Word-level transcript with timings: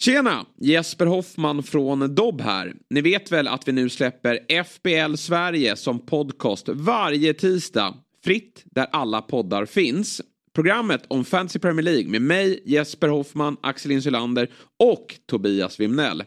Tjena! 0.00 0.46
Jesper 0.60 1.06
Hoffman 1.06 1.62
från 1.62 2.14
Dobb 2.14 2.40
här. 2.40 2.74
Ni 2.90 3.00
vet 3.00 3.32
väl 3.32 3.48
att 3.48 3.68
vi 3.68 3.72
nu 3.72 3.88
släpper 3.88 4.64
FBL 4.64 5.14
Sverige 5.16 5.76
som 5.76 6.06
podcast 6.06 6.68
varje 6.68 7.34
tisdag. 7.34 7.94
Fritt 8.24 8.64
där 8.64 8.86
alla 8.92 9.22
poddar 9.22 9.66
finns. 9.66 10.20
Programmet 10.54 11.02
om 11.08 11.24
Fantasy 11.24 11.58
Premier 11.58 11.82
League 11.82 12.08
med 12.08 12.22
mig, 12.22 12.62
Jesper 12.64 13.08
Hoffman, 13.08 13.56
Axel 13.60 13.92
Insulander 13.92 14.50
och 14.78 15.14
Tobias 15.26 15.80
Wimnell. 15.80 16.24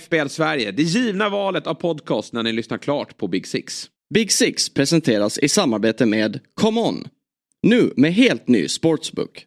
FBL 0.00 0.28
Sverige, 0.28 0.70
det 0.70 0.82
givna 0.82 1.28
valet 1.28 1.66
av 1.66 1.74
podcast 1.74 2.32
när 2.32 2.42
ni 2.42 2.52
lyssnar 2.52 2.78
klart 2.78 3.16
på 3.16 3.28
Big 3.28 3.46
Six. 3.46 3.86
Big 4.14 4.32
Six 4.32 4.74
presenteras 4.74 5.38
i 5.38 5.48
samarbete 5.48 6.06
med 6.06 6.40
Come 6.60 6.80
On. 6.80 7.08
Nu 7.62 7.92
med 7.96 8.12
helt 8.12 8.48
ny 8.48 8.68
sportsbook. 8.68 9.44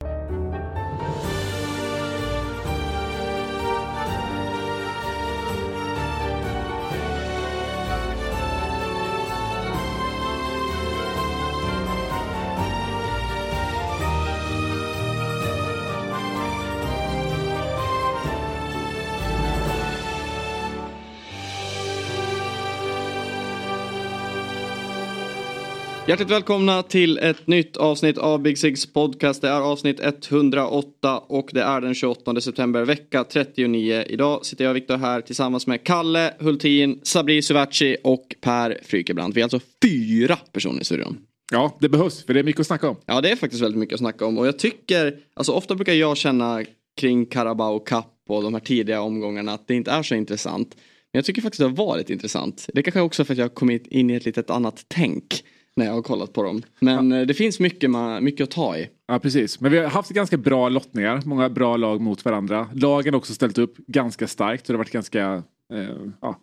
Hjärtligt 26.07 26.31
välkomna 26.31 26.83
till 26.83 27.17
ett 27.17 27.47
nytt 27.47 27.77
avsnitt 27.77 28.17
av 28.17 28.41
Big 28.41 28.57
Sigs 28.57 28.93
podcast. 28.93 29.41
Det 29.41 29.49
är 29.49 29.61
avsnitt 29.61 29.99
108 29.99 31.17
och 31.17 31.49
det 31.53 31.61
är 31.61 31.81
den 31.81 31.93
28 31.93 32.41
september 32.41 32.85
vecka 32.85 33.23
39. 33.23 34.03
Idag 34.07 34.45
sitter 34.45 34.65
jag 34.65 34.73
Viktor 34.73 34.97
här 34.97 35.21
tillsammans 35.21 35.67
med 35.67 35.83
Kalle 35.83 36.33
Hultin, 36.39 36.99
Sabri 37.03 37.41
Suvaci 37.41 37.97
och 38.03 38.35
Per 38.41 38.79
Frykebrant. 38.83 39.35
Vi 39.35 39.41
är 39.41 39.45
alltså 39.45 39.59
fyra 39.81 40.35
personer 40.35 40.81
i 40.81 40.83
studion. 40.83 41.17
Ja, 41.51 41.77
det 41.79 41.89
behövs 41.89 42.25
för 42.25 42.33
det 42.33 42.39
är 42.39 42.43
mycket 42.43 42.59
att 42.59 42.67
snacka 42.67 42.89
om. 42.89 42.95
Ja, 43.05 43.21
det 43.21 43.31
är 43.31 43.35
faktiskt 43.35 43.63
väldigt 43.63 43.79
mycket 43.79 43.93
att 43.93 43.99
snacka 43.99 44.25
om 44.25 44.37
och 44.37 44.47
jag 44.47 44.59
tycker, 44.59 45.17
alltså 45.33 45.51
ofta 45.51 45.75
brukar 45.75 45.93
jag 45.93 46.17
känna 46.17 46.63
kring 46.97 47.25
Carabao 47.25 47.79
Cup 47.79 48.05
och 48.29 48.43
de 48.43 48.53
här 48.53 48.61
tidiga 48.61 49.01
omgångarna 49.01 49.53
att 49.53 49.67
det 49.67 49.75
inte 49.75 49.91
är 49.91 50.03
så 50.03 50.15
intressant. 50.15 50.75
Men 51.13 51.17
jag 51.17 51.25
tycker 51.25 51.41
faktiskt 51.41 51.59
det 51.59 51.65
har 51.65 51.75
varit 51.75 52.09
intressant. 52.09 52.69
Det 52.73 52.83
kanske 52.83 53.01
också 53.01 53.25
för 53.25 53.33
att 53.33 53.37
jag 53.37 53.45
har 53.45 53.55
kommit 53.55 53.87
in 53.87 54.09
i 54.09 54.13
ett 54.13 54.25
litet 54.25 54.49
annat 54.49 54.85
tänk 54.87 55.43
när 55.75 55.85
jag 55.85 55.93
har 55.93 56.01
kollat 56.01 56.33
på 56.33 56.43
dem. 56.43 56.61
Men 56.79 57.11
ja. 57.11 57.25
det 57.25 57.33
finns 57.33 57.59
mycket, 57.59 57.89
mycket 58.21 58.43
att 58.43 58.51
ta 58.51 58.77
i. 58.77 58.89
Ja 59.07 59.19
precis, 59.19 59.59
men 59.59 59.71
vi 59.71 59.77
har 59.77 59.87
haft 59.87 60.09
ganska 60.09 60.37
bra 60.37 60.69
lottningar. 60.69 61.21
Många 61.25 61.49
bra 61.49 61.77
lag 61.77 62.01
mot 62.01 62.25
varandra. 62.25 62.67
Lagen 62.73 63.13
har 63.13 63.17
också 63.17 63.33
ställt 63.33 63.57
upp 63.57 63.77
ganska 63.77 64.27
starkt. 64.27 64.65
Så 64.65 64.73
det 64.73 64.77
har 64.77 64.83
varit 64.83 64.91
ganska 64.91 65.43
eh, 65.73 65.97
ja, 66.21 66.39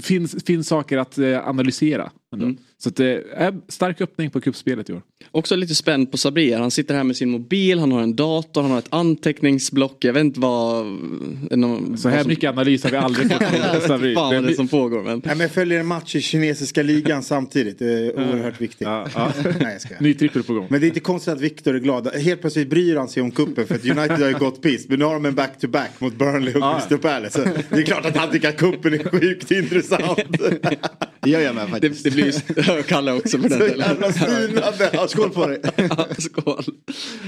finns, 0.00 0.44
finns 0.44 0.68
saker 0.68 0.98
att 0.98 1.18
eh, 1.18 1.48
analysera. 1.48 2.10
Mm. 2.36 2.56
Så 2.78 2.90
det 2.90 3.24
är 3.34 3.54
stark 3.68 4.00
öppning 4.00 4.30
på 4.30 4.40
kuppspelet 4.40 4.90
i 4.90 4.92
år. 4.92 5.02
Också 5.30 5.56
lite 5.56 5.74
spänd 5.74 6.10
på 6.10 6.16
Sabri. 6.16 6.52
Han 6.52 6.70
sitter 6.70 6.94
här 6.94 7.04
med 7.04 7.16
sin 7.16 7.30
mobil, 7.30 7.78
han 7.78 7.92
har 7.92 8.02
en 8.02 8.16
dator, 8.16 8.62
han 8.62 8.70
har 8.70 8.78
ett 8.78 8.86
anteckningsblock. 8.90 10.04
Jag 10.04 10.12
vet 10.12 10.20
inte 10.20 10.40
vad... 10.40 10.86
Någon, 11.50 11.98
så 11.98 12.08
här 12.08 12.22
som... 12.22 12.28
mycket 12.28 12.50
analys 12.50 12.84
har 12.84 12.90
vi 12.90 12.96
aldrig 12.96 13.32
fått 13.32 13.42
från 13.42 13.80
Sabri. 13.86 14.14
Fan 14.14 14.34
det, 14.34 14.40
det 14.40 14.54
som 14.54 14.68
pågår. 14.68 15.02
Men... 15.02 15.22
Nej, 15.24 15.34
men 15.34 15.40
jag 15.40 15.50
följer 15.50 15.80
en 15.80 15.86
match 15.86 16.14
i 16.14 16.20
kinesiska 16.20 16.82
ligan 16.82 17.22
samtidigt. 17.22 17.78
Det 17.78 17.92
är 17.92 18.12
oerhört 18.14 18.60
viktigt. 18.60 18.86
Ja, 18.86 19.06
ja. 19.14 19.32
Nej, 19.44 19.72
jag 19.72 19.80
ska. 19.80 19.94
Ny 20.00 20.14
trippel 20.14 20.42
på 20.42 20.54
gång. 20.54 20.66
Men 20.70 20.80
det 20.80 20.86
är 20.86 20.88
inte 20.88 21.00
konstigt 21.00 21.34
att 21.34 21.40
Viktor 21.40 21.74
är 21.74 21.80
glad. 21.80 22.14
Helt 22.14 22.40
plötsligt 22.40 22.70
bryr 22.70 22.96
han 22.96 23.08
sig 23.08 23.22
om 23.22 23.30
kuppen 23.30 23.66
för 23.66 23.74
att 23.74 23.84
United 23.84 24.18
har 24.18 24.28
ju 24.28 24.38
gått 24.38 24.62
piss. 24.62 24.88
Men 24.88 24.98
nu 24.98 25.04
har 25.04 25.14
de 25.14 25.26
en 25.26 25.34
back-to-back 25.34 25.90
-back 25.90 26.04
mot 26.04 26.14
Burnley 26.14 26.54
och 26.54 26.74
Crystal 26.74 26.98
Palace. 26.98 27.42
Så 27.42 27.74
det 27.74 27.80
är 27.80 27.84
klart 27.84 28.06
att 28.06 28.16
han 28.16 28.30
tycker 28.30 28.48
att 28.48 28.56
kuppen 28.56 28.94
är 28.94 29.10
sjukt 29.10 29.50
intressant. 29.50 30.18
det 31.20 31.30
gör 31.30 31.40
jag 31.40 31.54
med 31.54 31.68
faktiskt. 31.68 32.04
Det, 32.04 32.10
det 32.10 32.17
blir 32.22 32.82
Kalle 32.88 33.12
också 33.12 33.38
för 33.38 33.48
den 33.48 33.58
delen. 33.58 35.08
Skål 35.08 35.30
på 35.30 35.46
dig. 35.46 35.60
Skål. 36.18 36.64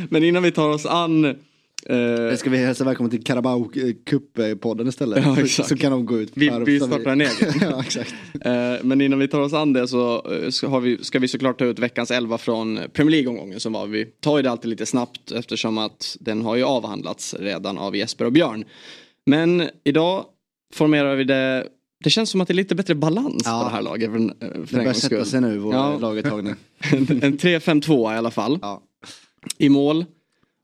Men 0.09 0.25
innan 0.25 0.43
vi 0.43 0.51
tar 0.51 0.69
oss 0.69 0.87
an 0.87 1.37
Uh, 1.91 2.37
ska 2.37 2.51
vi 2.51 2.57
hälsa 2.57 2.85
välkommen 2.85 3.11
till 3.11 3.25
Carabao 3.25 3.71
Cup-podden 4.07 4.89
istället? 4.89 5.25
Ja, 5.25 5.47
så, 5.47 5.63
så, 5.63 5.77
kan 5.77 5.93
de 5.93 6.07
gå 6.07 6.21
ut. 6.21 6.33
Vi, 6.35 6.51
vi 6.67 6.81
startar 6.81 7.11
en 7.11 7.21
egen. 7.21 7.53
ja, 7.61 7.81
exakt. 7.83 8.15
Uh, 8.47 8.53
men 8.83 9.01
innan 9.01 9.19
vi 9.19 9.29
tar 9.29 9.41
oss 9.41 9.53
an 9.53 9.73
det 9.73 9.89
så 9.89 10.25
ska, 10.51 10.69
har 10.69 10.81
vi, 10.81 11.05
ska 11.05 11.19
vi 11.19 11.29
såklart 11.29 11.59
ta 11.59 11.65
ut 11.65 11.79
veckans 11.79 12.11
elva 12.11 12.39
från 12.39 12.81
Premier 12.93 13.11
League-omgången 13.11 13.61
som 13.61 13.73
var. 13.73 13.87
Vi 13.87 14.05
tar 14.05 14.37
ju 14.37 14.43
det 14.43 14.51
alltid 14.51 14.71
lite 14.71 14.87
snabbt 14.87 15.33
eftersom 15.33 15.79
att 15.79 16.17
den 16.21 16.43
har 16.43 16.57
ju 16.57 16.65
avhandlats 16.65 17.35
redan 17.39 17.79
av 17.79 17.97
Jesper 17.97 18.25
och 18.25 18.33
Björn. 18.33 18.65
Men 19.27 19.69
idag 19.85 20.25
formerar 20.75 21.17
vi 21.17 21.25
det 21.25 21.67
det 22.05 22.11
känns 22.11 22.31
som 22.31 22.41
att 22.41 22.49
det 22.49 22.53
är 22.53 22.57
lite 22.57 22.75
bättre 22.75 22.95
balans 22.95 23.43
ja. 23.45 23.61
på 23.61 23.69
det 23.69 23.75
här 23.75 23.83
laget. 23.83 24.11
För, 24.11 24.19
för 24.67 24.77
det 24.77 24.83
börjar 24.83 24.93
sätta 24.93 25.25
sig 25.25 25.41
nu, 25.41 25.59
vår 25.59 25.75
ja. 25.75 25.99
laguttagning. 25.99 26.55
en, 26.79 26.99
en 26.99 27.39
3-5-2 27.39 28.15
i 28.15 28.19
alla 28.19 28.31
fall. 28.31 28.59
Ja. 28.63 28.83
I 29.59 29.69
mål. 29.69 30.05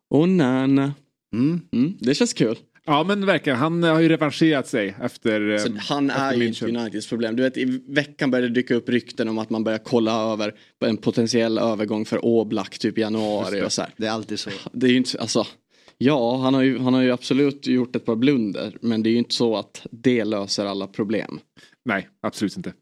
Och 0.08 0.28
Nana. 0.28 0.94
Mm. 1.32 1.60
Mm, 1.72 1.96
det 2.00 2.14
känns 2.14 2.32
kul. 2.32 2.56
Ja 2.88 3.04
men 3.04 3.26
verkligen, 3.26 3.58
han 3.58 3.82
har 3.82 4.00
ju 4.00 4.08
revanscherat 4.08 4.68
sig 4.68 4.94
efter 5.02 5.58
Så 5.58 5.72
Han 5.78 6.10
efter 6.10 6.22
är 6.22 6.36
ju 6.36 6.46
inte 6.46 6.66
Uniteds 6.66 7.08
problem. 7.08 7.36
Du 7.36 7.42
vet 7.42 7.56
i 7.56 7.80
veckan 7.88 8.30
började 8.30 8.48
det 8.48 8.54
dyka 8.54 8.74
upp 8.74 8.88
rykten 8.88 9.28
om 9.28 9.38
att 9.38 9.50
man 9.50 9.64
börjar 9.64 9.78
kolla 9.78 10.32
över 10.32 10.54
en 10.84 10.96
potentiell 10.96 11.58
övergång 11.58 12.04
för 12.04 12.24
Oblak 12.24 12.78
typ 12.78 12.98
i 12.98 13.00
januari 13.00 13.62
och 13.62 13.72
så 13.72 13.82
här. 13.82 13.90
Det 13.96 14.06
är 14.06 14.10
alltid 14.10 14.40
så. 14.40 14.50
Det 14.72 14.86
är 14.86 14.90
ju 14.90 14.96
inte, 14.96 15.20
alltså 15.20 15.46
Ja, 15.98 16.36
han 16.36 16.54
har, 16.54 16.62
ju, 16.62 16.78
han 16.78 16.94
har 16.94 17.02
ju 17.02 17.12
absolut 17.12 17.66
gjort 17.66 17.96
ett 17.96 18.04
par 18.04 18.16
blunder. 18.16 18.76
Men 18.80 19.02
det 19.02 19.08
är 19.08 19.12
ju 19.12 19.18
inte 19.18 19.34
så 19.34 19.56
att 19.56 19.86
det 19.90 20.24
löser 20.24 20.66
alla 20.66 20.86
problem. 20.86 21.40
Nej, 21.84 22.08
absolut 22.20 22.56
inte. 22.56 22.72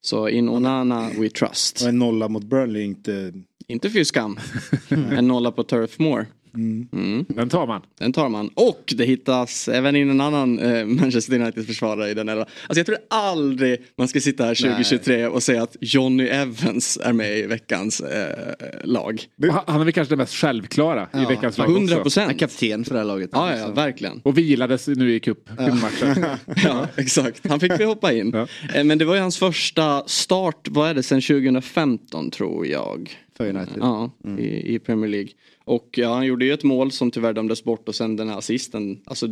Så 0.00 0.28
in 0.28 0.48
Onana 0.48 1.10
we 1.18 1.28
trust. 1.28 1.82
Och 1.82 1.88
en 1.88 1.98
nolla 1.98 2.28
mot 2.28 2.44
Burnley 2.44 2.82
inte... 2.82 3.32
Inte 3.68 3.90
fy 3.90 4.04
skam. 4.04 4.38
en 4.88 5.28
nolla 5.28 5.52
på 5.52 5.62
Turf 5.62 5.98
Moor. 5.98 6.26
Mm. 6.54 6.88
Mm. 6.92 7.24
Den 7.28 7.48
tar 7.48 7.66
man. 7.66 7.82
Den 7.98 8.12
tar 8.12 8.28
man. 8.28 8.48
Och 8.48 8.94
det 8.96 9.04
hittas 9.04 9.68
även 9.68 9.96
in 9.96 10.10
en 10.10 10.20
annan 10.20 10.58
eh, 10.58 10.86
Manchester 10.86 11.40
United-försvarare 11.40 12.10
i 12.10 12.14
den 12.14 12.28
elvan. 12.28 12.46
Alltså 12.68 12.78
jag 12.78 12.86
tror 12.86 12.98
aldrig 13.10 13.82
man 13.98 14.08
ska 14.08 14.20
sitta 14.20 14.44
här 14.44 14.54
2023 14.54 15.16
Nej. 15.16 15.26
och 15.26 15.42
säga 15.42 15.62
att 15.62 15.76
Johnny 15.80 16.24
Evans 16.24 16.98
är 17.02 17.12
med 17.12 17.38
i 17.38 17.46
veckans 17.46 18.00
eh, 18.00 18.54
lag. 18.84 19.22
Han 19.66 19.80
är 19.80 19.84
väl 19.84 19.92
kanske 19.92 20.12
det 20.14 20.18
mest 20.18 20.34
självklara 20.34 21.08
ja. 21.12 21.22
i 21.22 21.26
veckans 21.26 21.58
lag 21.58 21.70
100 21.70 21.96
procent. 21.96 22.38
Kapten 22.38 22.84
för 22.84 22.94
det 22.94 23.00
här 23.00 23.06
laget. 23.06 23.30
Ja, 23.32 23.56
ja, 23.56 23.70
verkligen. 23.70 24.20
Och 24.24 24.38
vilades 24.38 24.88
nu 24.88 25.14
i 25.14 25.20
cupmatchen. 25.20 26.16
Ja. 26.16 26.38
ja, 26.64 26.88
exakt. 26.96 27.48
Han 27.48 27.60
fick 27.60 27.80
vi 27.80 27.84
hoppa 27.84 28.12
in. 28.12 28.30
Ja. 28.34 28.46
Eh, 28.74 28.84
men 28.84 28.98
det 28.98 29.04
var 29.04 29.14
ju 29.14 29.20
hans 29.20 29.38
första 29.38 30.02
start, 30.06 30.68
vad 30.70 30.90
är 30.90 30.94
det, 30.94 31.02
sen 31.02 31.20
2015 31.20 32.30
tror 32.30 32.66
jag. 32.66 33.18
För 33.36 33.48
United? 33.48 33.76
Ja, 33.80 34.10
mm. 34.24 34.38
i, 34.38 34.74
i 34.74 34.78
Premier 34.78 35.10
League. 35.10 35.28
Och 35.64 35.88
ja, 35.92 36.14
han 36.14 36.26
gjorde 36.26 36.44
ju 36.44 36.52
ett 36.52 36.64
mål 36.64 36.92
som 36.92 37.10
tyvärr 37.10 37.32
dömdes 37.32 37.64
bort 37.64 37.88
och 37.88 37.94
sen 37.94 38.16
den 38.16 38.28
här 38.28 38.38
assisten. 38.38 39.00
Alltså, 39.06 39.26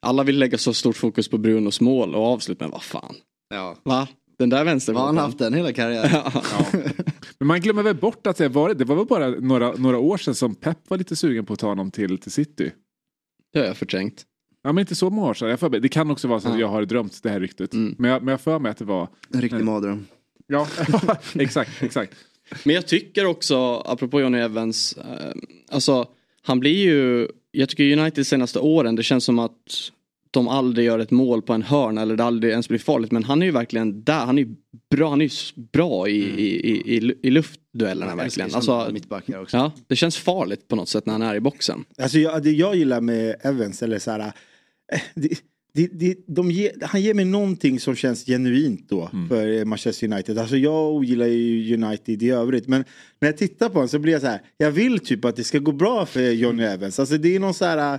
alla 0.00 0.22
vill 0.22 0.38
lägga 0.38 0.58
så 0.58 0.74
stort 0.74 0.96
fokus 0.96 1.28
på 1.28 1.38
Brunos 1.38 1.80
mål 1.80 2.14
och 2.14 2.26
avslut 2.26 2.60
men 2.60 2.70
vad 2.70 2.82
fan. 2.82 3.14
Ja. 3.48 3.76
Va? 3.82 4.08
Den 4.38 4.50
där 4.50 4.64
vänsterfoten. 4.64 5.00
Har 5.00 5.06
han 5.06 5.16
haft 5.16 5.38
den 5.38 5.54
hela 5.54 5.72
karriären? 5.72 6.10
Ja. 6.34 6.66
Men 7.38 7.46
man 7.46 7.60
glömmer 7.60 7.82
väl 7.82 7.96
bort 7.96 8.26
att 8.26 8.36
det 8.36 8.48
var, 8.48 8.74
det 8.74 8.84
var 8.84 8.96
väl 8.96 9.06
bara 9.06 9.28
några, 9.28 9.72
några 9.72 9.98
år 9.98 10.16
sedan 10.16 10.34
som 10.34 10.54
Pep 10.54 10.78
var 10.88 10.98
lite 10.98 11.16
sugen 11.16 11.46
på 11.46 11.52
att 11.52 11.58
ta 11.58 11.68
honom 11.68 11.90
till, 11.90 12.18
till 12.18 12.32
City. 12.32 12.72
Det 13.52 13.58
har 13.58 13.66
jag 13.66 13.76
förträngt. 13.76 14.24
Ja 14.62 14.72
men 14.72 14.82
inte 14.82 14.94
så 14.94 15.10
många 15.10 15.28
år 15.28 15.34
sedan. 15.34 15.48
Jag 15.48 15.60
för, 15.60 15.68
det 15.68 15.88
kan 15.88 16.10
också 16.10 16.28
vara 16.28 16.40
så 16.40 16.48
att 16.48 16.54
ja. 16.54 16.60
jag 16.60 16.68
har 16.68 16.84
drömt 16.84 17.22
det 17.22 17.30
här 17.30 17.40
ryktet. 17.40 17.74
Mm. 17.74 17.94
Men, 17.98 18.10
jag, 18.10 18.22
men 18.22 18.32
jag 18.32 18.40
för 18.40 18.58
mig 18.58 18.70
att 18.70 18.78
det 18.78 18.84
var... 18.84 19.08
En 19.32 19.42
riktig 19.42 19.64
mardröm. 19.64 20.06
Ja, 20.46 20.68
exakt, 21.34 21.82
exakt. 21.82 22.14
Men 22.64 22.74
jag 22.74 22.86
tycker 22.86 23.26
också, 23.26 23.82
apropå 23.86 24.20
Johnny 24.20 24.38
Evans, 24.38 24.96
eh, 24.98 25.32
alltså 25.70 26.08
han 26.42 26.60
blir 26.60 26.84
ju, 26.84 27.28
jag 27.50 27.68
tycker 27.68 27.98
United 27.98 28.26
senaste 28.26 28.58
åren, 28.58 28.96
det 28.96 29.02
känns 29.02 29.24
som 29.24 29.38
att 29.38 29.90
de 30.30 30.48
aldrig 30.48 30.86
gör 30.86 30.98
ett 30.98 31.10
mål 31.10 31.42
på 31.42 31.52
en 31.52 31.62
hörn 31.62 31.98
eller 31.98 32.16
det 32.16 32.24
aldrig 32.24 32.50
ens 32.50 32.68
blir 32.68 32.78
farligt. 32.78 33.12
Men 33.12 33.24
han 33.24 33.42
är 33.42 33.46
ju 33.46 33.52
verkligen 33.52 34.04
där, 34.04 34.24
han 34.24 34.38
är 34.38 34.42
ju 34.42 34.54
bra, 34.90 35.10
han 35.10 35.20
är 35.20 35.24
ju 35.24 35.62
bra 35.72 36.08
i, 36.08 36.24
mm. 36.24 36.38
i, 36.38 36.44
i, 36.96 37.14
i 37.22 37.30
luftduellerna 37.30 38.12
ja, 38.12 38.16
verkligen. 38.16 38.54
Alltså, 38.54 38.92
också. 39.40 39.56
Ja, 39.56 39.72
det 39.86 39.96
känns 39.96 40.16
farligt 40.16 40.68
på 40.68 40.76
något 40.76 40.88
sätt 40.88 41.06
när 41.06 41.12
han 41.12 41.22
är 41.22 41.34
i 41.34 41.40
boxen. 41.40 41.84
Alltså 41.98 42.18
jag, 42.18 42.42
det 42.42 42.50
jag 42.50 42.76
gillar 42.76 43.00
med 43.00 43.36
Evans, 43.42 43.82
eller 43.82 43.98
så 43.98 44.10
här, 44.10 44.20
eh, 44.92 45.00
det, 45.14 45.38
det, 45.74 45.88
det, 45.92 46.16
de 46.26 46.50
ge, 46.50 46.72
han 46.82 47.02
ger 47.02 47.14
mig 47.14 47.24
någonting 47.24 47.80
som 47.80 47.96
känns 47.96 48.26
genuint 48.26 48.88
då 48.88 49.10
mm. 49.12 49.28
för 49.28 49.64
Manchester 49.64 50.12
United. 50.12 50.38
Alltså 50.38 50.56
jag 50.56 50.94
ogillar 50.94 51.26
ju 51.26 51.74
United 51.74 52.22
i 52.22 52.30
övrigt. 52.30 52.68
Men 52.68 52.84
när 53.20 53.28
jag 53.28 53.36
tittar 53.36 53.68
på 53.68 53.74
honom 53.74 53.88
så 53.88 53.98
blir 53.98 54.12
jag 54.12 54.22
så 54.22 54.28
här. 54.28 54.42
Jag 54.56 54.70
vill 54.70 54.98
typ 54.98 55.24
att 55.24 55.36
det 55.36 55.44
ska 55.44 55.58
gå 55.58 55.72
bra 55.72 56.06
för 56.06 56.30
Johnny 56.30 56.62
Evans. 56.62 56.98
Alltså 56.98 57.18
det 57.18 57.36
är 57.36 57.40
någon 57.40 57.54
så 57.54 57.64
här. 57.64 57.98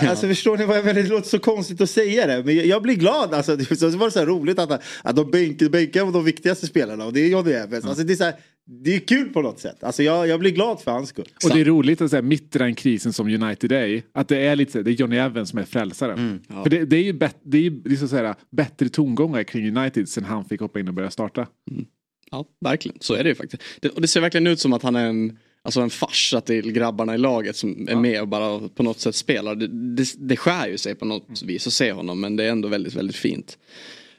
Ja. 0.00 0.10
Alltså 0.10 0.26
förstår 0.26 0.56
ni 0.56 0.64
vad 0.64 0.76
jag 0.76 0.84
menar? 0.84 1.02
Det 1.02 1.08
låter 1.08 1.28
så 1.28 1.38
konstigt 1.38 1.80
att 1.80 1.90
säga 1.90 2.26
det. 2.26 2.44
Men 2.44 2.56
jag, 2.56 2.66
jag 2.66 2.82
blir 2.82 2.94
glad. 2.94 3.34
Alltså, 3.34 3.56
det 3.56 3.70
var 3.96 4.10
så 4.10 4.18
här 4.18 4.26
roligt 4.26 4.58
att, 4.58 4.82
att 5.02 5.16
de 5.16 5.30
bänkar, 5.30 5.68
bänkar 5.68 6.12
de 6.12 6.24
viktigaste 6.24 6.66
spelarna. 6.66 7.04
Och 7.04 7.12
det 7.12 7.20
är 7.20 7.28
Johnny 7.28 7.52
Evans. 7.52 7.72
Mm. 7.72 7.88
Alltså, 7.88 8.04
det 8.04 8.12
är 8.12 8.16
så 8.16 8.24
här, 8.24 8.34
det 8.70 8.94
är 8.96 9.00
kul 9.00 9.28
på 9.28 9.42
något 9.42 9.60
sätt. 9.60 9.84
Alltså 9.84 10.02
jag, 10.02 10.28
jag 10.28 10.40
blir 10.40 10.50
glad 10.50 10.80
för 10.80 10.90
hans 10.90 11.08
skull. 11.08 11.28
Och 11.44 11.50
det 11.54 11.60
är 11.60 11.64
roligt 11.64 12.00
att 12.00 12.10
säga 12.10 12.22
mitt 12.22 12.56
i 12.56 12.58
den 12.58 12.74
krisen 12.74 13.12
som 13.12 13.26
United 13.42 13.72
är. 13.72 14.02
Att 14.12 14.28
det 14.28 14.36
är 14.38 14.56
lite 14.56 14.72
så- 14.72 14.82
det 14.82 14.90
är 14.90 14.92
Johnny 14.92 15.16
Evans 15.16 15.50
som 15.50 15.58
är 15.58 15.64
frälsaren. 15.64 16.40
För 16.62 16.70
det, 16.70 16.84
det 16.84 16.96
är 16.96 17.02
ju 17.02 17.12
bet, 17.12 17.36
det 17.42 17.58
är, 17.58 17.62
ju, 17.62 17.70
det 17.70 17.90
är 17.92 17.96
så 17.96 18.04
att 18.04 18.10
säga, 18.10 18.34
bättre 18.50 18.88
tongångar 18.88 19.42
kring 19.42 19.76
United 19.76 20.08
sen 20.08 20.24
han 20.24 20.44
fick 20.44 20.60
hoppa 20.60 20.80
in 20.80 20.88
och 20.88 20.94
börja 20.94 21.10
starta. 21.10 21.46
Ja, 22.30 22.44
verkligen. 22.60 22.98
Så 23.00 23.14
är 23.14 23.22
det 23.22 23.28
ju 23.28 23.34
faktiskt. 23.34 23.62
Det, 23.80 23.88
och 23.88 24.00
det 24.00 24.08
ser 24.08 24.20
verkligen 24.20 24.46
ut 24.46 24.60
som 24.60 24.72
att 24.72 24.82
han 24.82 24.96
är 24.96 25.06
en, 25.06 25.38
alltså 25.62 25.80
en 25.80 25.90
farsa 25.90 26.40
till 26.40 26.72
grabbarna 26.72 27.14
i 27.14 27.18
laget 27.18 27.56
som 27.56 27.88
är 27.88 27.96
med 27.96 28.20
och 28.22 28.28
bara 28.28 28.68
på 28.68 28.82
något 28.82 29.00
sätt 29.00 29.14
spelar. 29.14 29.54
Det, 29.54 29.66
det, 29.96 30.06
det 30.18 30.36
skär 30.36 30.68
ju 30.68 30.78
sig 30.78 30.94
på 30.94 31.04
något 31.04 31.42
vis 31.42 31.66
att 31.66 31.72
se 31.72 31.92
honom 31.92 32.20
men 32.20 32.36
det 32.36 32.44
är 32.44 32.50
ändå 32.50 32.68
väldigt, 32.68 32.94
väldigt 32.94 33.16
fint. 33.16 33.58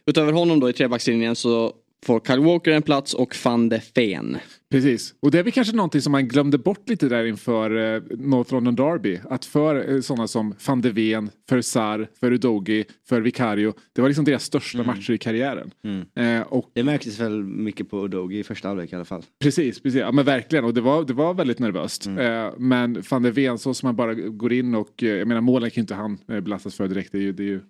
Utöver 0.05 0.33
honom 0.33 0.59
då 0.59 0.69
i 0.69 0.73
trebackslinjen 0.73 1.35
så 1.35 1.73
får 2.05 2.19
Kyle 2.19 2.39
Walker 2.39 2.71
en 2.71 2.81
plats 2.81 3.13
och 3.13 3.35
van 3.43 3.69
de 3.69 3.79
Ven. 3.95 4.37
Precis, 4.71 5.15
och 5.19 5.31
det 5.31 5.39
är 5.39 5.43
väl 5.43 5.51
kanske 5.53 5.75
någonting 5.75 6.01
som 6.01 6.11
man 6.11 6.27
glömde 6.27 6.57
bort 6.57 6.89
lite 6.89 7.09
där 7.09 7.25
inför 7.25 7.95
eh, 7.95 8.01
North 8.17 8.53
London 8.53 8.75
Derby. 8.75 9.19
Att 9.29 9.45
för 9.45 9.93
eh, 9.93 10.01
sådana 10.01 10.27
som 10.27 10.55
van 10.67 10.81
de 10.81 10.91
Ven, 10.91 11.29
för 11.49 11.61
Sar, 11.61 12.07
för 12.19 12.31
Udogi, 12.31 12.85
för 13.09 13.21
Vicario. 13.21 13.73
Det 13.93 14.01
var 14.01 14.09
liksom 14.09 14.25
deras 14.25 14.43
största 14.43 14.83
matcher 14.83 15.11
i 15.11 15.17
karriären. 15.17 15.71
Eh, 16.15 16.41
och 16.41 16.71
Det 16.73 16.83
märktes 16.83 17.19
väl 17.19 17.43
mycket 17.43 17.89
på 17.89 18.05
Udogi 18.05 18.39
i 18.39 18.43
första 18.43 18.67
halvlek 18.67 18.93
i 18.93 18.95
alla 18.95 19.05
fall. 19.05 19.23
Precis, 19.39 19.81
precis. 19.81 19.99
Ja, 19.99 20.11
men 20.11 20.25
verkligen. 20.25 20.65
Och 20.65 20.73
det 20.73 20.81
var, 20.81 21.03
det 21.03 21.13
var 21.13 21.33
väldigt 21.33 21.59
nervöst. 21.59 22.07
Eh, 22.07 22.49
men 22.57 23.03
van 23.09 23.23
de 23.23 23.31
Ven, 23.31 23.57
så 23.57 23.73
som 23.73 23.87
man 23.87 23.95
bara 23.95 24.13
går 24.13 24.53
in 24.53 24.75
och... 24.75 25.03
Eh, 25.03 25.09
jag 25.09 25.27
menar 25.27 25.41
målen 25.41 25.69
kan 25.69 25.81
ju 25.81 25.81
inte 25.81 25.95
han 25.95 26.17
belastas 26.27 26.75
för 26.75 26.87
direkt. 26.87 27.11
Det 27.11 27.17
är 27.17 27.21
ju, 27.21 27.31
det 27.31 27.43
är 27.43 27.47
ju 27.47 27.61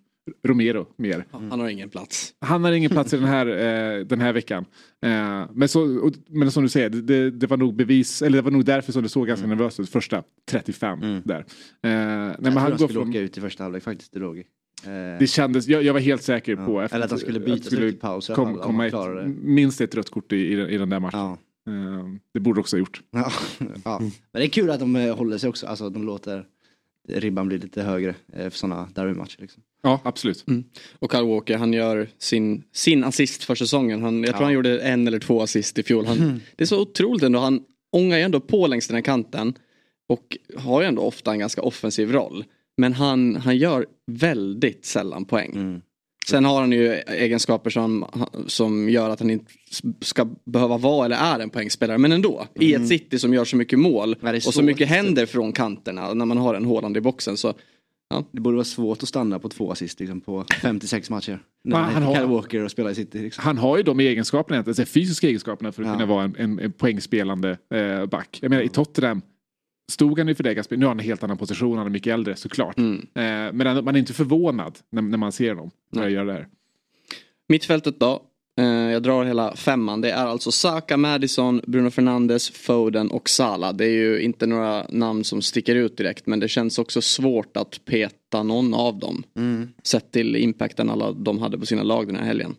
Romero 0.44 0.88
mer. 0.96 1.26
Han 1.32 1.60
har 1.60 1.70
ingen 1.70 1.90
plats. 1.90 2.34
Han 2.42 2.64
har 2.64 2.72
ingen 2.72 2.90
plats 2.92 3.14
i 3.14 3.18
den 3.18 3.26
här, 3.26 3.48
eh, 4.00 4.06
den 4.06 4.22
här 4.22 4.34
veckan. 4.34 4.66
Eh, 5.06 5.46
men, 5.54 5.68
så, 5.68 6.00
och, 6.06 6.14
men 6.30 6.52
som 6.52 6.64
du 6.64 6.70
säger, 6.70 6.90
det, 6.90 7.02
det, 7.02 7.32
det 7.32 7.48
var 7.48 7.58
nog 7.58 7.76
bevis, 7.76 8.22
eller 8.22 8.38
det 8.38 8.42
var 8.42 8.52
nog 8.52 8.66
därför 8.66 8.92
som 8.92 9.04
det 9.04 9.10
såg 9.10 9.28
ganska 9.28 9.48
nervöst 9.48 9.80
ut. 9.80 9.90
Första 9.90 10.24
35 10.52 11.00
där. 11.26 11.36
Eh, 11.40 11.44
nej, 11.82 12.36
Jag 12.40 12.44
men 12.44 12.58
han 12.58 12.78
skulle 12.78 12.94
från, 12.94 13.10
åka 13.10 13.20
ut 13.20 13.38
i 13.38 13.42
första 13.42 13.64
halvlek 13.64 13.84
faktiskt, 13.84 14.16
Udogi. 14.16 14.44
Eh, 14.86 15.20
det 15.20 15.28
kändes, 15.30 15.68
jag, 15.68 15.84
jag 15.84 15.94
var 15.94 16.00
helt 16.00 16.22
säker 16.24 16.56
på 16.56 16.82
Eller 16.82 17.06
att 17.06 17.10
han 17.12 17.20
skulle 17.20 17.40
bytas 17.40 17.74
ut 17.74 17.96
i 17.96 17.98
paus 17.98 18.28
kom, 18.28 18.56
komma 18.56 18.88
ett, 18.88 18.94
det. 18.94 19.28
minst 19.42 19.82
ett 19.82 19.96
rött 19.96 20.10
kort 20.10 20.32
i, 20.34 20.38
i, 20.38 20.56
den- 20.56 20.70
i 20.70 20.78
den 20.78 20.90
där 20.90 21.00
matchen. 21.00 21.20
ja. 21.20 21.38
Eh, 21.68 22.06
det 22.34 22.40
borde 22.40 22.60
också 22.60 22.76
ha 22.76 22.80
gjort. 22.80 23.02
Ja. 23.12 23.32
ja. 23.86 24.00
Men 24.00 24.12
det 24.32 24.44
är 24.44 24.50
kul 24.50 24.70
att 24.70 24.80
de 24.80 24.96
eh, 24.96 25.16
håller 25.18 25.38
sig 25.38 25.50
också, 25.50 25.68
alltså 25.68 25.90
de 25.90 26.04
låter 26.06 26.46
ribban 27.10 27.48
bli 27.48 27.58
lite 27.58 27.82
högre 27.84 28.16
för 28.34 28.50
sådana 28.50 28.90
derbymatcher. 28.96 29.42
Liksom. 29.42 29.64
Ja, 29.82 30.02
absolut. 30.04 30.46
Och 31.00 31.12
Kyle 31.12 31.26
Walker 31.26 31.58
han 31.58 31.74
gör 31.74 32.10
sin, 32.18 32.64
sin 32.74 33.04
assist 33.04 33.44
för 33.44 33.56
säsongen. 33.56 34.02
Han, 34.02 34.24
jag 34.24 34.36
tror 34.36 34.44
han 34.44 34.54
gjorde 34.54 34.80
en 34.80 35.08
eller 35.08 35.20
två 35.20 35.42
assist 35.42 35.80
i 35.80 35.84
fjol. 35.84 36.06
Han, 36.06 36.42
Det 36.56 36.64
är 36.64 36.68
så 36.68 36.82
otroligt 36.82 37.24
ändå. 37.24 37.40
Han 37.40 37.62
ångar 37.92 38.18
ju 38.18 38.24
ändå 38.24 38.40
på 38.40 38.68
längs 38.68 38.88
den 38.88 38.96
här 38.96 39.02
kanten. 39.02 39.54
Och 40.10 40.38
har 40.58 40.82
ju 40.82 40.88
ändå 40.88 41.02
ofta 41.02 41.32
en 41.32 41.40
ganska 41.40 41.62
offensiv 41.62 42.12
roll. 42.12 42.46
Men 42.78 42.94
han, 42.94 43.36
han 43.36 43.58
gör 43.58 43.86
väldigt 44.12 44.86
sällan 44.86 45.26
poäng. 45.26 45.52
Mm. 45.56 45.82
Sen 46.30 46.46
har 46.46 46.62
han 46.62 46.72
ju 46.72 46.94
egenskaper 46.94 47.70
som, 47.70 48.06
som 48.48 48.90
gör 48.90 49.10
att 49.10 49.20
han 49.20 49.30
inte 49.30 49.52
ska 50.02 50.28
behöva 50.46 50.78
vara 50.78 51.06
eller 51.06 51.16
är 51.16 51.40
en 51.40 51.50
poängspelare. 51.50 51.98
Men 51.98 52.12
ändå, 52.12 52.46
i 52.60 52.74
ett 52.74 52.88
City 52.88 53.20
som 53.20 53.34
gör 53.34 53.46
så 53.46 53.56
mycket 53.56 53.80
mål 53.80 54.16
och 54.46 54.54
så 54.54 54.64
mycket 54.64 54.88
händer 54.88 55.26
från 55.26 55.52
kanterna 55.52 56.14
när 56.14 56.26
man 56.26 56.38
har 56.38 56.56
en 56.56 56.66
Haaland 56.66 56.98
i 56.98 57.02
boxen. 57.02 57.38
Så 57.38 57.54
Det 58.32 58.42
borde 58.42 58.56
vara 58.56 58.66
svårt 58.66 59.04
att 59.04 59.10
stanna 59.10 59.40
på 59.40 59.50
två 59.50 59.72
assist 59.72 60.00
liksom, 60.00 60.22
på 60.22 60.46
56 60.62 61.10
matcher. 61.10 61.40
När 61.64 61.78
han 61.78 62.04
har- 62.04 62.26
Walker 62.28 62.64
och 62.64 62.72
spelar 62.72 62.92
i 62.92 62.96
City. 62.96 63.20
Liksom. 63.22 63.44
Han 63.44 63.58
har 63.58 63.78
ju 63.78 63.84
de 63.84 64.00
egenskaperna, 64.00 64.64
alltså 64.68 64.86
fysiska 64.86 65.28
egenskaperna 65.28 65.72
för 65.72 65.84
att 65.84 65.88
Ja. 65.88 65.94
kunna 65.94 66.06
vara 66.06 66.24
en, 66.24 66.36
en, 66.38 66.60
en 66.60 66.72
poängspelande 66.72 67.58
eh, 67.74 68.06
back. 68.06 68.40
Jag 68.42 68.50
menar 68.50 68.64
i 68.64 68.70
Tottenham 68.70 69.22
stod 69.92 70.20
han 70.20 70.28
ju 70.28 70.36
för 70.36 70.44
det 70.44 70.54
Nu 70.72 70.86
har 70.86 70.88
han 70.90 71.00
en 71.00 71.06
helt 71.06 71.24
annan 71.24 71.38
position, 71.38 71.78
han 71.78 71.88
är 71.88 71.92
mycket 71.92 72.14
äldre 72.14 72.36
såklart. 72.36 72.78
mm. 72.78 72.98
Eh, 73.00 73.54
men 73.54 73.86
man 73.86 73.96
är 73.96 74.00
inte 74.00 74.14
förvånad 74.14 74.80
när, 74.92 75.02
när 75.02 75.18
man 75.18 75.32
ser 75.32 75.56
honom 75.56 75.72
göra 76.12 76.26
det 76.26 76.34
här. 76.34 76.48
Mittfältet 77.50 78.00
då. 78.00 78.22
Eh, 78.60 78.92
jag 78.92 79.04
drar 79.04 79.26
hela 79.26 79.56
femman. 79.56 80.02
Det 80.02 80.12
är 80.12 80.26
alltså 80.26 80.52
Saka, 80.52 80.98
Madison, 80.98 81.62
Bruno 81.68 81.90
Fernandes, 81.90 82.50
Foden 82.50 83.12
och 83.12 83.30
Salah. 83.30 83.74
Det 83.74 83.86
är 83.86 83.92
ju 83.92 84.22
inte 84.22 84.46
några 84.46 84.86
namn 84.90 85.24
som 85.24 85.42
sticker 85.42 85.76
ut 85.76 85.98
direkt 85.98 86.28
men 86.28 86.40
det 86.40 86.48
känns 86.48 86.80
också 86.80 87.02
svårt 87.02 87.58
att 87.58 87.86
peta 87.86 88.44
någon 88.44 88.74
av 88.74 89.00
dem. 89.00 89.24
Mm. 89.36 89.70
Sett 89.84 90.12
till 90.12 90.36
impacten 90.36 90.90
alla 90.90 91.12
de 91.12 91.40
hade 91.40 91.60
på 91.60 91.66
sina 91.66 91.84
lag 91.84 92.08
den 92.08 92.16
här 92.16 92.26
helgen. 92.26 92.56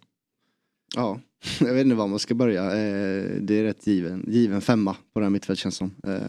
Ja, 0.97 1.21
jag 1.61 1.75
vet 1.75 1.85
inte 1.85 1.97
var 1.97 2.07
man 2.07 2.19
ska 2.19 2.35
börja. 2.35 2.65
Eh, 2.65 3.25
det 3.41 3.55
är 3.55 3.63
rätt 3.63 3.87
given, 3.87 4.25
given 4.29 4.61
femma 4.61 4.97
på 5.13 5.21
det 5.21 5.27
här 5.27 5.31
mittfältet 5.31 5.63
känns 5.63 5.77
som. 5.77 5.91
Eh, 6.07 6.21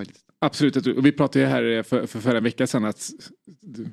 faktiskt. 0.00 0.23
Absolut, 0.44 0.76
och 0.76 1.06
vi 1.06 1.12
pratade 1.12 1.44
ju 1.44 1.50
här 1.50 1.76
eh, 1.76 1.82
för, 1.82 2.06
för 2.06 2.20
förra 2.20 2.40
veckan 2.40 2.66
sedan 2.66 2.84
att 2.84 3.10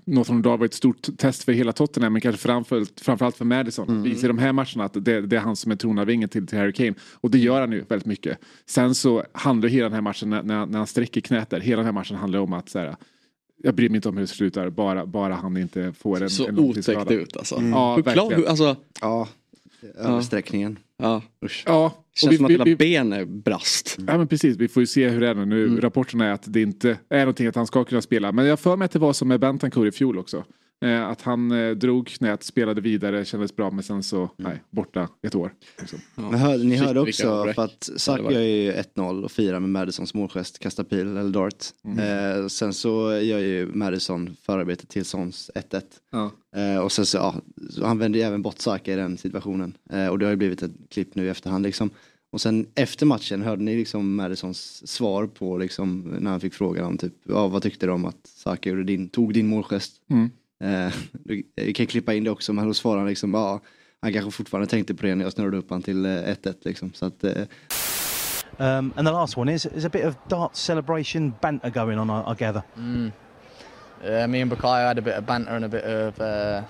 Northern 0.06 0.42
Dahl 0.42 0.60
var 0.60 0.66
ett 0.66 0.74
stort 0.74 1.18
test 1.18 1.44
för 1.44 1.52
hela 1.52 1.74
Tottenham 1.74 2.14
men 2.14 2.22
kanske 2.22 2.42
framförallt, 2.42 3.00
framförallt 3.00 3.38
för 3.38 3.46
Madison. 3.46 3.90
Mm. 3.90 4.04
Visar 4.04 4.24
i 4.24 4.28
de 4.28 4.38
här 4.38 4.54
matcherna 4.54 4.84
att 4.84 4.94
det, 4.94 5.22
det 5.22 5.36
är 5.36 5.40
han 5.40 5.56
som 5.56 5.72
är 5.72 5.76
tronarvingen 5.76 6.30
till, 6.30 6.48
till 6.48 6.58
Harry 6.58 6.74
Kane. 6.74 6.94
Och 7.14 7.32
det 7.32 7.38
gör 7.38 7.60
han 7.62 7.72
ju 7.72 7.84
väldigt 7.90 8.06
mycket. 8.06 8.38
Sen 8.66 8.96
så 8.96 9.24
handlar 9.32 9.70
hela 9.70 9.84
den 9.84 9.94
här 9.94 10.02
matchen 10.02 10.30
när, 10.30 10.44
när, 10.44 10.78
han 10.78 10.88
sträcker 10.88 11.22
knät 11.22 11.50
där, 11.50 11.60
hela 11.60 11.78
den 11.78 11.86
här 11.86 11.94
matchen 11.94 12.18
handlar 12.18 12.40
om 12.40 12.54
att 12.54 12.70
så 12.70 12.80
här, 12.80 12.96
jag 13.64 13.76
bryr 13.76 13.90
mig 13.90 13.96
inte 13.96 14.10
om 14.10 14.18
hur 14.18 14.22
det 14.22 14.28
slutar, 14.28 14.70
bara, 14.70 15.06
bara 15.06 15.34
han 15.34 15.58
inte 15.58 15.94
får 15.94 16.24
en, 16.24 16.30
Så 16.30 16.48
en 16.48 16.60
otäckt 16.60 17.12
ut 17.12 17.38
alltså. 17.38 17.56
Ja, 17.56 17.96
hur 17.96 18.04
klar, 18.04 18.16
verkligen. 18.16 18.42
hur, 18.42 18.50
alltså, 18.50 18.76
Ja, 19.02 19.28
översträckningen. 19.98 20.80
ja. 20.80 20.91
Usch. 21.46 21.64
Ja, 21.66 21.86
och 21.86 22.18
Känns 22.18 22.34
vi- 22.34 22.38
som 22.38 22.46
att 22.46 22.50
vi- 22.50 22.54
hela 22.54 22.64
vi- 22.64 22.76
benet 22.76 23.28
brast. 23.28 23.98
Ja 24.08 24.18
men 24.18 24.28
precis, 24.28 24.58
vi 24.58 24.68
får 24.68 24.82
ju 24.84 24.88
se 24.88 25.10
hur 25.10 25.22
det 25.22 25.28
är 25.28 25.36
nu. 25.36 25.66
Mm. 25.68 25.82
Rapporterna 25.82 26.26
är 26.28 26.32
att 26.32 26.44
det 26.54 26.62
inte 26.62 26.98
är 27.10 27.20
någonting 27.20 27.48
att 27.48 27.56
han 27.56 27.68
ska 27.68 27.84
kunna 27.84 28.02
spela. 28.02 28.32
Men 28.32 28.46
jag 28.46 28.60
för 28.60 28.76
mig 28.78 28.86
att 28.86 28.92
det 28.92 29.00
var 29.00 29.14
som 29.14 29.28
med 29.28 29.40
Bentancourt 29.40 29.88
i 29.88 29.92
fjol 29.98 30.18
också. 30.20 30.44
Eh, 30.82 31.08
att 31.08 31.22
han 31.22 31.52
eh, 31.52 31.72
drog 31.72 32.08
knät, 32.08 32.44
spelade 32.44 32.82
vidare, 32.82 33.26
kändes 33.26 33.56
bra 33.56 33.72
men 33.72 33.84
sen 33.84 34.04
så, 34.04 34.30
nej, 34.38 34.64
borta 34.70 35.10
ett 35.22 35.36
år. 35.36 35.54
Liksom. 35.80 36.00
Hör, 36.16 36.58
ni 36.58 36.76
hörde 36.76 37.00
också 37.00 37.54
för 37.56 37.64
att 37.64 37.90
Saka 37.96 38.24
Ja, 38.24 38.32
gör 38.32 38.42
ju 38.42 38.72
1-0 38.72 39.24
och 39.24 39.32
firar 39.32 39.60
med 39.60 39.70
Madisons 39.70 40.14
målgest, 40.14 40.60
kasta 40.60 40.84
pil 40.84 41.00
eller 41.00 41.32
dart. 41.32 41.66
Eh, 42.00 42.48
sen 42.48 42.74
så 42.74 43.12
gör 43.12 43.40
ju 43.40 43.66
Madison 43.74 44.36
förarbetet 44.42 44.90
till 44.90 45.06
Sons 45.06 45.52
1-1. 45.56 45.82
Ja. 46.12 46.32
Eh, 46.56 46.78
och 46.78 46.92
sen 46.92 47.06
så, 47.06 47.18
ja, 47.18 47.36
så 47.70 47.86
han 47.86 47.98
vände 47.98 48.18
ju 48.18 48.24
även 48.24 48.42
bort 48.42 48.60
Saka 48.60 48.94
i 48.94 48.96
den 48.96 49.18
situationen. 49.18 49.78
Eh, 49.90 50.08
och 50.08 50.20
det 50.20 50.26
har 50.26 50.32
ju 50.32 50.38
blivit 50.38 50.64
ett 50.64 50.72
klipp 50.90 51.16
nu 51.16 51.26
i 51.26 51.30
efterhand 51.30 51.64
liksom. 51.64 51.90
Och 52.32 52.42
sen 52.42 52.68
efter 52.76 53.06
matchen 53.06 53.42
hörde 53.42 53.64
ni 53.64 53.78
liksom 53.78 54.16
Madisons 54.16 54.88
svar 54.88 55.28
på 55.28 55.58
liksom 55.58 56.16
när 56.20 56.32
han 56.32 56.40
fick 56.40 56.54
frågan 56.54 56.86
om 56.86 56.98
typ, 56.98 57.14
ja 57.24 57.48
vad 57.48 57.62
tyckte 57.64 57.86
du 57.86 57.92
om 57.92 58.06
att 58.06 58.28
Saka 58.28 58.70
gjorde 58.70 58.84
din, 58.84 59.10
tog 59.10 59.34
din 59.34 59.48
målgest? 59.48 60.02
Mm. 60.10 60.30
Eh, 60.62 60.94
vi 61.56 61.74
kan 61.74 61.86
klippa 61.86 62.14
in 62.14 62.24
det 62.24 62.32
också 62.32 62.54
men 62.54 62.68
då 62.68 62.74
svarade 62.74 63.00
han 63.00 63.10
liksom, 63.10 63.34
ja 63.34 63.60
han 64.02 64.14
kanske 64.14 64.32
fortfarande 64.32 64.70
tänkte 64.70 64.94
på 64.94 65.06
det 65.06 65.16
när 65.16 65.26
jag 65.26 65.34
snurrade 65.34 65.58
upp 65.58 65.70
han 65.70 65.82
till 65.82 66.06
eh, 66.06 66.10
1-1 66.10 66.56
liksom. 66.62 66.94
Så 66.94 67.06
att, 67.06 67.24
eh, 67.24 67.44
Um, 68.58 68.94
and 68.96 69.08
the 69.08 69.12
last 69.12 69.38
one 69.38 69.50
is 69.50 69.66
is 69.66 69.86
a 69.86 69.90
bit 69.90 70.06
of 70.06 70.16
dart 70.28 70.56
celebration 70.56 71.34
banter 71.42 71.70
going 71.70 71.98
on, 71.98 72.10
I, 72.10 72.32
I 72.32 72.36
gather. 72.36 72.64
Mm. 72.78 73.12
Uh, 74.04 74.28
me 74.28 74.42
and 74.42 74.52
Bukayo 74.52 74.88
had 74.88 74.98
a 74.98 75.02
bit 75.02 75.16
of 75.16 75.26
banter 75.26 75.56
and 75.56 75.66
a 75.66 75.70
bit 75.70 75.84
of 75.84 76.20
uh, 76.20 76.62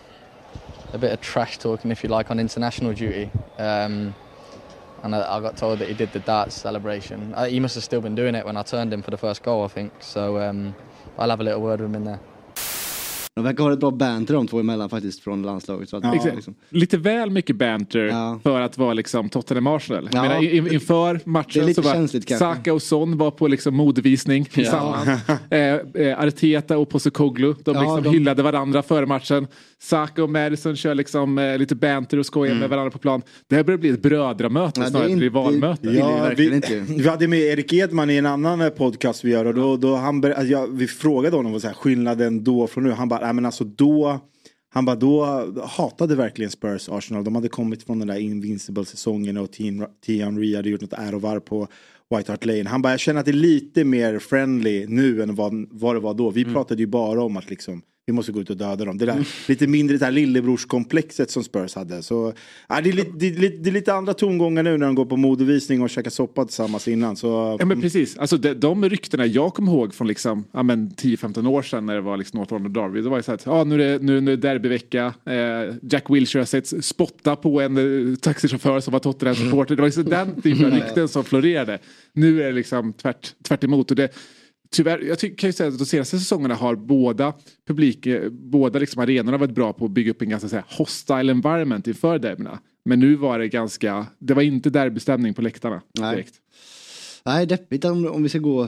a 0.93 0.97
bit 0.97 1.11
of 1.11 1.21
trash 1.21 1.57
talking, 1.57 1.91
if 1.91 2.03
you 2.03 2.09
like, 2.09 2.31
on 2.31 2.39
international 2.39 2.93
duty. 2.93 3.29
Um, 3.57 4.13
and 5.03 5.15
I, 5.15 5.37
I 5.37 5.39
got 5.41 5.57
told 5.57 5.79
that 5.79 5.87
he 5.87 5.93
did 5.93 6.13
the 6.13 6.19
darts 6.19 6.55
celebration. 6.55 7.33
Uh, 7.33 7.45
he 7.45 7.59
must 7.59 7.75
have 7.75 7.83
still 7.83 8.01
been 8.01 8.15
doing 8.15 8.35
it 8.35 8.45
when 8.45 8.57
I 8.57 8.63
turned 8.63 8.93
him 8.93 9.01
for 9.01 9.11
the 9.11 9.17
first 9.17 9.43
goal, 9.43 9.65
I 9.65 9.67
think. 9.67 9.91
So 9.99 10.37
um, 10.37 10.75
I'll 11.17 11.29
have 11.29 11.41
a 11.41 11.43
little 11.43 11.61
word 11.61 11.81
with 11.81 11.89
him 11.89 11.95
in 11.95 12.03
there. 12.05 12.19
De 13.35 13.43
verkar 13.43 13.63
ha 13.63 13.73
ett 13.73 13.79
bra 13.79 13.91
banter 13.91 14.33
de 14.33 14.47
två 14.47 14.59
emellan 14.59 14.89
faktiskt 14.89 15.19
från 15.23 15.43
landslaget. 15.43 15.89
Så 15.89 15.97
att, 15.97 16.03
Ja. 16.03 16.31
Liksom. 16.35 16.55
Lite 16.69 16.97
väl 16.97 17.29
mycket 17.29 17.55
banter 17.55 17.99
Ja. 17.99 18.39
för 18.43 18.61
att 18.61 18.77
vara 18.77 18.93
liksom 18.93 19.29
Tottenham 19.29 19.67
Arsenal. 19.67 20.09
Ja. 20.11 20.21
Menar, 20.21 20.43
in, 20.43 20.73
inför 20.73 21.19
matchen 21.25 21.73
så 21.73 21.81
var. 21.81 22.37
Saka 22.37 22.73
och 22.73 22.81
Son 22.81 23.17
var 23.17 23.31
på 23.31 23.47
liksom 23.47 23.75
modevisning 23.75 24.45
tillsammans. 24.45 25.09
eh, 25.49 25.59
eh, 25.59 26.19
Arteta 26.19 26.77
och 26.77 26.89
Postecoglou, 26.89 27.55
de 27.63 27.75
Ja, 27.75 27.81
liksom 27.81 28.03
de- 28.03 28.09
hyllade 28.09 28.43
varandra 28.43 28.81
före 28.81 29.05
matchen. 29.05 29.47
Saka 29.79 30.23
och 30.23 30.29
Madison 30.29 30.75
kör 30.75 30.95
liksom 30.95 31.37
eh, 31.37 31.57
lite 31.57 31.75
banter 31.75 32.17
och 32.19 32.25
skojar 32.25 32.55
med 32.55 32.69
varandra 32.69 32.91
på 32.91 32.97
plan. 32.99 33.21
Det 33.47 33.55
här 33.55 33.63
börjar 33.63 33.77
bli 33.77 33.89
ett 33.89 34.01
brödramöte 34.01 34.79
Mm. 34.81 34.89
Snarare 34.91 35.07
än 35.07 35.13
ett 35.15 35.21
rivalmöte. 35.21 35.87
Ja, 35.89 36.29
vi, 36.37 36.55
inte. 36.55 36.79
vi 36.79 37.07
hade 37.09 37.27
med 37.27 37.39
Erik 37.39 37.73
Edman 37.73 38.09
i 38.09 38.17
en 38.17 38.25
annan 38.25 38.61
eh, 38.61 38.69
podcast 38.69 39.25
vi 39.25 39.31
gör 39.31 39.45
och 39.45 39.53
då, 39.53 39.77
då 39.77 39.95
han, 39.95 40.25
alltså 40.25 40.43
jag, 40.43 40.67
vi 40.67 40.87
frågade 40.87 41.35
honom 41.35 41.51
vad 41.51 41.61
så 41.61 41.67
här, 41.67 41.73
skillnaden 41.75 42.43
då 42.43 42.67
från 42.67 42.83
nu. 42.83 42.91
Han 42.91 43.09
bara, 43.09 43.20
nej 43.21 43.33
men 43.33 43.45
alltså 43.45 43.63
då, 43.63 44.19
han 44.73 44.85
bara 44.85 44.95
då 44.95 45.25
hatade 45.63 46.15
verkligen 46.15 46.51
Spurs 46.51 46.89
Arsenal. 46.89 47.23
De 47.23 47.35
hade 47.35 47.49
kommit 47.49 47.83
från 47.83 47.99
den 47.99 48.07
där 48.07 48.19
Invincible 48.19 48.85
säsongen 48.85 49.37
och 49.37 49.49
Henry 50.07 50.55
hade 50.55 50.69
gjort 50.69 50.81
något 50.81 50.93
ärovarv 50.93 51.39
på 51.39 51.67
White 52.15 52.31
Hart 52.31 52.45
Lane. 52.45 52.69
Han 52.69 52.81
bara, 52.81 52.93
jag 52.93 52.99
känner 52.99 53.19
att 53.19 53.25
det 53.25 53.31
är 53.31 53.33
lite 53.33 53.83
mer 53.83 54.19
friendly 54.19 54.87
nu 54.87 55.23
än 55.23 55.35
vad, 55.35 55.67
vad 55.71 55.95
det 55.95 55.99
var 55.99 56.13
då. 56.13 56.29
Vi 56.29 56.45
pratade 56.45 56.81
ju 56.81 56.87
bara 56.87 57.23
om 57.23 57.37
att 57.37 57.49
liksom 57.49 57.81
vi 58.05 58.13
måste 58.13 58.31
gå 58.31 58.41
ut 58.41 58.49
och 58.49 58.57
döda 58.57 58.85
dem. 58.85 58.97
Det 58.97 59.05
där 59.05 59.27
lite 59.47 59.67
mindre 59.67 59.97
det 59.97 60.05
här 60.05 60.11
lillebrorskomplexet 60.11 61.31
som 61.31 61.43
Spurs 61.43 61.75
hade. 61.75 62.03
Så, 62.03 62.33
ja, 62.69 62.81
det, 62.81 62.89
är 62.89 62.93
lite, 62.93 63.11
det, 63.15 63.27
är 63.27 63.31
lite, 63.31 63.57
det 63.57 63.69
är 63.69 63.71
lite 63.71 63.93
andra 63.93 64.13
tongångar 64.13 64.63
nu 64.63 64.77
när 64.77 64.85
de 64.85 64.95
går 64.95 65.05
på 65.05 65.17
modevisning 65.17 65.81
och 65.81 65.89
käkar 65.89 66.11
soppa 66.11 66.45
tillsammans 66.45 66.87
innan. 66.87 67.15
Så, 67.15 67.57
Ja 67.59 67.65
men 67.65 67.81
precis, 67.81 68.17
alltså 68.17 68.37
de, 68.37 68.53
de 68.53 68.89
ryktena 68.89 69.25
jag 69.25 69.53
kommer 69.53 69.71
ihåg 69.71 69.93
från 69.93 70.07
liksom, 70.07 70.45
ja, 70.51 70.63
men 70.63 70.89
10-15 70.89 71.47
år 71.47 71.61
sedan 71.61 71.85
när 71.85 71.95
det 71.95 72.01
var 72.01 72.17
liksom 72.17 72.37
North 72.37 72.53
London 72.53 72.73
Derby. 72.73 73.01
Det 73.01 73.09
var 73.09 73.17
ju 73.17 73.23
så 73.23 73.31
att 73.31 73.45
ja, 73.45 73.63
nu, 73.63 73.75
är 73.75 73.77
det, 73.77 74.05
nu, 74.05 74.21
nu 74.21 74.33
är 74.33 74.37
det 74.37 74.47
derbyvecka, 74.47 75.13
eh, 75.25 75.75
Jack 75.81 76.09
Wilshere 76.09 76.41
har 76.41 76.45
sett 76.45 76.85
spotta 76.85 77.35
på 77.35 77.61
en 77.61 77.77
eh, 77.77 78.15
taxichaufför 78.15 78.79
som 78.79 78.91
var 78.91 78.99
Tottenham-supporter. 78.99 79.75
Det 79.75 79.81
var 79.81 79.87
liksom 79.87 80.03
den 80.03 80.41
typen 80.41 80.65
av 80.65 80.71
rykten 80.71 81.07
som 81.07 81.23
florerade. 81.23 81.79
Nu 82.13 82.41
är 82.41 82.45
det 82.45 82.51
liksom 82.51 82.93
tvärt, 82.93 83.33
tvärt 83.43 83.63
emot. 83.63 83.91
Och 83.91 83.97
det, 83.97 84.09
Tyvärr, 84.75 84.99
jag 84.99 85.19
ty- 85.19 85.35
kan 85.35 85.47
ju 85.49 85.53
säga 85.53 85.69
att 85.69 85.77
de 85.79 85.85
senaste 85.85 86.19
säsongerna 86.19 86.55
har 86.55 86.75
båda 86.75 87.33
publik, 87.67 88.05
eh, 88.05 88.29
båda 88.29 88.79
liksom 88.79 89.01
arenorna 89.01 89.37
varit 89.37 89.55
bra 89.55 89.73
på 89.73 89.85
att 89.85 89.91
bygga 89.91 90.11
upp 90.11 90.21
en 90.21 90.29
ganska 90.29 90.49
så 90.49 90.55
här, 90.55 90.65
hostile 90.77 91.31
environment 91.31 91.87
inför 91.87 92.19
derbyna. 92.19 92.59
Men 92.85 92.99
nu 92.99 93.15
var 93.15 93.39
det 93.39 93.47
ganska, 93.47 94.05
det 94.19 94.33
var 94.33 94.41
inte 94.41 94.69
derbystämning 94.69 95.33
på 95.33 95.41
läktarna 95.41 95.81
direkt. 95.99 95.99
Nej, 95.99 96.21
deppigt 97.47 97.85
om, 97.85 98.05
om 98.07 98.23
vi 98.23 98.29
ska 98.29 98.39
gå 98.39 98.67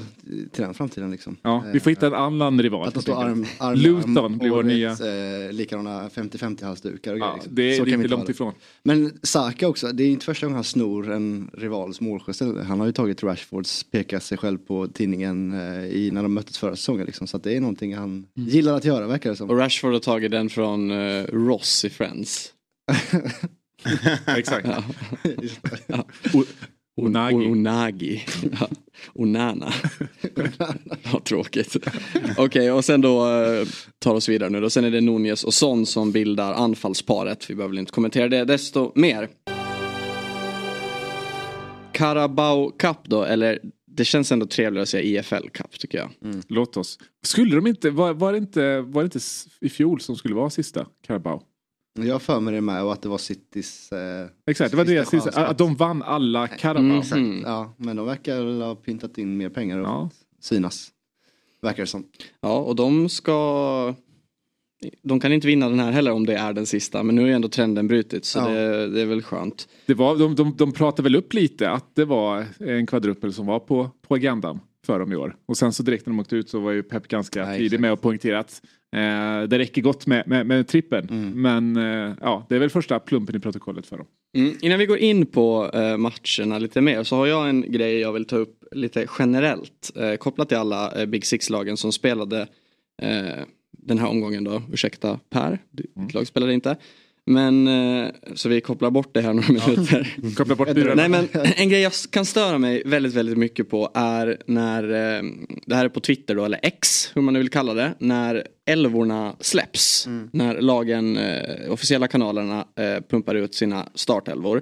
till 0.51 0.63
den 0.63 0.74
framtiden 0.74 1.12
liksom. 1.12 1.38
Ja, 1.41 1.63
vi 1.74 1.79
får 1.79 1.89
hitta 1.89 2.07
en 2.07 2.13
annan 2.13 2.62
rival. 2.62 2.88
Att 2.88 2.93
de 2.93 3.01
står 3.03 3.24
arm, 3.24 3.45
arm, 3.57 3.75
Luton 3.79 4.17
arm 4.17 4.38
blir 4.38 4.50
vår 4.50 4.63
nya. 4.63 4.91
eh, 4.91 5.51
likadana 5.53 6.10
50-50 6.10 6.65
halsdukar 6.65 7.12
och 7.13 7.17
grejer. 7.19 7.31
Ja, 7.31 7.36
Liksom. 7.36 7.55
det 7.55 7.62
är 7.63 7.77
Så 7.77 7.83
kan 7.83 7.86
vi 7.86 7.93
inte 7.93 8.07
långt 8.07 8.25
det. 8.25 8.31
ifrån. 8.31 8.53
Men 8.83 9.19
Saka 9.24 9.67
också, 9.67 9.91
det 9.91 10.03
är 10.03 10.07
inte 10.07 10.25
första 10.25 10.45
gången 10.45 10.55
han 10.55 10.63
snor 10.63 11.12
en 11.12 11.50
rivals 11.53 12.01
målgest. 12.01 12.41
Han 12.41 12.79
har 12.79 12.86
ju 12.88 12.91
tagit 12.93 13.24
Rashfords, 13.24 13.83
pekat 13.83 14.24
sig 14.24 14.38
själv 14.38 14.57
på 14.57 14.88
tidningen 14.88 15.53
eh, 15.53 15.86
i, 15.86 16.10
när 16.13 16.24
de 16.24 16.33
möttes 16.33 16.57
förra 16.57 16.75
säsongen. 16.75 17.05
Liksom. 17.05 17.27
Så 17.27 17.38
att 17.38 17.43
det 17.43 17.55
är 17.55 17.62
någonting 17.62 17.95
han 17.95 18.25
gillar 18.36 18.74
att 18.74 18.86
göra 18.86 19.07
verkar 19.07 19.29
det 19.29 19.36
som. 19.36 19.50
Och 19.50 19.57
Rashford 19.57 19.93
har 19.93 20.00
tagit 20.00 20.31
den 20.31 20.50
från 20.50 20.91
eh, 20.91 21.24
Ross 21.24 21.86
i 21.86 21.89
Friends. 21.89 22.53
Exakt. 24.38 24.67
Ja. 24.67 24.83
Ja. 25.88 26.05
Onagi. 27.01 27.35
O- 27.35 27.51
Onagi. 27.51 28.21
Ja. 28.59 28.67
Onana. 29.13 29.71
ja, 31.03 31.19
tråkigt. 31.23 31.75
Okej, 32.38 32.71
och 32.71 32.85
sen 32.85 33.01
då 33.01 33.27
eh, 33.31 33.67
tar 34.00 34.13
oss 34.15 34.29
vidare 34.29 34.50
nu 34.50 34.62
då. 34.62 34.69
Sen 34.69 34.83
är 34.85 34.91
det 34.91 35.01
Nunez 35.01 35.43
och 35.43 35.53
Son 35.53 35.85
som 35.85 36.12
bildar 36.12 36.53
anfallsparet. 36.53 37.50
Vi 37.50 37.55
behöver 37.55 37.71
väl 37.71 37.79
inte 37.79 37.91
kommentera 37.91 38.27
det 38.29 38.45
desto 38.45 38.91
mer. 38.95 39.29
Carabao 41.93 42.71
Cup 42.71 42.97
då, 43.03 43.23
eller 43.23 43.59
det 43.88 44.05
känns 44.05 44.31
ändå 44.31 44.45
trevligare 44.45 44.83
att 44.83 44.89
säga 44.89 45.19
IFL 45.19 45.47
Cup 45.53 45.79
tycker 45.79 45.97
jag. 45.97 46.09
Låt 46.47 46.77
oss. 46.77 47.00
Skulle 47.25 47.55
de 47.55 47.67
inte, 47.67 47.89
var, 47.89 48.13
var, 48.13 48.31
det 48.31 48.38
inte, 48.38 48.81
var 48.81 49.01
det 49.01 49.05
inte 49.05 49.19
i 49.62 49.69
fjol 49.69 50.01
som 50.01 50.15
skulle 50.15 50.35
vara 50.35 50.50
sista 50.50 50.85
Carabao? 51.07 51.41
Jag 52.00 52.13
har 52.13 52.19
för 52.19 52.39
mig 52.39 52.53
det 52.53 52.62
med 52.62 52.83
och 52.83 52.93
att 52.93 53.01
det 53.01 53.09
var 53.09 53.17
Citys... 53.17 53.91
Eh, 53.91 54.27
Exakt, 54.47 54.71
det 54.71 54.77
var 54.77 54.85
det 54.85 54.93
jag 54.93 55.07
skulle 55.07 55.21
säga. 55.21 55.47
Att 55.47 55.57
de 55.57 55.75
vann 55.75 56.03
alla 56.03 56.47
Carabao. 56.47 56.83
Mm. 56.83 57.00
Exakt, 57.00 57.21
ja. 57.43 57.73
Men 57.77 57.95
de 57.95 58.05
verkar 58.05 58.62
ha 58.65 58.75
pyntat 58.75 59.17
in 59.17 59.38
mer 59.38 59.50
pengar 59.50 59.77
och 59.79 59.88
Ja. 59.88 60.09
synas. 60.41 60.88
Verkar 61.62 61.83
det 61.83 61.88
som. 61.88 62.05
Ja, 62.41 62.57
och 62.59 62.75
de 62.75 63.09
ska... 63.09 63.95
De 65.03 65.19
kan 65.19 65.33
inte 65.33 65.47
vinna 65.47 65.69
den 65.69 65.79
här 65.79 65.91
heller 65.91 66.12
om 66.12 66.25
det 66.25 66.35
är 66.35 66.53
den 66.53 66.65
sista. 66.65 67.03
Men 67.03 67.15
nu 67.15 67.29
är 67.31 67.35
ändå 67.35 67.47
trenden 67.47 67.88
brutit 67.88 68.25
så 68.25 68.39
Ja. 68.39 68.47
det, 68.47 68.88
det 68.89 69.01
är 69.01 69.05
väl 69.05 69.23
skönt. 69.23 69.67
Det 69.85 69.93
var, 69.93 70.17
de, 70.17 70.35
de, 70.35 70.55
de 70.57 70.71
pratade 70.71 71.03
väl 71.03 71.15
upp 71.15 71.33
lite 71.33 71.69
att 71.69 71.95
det 71.95 72.05
var 72.05 72.45
en 72.59 72.85
kvadrupel 72.88 73.33
som 73.33 73.45
var 73.45 73.59
på, 73.59 73.89
på 74.07 74.15
agendan 74.15 74.59
för 74.85 74.99
dem 74.99 75.11
i 75.11 75.15
år. 75.15 75.35
Och 75.45 75.57
sen 75.57 75.73
så 75.73 75.83
direkt 75.83 76.05
när 76.05 76.13
de 76.13 76.19
åkte 76.19 76.35
ut 76.35 76.49
så 76.49 76.59
var 76.59 76.71
ju 76.71 76.83
Pep 76.83 77.07
ganska 77.07 77.45
Nej, 77.45 77.59
tidig 77.59 77.79
med 77.79 77.91
att 77.91 78.01
poängtera 78.01 78.39
att 78.39 78.61
eh, 78.95 79.47
det 79.49 79.59
räcker 79.59 79.81
gott 79.81 80.07
med, 80.07 80.27
med, 80.27 80.45
med 80.45 80.67
trippen. 80.67 81.09
Mm. 81.09 81.41
Men 81.41 81.77
eh, 81.77 82.15
ja, 82.21 82.45
det 82.49 82.55
är 82.55 82.59
väl 82.59 82.69
första 82.69 82.99
plumpen 82.99 83.35
i 83.35 83.39
protokollet 83.39 83.85
för 83.85 83.97
dem. 83.97 84.05
Mm. 84.37 84.55
Innan 84.61 84.79
vi 84.79 84.85
går 84.85 84.97
in 84.97 85.25
på 85.25 85.71
eh, 85.73 85.97
matcherna 85.97 86.59
lite 86.59 86.81
mer 86.81 87.03
så 87.03 87.15
har 87.15 87.27
jag 87.27 87.49
en 87.49 87.71
grej 87.71 87.99
jag 87.99 88.13
vill 88.13 88.25
ta 88.25 88.35
upp 88.35 88.63
lite 88.71 89.07
generellt. 89.19 89.91
Eh, 89.95 90.15
kopplat 90.15 90.47
till 90.47 90.57
alla 90.57 91.01
eh, 91.01 91.05
Big 91.05 91.25
Six-lagen 91.25 91.77
som 91.77 91.91
spelade 91.91 92.41
eh, 93.01 93.43
den 93.71 93.97
här 93.97 94.07
omgången 94.07 94.43
då. 94.43 94.61
Ursäkta 94.73 95.19
Per, 95.29 95.59
ditt 95.71 96.13
lag 96.13 96.27
spelade 96.27 96.53
inte. 96.53 96.77
Men 97.25 97.68
eh, 97.68 98.12
så 98.36 98.50
vi 98.50 98.62
kopplar 98.62 98.92
bort 98.92 99.13
det 99.13 99.22
här 99.22 99.34
några 99.34 99.48
minuter. 99.48 100.18
Koppla 100.36 100.56
bort 100.56 100.74
lurarna. 100.74 101.08
Nej 101.08 101.10
men 101.10 101.27
en 101.56 101.70
grej 101.70 101.82
jag 101.82 101.94
kan 102.10 102.25
störa 102.25 102.58
mig 102.58 102.84
väldigt 102.86 103.13
väldigt 103.13 103.38
mycket 103.38 103.70
på 103.70 103.92
är 103.94 104.38
när, 104.46 104.84
eh, 104.84 105.24
det 105.65 105.75
här 105.75 105.86
är 105.86 105.89
på 105.89 106.00
Twitter 106.00 106.36
då, 106.36 106.46
eller 106.46 106.60
X 106.63 107.12
hur 107.13 107.22
man 107.22 107.34
nu 107.34 107.39
vill 107.39 107.50
kalla 107.50 107.74
det, 107.74 107.94
när 108.00 108.48
älvorna 108.65 109.36
släpps. 109.39 110.08
När 110.32 110.62
lagen, 110.62 111.18
eh, 111.18 111.72
officiella 111.72 112.08
kanalerna 112.08 112.65
pumpar 113.10 113.36
ut 113.36 113.56
sina 113.56 113.89
startelvor. 113.96 114.62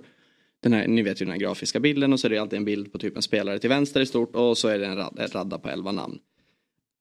Den 0.64 0.74
här, 0.74 0.88
ni 0.88 1.02
vet 1.02 1.22
ju 1.22 1.26
den 1.26 1.32
här 1.32 1.40
grafiska 1.40 1.80
bilden 1.80 2.14
och 2.14 2.20
så 2.20 2.28
är 2.28 2.30
det 2.30 2.38
alltid 2.38 2.58
en 2.58 2.66
bild 2.66 2.92
på 2.92 2.98
typ 2.98 3.16
en 3.16 3.22
spelare 3.22 3.60
till 3.60 3.70
vänster 3.70 4.02
i 4.02 4.06
stort 4.06 4.36
och 4.36 4.58
så 4.58 4.68
är 4.68 4.80
det 4.80 4.86
en 4.86 4.96
rad, 4.96 5.20
en 5.20 5.28
radda 5.28 5.58
på 5.58 5.70
elva 5.70 5.92
namn. 5.92 6.18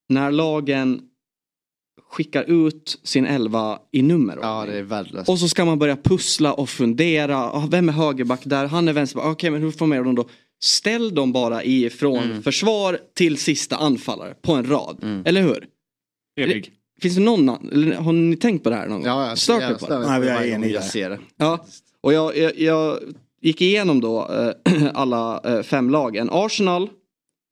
När 0.08 0.30
lagen 0.30 1.09
skickar 2.10 2.44
ut 2.50 3.00
sin 3.04 3.26
elva 3.26 3.78
i 3.92 4.02
nummerordning. 4.02 4.50
Ja, 4.50 4.66
det 4.66 4.78
är 4.78 4.82
värdelöst. 4.82 5.28
Och 5.28 5.38
så 5.38 5.48
ska 5.48 5.64
man 5.64 5.78
börja 5.78 5.96
pussla 5.96 6.52
och 6.52 6.68
fundera. 6.68 7.36
Ah, 7.38 7.68
vem 7.70 7.88
är 7.88 7.92
högerback 7.92 8.40
där? 8.44 8.66
Han 8.66 8.88
är 8.88 8.92
vänsterback. 8.92 9.26
Okej, 9.26 9.50
men 9.50 9.62
hur 9.62 9.70
formerar 9.70 10.04
de 10.04 10.14
då? 10.14 10.28
Ställ 10.62 11.14
dem 11.14 11.32
bara 11.32 11.64
ifrån 11.64 12.18
Mm. 12.24 12.42
försvar 12.42 12.98
till 13.16 13.36
sista 13.38 13.76
anfallare 13.76 14.34
på 14.42 14.52
en 14.52 14.66
rad. 14.70 15.22
Eller 15.24 15.42
hur? 15.42 15.66
Enig. 16.40 16.72
Finns 17.02 17.14
det 17.14 17.20
någon 17.20 17.48
annan? 17.48 17.92
Har 17.98 18.12
ni 18.12 18.36
tänkt 18.36 18.64
på 18.64 18.70
det 18.70 18.76
här 18.76 18.88
någon 18.88 18.98
gång? 18.98 19.06
Ja, 19.06 19.28
jag 19.28 19.38
Stört 19.38 19.62
jag 19.62 19.80
på 19.80 19.86
det? 19.86 19.98
Nej, 19.98 20.20
jag 20.28 20.46
är 20.46 20.54
enig 20.54 20.70
jag 20.70 20.82
där. 20.82 20.88
ser 20.88 21.10
det. 21.10 21.18
Ja, 21.36 21.64
och 22.02 22.12
jag, 22.12 22.36
jag, 22.38 22.58
jag 22.58 22.98
gick 23.42 23.60
igenom 23.60 24.00
då 24.00 24.28
eh, 24.66 24.86
alla 24.94 25.40
eh, 25.44 25.62
fem 25.62 25.90
lagen. 25.90 26.28
Arsenal, 26.32 26.88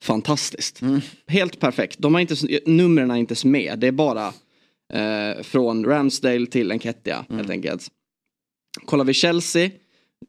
fantastiskt. 0.04 0.82
Mm. 0.82 1.00
Helt 1.28 1.60
perfekt. 1.60 1.98
De 1.98 2.14
har 2.14 2.20
inte, 2.20 2.34
numren 2.66 3.10
är 3.10 3.16
inte 3.16 3.46
med. 3.46 3.78
Det 3.78 3.86
är 3.86 3.92
bara 3.92 4.32
eh, 4.94 5.42
från 5.42 5.84
Ramsdale 5.84 6.46
till 6.46 6.72
Enketia 6.72 7.24
Mm. 7.28 7.38
helt 7.38 7.50
enkelt. 7.50 7.88
Kollar 8.84 9.04
vi 9.04 9.14
Chelsea 9.14 9.70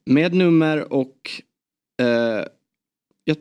med 0.05 0.33
nummer 0.33 0.93
och 0.93 1.31
eh, 2.01 2.45
ja, 3.23 3.35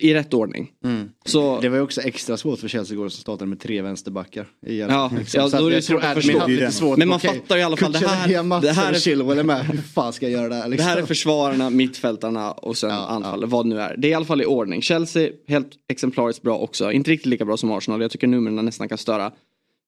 i 0.00 0.14
rätt 0.14 0.34
ordning. 0.34 0.72
Mm. 0.84 1.08
Så, 1.24 1.60
Det 1.60 1.68
var 1.68 1.76
ju 1.76 1.82
också 1.82 2.00
extra 2.00 2.36
svårt 2.36 2.58
för 2.58 2.68
Chelsea 2.68 2.94
igår 2.94 3.08
som 3.08 3.20
startade 3.20 3.48
med 3.48 3.60
tre 3.60 3.82
vänsterbackar. 3.82 4.46
igen. 4.66 4.88
Ja, 4.90 5.12
Liksom. 5.18 5.40
ja, 5.52 5.58
då 5.60 5.66
är 5.66 5.70
det 5.70 5.82
svårt 5.82 6.04
att 6.04 6.14
förstå. 6.14 6.46
lite 6.46 6.72
svårt. 6.72 6.98
Men 6.98 7.08
man 7.08 7.16
Okej, 7.16 7.30
fattar 7.40 7.56
i 7.56 7.62
alla 7.62 7.76
fall, 7.76 7.92
det 7.92 7.98
här- 7.98 8.60
det 8.60 8.72
här 8.72 8.92
är- 8.92 8.98
Chilwell 8.98 9.38
är 9.38 9.44
med. 9.44 9.64
Hur 9.66 9.78
fan 9.82 10.12
ska 10.12 10.26
jag 10.28 10.32
göra 10.40 10.48
det 10.48 10.54
här? 10.54 10.62
Det 10.64 10.68
Liksom? 10.68 10.88
här 10.88 10.96
är 10.96 11.06
försvararna, 11.06 11.70
mittfältarna 11.70 12.52
och 12.52 12.76
sen 12.76 12.90
Ja, 12.90 13.06
anfallet, 13.06 13.50
vad 13.50 13.64
det 13.64 13.68
nu 13.68 13.80
är. 13.80 13.96
Det 13.96 14.08
är 14.08 14.10
i 14.10 14.14
alla 14.14 14.24
fall 14.24 14.42
i 14.42 14.46
ordning. 14.46 14.82
Chelsea, 14.82 15.30
helt 15.48 15.70
exemplariskt 15.88 16.42
bra 16.42 16.58
också. 16.58 16.92
Inte 16.92 17.10
riktigt 17.10 17.26
lika 17.26 17.44
bra 17.44 17.56
som 17.56 17.70
Arsenal, 17.72 18.00
jag 18.02 18.10
tycker 18.10 18.26
numren 18.26 18.64
nästan 18.64 18.88
kan 18.88 18.98
störa. 18.98 19.32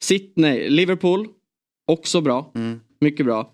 Sydney, 0.02 0.69
Liverpool, 0.71 1.26
också 1.87 2.21
bra. 2.21 2.52
Mm. 2.55 2.81
Mycket 3.00 3.26
bra. 3.26 3.52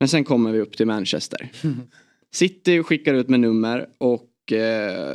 Men 0.00 0.08
sen 0.08 0.24
kommer 0.24 0.52
vi 0.52 0.60
upp 0.60 0.76
till 0.76 0.86
Manchester. 0.86 1.52
City 2.34 2.82
skickar 2.82 3.14
ut 3.14 3.28
med 3.28 3.40
nummer 3.40 3.86
och... 3.98 4.52
Eh, 4.52 5.14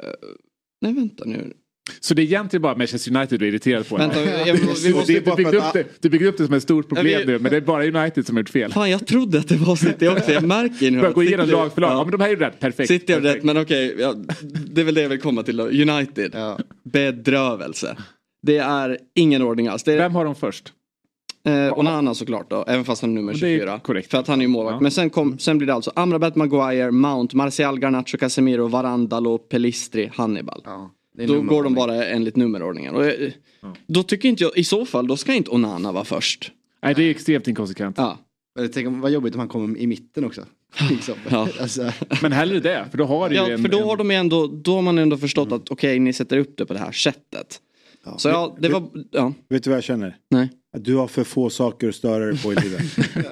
nej 0.81 0.93
vänta 0.93 1.23
nu. 1.25 1.53
Så 1.99 2.13
det 2.13 2.21
är 2.21 2.23
egentligen 2.23 2.61
bara 2.61 2.77
Manchester 2.77 3.15
United 3.15 3.39
du 3.39 3.45
är 3.45 3.49
irriterad 3.49 3.87
på? 3.87 3.97
Vänta, 3.97 4.19
eller? 4.21 4.47
jag, 4.47 4.53
vi 4.55 4.59
Du, 4.61 4.65
måste, 4.93 5.13
du, 5.13 5.19
du, 5.19 5.35
byggde 5.35 5.57
upp 5.57 5.73
det, 5.73 5.85
du 6.01 6.09
byggde 6.09 6.27
upp 6.27 6.37
det 6.37 6.45
som 6.45 6.53
ett 6.53 6.63
stort 6.63 6.87
problem 6.87 7.07
Ja, 7.07 7.19
vi- 7.19 7.25
nu 7.25 7.39
men 7.39 7.51
det 7.51 7.57
är 7.57 7.61
bara 7.61 7.85
United 8.01 8.25
som 8.25 8.35
har 8.35 8.41
gjort 8.41 8.49
fel. 8.49 8.73
fan 8.73 8.89
jag 8.91 9.07
trodde 9.07 9.39
att 9.39 9.47
det 9.47 9.55
var 9.57 9.75
City 9.75 10.07
också, 10.07 10.31
jag 10.31 10.43
märker 10.43 10.91
nu. 10.91 10.99
Börja 10.99 11.13
gå 11.13 11.23
igenom 11.23 11.49
lag 11.49 11.73
för 11.73 11.81
lag. 11.81 11.89
Ja. 11.91 11.93
Ja. 11.97 12.03
men 12.03 12.11
de 12.11 12.21
här 12.21 12.27
är 12.27 12.33
ju 12.33 12.39
rätt. 12.39 12.59
Perfekt. 12.59 12.87
City 12.87 13.13
har 13.13 13.19
Perfekt. 13.21 13.37
rätt 13.37 13.43
men 13.43 13.57
okej, 13.57 13.95
ja, 13.99 14.15
det 14.73 14.81
är 14.81 14.85
väl 14.85 14.93
det 14.95 15.01
jag 15.01 15.09
vill 15.09 15.19
komma 15.21 15.43
till 15.43 15.57
då. 15.57 15.63
United, 15.67 16.31
Ja. 16.33 16.59
bedrövelse. 16.83 17.97
Det 18.45 18.57
är 18.57 18.97
ingen 19.13 19.41
ordning 19.41 19.67
alls. 19.67 19.87
Är, 19.87 19.97
Vem 19.97 20.15
har 20.15 20.25
de 20.25 20.35
först? 20.35 20.73
eh, 21.47 21.79
Onana 21.79 22.13
såklart 22.15 22.49
då, 22.49 22.63
även 22.67 22.85
fast 22.85 23.01
han 23.01 23.11
är 23.11 23.15
nummer 23.15 23.33
Och 23.33 23.39
det 23.39 23.47
är 23.47 23.57
24. 23.59 23.79
korrekt. 23.79 24.11
För 24.11 24.17
att 24.17 24.27
han 24.27 24.39
är 24.39 24.43
ju 24.43 24.47
målvakt. 24.47 24.73
Ja. 24.75 24.79
Men 24.81 24.91
sen, 24.91 25.09
kom, 25.09 25.39
sen 25.39 25.57
blir 25.57 25.67
det 25.67 25.73
alltså 25.73 25.91
Amrabat, 25.95 26.35
Maguire, 26.35 26.91
Mount, 26.91 27.37
Martial, 27.37 27.79
Garnacho, 27.79 28.17
Casemiro, 28.17 28.67
Varandalo, 28.67 29.37
Pelistri, 29.37 30.11
Hannibal. 30.15 30.61
Ja, 30.65 30.91
Då 31.27 31.41
går 31.41 31.63
de 31.63 31.73
bara 31.73 32.05
enligt 32.05 32.35
nummerordningen. 32.35 32.95
Och, 32.95 33.05
eh, 33.05 33.31
Då 33.87 34.03
tycker 34.03 34.29
inte 34.29 34.43
jag, 34.43 34.57
i 34.57 34.63
så 34.63 34.85
fall, 34.85 35.07
då 35.07 35.17
ska 35.17 35.33
inte 35.33 35.51
Onana 35.51 35.91
vara 35.91 36.05
först. 36.05 36.51
Nej, 36.83 36.93
det 36.95 37.03
är 37.03 37.09
extremt 37.11 37.47
inkonsekvent. 37.47 37.97
Ja. 37.97 38.17
Jag 38.59 38.73
tänker, 38.73 38.89
vad 39.01 39.11
jobbigt 39.11 39.33
om 39.33 39.39
han 39.39 39.49
kommer 39.49 39.77
i 39.77 39.87
mitten 39.87 40.25
också. 40.25 40.41
Liksom. 40.89 41.15
Ja. 41.29 41.47
Alltså, 41.61 41.91
Men 42.21 42.31
hellre 42.31 42.59
det, 42.59 42.85
för 42.91 42.97
då 42.97 43.05
har 43.05 43.29
du 43.29 43.35
ju 43.35 43.41
Ja, 43.41 43.49
en... 43.49 43.61
för 43.61 43.69
då 43.69 43.81
har 43.85 43.97
de 43.97 44.11
ju 44.11 44.17
ändå, 44.17 44.47
då 44.47 44.75
har 44.75 44.81
man 44.81 44.97
ändå 44.97 45.17
förstått 45.17 45.51
att 45.51 45.71
okej, 45.71 45.99
ni 45.99 46.13
sätter 46.13 46.37
upp 46.37 46.57
det 46.57 46.65
på 46.65 46.73
det 46.73 46.79
här 46.79 46.91
sättet. 46.91 47.59
Ja. 48.05 48.17
Så 48.17 48.29
ja, 48.29 48.55
det 48.59 48.69
var, 48.69 48.83
ja, 49.11 49.33
Vet 49.49 49.63
du 49.63 49.69
vad 49.69 49.77
jag 49.77 49.83
känner? 49.83 50.15
nej. 50.31 50.49
Att 50.77 50.83
du 50.85 50.95
har 50.95 51.07
för 51.07 51.23
få 51.23 51.49
saker 51.49 51.89
att 51.89 51.95
störa 51.95 52.25
dig 52.25 52.43
på 52.43 52.53
i 52.53 52.55
livet. 52.55 52.81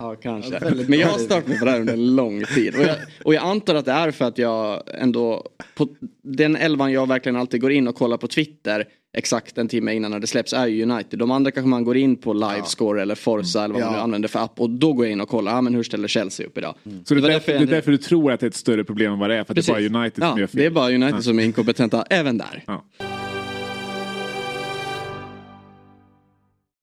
Ja, 0.00 0.14
kanske. 0.14 0.58
Ja, 0.62 0.70
Men 0.88 0.98
jag 0.98 1.08
har 1.08 1.18
stört 1.18 1.46
mig 1.46 1.58
på 1.58 1.64
det 1.64 1.70
här 1.70 1.80
under 1.80 1.92
en 1.92 2.16
lång 2.16 2.44
tid. 2.44 2.74
Och 2.74 2.82
jag, 2.82 2.96
och 3.24 3.34
jag 3.34 3.44
antar 3.44 3.74
att 3.74 3.84
det 3.84 3.92
är 3.92 4.10
för 4.10 4.24
att 4.24 4.38
jag 4.38 4.82
ändå, 4.94 5.44
på 5.74 5.88
den 6.22 6.56
elvan 6.56 6.92
jag 6.92 7.08
verkligen 7.08 7.36
alltid 7.36 7.60
går 7.60 7.72
in 7.72 7.88
och 7.88 7.94
kollar 7.94 8.16
på 8.16 8.26
Twitter, 8.28 8.84
exakt 9.16 9.58
en 9.58 9.68
timme 9.68 9.92
innan 9.94 10.10
när 10.10 10.18
det 10.18 10.26
släpps 10.26 10.52
är 10.52 10.66
ju 10.66 10.82
United. 10.82 11.18
De 11.18 11.30
andra 11.30 11.50
kanske 11.50 11.68
man 11.68 11.84
går 11.84 11.96
in 11.96 12.16
på 12.16 12.32
livescore 12.32 13.02
eller 13.02 13.14
Forza 13.14 13.64
eller 13.64 13.74
vad 13.74 13.82
man 13.82 13.92
Ja. 13.92 13.96
nu 13.96 14.02
använder 14.02 14.28
för 14.28 14.38
app 14.38 14.60
och 14.60 14.70
då 14.70 14.92
går 14.92 15.06
jag 15.06 15.12
in 15.12 15.20
och 15.20 15.28
kollar, 15.28 15.52
ja 15.52 15.60
men 15.60 15.74
hur 15.74 15.82
ställer 15.82 16.08
Chelsea 16.08 16.46
upp 16.46 16.58
idag? 16.58 16.74
Så 17.04 17.14
det 17.14 17.20
är, 17.20 17.22
var 17.22 17.28
därför, 17.28 17.52
det 17.52 17.58
är 17.58 17.66
därför 17.66 17.90
du 17.90 17.98
tror 17.98 18.32
att 18.32 18.40
det 18.40 18.46
är 18.46 18.48
ett 18.48 18.54
större 18.54 18.84
problem 18.84 19.12
än 19.12 19.18
vad 19.18 19.30
det 19.30 19.36
är. 19.36 19.44
För 19.44 19.52
att 19.52 19.66
det 19.66 19.70
är 19.70 19.72
bara 19.72 19.76
Precis. 19.78 19.96
United 19.96 20.24
ja, 20.24 20.30
som 20.30 20.40
gör 20.40 20.46
fel. 20.46 20.58
Det 20.60 20.66
är 20.66 20.70
bara 20.70 20.90
United 20.94 21.24
som 21.24 21.38
är 21.38 21.44
inkompetenta 21.44 22.02
även 22.10 22.38
där. 22.38 22.64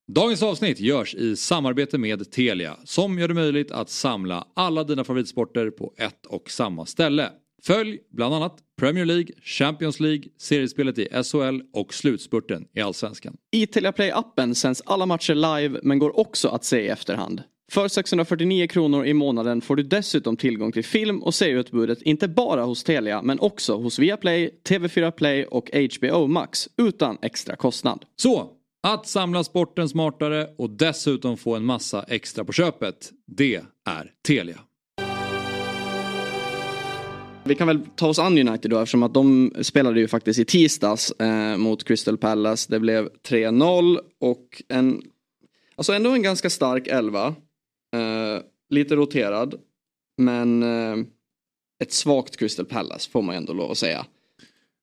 Dagens 0.08 0.42
avsnitt 0.42 0.80
görs 0.80 1.14
i 1.14 1.36
samarbete 1.36 1.98
med 1.98 2.30
Telia 2.30 2.76
som 2.84 3.18
gör 3.18 3.28
det 3.28 3.34
möjligt 3.34 3.70
att 3.70 3.90
samla 3.90 4.46
alla 4.54 4.84
dina 4.84 5.04
favoritsporter 5.04 5.70
på 5.70 5.92
ett 5.96 6.26
och 6.26 6.50
samma 6.50 6.86
ställe. 6.86 7.30
Följ 7.62 7.98
bland 8.12 8.34
annat 8.34 8.58
Premier 8.78 9.04
League, 9.04 9.28
Champions 9.42 10.00
League, 10.00 10.24
seriespelet 10.38 10.98
i 10.98 11.08
SHL 11.24 11.60
och 11.72 11.94
slutspurten 11.94 12.68
i 12.74 12.80
Allsvenskan. 12.80 13.36
I 13.52 13.66
Telia 13.66 13.92
Play-appen 13.92 14.54
sänds 14.54 14.82
alla 14.86 15.06
matcher 15.06 15.34
live 15.34 15.80
men 15.82 15.98
går 15.98 16.20
också 16.20 16.48
att 16.48 16.64
se 16.64 16.80
i 16.80 16.88
efterhand. 16.88 17.42
För 17.72 17.88
649 17.88 18.66
kronor 18.66 19.06
i 19.06 19.14
månaden 19.14 19.60
får 19.60 19.76
du 19.76 19.82
dessutom 19.82 20.36
tillgång 20.36 20.72
till 20.72 20.84
film 20.84 21.22
och 21.22 21.34
serieutbudet 21.34 22.02
inte 22.02 22.28
bara 22.28 22.62
hos 22.62 22.84
Telia 22.84 23.22
men 23.22 23.40
också 23.40 23.76
hos 23.76 23.98
Viaplay, 23.98 24.60
TV4 24.68 25.10
Play 25.10 25.44
och 25.44 25.70
HBO 25.96 26.26
Max 26.26 26.68
utan 26.76 27.18
extra 27.22 27.56
kostnad. 27.56 28.04
Så, 28.16 28.55
att 28.92 29.06
samla 29.06 29.44
sporten 29.44 29.88
smartare 29.88 30.48
och 30.58 30.70
dessutom 30.70 31.36
få 31.36 31.56
en 31.56 31.64
massa 31.64 32.02
extra 32.02 32.44
på 32.44 32.52
köpet, 32.52 33.12
det 33.26 33.60
är 33.84 34.12
Telia. 34.26 34.58
Vi 37.44 37.54
kan 37.54 37.66
väl 37.66 37.80
ta 37.96 38.08
oss 38.08 38.18
an 38.18 38.38
United 38.38 38.70
då 38.70 38.78
eftersom 38.78 39.02
att 39.02 39.14
de 39.14 39.52
spelade 39.62 40.00
ju 40.00 40.08
faktiskt 40.08 40.40
i 40.40 40.44
tisdags 40.44 41.10
eh, 41.10 41.56
mot 41.56 41.84
Crystal 41.84 42.18
Palace. 42.18 42.66
Det 42.70 42.80
blev 42.80 43.08
3-0 43.28 43.98
och 44.20 44.62
en, 44.68 45.02
alltså 45.76 45.92
ändå 45.92 46.10
en 46.10 46.22
ganska 46.22 46.50
stark 46.50 46.86
elva. 46.86 47.26
Eh, 47.94 48.42
lite 48.70 48.96
roterad. 48.96 49.54
Men 50.18 50.62
eh, 50.62 50.96
ett 51.82 51.92
svagt 51.92 52.36
Crystal 52.36 52.66
Palace 52.66 53.10
får 53.10 53.22
man 53.22 53.36
ändå 53.36 53.52
lov 53.52 53.70
att 53.70 53.78
säga 53.78 54.06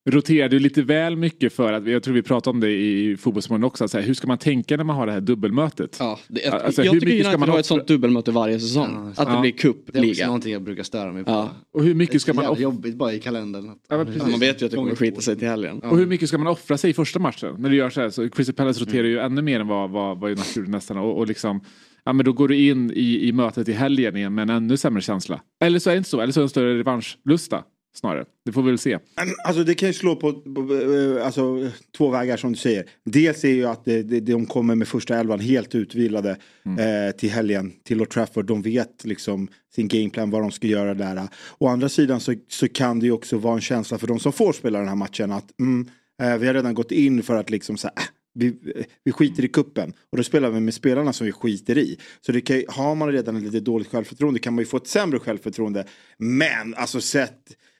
roterade 0.09 0.59
lite 0.59 0.81
väl 0.81 1.15
mycket 1.15 1.53
för 1.53 1.73
att, 1.73 1.87
jag 1.87 2.03
tror 2.03 2.13
vi 2.13 2.21
pratade 2.21 2.53
om 2.53 2.59
det 2.59 2.71
i 2.71 3.17
Fotbollsmorgon 3.17 3.63
också, 3.63 3.87
så 3.87 3.97
här, 3.97 4.05
hur 4.05 4.13
ska 4.13 4.27
man 4.27 4.37
tänka 4.37 4.77
när 4.77 4.83
man 4.83 4.95
har 4.95 5.05
det 5.05 5.11
här 5.11 5.21
dubbelmötet? 5.21 5.97
Ja, 5.99 6.19
det, 6.27 6.47
Alltså, 6.49 6.83
jag 6.83 6.91
hur 6.93 6.99
tycker 6.99 7.13
mycket 7.13 7.27
ska 7.27 7.37
man 7.37 7.49
har 7.49 7.55
offra- 7.55 7.59
ett 7.59 7.65
sånt 7.65 7.87
dubbelmöte 7.87 8.31
varje 8.31 8.59
säsong. 8.59 9.13
Ja, 9.15 9.21
att 9.21 9.27
det 9.27 9.33
ja. 9.33 9.41
blir 9.41 9.51
Det 9.53 9.65
är 9.65 9.69
också 9.69 9.83
cupliga. 9.91 10.25
någonting 10.25 10.53
jag 10.53 10.61
brukar 10.61 10.83
störa 10.83 11.11
mig 11.11 11.23
på. 11.23 11.31
Ja. 11.31 11.49
Och 11.73 11.83
hur 11.83 11.95
mycket 11.95 12.21
ska 12.21 12.31
det 12.31 12.33
är 12.33 12.35
man 12.35 12.43
jävla 12.43 12.51
offra? 12.53 12.63
jobbigt 12.63 12.95
bara 12.95 13.13
i 13.13 13.19
kalendern. 13.19 13.69
Att, 13.69 13.77
Ja, 13.89 13.97
men 13.97 14.05
precis. 14.05 14.23
Man 14.31 14.39
vet 14.39 14.61
ju 14.61 14.65
att 14.65 14.71
det 14.71 14.77
kommer 14.77 14.95
skita 14.95 15.21
sig 15.21 15.35
till 15.37 15.47
helgen. 15.47 15.79
Och 15.79 15.97
hur 15.97 16.05
mycket 16.05 16.27
ska 16.29 16.37
man 16.37 16.47
offra 16.47 16.77
sig 16.77 16.89
i 16.89 16.93
första 16.93 17.19
matchen? 17.19 17.55
När 17.57 17.69
du 17.69 17.75
gör 17.75 17.89
så 17.89 18.01
här, 18.01 18.09
så 18.09 18.29
Crystal 18.29 18.55
Palace 18.55 18.81
roterar 18.81 19.07
ju 19.07 19.19
ännu 19.19 19.41
mer 19.41 19.59
än 19.59 19.67
vad, 19.67 19.89
vad, 19.89 20.19
vad 20.19 20.31
United 20.31 20.55
gjorde 20.57 20.69
nästan. 20.71 20.97
Och, 20.97 21.17
och 21.17 21.27
liksom, 21.27 21.61
ja 22.05 22.13
men 22.13 22.25
då 22.25 22.33
går 22.33 22.47
du 22.47 22.57
in 22.67 22.91
i, 22.91 23.27
i 23.27 23.31
mötet 23.31 23.69
i 23.69 23.73
helgen 23.73 24.17
igen 24.17 24.33
med 24.35 24.41
en 24.43 24.49
ännu 24.49 24.77
sämre 24.77 25.01
känsla. 25.01 25.41
Eller 25.63 25.79
så 25.79 25.89
är 25.89 25.93
det 25.93 25.97
inte 25.97 26.09
så, 26.09 26.21
eller 26.21 26.33
så 26.33 26.39
är 26.39 26.41
det 26.41 26.45
en 26.45 26.49
större 26.49 26.77
revanschlusta 26.79 27.63
snarare. 27.93 28.25
Det 28.45 28.51
får 28.51 28.63
vi 28.63 28.69
väl 28.69 28.77
se. 28.77 28.99
Alltså 29.45 29.63
det 29.63 29.75
kan 29.75 29.89
ju 29.89 29.93
slå 29.93 30.15
på, 30.15 30.27
eh, 30.27 31.25
alltså, 31.25 31.69
två 31.97 32.09
vägar 32.09 32.37
som 32.37 32.51
du 32.51 32.57
säger. 32.57 32.85
Dels 33.05 33.43
är 33.43 33.49
ju 33.49 33.65
att 33.65 33.85
det, 33.85 34.19
de 34.19 34.45
kommer 34.45 34.75
med 34.75 34.87
första 34.87 35.19
elvan 35.19 35.39
helt 35.39 35.75
utvilade 35.75 36.29
eh, 36.65 37.15
till 37.17 37.29
helgen 37.29 37.73
till 37.83 38.01
Old 38.01 38.09
Trafford. 38.09 38.45
De 38.45 38.61
vet 38.61 39.05
liksom 39.05 39.47
sin 39.75 39.87
gameplan, 39.87 40.29
vad 40.29 40.41
de 40.41 40.51
ska 40.51 40.67
göra 40.67 40.93
där. 40.93 41.27
Å 41.57 41.67
andra 41.67 41.89
sidan 41.89 42.19
så, 42.19 42.33
så 42.47 42.67
kan 42.67 42.99
det 42.99 43.05
ju 43.05 43.11
också 43.11 43.37
vara 43.37 43.55
en 43.55 43.61
känsla 43.61 43.97
för 43.97 44.07
de 44.07 44.19
som 44.19 44.33
får 44.33 44.53
spela 44.53 44.79
den 44.79 44.87
här 44.87 44.95
matchen 44.95 45.31
att 45.31 45.59
mm, 45.59 45.89
eh, 46.21 46.37
vi 46.37 46.47
har 46.47 46.53
redan 46.53 46.73
gått 46.73 46.91
in 46.91 47.23
för 47.23 47.35
att 47.35 47.49
liksom 47.49 47.77
så 47.77 47.87
här, 47.87 47.93
äh, 47.97 48.03
vi, 48.33 48.55
vi 49.03 49.11
skiter 49.11 49.45
i 49.45 49.47
kuppen 49.47 49.93
och 50.11 50.17
då 50.17 50.23
spelar 50.23 50.49
vi 50.49 50.59
med 50.59 50.73
spelarna 50.73 51.13
som 51.13 51.25
vi 51.25 51.31
skiter 51.31 51.77
i. 51.77 51.97
Så 52.21 52.31
det 52.31 52.41
kan, 52.41 52.63
har 52.67 52.95
man 52.95 53.11
redan 53.11 53.35
ett 53.35 53.43
lite 53.43 53.59
dåligt 53.59 53.87
självförtroende 53.87 54.39
kan 54.39 54.53
man 54.53 54.61
ju 54.61 54.65
få 54.65 54.77
ett 54.77 54.87
sämre 54.87 55.19
självförtroende. 55.19 55.85
Men 56.17 56.75
alltså 56.75 57.01
sett 57.01 57.39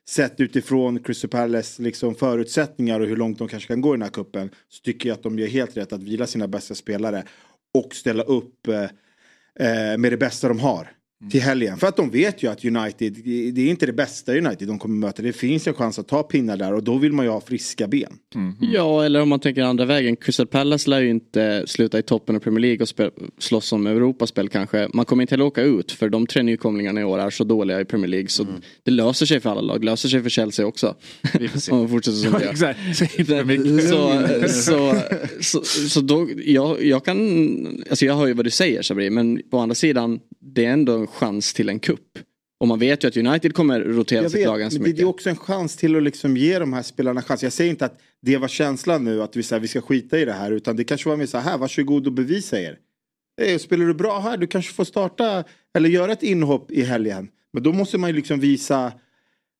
sett 0.10 0.39
utifrån 0.39 1.00
Crystal 1.00 1.29
Palace 1.29 1.81
liksom 1.81 2.15
förutsättningar 2.15 3.00
och 3.00 3.07
hur 3.07 3.15
långt 3.15 3.38
de 3.38 3.48
kanske 3.48 3.67
kan 3.67 3.81
gå 3.81 3.93
i 3.93 3.98
den 3.98 4.01
här 4.01 4.10
kuppen 4.10 4.50
så 4.69 4.81
tycker 4.81 5.10
jag 5.10 5.15
att 5.15 5.24
de 5.24 5.39
gör 5.39 5.48
helt 5.48 5.77
rätt 5.77 5.93
att 5.93 6.03
vila 6.03 6.27
sina 6.27 6.48
bästa 6.48 6.75
spelare 6.75 7.24
och 7.74 7.95
ställa 7.95 8.24
upp 8.24 8.67
eh, 8.67 8.83
eh 9.60 9.98
med 9.98 10.12
det 10.12 10.17
bästa 10.17 10.48
de 10.48 10.60
har 10.60 10.91
till 11.32 11.42
helgen. 11.42 11.77
För 11.77 11.88
att 11.88 11.96
de 11.96 12.10
vet 12.10 12.44
ju 12.44 12.51
att 12.51 12.65
United, 12.65 13.13
det 13.53 13.62
är 13.62 13.70
inte 13.70 13.86
det 13.86 13.94
bästa 13.94 14.38
United 14.38 14.68
de 14.68 14.79
kommer 14.79 14.96
möta. 14.96 15.22
Det 15.22 15.33
finns 15.33 15.68
en 15.68 15.74
chans 15.74 16.00
att 16.00 16.07
ta 16.07 16.24
pinnar 16.24 16.57
där 16.57 16.74
och 16.74 16.83
då 16.83 16.98
vill 16.98 17.14
man 17.14 17.25
ju 17.25 17.31
ha 17.31 17.42
friska 17.42 17.88
ben. 17.88 18.14
Ja, 18.59 19.05
eller 19.05 19.22
om 19.22 19.29
man 19.29 19.40
tänker 19.40 19.62
andra 19.62 19.86
vägen. 19.86 20.16
Crystal 20.16 20.48
Palace 20.48 20.90
lär 20.90 21.01
ju 21.01 21.09
inte 21.09 21.64
sluta 21.68 22.00
i 22.00 22.01
toppen 22.03 22.36
av 22.36 22.40
Premier 22.40 22.59
League 22.59 22.81
och 22.81 22.90
spel, 22.90 23.12
slåss 23.38 23.74
om 23.74 23.88
Europaspel 23.88 24.50
kanske. 24.50 24.90
Man 24.94 25.05
kommer 25.05 25.24
inte 25.24 25.33
heller 25.33 25.46
åka 25.46 25.62
ut 25.62 25.92
för 25.92 26.09
de 26.09 26.27
tre 26.27 26.44
nykomlingarna 26.44 27.01
i 27.01 27.03
år 27.03 27.20
är 27.20 27.29
så 27.29 27.44
dåliga 27.44 27.81
i 27.81 27.86
Premier 27.86 28.07
League. 28.07 28.29
Så 28.29 28.46
det 28.83 28.92
löser 28.92 29.25
sig 29.25 29.40
för 29.40 29.50
alla 29.50 29.62
lag. 29.62 29.83
löser 29.83 30.09
sig 30.09 30.22
för 30.24 30.29
Chelsea 30.29 30.66
också. 30.66 30.96
om 31.72 31.77
man 31.77 31.90
fortsätter 31.90 32.18
som 32.18 32.31
det 33.27 33.46
mycket. 33.46 33.90
Så, 33.90 34.24
så, 34.48 34.96
så, 35.42 35.64
så 35.90 36.01
då, 36.01 36.29
jag, 36.46 36.83
jag 36.83 37.05
kan, 37.05 37.83
alltså 37.90 38.05
jag 38.05 38.16
hör 38.16 38.27
ju 38.27 38.33
vad 38.33 38.46
du 38.46 38.51
säger 38.51 38.81
Sabri, 38.81 39.09
men 39.09 39.42
på 39.51 39.59
andra 39.59 39.75
sidan, 39.75 40.20
det 40.40 40.66
är 40.66 40.74
ändå 40.74 40.94
en 40.94 41.07
chans 41.14 41.54
till 41.54 41.70
en 41.70 41.80
kupp. 41.80 42.20
Och 42.60 42.68
man 42.68 42.80
vet 42.80 43.04
ju 43.04 43.08
att 43.08 43.18
United 43.18 43.54
kommer 43.54 43.80
rotera 43.80 44.30
sitt 44.30 44.40
vet, 44.40 44.48
lag 44.48 44.60
ganska 44.60 44.80
mycket. 44.80 44.98
det 44.98 45.02
är 45.02 45.08
också 45.08 45.30
en 45.30 45.36
chans 45.36 45.76
till 45.76 45.96
att 45.96 46.04
liksom 46.04 46.38
ge 46.38 46.60
de 46.60 46.74
här 46.74 46.82
spelarna 46.82 47.22
chans. 47.22 47.44
Jag 47.44 47.54
säger 47.54 47.70
inte 47.72 47.86
att 47.86 48.00
det 48.22 48.38
var 48.38 48.48
känslan 48.48 49.04
nu 49.04 49.22
att 49.22 49.36
vi, 49.36 49.44
så 49.44 49.56
här, 49.56 49.60
vi 49.60 49.68
ska 49.68 49.82
skita 49.82 50.20
i 50.20 50.26
det 50.26 50.34
här 50.34 50.52
utan 50.52 50.76
det 50.76 50.84
kanske 50.84 51.10
var 51.10 51.18
mer 51.18 51.26
så 51.26 51.38
här, 51.38 51.58
varsågod 51.58 52.08
och 52.08 52.14
bevisa 52.14 52.60
er. 52.62 52.78
Eh, 53.42 53.58
spelar 53.58 53.86
du 53.86 53.94
bra 53.94 54.20
här, 54.20 54.38
du 54.38 54.48
kanske 54.48 54.74
får 54.74 54.84
starta 54.84 55.44
eller 55.76 55.90
göra 55.90 56.12
ett 56.12 56.24
inhopp 56.24 56.72
i 56.72 56.82
helgen. 56.82 57.30
Men 57.54 57.64
då 57.64 57.74
måste 57.74 57.98
man 57.98 58.10
ju 58.10 58.16
liksom 58.16 58.40
visa 58.40 58.94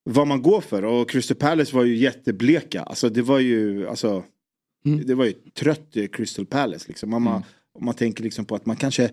vad 0.04 0.28
man 0.28 0.42
går 0.42 0.62
för 0.62 0.84
och 0.84 1.10
Crystal 1.10 1.38
Palace 1.38 1.76
var 1.76 1.84
ju 1.84 1.96
jättebleka. 1.96 2.82
Alltså 2.84 3.10
det 3.10 3.22
var 3.22 3.40
ju, 3.40 3.88
alltså, 3.88 4.24
Mm. 4.86 5.06
det 5.06 5.16
var 5.16 5.26
ju 5.26 5.34
trött 5.34 5.96
Crystal 6.12 6.46
Palace 6.46 6.86
liksom. 6.88 7.14
Om 7.14 7.24
man, 7.24 7.44
om 7.74 7.86
man 7.86 7.94
tänker 7.94 8.24
liksom 8.24 8.46
på 8.46 8.56
att 8.56 8.66
man 8.66 8.76
kanske 8.76 9.10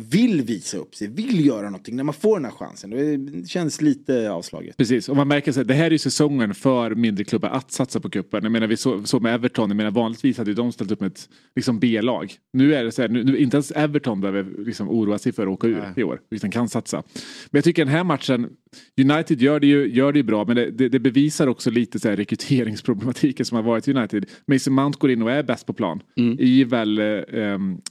vill 0.00 0.42
visa 0.42 0.76
upp 0.76 0.94
sig, 0.94 1.08
vill 1.08 1.46
göra 1.46 1.62
någonting 1.62 1.96
när 1.96 2.04
man 2.04 2.14
får 2.14 2.36
den 2.36 2.44
här 2.44 2.52
chansen. 2.52 2.90
Det 2.90 3.48
känns 3.48 3.80
lite 3.80 4.30
avslaget. 4.30 4.76
Precis, 4.76 5.08
och 5.08 5.16
man 5.16 5.28
märker 5.28 5.60
att 5.60 5.68
det 5.68 5.74
här 5.74 5.84
är 5.84 5.90
ju 5.90 5.98
säsongen 5.98 6.54
för 6.54 6.94
mindre 6.94 7.24
klubbar 7.24 7.48
att 7.48 7.72
satsa 7.72 8.00
på 8.00 8.10
cupen. 8.10 8.42
Jag 8.42 8.52
menar 8.52 8.66
vi 8.66 8.76
såg 8.76 9.08
så 9.08 9.20
med 9.20 9.34
Everton, 9.34 9.70
jag 9.70 9.76
menar 9.76 9.90
vanligtvis 9.90 10.38
hade 10.38 10.54
de 10.54 10.72
ställt 10.72 10.90
upp 10.90 11.00
med 11.00 11.06
ett 11.06 11.28
liksom 11.56 11.78
B-lag. 11.78 12.34
Nu 12.52 12.74
är 12.74 12.84
det 12.84 12.92
så 12.92 13.02
här, 13.02 13.08
nu, 13.08 13.24
nu, 13.24 13.38
inte 13.38 13.56
ens 13.56 13.70
Everton 13.70 14.20
behöver 14.20 14.64
liksom 14.64 14.88
oroa 14.88 15.18
sig 15.18 15.32
för 15.32 15.42
att 15.42 15.48
åka 15.48 15.66
ur 15.66 15.78
Nej. 15.78 15.92
i 15.96 16.02
år, 16.02 16.20
utan 16.30 16.50
kan 16.50 16.68
satsa. 16.68 17.02
Men 17.50 17.58
jag 17.58 17.64
tycker 17.64 17.84
den 17.84 17.94
här 17.94 18.04
matchen, 18.04 18.48
United 19.00 19.42
gör 19.42 19.60
det 19.60 19.66
ju, 19.66 19.94
gör 19.94 20.12
det 20.12 20.18
ju 20.18 20.22
bra, 20.22 20.44
men 20.44 20.56
det, 20.56 20.70
det, 20.70 20.88
det 20.88 20.98
bevisar 20.98 21.46
också 21.46 21.70
lite 21.70 21.98
så 21.98 22.08
här 22.08 22.16
rekryteringsproblematiken 22.16 23.46
som 23.46 23.56
har 23.56 23.62
varit 23.62 23.88
i 23.88 23.92
United. 23.92 24.26
Mason 24.46 24.74
Mount 24.74 24.98
går 25.00 25.10
in 25.10 25.22
och 25.22 25.30
är 25.30 25.42
bäst 25.42 25.66
på 25.66 25.72
plan 25.72 26.02
i 26.38 26.64
väl 26.64 26.98
eh, 26.98 27.04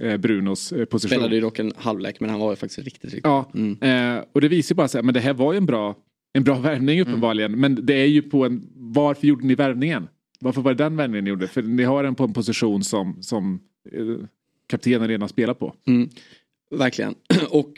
eh, 0.02 0.18
Brunos 0.18 0.72
eh, 0.72 0.86
position. 0.86 1.18
Spelade 1.18 1.36
ju 1.36 1.42
dock 1.42 1.60
en 1.60 1.72
halvlek 1.76 2.20
men 2.20 2.30
han 2.30 2.40
var 2.40 2.50
ju 2.50 2.56
faktiskt 2.56 2.80
riktigt, 2.80 3.04
riktigt 3.04 3.24
Ja, 3.24 3.52
eh, 3.82 4.24
och 4.34 4.42
det 4.42 4.48
visar 4.48 4.74
ju 4.74 4.78
bara 4.78 4.88
så 4.88 4.98
här, 4.98 5.04
men 5.04 5.13
det 5.13 5.20
här 5.20 5.34
var 5.34 5.54
ju 5.54 5.58
en 5.58 5.66
bra, 5.66 5.96
en 6.34 6.44
bra 6.44 6.60
värvning 6.60 7.02
uppenbarligen. 7.02 7.60
Men 7.60 7.86
det 7.86 7.94
är 7.94 8.08
ju 8.08 8.22
på 8.22 8.46
en, 8.46 8.68
varför 8.76 9.28
gjorde 9.28 9.46
ni 9.46 9.56
värvningen? 9.56 10.08
Varför 10.40 10.62
var 10.62 10.74
det 10.74 10.84
den 10.84 10.96
värvningen 10.96 11.24
ni 11.24 11.30
gjorde? 11.30 11.48
För 11.48 11.62
ni 11.62 11.84
har 11.84 12.04
den 12.04 12.16
på 12.16 12.24
en 12.24 12.34
position 12.34 12.84
som, 12.84 13.24
som 13.24 13.60
eh, 13.92 14.26
kaptenen 14.68 15.08
redan 15.08 15.30
spelar 15.30 15.54
på. 15.54 15.74
Mm, 15.88 16.10
verkligen. 16.72 17.16
Och 17.50 17.74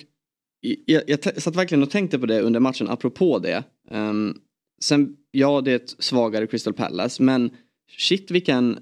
jag, 0.61 1.03
jag 1.07 1.41
satt 1.41 1.55
verkligen 1.55 1.83
och 1.83 1.89
tänkte 1.89 2.19
på 2.19 2.25
det 2.25 2.41
under 2.41 2.59
matchen 2.59 2.89
apropå 2.89 3.39
det. 3.39 3.63
Um, 3.91 4.41
sen, 4.81 5.15
ja 5.31 5.61
det 5.61 5.71
är 5.71 5.75
ett 5.75 5.95
svagare 5.99 6.47
Crystal 6.47 6.73
Palace 6.73 7.23
men 7.23 7.51
shit 7.97 8.31
vilken 8.31 8.79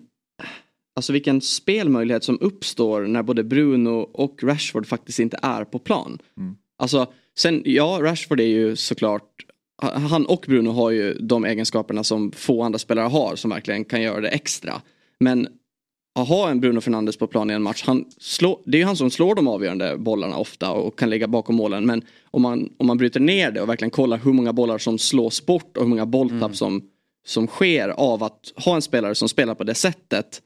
Alltså 0.96 1.14
vilken 1.14 1.42
spelmöjlighet 1.42 2.24
som 2.24 2.38
uppstår 2.42 3.02
när 3.02 3.24
både 3.24 3.44
Bruno 3.44 4.10
och 4.14 4.44
Rashford 4.44 4.88
faktiskt 4.88 5.20
inte 5.20 5.40
är 5.42 5.64
på 5.64 5.80
plan. 5.80 6.20
Alltså, 6.78 7.08
sen, 7.38 7.62
ja 7.66 8.00
Rashford 8.02 8.40
är 8.40 8.46
ju 8.46 8.76
såklart 8.76 9.46
han 9.82 10.26
och 10.26 10.46
Bruno 10.48 10.70
har 10.70 10.92
ju 10.92 11.14
de 11.14 11.46
egenskaperna 11.46 12.04
som 12.04 12.32
få 12.32 12.64
andra 12.64 12.80
spelare 12.80 13.08
har 13.08 13.36
som 13.36 13.50
verkligen 13.50 13.86
kan 13.86 14.02
göra 14.02 14.22
det 14.22 14.30
extra. 14.30 14.82
Men 15.20 15.48
att 16.22 16.28
ha 16.28 16.50
en 16.50 16.60
Bruno 16.60 16.82
Fernandes 16.82 17.18
på 17.18 17.28
plan 17.28 17.52
i 17.52 17.54
en 17.54 17.64
match, 17.64 17.84
han 17.86 18.06
slår, 18.18 18.60
det 18.66 18.78
är 18.78 18.80
ju 18.80 18.86
han 18.86 18.96
som 18.96 19.12
slår 19.12 19.36
de 19.36 19.48
avgörande 19.48 19.98
bollarna 19.98 20.38
ofta 20.38 20.72
och 20.72 21.00
kan 21.00 21.10
ligga 21.10 21.28
bakom 21.28 21.56
målen. 21.56 21.86
Men 21.86 22.02
om 22.32 22.42
man, 22.42 22.70
om 22.78 22.88
man 22.88 22.98
bryter 22.98 23.20
ner 23.20 23.52
det 23.52 23.62
och 23.62 23.70
verkligen 23.70 23.92
kollar 23.92 24.18
hur 24.18 24.34
många 24.34 24.54
bollar 24.54 24.78
som 24.78 24.98
slås 24.98 25.46
bort 25.46 25.78
och 25.78 25.84
hur 25.84 25.90
många 25.90 26.06
bolltapp 26.06 26.56
som, 26.56 26.82
som 27.26 27.48
sker 27.48 27.90
av 27.90 28.24
att 28.24 28.54
ha 28.56 28.76
en 28.76 28.82
spelare 28.82 29.16
som 29.16 29.30
spelar 29.30 29.56
på 29.56 29.64
det 29.64 29.76
sättet. 29.76 30.42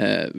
Eh, 0.00 0.30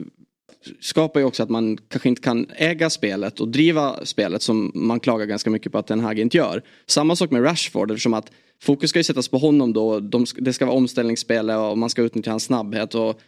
skapar 0.80 1.20
ju 1.20 1.26
också 1.26 1.42
att 1.42 1.50
man 1.50 1.76
kanske 1.88 2.08
inte 2.08 2.22
kan 2.22 2.46
äga 2.56 2.90
spelet 2.90 3.40
och 3.40 3.48
driva 3.48 4.04
spelet 4.04 4.42
som 4.42 4.72
man 4.74 5.00
klagar 5.00 5.26
ganska 5.26 5.50
mycket 5.50 5.72
på 5.72 5.78
att 5.78 5.86
Den 5.86 6.00
Hag 6.00 6.18
inte 6.18 6.36
gör. 6.36 6.62
Samma 6.86 7.16
sak 7.16 7.30
med 7.30 7.44
Rashford 7.44 7.90
eftersom 7.90 8.14
att 8.14 8.30
fokus 8.62 8.90
ska 8.90 8.98
ju 8.98 9.04
sättas 9.04 9.28
på 9.28 9.38
honom 9.38 9.72
då. 9.72 10.00
De, 10.00 10.26
det 10.36 10.52
ska 10.52 10.66
vara 10.66 10.76
omställningsspel 10.76 11.50
och 11.50 11.78
man 11.78 11.90
ska 11.90 12.02
utnyttja 12.02 12.30
hans 12.30 12.44
snabbhet. 12.44 12.94
Och 12.94 13.20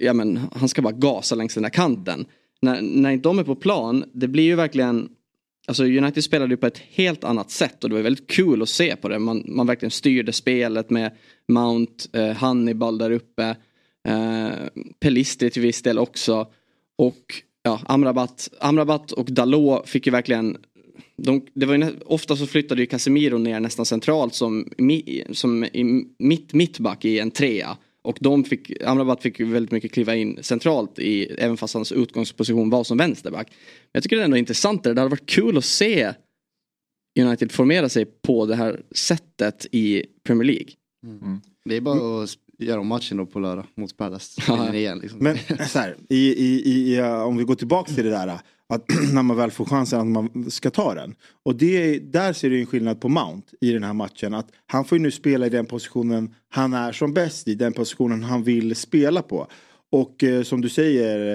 ja 0.00 0.12
men 0.12 0.40
han 0.52 0.68
ska 0.68 0.82
bara 0.82 0.92
gasa 0.92 1.34
längs 1.34 1.54
den 1.54 1.62
där 1.62 1.70
kanten. 1.70 2.24
När, 2.62 2.82
när 2.82 3.10
inte 3.10 3.28
de 3.28 3.38
är 3.38 3.44
på 3.44 3.54
plan, 3.54 4.04
det 4.12 4.28
blir 4.28 4.44
ju 4.44 4.54
verkligen 4.54 5.08
Alltså 5.66 5.84
United 5.84 6.24
spelade 6.24 6.52
ju 6.52 6.56
på 6.56 6.66
ett 6.66 6.78
helt 6.78 7.24
annat 7.24 7.50
sätt 7.50 7.84
och 7.84 7.90
det 7.90 7.96
var 7.96 8.02
väldigt 8.02 8.26
kul 8.26 8.62
att 8.62 8.68
se 8.68 8.96
på 8.96 9.08
det. 9.08 9.18
Man, 9.18 9.44
man 9.46 9.66
verkligen 9.66 9.90
styrde 9.90 10.32
spelet 10.32 10.90
med 10.90 11.10
Mount, 11.48 12.18
eh, 12.18 12.36
Hannibal 12.36 12.98
där 12.98 13.10
uppe. 13.10 13.56
Eh, 14.08 14.48
Pelistri 15.00 15.50
till 15.50 15.62
viss 15.62 15.82
del 15.82 15.98
också. 15.98 16.46
Och 16.98 17.34
ja, 17.62 17.80
Amrabat, 17.84 18.48
Amrabat 18.60 19.12
och 19.12 19.32
Dalot 19.32 19.88
fick 19.88 20.06
ju 20.06 20.12
verkligen 20.12 20.56
de, 21.16 21.46
det 21.54 21.66
var 21.66 21.74
ju, 21.74 21.92
ofta 22.06 22.36
så 22.36 22.46
flyttade 22.46 22.80
ju 22.80 22.86
Casemiro 22.86 23.38
ner 23.38 23.60
nästan 23.60 23.86
centralt 23.86 24.34
som, 24.34 24.68
som 25.30 25.64
i 25.64 26.04
mitt 26.18 26.52
mittback 26.52 27.04
i 27.04 27.18
en 27.18 27.30
trea. 27.30 27.76
Och 28.02 28.18
de 28.20 28.44
fick, 28.44 28.82
Amrabat 28.82 29.22
fick 29.22 29.40
väldigt 29.40 29.70
mycket 29.70 29.92
kliva 29.92 30.14
in 30.14 30.38
centralt 30.42 30.98
i, 30.98 31.24
även 31.24 31.56
fast 31.56 31.74
hans 31.74 31.92
utgångsposition 31.92 32.70
var 32.70 32.84
som 32.84 32.98
vänsterback. 32.98 33.48
Men 33.50 33.90
jag 33.92 34.02
tycker 34.02 34.16
det 34.16 34.22
är 34.22 34.24
ändå 34.24 34.36
intressant, 34.36 34.82
det 34.82 34.88
hade 34.88 35.08
varit 35.08 35.26
kul 35.26 35.58
att 35.58 35.64
se 35.64 36.14
United 37.20 37.52
formera 37.52 37.88
sig 37.88 38.04
på 38.04 38.46
det 38.46 38.56
här 38.56 38.80
sättet 38.90 39.66
i 39.72 40.04
Premier 40.24 40.44
League. 40.44 40.70
Mm. 41.06 41.40
Det 41.64 41.76
är 41.76 41.80
bara 41.80 42.22
att 42.22 42.36
göra 42.58 42.80
om 42.80 42.86
matchen 42.86 43.16
då 43.16 43.26
på 43.26 43.38
lördag 43.38 43.66
mot 43.74 43.96
Palace. 43.96 44.42
igen, 44.74 44.98
liksom. 44.98 45.18
Men 45.18 45.38
så 45.68 45.78
här, 45.78 45.96
i, 46.08 46.46
i, 46.46 46.94
i, 46.94 47.02
om 47.02 47.36
vi 47.36 47.44
går 47.44 47.54
tillbaka 47.54 47.92
till 47.92 48.04
det 48.04 48.10
där 48.10 48.38
att 48.70 48.84
när 49.12 49.22
man 49.22 49.36
väl 49.36 49.50
får 49.50 49.64
chansen 49.64 50.00
att 50.00 50.06
man 50.06 50.50
ska 50.50 50.70
ta 50.70 50.94
den. 50.94 51.14
Och 51.42 51.56
det, 51.56 51.98
där 51.98 52.32
ser 52.32 52.50
du 52.50 52.60
en 52.60 52.66
skillnad 52.66 53.00
på 53.00 53.08
Mount 53.08 53.48
i 53.60 53.72
den 53.72 53.84
här 53.84 53.92
matchen. 53.92 54.34
Att 54.34 54.48
han 54.66 54.84
får 54.84 54.98
ju 54.98 55.02
nu 55.02 55.10
spela 55.10 55.46
i 55.46 55.50
den 55.50 55.66
positionen 55.66 56.34
han 56.48 56.74
är 56.74 56.92
som 56.92 57.14
bäst 57.14 57.48
i. 57.48 57.54
Den 57.54 57.72
positionen 57.72 58.22
han 58.22 58.42
vill 58.42 58.76
spela 58.76 59.22
på. 59.22 59.46
Och 59.92 60.24
eh, 60.24 60.42
som 60.42 60.60
du 60.60 60.68
säger 60.68 61.32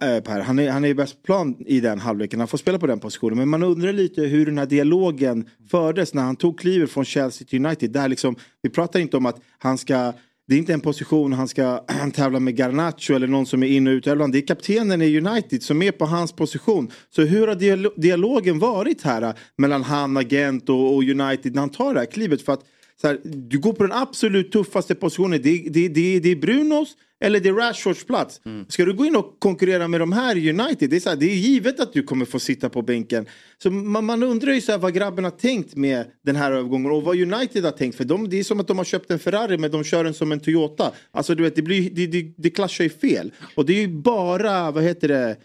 eh, 0.00 0.20
Per, 0.20 0.40
han 0.40 0.58
är, 0.58 0.70
han 0.70 0.84
är 0.84 0.94
bäst 0.94 1.22
plan 1.22 1.56
i 1.66 1.80
den 1.80 1.98
halvleken. 1.98 2.38
Han 2.38 2.48
får 2.48 2.58
spela 2.58 2.78
på 2.78 2.86
den 2.86 3.00
positionen. 3.00 3.38
Men 3.38 3.48
man 3.48 3.62
undrar 3.62 3.92
lite 3.92 4.22
hur 4.22 4.46
den 4.46 4.58
här 4.58 4.66
dialogen 4.66 5.48
fördes 5.70 6.14
när 6.14 6.22
han 6.22 6.36
tog 6.36 6.58
klivet 6.58 6.90
från 6.90 7.04
Chelsea 7.04 7.46
till 7.46 7.66
United. 7.66 7.90
Där 7.90 8.08
liksom, 8.08 8.36
vi 8.62 8.70
pratar 8.70 9.00
inte 9.00 9.16
om 9.16 9.26
att 9.26 9.40
han 9.58 9.78
ska 9.78 10.12
det 10.50 10.56
är 10.56 10.58
inte 10.58 10.72
en 10.72 10.80
position 10.80 11.32
han 11.32 11.48
ska 11.48 11.84
tävla 12.14 12.40
med 12.40 12.56
Garnacho 12.56 13.14
eller 13.14 13.26
någon 13.26 13.46
som 13.46 13.62
är 13.62 13.66
in 13.66 13.86
och 13.86 13.90
uttävlande. 13.90 14.38
Det 14.38 14.44
är 14.44 14.46
kaptenen 14.46 15.02
i 15.02 15.18
United 15.20 15.62
som 15.62 15.82
är 15.82 15.92
på 15.92 16.06
hans 16.06 16.32
position. 16.32 16.90
Så 17.10 17.22
hur 17.22 17.46
har 17.46 18.00
dialogen 18.00 18.58
varit 18.58 19.02
här 19.02 19.22
äh, 19.22 19.32
mellan 19.56 19.82
han, 19.82 20.16
agent 20.16 20.68
och, 20.68 20.94
och 20.94 21.02
United 21.02 21.54
när 21.54 21.60
han 21.60 21.70
tar 21.70 21.94
det 21.94 22.00
här 22.00 22.06
klivet? 22.06 22.42
För 22.42 22.52
att 22.52 22.64
här, 23.08 23.20
du 23.24 23.58
går 23.58 23.72
på 23.72 23.82
den 23.82 23.92
absolut 23.92 24.52
tuffaste 24.52 24.94
positionen. 24.94 25.40
Det, 25.42 25.68
det, 25.70 25.88
det, 25.88 26.20
det 26.20 26.28
är 26.28 26.36
Brunos 26.36 26.96
eller 27.20 27.40
det 27.40 27.48
är 27.48 27.52
Rashfords 27.52 28.04
plats. 28.04 28.40
Mm. 28.44 28.66
Ska 28.68 28.84
du 28.84 28.92
gå 28.92 29.04
in 29.04 29.16
och 29.16 29.36
konkurrera 29.38 29.88
med 29.88 30.00
de 30.00 30.12
här 30.12 30.36
United, 30.36 30.90
det 30.90 30.96
är, 30.96 31.00
så 31.00 31.08
här, 31.08 31.16
det 31.16 31.26
är 31.26 31.34
givet 31.34 31.80
att 31.80 31.92
du 31.92 32.02
kommer 32.02 32.24
få 32.24 32.38
sitta 32.38 32.68
på 32.68 32.82
bänken. 32.82 33.26
Så 33.62 33.70
man, 33.70 34.04
man 34.04 34.22
undrar 34.22 34.52
ju 34.52 34.60
så 34.60 34.72
här 34.72 34.78
vad 34.78 34.94
grabben 34.94 35.24
har 35.24 35.30
tänkt 35.30 35.76
med 35.76 36.04
den 36.24 36.36
här 36.36 36.52
övergången 36.52 36.90
och 36.90 37.02
vad 37.02 37.16
United 37.20 37.64
har 37.64 37.70
tänkt. 37.70 37.96
För 37.96 38.04
de, 38.04 38.28
det 38.28 38.38
är 38.38 38.44
som 38.44 38.60
att 38.60 38.68
de 38.68 38.78
har 38.78 38.84
köpt 38.84 39.10
en 39.10 39.18
Ferrari 39.18 39.58
men 39.58 39.70
de 39.70 39.84
kör 39.84 40.04
den 40.04 40.14
som 40.14 40.32
en 40.32 40.40
Toyota. 40.40 40.92
Alltså 41.10 41.34
du 41.34 41.42
vet, 41.42 41.56
det, 41.56 41.62
blir, 41.62 41.90
det, 41.90 42.06
det, 42.06 42.34
det 42.36 42.50
klaschar 42.50 42.84
ju 42.84 42.90
fel. 42.90 43.32
Och 43.54 43.66
det 43.66 43.72
är 43.72 43.80
ju 43.80 43.88
bara, 43.88 44.70
vad 44.70 44.84
heter 44.84 45.08
det, 45.08 45.36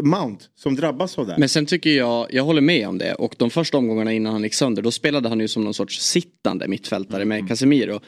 Mount 0.00 0.44
som 0.54 0.76
drabbas 0.76 1.18
av 1.18 1.26
det. 1.26 1.34
Men 1.38 1.48
sen 1.48 1.66
tycker 1.66 1.90
jag, 1.90 2.26
jag 2.30 2.44
håller 2.44 2.60
med 2.60 2.88
om 2.88 2.98
det 2.98 3.14
och 3.14 3.34
de 3.38 3.50
första 3.50 3.78
omgångarna 3.78 4.12
innan 4.12 4.32
han 4.32 4.42
gick 4.42 4.54
sönder 4.54 4.82
då 4.82 4.90
spelade 4.90 5.28
han 5.28 5.40
ju 5.40 5.48
som 5.48 5.64
någon 5.64 5.74
sorts 5.74 6.00
sittande 6.00 6.68
mittfältare 6.68 7.24
med 7.24 7.38
mm. 7.38 7.48
Casemiro. 7.48 8.00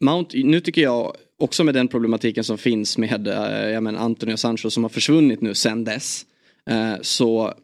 Mount, 0.00 0.38
nu 0.38 0.60
tycker 0.60 0.82
jag 0.82 1.16
också 1.38 1.64
med 1.64 1.74
den 1.74 1.88
problematiken 1.88 2.44
som 2.44 2.58
finns 2.58 2.98
med 2.98 3.28
äh, 3.28 3.70
jag 3.70 3.82
men, 3.82 3.96
Antonio 3.96 4.36
Sancho 4.36 4.70
som 4.70 4.84
har 4.84 4.90
försvunnit 4.90 5.40
nu 5.40 5.54
sen 5.54 5.84
dess. 5.84 6.26
Äh, 6.70 6.94
så 7.02 7.54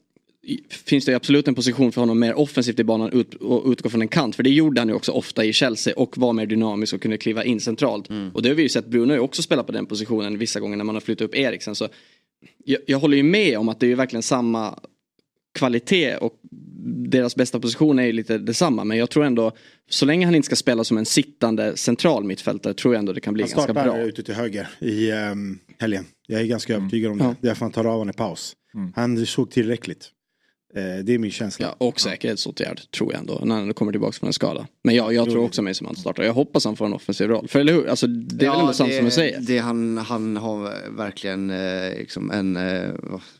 finns 0.69 1.05
det 1.05 1.15
absolut 1.15 1.49
en 1.49 1.55
position 1.55 1.93
för 1.93 2.01
honom 2.01 2.19
mer 2.19 2.39
offensivt 2.39 2.79
i 2.79 2.85
banan 2.85 3.13
ut, 3.13 3.35
och 3.35 3.71
utgå 3.71 3.89
från 3.89 4.03
en 4.03 4.09
kant. 4.09 4.37
För 4.37 4.43
det 4.43 4.51
gjorde 4.51 4.81
han 4.81 4.89
ju 4.89 4.95
också 4.95 5.13
ofta 5.13 5.45
i 5.45 5.53
Chelsea 5.53 5.95
och 5.97 6.19
var 6.19 6.33
mer 6.33 6.47
dynamisk 6.47 6.95
och 6.95 7.03
kunde 7.03 7.19
kliva 7.19 7.45
in 7.45 7.61
centralt. 7.61 8.11
Mm. 8.11 8.31
Och 8.35 8.43
det 8.43 8.49
har 8.49 8.57
vi 8.57 8.63
ju 8.63 8.69
sett, 8.69 8.87
Bruno 8.87 9.09
har 9.09 9.15
ju 9.15 9.21
också 9.21 9.43
spelat 9.43 9.67
på 9.67 9.73
den 9.73 9.87
positionen 9.87 10.39
vissa 10.39 10.61
gånger 10.61 10.77
när 10.77 10.85
man 10.85 10.95
har 10.95 11.01
flyttat 11.01 11.25
upp 11.25 11.35
Eriksen. 11.35 11.75
Så 11.75 11.89
jag, 12.65 12.81
jag 12.87 12.99
håller 12.99 13.17
ju 13.17 13.23
med 13.23 13.59
om 13.59 13.69
att 13.69 13.81
det 13.81 13.93
är 13.93 13.97
verkligen 13.97 14.23
samma 14.23 14.79
kvalitet 15.55 16.17
och 16.17 16.33
deras 17.09 17.37
bästa 17.37 17.61
position 17.61 17.99
är 17.99 18.03
ju 18.03 18.13
lite 18.13 18.39
detsamma. 18.39 18.85
Men 18.85 18.99
jag 18.99 19.11
tror 19.11 19.25
ändå, 19.25 19.53
så 19.91 20.07
länge 20.07 20.27
han 20.27 20.35
inte 20.35 20.47
ska 20.47 20.57
spela 20.57 20.85
som 20.85 20.99
en 20.99 21.07
sittande 21.07 21.77
central 21.77 22.25
mittfältare 22.25 22.75
tror 22.75 22.95
jag 22.95 22.99
ändå 22.99 23.13
det 23.13 23.21
kan 23.21 23.35
bli 23.35 23.43
ganska 23.43 23.73
bra. 23.73 23.83
Han 23.83 23.91
startar 23.91 24.09
ute 24.09 24.23
till 24.23 24.35
höger 24.35 24.69
i 24.79 25.13
um, 25.13 25.59
helgen. 25.79 26.05
Jag 26.27 26.41
är 26.41 26.47
ganska 26.47 26.73
mm. 26.75 26.83
övertygad 26.83 27.13
om 27.13 27.19
det. 27.19 27.25
Ja. 27.25 27.35
Därför 27.41 27.65
han 27.65 27.73
tar 27.73 27.85
av 27.85 27.93
honom 27.93 28.11
i 28.11 28.13
paus. 28.13 28.57
Mm. 28.75 28.93
Han 28.97 29.27
såg 29.27 29.51
tillräckligt. 29.51 30.11
Eh, 30.75 31.05
det 31.05 31.15
är 31.15 31.19
min 31.19 31.31
känsla. 31.31 31.67
Ja, 31.67 31.87
och 31.87 32.01
säkerhetsåtgärd 32.01 32.91
tror 32.91 33.13
jag 33.13 33.21
ändå 33.21 33.41
när 33.45 33.55
han 33.55 33.75
kommer 33.75 33.93
tillbaka 33.93 34.13
från 34.13 34.27
en 34.27 34.33
skada. 34.33 34.67
Men 34.83 34.95
ja, 34.95 35.13
jag 35.13 35.31
tror 35.31 35.45
också 35.45 35.63
Mason 35.63 35.85
Mount 35.85 36.01
startar. 36.01 36.23
Jag 36.23 36.33
hoppas 36.33 36.65
han 36.65 36.77
får 36.77 36.87
en 36.87 36.93
offensiv 36.93 37.29
roll. 37.29 37.49
För 37.49 37.61
eller 37.61 37.73
hur? 37.73 37.87
Alltså, 37.87 38.07
det 38.07 38.45
är 38.45 38.47
ja, 38.47 38.53
väl 38.53 38.61
ändå 38.61 38.73
sant 38.73 38.95
som 38.95 39.05
du 39.05 39.11
säger. 39.11 39.41
Det 39.41 39.59
han, 39.59 39.99
han 39.99 40.37
har 40.37 40.91
verkligen 40.97 41.51
eh, 41.51 41.99
liksom 41.99 42.31
en 42.31 42.57
eh, 42.57 42.91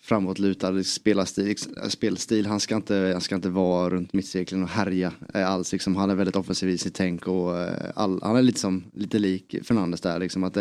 framåtlutad 0.03 0.83
spelstil, 0.85 1.57
spelstil. 1.89 2.47
Han 2.47 2.61
ska 2.61 2.77
inte, 2.77 3.11
han 3.13 3.21
ska 3.21 3.35
inte 3.35 3.49
vara 3.49 3.91
runt 3.91 4.13
mittcirkeln 4.13 4.63
och 4.63 4.69
härja 4.69 5.13
eh, 5.35 5.51
alls. 5.51 5.73
Liksom. 5.73 5.97
Han 5.97 6.11
är 6.11 6.15
väldigt 6.15 6.37
offensiv 6.37 6.69
i 6.69 6.79
sitt 6.79 6.95
tänk 6.95 7.29
och 7.29 7.51
all, 7.95 8.23
han 8.23 8.37
är 8.37 8.43
lite, 8.43 8.61
som, 8.61 8.85
lite 8.95 9.19
lik 9.19 9.57
Fernandes 9.65 10.01
där. 10.01 10.19
Liksom, 10.19 10.45
att 10.45 10.57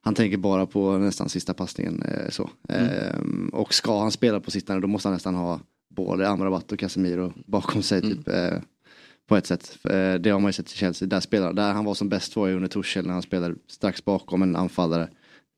han 0.00 0.14
tänker 0.14 0.36
bara 0.36 0.66
på 0.66 0.98
nästan 0.98 1.28
sista 1.28 1.54
passningen. 1.54 2.04
Så. 2.30 2.50
Mm. 2.68 2.86
Ehm, 2.86 3.50
och 3.52 3.74
ska 3.74 4.00
han 4.00 4.12
spela 4.12 4.40
på 4.40 4.50
sittande 4.50 4.82
då 4.82 4.88
måste 4.88 5.08
han 5.08 5.14
nästan 5.14 5.34
ha 5.34 5.60
både 5.88 6.28
Amrabat 6.28 6.72
och 6.72 6.78
Casemiro 6.78 7.32
bakom 7.46 7.82
sig 7.82 7.98
mm. 7.98 8.16
typ. 8.16 8.28
Eh, 8.28 8.58
på 9.28 9.36
ett 9.36 9.46
sätt. 9.46 9.78
Eh, 9.84 10.14
det 10.14 10.30
har 10.30 10.40
man 10.40 10.48
ju 10.48 10.52
sett 10.52 10.72
i 10.72 10.76
Chelsea. 10.76 11.08
Där, 11.08 11.20
spelade, 11.20 11.62
där 11.62 11.72
han 11.72 11.84
var 11.84 11.94
som 11.94 12.08
bäst 12.08 12.36
var 12.36 12.46
ju 12.46 12.54
under 12.54 12.68
Tuchel 12.68 13.06
när 13.06 13.12
han 13.12 13.22
spelade 13.22 13.54
strax 13.66 14.04
bakom 14.04 14.42
en 14.42 14.56
anfallare. 14.56 15.08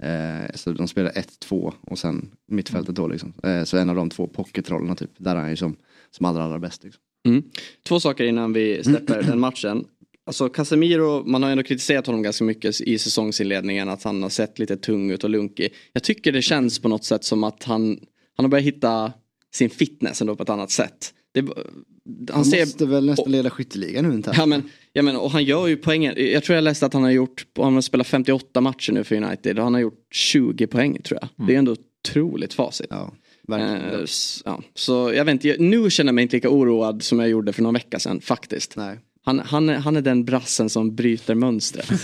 Eh, 0.02 0.54
så 0.54 0.72
de 0.72 0.88
spelade 0.88 1.20
1-2 1.20 1.72
och 1.80 1.98
sen 1.98 2.30
mittfältet 2.48 2.94
då 2.94 3.08
liksom. 3.08 3.32
Eh, 3.42 3.64
så 3.64 3.76
en 3.76 3.90
av 3.90 3.96
de 3.96 4.10
två 4.10 4.26
pocketrollerna 4.26 4.94
typ. 4.94 5.10
Där 5.16 5.36
är 5.36 5.40
han 5.40 5.50
ju 5.50 5.56
som, 5.56 5.76
som 6.10 6.26
allra 6.26 6.44
allra 6.44 6.58
bäst. 6.58 6.84
Liksom. 6.84 7.02
Mm. 7.28 7.42
Två 7.88 8.00
saker 8.00 8.24
innan 8.24 8.52
vi 8.52 8.84
släpper 8.84 9.22
den 9.22 9.40
matchen. 9.40 9.84
Alltså 10.26 10.48
Casemiro, 10.48 11.24
man 11.26 11.42
har 11.42 11.50
ändå 11.50 11.62
kritiserat 11.62 12.06
honom 12.06 12.22
ganska 12.22 12.44
mycket 12.44 12.80
i 12.80 12.98
säsongsinledningen 12.98 13.88
att 13.88 14.02
han 14.02 14.22
har 14.22 14.30
sett 14.30 14.58
lite 14.58 14.76
tung 14.76 15.10
ut 15.10 15.24
och 15.24 15.30
lunkig. 15.30 15.74
Jag 15.92 16.02
tycker 16.02 16.32
det 16.32 16.42
känns 16.42 16.78
på 16.78 16.88
något 16.88 17.04
sätt 17.04 17.24
som 17.24 17.44
att 17.44 17.64
han, 17.64 18.00
han 18.36 18.44
har 18.44 18.48
börjat 18.48 18.66
hitta 18.66 19.12
sin 19.54 19.70
fitness 19.70 20.20
ändå 20.20 20.36
på 20.36 20.42
ett 20.42 20.50
annat 20.50 20.70
sätt. 20.70 21.14
Det, 21.32 21.40
han, 21.40 22.28
han 22.32 22.44
ser, 22.44 22.60
måste 22.60 22.86
väl 22.86 23.06
nästan 23.06 23.32
leda 23.32 23.50
skytteligan 23.50 24.08
nu 24.08 24.14
inte? 24.14 24.32
Ja 24.36 24.46
men, 24.46 24.70
ja 24.92 25.02
men 25.02 25.16
och 25.16 25.30
han 25.30 25.44
gör 25.44 25.66
ju 25.66 25.76
poängen. 25.76 26.14
Jag 26.16 26.44
tror 26.44 26.54
jag 26.54 26.64
läste 26.64 26.86
att 26.86 26.92
han 26.92 27.02
har 27.02 27.10
gjort, 27.10 27.46
han 27.56 27.74
har 27.74 27.80
spelat 27.80 28.06
58 28.06 28.60
matcher 28.60 28.92
nu 28.92 29.04
för 29.04 29.16
United 29.16 29.58
och 29.58 29.64
han 29.64 29.74
har 29.74 29.80
gjort 29.80 30.06
20 30.14 30.66
poäng 30.66 31.02
tror 31.02 31.18
jag. 31.22 31.28
Mm. 31.38 31.46
Det 31.46 31.54
är 31.54 31.58
ändå 31.58 31.76
otroligt 32.08 32.54
facit. 32.54 32.86
Ja, 32.90 33.12
eh, 33.52 34.04
ja. 34.44 34.62
Så 34.74 35.12
jag 35.14 35.24
vet 35.24 35.32
inte, 35.32 35.56
nu 35.58 35.90
känner 35.90 36.08
jag 36.08 36.14
mig 36.14 36.22
inte 36.22 36.36
lika 36.36 36.50
oroad 36.50 37.02
som 37.02 37.18
jag 37.20 37.28
gjorde 37.28 37.52
för 37.52 37.62
någon 37.62 37.74
vecka 37.74 37.98
sedan 37.98 38.20
faktiskt. 38.20 38.76
Nej. 38.76 38.98
Han, 39.22 39.38
han, 39.38 39.68
han 39.68 39.96
är 39.96 40.00
den 40.00 40.24
brassen 40.24 40.70
som 40.70 40.94
bryter 40.94 41.34
mönstret. 41.34 41.90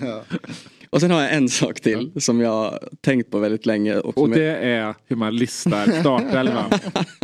ja. 0.00 0.24
Och 0.90 1.00
sen 1.00 1.10
har 1.10 1.22
jag 1.22 1.34
en 1.34 1.48
sak 1.48 1.80
till 1.80 2.10
ja. 2.14 2.20
som 2.20 2.40
jag 2.40 2.78
tänkt 3.00 3.30
på 3.30 3.38
väldigt 3.38 3.66
länge. 3.66 3.96
Och, 3.96 4.18
och 4.18 4.30
det 4.30 4.44
är... 4.44 4.88
är 4.88 4.94
hur 5.06 5.16
man 5.16 5.36
listar 5.36 6.00
startelvan. 6.00 6.70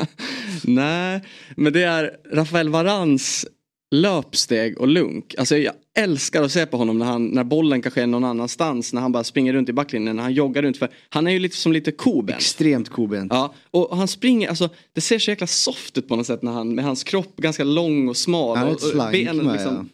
Nej, 0.64 1.20
men 1.57 1.72
det 1.72 1.83
är 1.83 2.16
Rafael 2.33 2.68
Varans 2.68 3.46
löpsteg 3.90 4.79
och 4.79 4.88
lunk. 4.88 5.35
Alltså 5.38 5.57
jag 5.57 5.74
älskar 5.98 6.42
att 6.42 6.52
se 6.52 6.66
på 6.66 6.76
honom 6.76 6.98
när, 6.98 7.07
han, 7.07 7.26
när 7.26 7.44
bollen 7.44 7.83
kanske 7.83 8.02
är 8.02 8.07
någon 8.07 8.24
annanstans. 8.24 8.92
När 8.92 9.00
han 9.00 9.12
bara 9.12 9.24
springer 9.24 9.52
runt 9.52 9.68
i 9.68 9.72
backlinjen. 9.72 10.16
När 10.16 10.22
han 10.22 10.33
joggar 10.33 10.62
runt. 10.62 10.76
För 10.76 10.88
han 11.09 11.26
är 11.26 11.31
ju 11.31 11.38
lite 11.38 11.57
som 11.57 11.72
lite 11.72 11.92
kobent. 11.92 12.40
Extremt 12.40 12.88
kobent. 12.88 13.33
Ja, 13.33 13.55
och 13.70 13.96
han 13.96 14.09
springer, 14.09 14.48
alltså 14.48 14.68
det 14.92 15.00
ser 15.00 15.18
så 15.18 15.31
jäkla 15.31 15.46
soft 15.46 15.98
ut 15.98 16.09
på 16.09 16.16
något 16.16 16.26
sätt 16.26 16.42
när 16.42 16.52
han, 16.52 16.74
med 16.74 16.85
hans 16.85 17.05
kropp 17.05 17.37
ganska 17.37 17.64
lång 17.64 18.09
och 18.09 18.16
smal. 18.16 18.57
Han 18.57 18.68
och, 18.68 18.72
och 18.72 19.12
benen 19.12 19.52
liksom, 19.52 19.74
ja. 19.74 19.85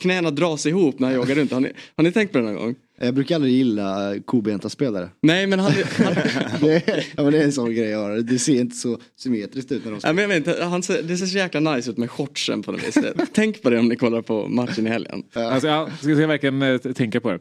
Knäna 0.00 0.30
dras 0.30 0.66
ihop 0.66 0.98
när 0.98 1.06
han 1.06 1.16
joggar 1.16 1.34
runt. 1.34 1.52
Har 1.52 1.60
ni, 1.60 1.72
har 1.96 2.04
ni 2.04 2.12
tänkt 2.12 2.32
på 2.32 2.38
det 2.38 2.44
någon 2.44 2.54
gång? 2.54 2.74
Jag 3.02 3.14
brukar 3.14 3.34
aldrig 3.34 3.54
gilla 3.54 4.14
kobenta 4.24 4.68
spelare. 4.68 5.08
Nej 5.22 5.46
men 5.46 5.58
han... 5.58 5.72
han... 5.96 6.14
det, 6.60 6.88
är, 6.88 7.06
ja, 7.16 7.22
men 7.22 7.32
det 7.32 7.38
är 7.38 7.44
en 7.44 7.52
sån 7.52 7.74
grej 7.74 7.88
jag 7.88 7.98
har. 7.98 8.16
Det 8.16 8.38
ser 8.38 8.60
inte 8.60 8.76
så 8.76 8.98
symmetriskt 9.16 9.72
ut 9.72 9.84
när 9.84 9.92
de 9.92 10.00
spelar. 10.00 10.10
Ja, 10.10 10.14
men 10.14 10.22
jag 10.22 10.28
vet 10.28 10.48
inte, 10.48 10.64
han 10.64 10.82
ser, 10.82 11.02
det 11.02 11.16
ser 11.16 11.26
så 11.26 11.38
jäkla 11.38 11.60
nice 11.60 11.90
ut 11.90 11.98
med 11.98 12.10
shortsen 12.10 12.62
på 12.62 12.72
något 12.72 12.82
vis. 12.88 12.98
Tänk 13.32 13.62
på 13.62 13.70
det 13.70 13.78
om 13.78 13.88
ni 13.88 13.96
kollar 13.96 14.22
på 14.22 14.48
matchen 14.48 14.86
i 14.86 14.90
helgen. 14.90 15.24
Alltså, 15.32 15.68
jag 15.68 15.92
ska, 15.92 16.14
ska 16.14 16.26
verkligen 16.26 16.62
äh, 16.62 16.78
tänka 16.78 17.20
på 17.20 17.30
det. 17.30 17.38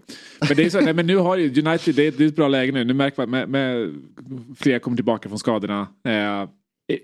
Men, 0.47 0.57
det 0.57 0.63
är 0.63 0.69
så, 0.69 0.81
nej, 0.81 0.93
men 0.93 1.07
nu 1.07 1.17
har 1.17 1.37
ju 1.37 1.47
United, 1.47 1.95
det 1.95 2.07
är, 2.07 2.11
det 2.11 2.23
är 2.23 2.27
ett 2.27 2.35
bra 2.35 2.47
läge 2.47 2.71
nu. 2.71 2.83
Nu 2.83 2.93
märker 2.93 3.27
man 3.27 3.29
med, 3.29 3.49
med 3.49 3.93
flera 4.57 4.79
kommer 4.79 4.97
tillbaka 4.97 5.29
från 5.29 5.39
skadorna. 5.39 5.87
Eh, 6.07 6.49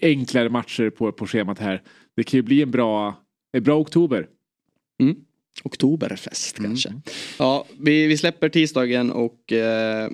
enklare 0.02 0.50
matcher 0.50 0.90
på, 0.90 1.12
på 1.12 1.28
schemat 1.28 1.60
här. 1.60 1.82
Det 2.16 2.24
kan 2.24 2.38
ju 2.38 2.42
bli 2.42 2.62
en 2.62 2.72
bra, 2.72 3.16
en 3.58 3.64
bra 3.64 3.80
oktober. 3.80 4.28
Mm. 5.02 5.16
Oktoberfest 5.66 6.58
kanske. 6.58 6.94
Ja, 7.40 7.66
vi, 7.80 8.08
vi 8.08 8.18
släpper 8.18 8.50
tisdagen 8.50 9.12
och 9.12 9.52
eh, 9.52 10.10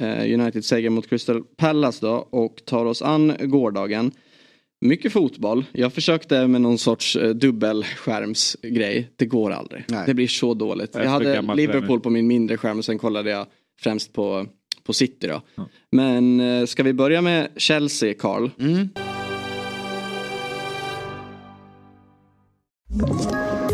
eh, 0.00 0.40
United 0.40 0.64
seger 0.64 0.90
mot 0.90 1.08
Crystal 1.08 1.42
Palace 1.56 2.06
då 2.06 2.28
och 2.30 2.62
tar 2.64 2.84
oss 2.84 3.02
an 3.02 3.32
gårdagen. 3.40 4.12
Mycket 4.80 5.12
fotboll. 5.12 5.64
Jag 5.72 5.92
försökte 5.92 6.46
med 6.46 6.60
någon 6.60 6.78
sorts 6.78 7.16
eh, 7.16 7.30
dubbelskärmsgrej. 7.30 9.10
Det 9.16 9.26
går 9.26 9.50
aldrig. 9.50 9.84
Nej. 9.88 10.02
Det 10.06 10.14
blir 10.14 10.28
så 10.28 10.54
dåligt. 10.54 10.94
Jag 10.94 11.10
hade 11.10 11.54
Liverpool 11.54 12.00
på 12.00 12.10
min 12.10 12.26
mindre 12.26 12.56
skärm 12.56 12.78
och 12.78 12.84
sen 12.84 12.98
kollade 12.98 13.30
jag 13.30 13.46
främst 13.80 14.12
på, 14.12 14.46
på 14.84 14.92
City 14.92 15.26
då. 15.26 15.42
Men 15.90 16.40
eh, 16.40 16.66
ska 16.66 16.82
vi 16.82 16.92
börja 16.92 17.20
med 17.20 17.48
Chelsea, 17.56 18.14
Carl? 18.14 18.50
Mm. 18.58 18.88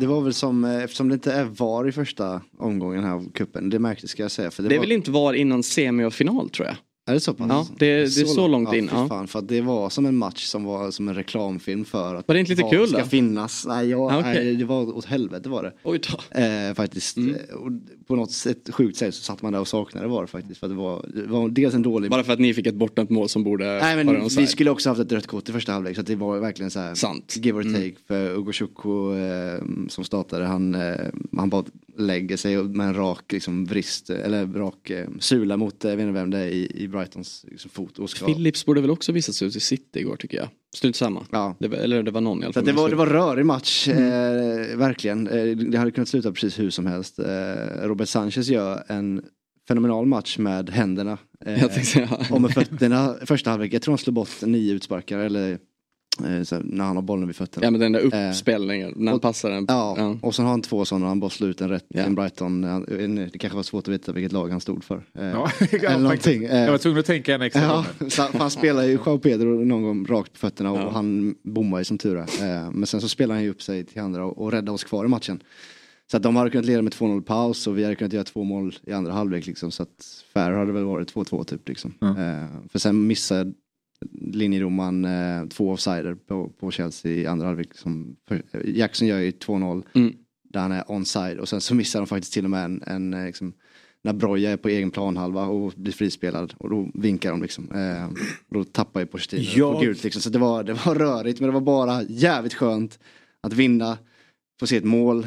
Det 0.00 0.06
var 0.06 0.20
väl 0.20 0.34
som, 0.34 0.64
eh, 0.64 0.84
eftersom 0.84 1.08
det 1.08 1.14
inte 1.14 1.32
är 1.32 1.44
VAR 1.44 1.88
i 1.88 1.92
första 1.92 2.42
omgången 2.58 3.04
här 3.04 3.12
av 3.12 3.32
cupen. 3.32 3.70
Det 3.70 3.78
märktes 3.78 4.10
ska 4.10 4.22
jag 4.22 4.30
säga. 4.30 4.50
För 4.50 4.62
det, 4.62 4.68
Det 4.68 4.74
är 4.74 4.78
var, 4.78 4.84
väl 4.84 4.92
inte 4.92 5.10
var 5.10 5.34
innan 5.34 5.62
semi 5.62 6.04
och 6.04 6.12
final 6.12 6.50
tror 6.50 6.68
jag. 6.68 6.76
Är 7.08 7.14
det 7.14 7.20
så 7.20 7.34
pass? 7.34 7.46
Ja, 7.50 7.66
det- 7.78 7.86
det 7.86 8.20
är 8.20 8.24
så 8.24 8.48
långt 8.48 8.72
in, 8.74 8.90
Ja, 8.92 9.08
fan, 9.08 9.28
för 9.28 9.38
att 9.38 9.48
det 9.48 9.60
var 9.60 9.90
som 9.90 10.06
en 10.06 10.16
match 10.16 10.44
som 10.44 10.64
var 10.64 10.90
som 10.90 11.08
en 11.08 11.14
reklamfilm 11.14 11.84
för 11.84 12.14
att 12.14 12.28
Var 12.28 12.34
det 12.34 12.40
inte 12.40 12.50
lite 12.52 12.62
kul 12.70 12.88
ska 12.88 12.98
då? 12.98 13.04
finnas. 13.04 13.66
Nej, 13.68 13.88
jag, 13.88 14.12
Ja, 14.12 14.18
okej. 14.20 14.34
nej, 14.44 14.56
det 14.56 14.64
var 14.64 14.96
åt 14.96 15.04
helvete 15.04 15.48
var 15.48 15.62
det. 15.62 15.72
Oj 15.82 16.00
då. 16.32 16.40
Eh, 16.40 16.74
faktiskt. 16.74 17.16
Mm. 17.16 17.34
Eh, 17.34 17.54
Och 17.56 17.70
på 18.06 18.16
något 18.16 18.30
sätt, 18.32 18.68
sjukt 18.72 18.96
sätt 18.98 19.14
så 19.14 19.22
satt 19.22 19.42
man 19.42 19.52
där 19.52 19.60
och 19.60 19.68
saknade 19.68 20.06
VAR 20.08 20.26
faktiskt. 20.26 20.60
För 20.60 20.66
att 20.66 20.70
det 20.72 20.76
var, 20.76 21.06
det 21.14 21.22
var 21.26 21.48
dels 21.48 21.74
en 21.74 21.82
dålig... 21.82 22.10
Bara 22.10 22.24
för 22.24 22.32
att 22.32 22.38
ni 22.40 22.54
fick 22.54 22.66
ett 22.66 22.74
bortdömt 22.74 23.10
mål 23.10 23.28
som 23.28 23.44
borde 23.44 23.78
Nej 23.78 24.04
men 24.04 24.28
vi 24.28 24.46
skulle 24.46 24.70
också 24.70 24.88
haft 24.88 25.00
ett 25.00 25.12
rött 25.12 25.26
kort 25.26 25.48
i 25.48 25.52
första 25.52 25.72
halvlek 25.72 25.96
så 25.96 26.02
det 26.02 26.16
var 26.16 26.38
verkligen 26.38 26.70
så 26.70 26.80
här 26.80 26.94
Sant. 26.94 27.34
give 27.36 27.58
or 27.58 27.62
take 27.62 27.76
Mm. 27.76 27.94
för 28.06 28.30
Ugo 28.38 28.52
Chukwu 28.52 29.18
eh, 29.18 29.62
som 29.88 30.04
startade 30.04 30.44
han, 30.44 30.74
eh, 30.74 30.94
han 31.36 31.50
bara 31.50 31.64
lägger 31.98 32.36
sig 32.36 32.62
med 32.62 32.86
en 32.86 32.94
rak 32.94 33.32
liksom, 33.32 33.64
vrist 33.64 34.10
eller 34.10 34.46
rak 34.46 34.90
eh, 34.90 35.08
sula 35.18 35.56
mot, 35.56 35.84
eh, 35.84 35.90
jag 35.90 35.96
vet 35.96 36.06
inte 36.06 36.20
vem 36.20 36.30
det 36.30 36.38
är 36.38 36.48
i, 36.48 36.72
i 36.74 36.88
Brightons 36.88 37.44
liksom, 37.50 37.70
fot 37.70 37.98
och 37.98 38.10
ska 38.10 38.26
Phillips 38.26 38.66
borde 38.66 38.80
väl 38.80 38.90
också 38.90 39.12
visats 39.12 39.42
ut 39.42 39.56
i 39.56 39.60
City 39.60 40.00
igår 40.00 40.16
tycker 40.16 40.36
jag. 40.38 40.48
Strunt 40.76 40.96
samma. 40.96 41.26
Ja. 41.30 41.56
Det 41.58 41.68
var, 41.68 41.76
eller 41.78 42.02
det 42.02 42.10
var 42.10 42.20
någon 42.20 42.42
i 42.42 42.44
alla 42.44 42.52
fall. 42.52 42.64
det, 42.64 42.72
var, 42.72 42.88
det 42.88 42.96
var 42.96 43.06
rörig 43.06 43.46
match, 43.46 43.88
eh, 43.88 44.76
verkligen. 44.76 45.28
Eh, 45.28 45.56
det 45.56 45.78
hade 45.78 45.90
kunnat 45.90 46.08
sluta 46.08 46.32
precis 46.32 46.58
hur 46.58 46.70
som 46.70 46.86
helst. 46.86 47.18
Eh, 47.18 47.24
Robert 47.82 48.08
Sanchez 48.08 48.48
gör 48.48 48.84
en 48.88 49.22
fenomenal 49.68 50.06
match 50.06 50.38
med 50.38 50.70
händerna. 50.70 51.18
Eh, 51.44 51.60
Jag 51.60 51.72
tänkte 51.72 51.92
säga. 51.92 52.08
och 52.30 52.40
med 52.40 52.50
fötterna 52.54 53.14
första 53.22 53.50
halvlek. 53.50 53.72
Jag 53.72 53.82
tror 53.82 53.92
han 53.92 53.98
slår 53.98 54.12
bort 54.12 54.42
nio 54.42 54.72
utsparkar 54.74 55.18
eller 55.18 55.58
eh, 56.24 56.42
så 56.42 56.54
här, 56.54 56.62
när 56.66 56.84
han 56.84 56.96
har 56.96 57.02
bollen 57.02 57.26
vid 57.26 57.36
fötterna. 57.36 57.66
Ja 57.66 57.70
men 57.70 57.80
den 57.80 57.92
där 57.92 58.00
uppspelningen, 58.00 58.92
när 58.96 59.06
han 59.06 59.16
och- 59.16 59.22
passar 59.22 59.50
den. 59.50 59.64
Ja, 59.68 60.16
och 60.22 60.34
sen 60.34 60.44
har 60.44 60.50
han 60.50 60.62
två 60.62 60.84
sådana, 60.84 61.06
han 61.06 61.20
bara 61.20 61.30
slår 61.30 61.50
ut 61.50 61.60
en 61.60 61.68
rätt 61.68 61.84
Ja. 61.88 62.00
en 62.02 62.14
Brighton. 62.14 62.64
Han- 62.64 62.84
Det 63.32 63.38
kanske 63.38 63.56
var 63.56 63.62
svårt 63.62 63.88
att 63.88 63.94
veta 63.94 64.12
vilket 64.12 64.32
lag 64.32 64.48
han 64.50 64.60
stod 64.60 64.84
för. 64.84 64.96
Eh, 65.14 65.24
Ja, 65.26 65.50
eller 65.70 65.98
någonting. 65.98 66.42
Jag 66.42 66.66
var 66.66 66.72
Eh, 66.74 66.78
tvungen 66.78 67.00
att 67.00 67.06
tänka 67.06 67.34
en 67.34 67.42
extra 67.42 67.62
Ja, 67.62 67.84
gång. 68.00 68.10
så 68.10 68.22
han 68.38 68.50
spelar 68.50 68.82
ju 68.84 68.92
Joao 68.92 69.18
Pedro 69.18 69.64
någon 69.64 69.82
gång 69.82 70.06
rakt 70.06 70.32
på 70.32 70.38
fötterna 70.38 70.72
och 70.72 70.78
Ja. 70.78 70.90
han 70.90 71.34
bommar 71.42 71.78
ju 71.78 71.84
som 71.84 71.98
tur 71.98 72.16
är. 72.16 72.22
Eh, 72.64 72.70
Men 72.70 72.86
sen 72.86 73.00
så 73.00 73.08
spelar 73.08 73.34
han 73.34 73.44
ju 73.44 73.50
upp 73.50 73.62
sig 73.62 73.84
till 73.84 74.00
andra 74.02 74.24
och 74.24 74.38
och 74.38 74.52
räddar 74.52 74.72
oss 74.72 74.84
kvar 74.84 75.04
i 75.04 75.08
matchen. 75.08 75.42
Så 76.10 76.16
att 76.16 76.22
de 76.22 76.36
hade 76.36 76.50
kunnat 76.50 76.66
leda 76.66 76.82
med 76.82 76.92
2-0 76.92 77.22
paus 77.22 77.66
och 77.66 77.78
vi 77.78 77.82
hade 77.84 77.96
kunnat 77.96 78.12
göra 78.12 78.24
två 78.24 78.44
mål 78.44 78.74
i 78.86 78.92
andra 78.92 79.12
halvlek 79.12 79.46
liksom. 79.46 79.70
Så 79.70 79.82
att 79.82 80.24
fair 80.34 80.50
hade 80.52 80.72
väl 80.72 80.84
varit 80.84 81.14
2-2 81.14 81.44
typ 81.44 81.68
liksom. 81.68 81.94
Eh, 82.02 82.68
För 82.72 82.78
sen 82.78 83.06
missade 83.06 83.52
linjedomaren 84.12 85.04
eh, 85.04 85.48
två 85.48 85.70
offsider 85.70 86.14
på, 86.14 86.48
på 86.48 86.70
Chelsea 86.70 87.12
i 87.12 87.26
andra 87.26 87.46
halvlek. 87.46 87.68
Jackson 88.64 89.08
gör 89.08 89.18
ju 89.18 89.30
2-0 89.30 89.82
Mm. 89.94 90.12
där 90.52 90.60
han 90.60 90.72
är 90.72 90.84
onside 90.88 91.38
och 91.38 91.48
sen 91.48 91.60
så 91.60 91.74
missar 91.74 92.00
de 92.00 92.06
faktiskt 92.06 92.32
till 92.32 92.44
och 92.44 92.50
med 92.50 92.64
en, 92.64 92.82
en 92.86 93.14
eh, 93.14 93.24
liksom, 93.26 93.52
när 94.04 94.12
Broja 94.12 94.50
är 94.50 94.56
på 94.56 94.68
egen 94.68 94.90
planhalva 94.90 95.46
och 95.46 95.72
blir 95.76 95.92
frispelad 95.92 96.54
och 96.58 96.70
då 96.70 96.90
vinkar 96.94 97.30
de 97.30 97.42
liksom. 97.42 97.70
Eh, 97.72 98.08
då 98.50 98.64
tappar 98.64 99.00
ju 99.00 99.06
Pochettino 99.06 99.42
Jag- 99.56 99.74
på 99.74 99.80
gult 99.80 100.04
liksom. 100.04 100.22
Så 100.22 100.30
det 100.30 100.38
var, 100.38 100.64
det 100.64 100.72
var 100.72 100.94
rörigt 100.94 101.40
men 101.40 101.48
det 101.48 101.52
var 101.54 101.60
bara 101.60 102.02
jävligt 102.02 102.54
skönt 102.54 102.98
att 103.40 103.52
vinna, 103.52 103.98
få 104.60 104.66
se 104.66 104.76
ett 104.76 104.84
mål, 104.84 105.26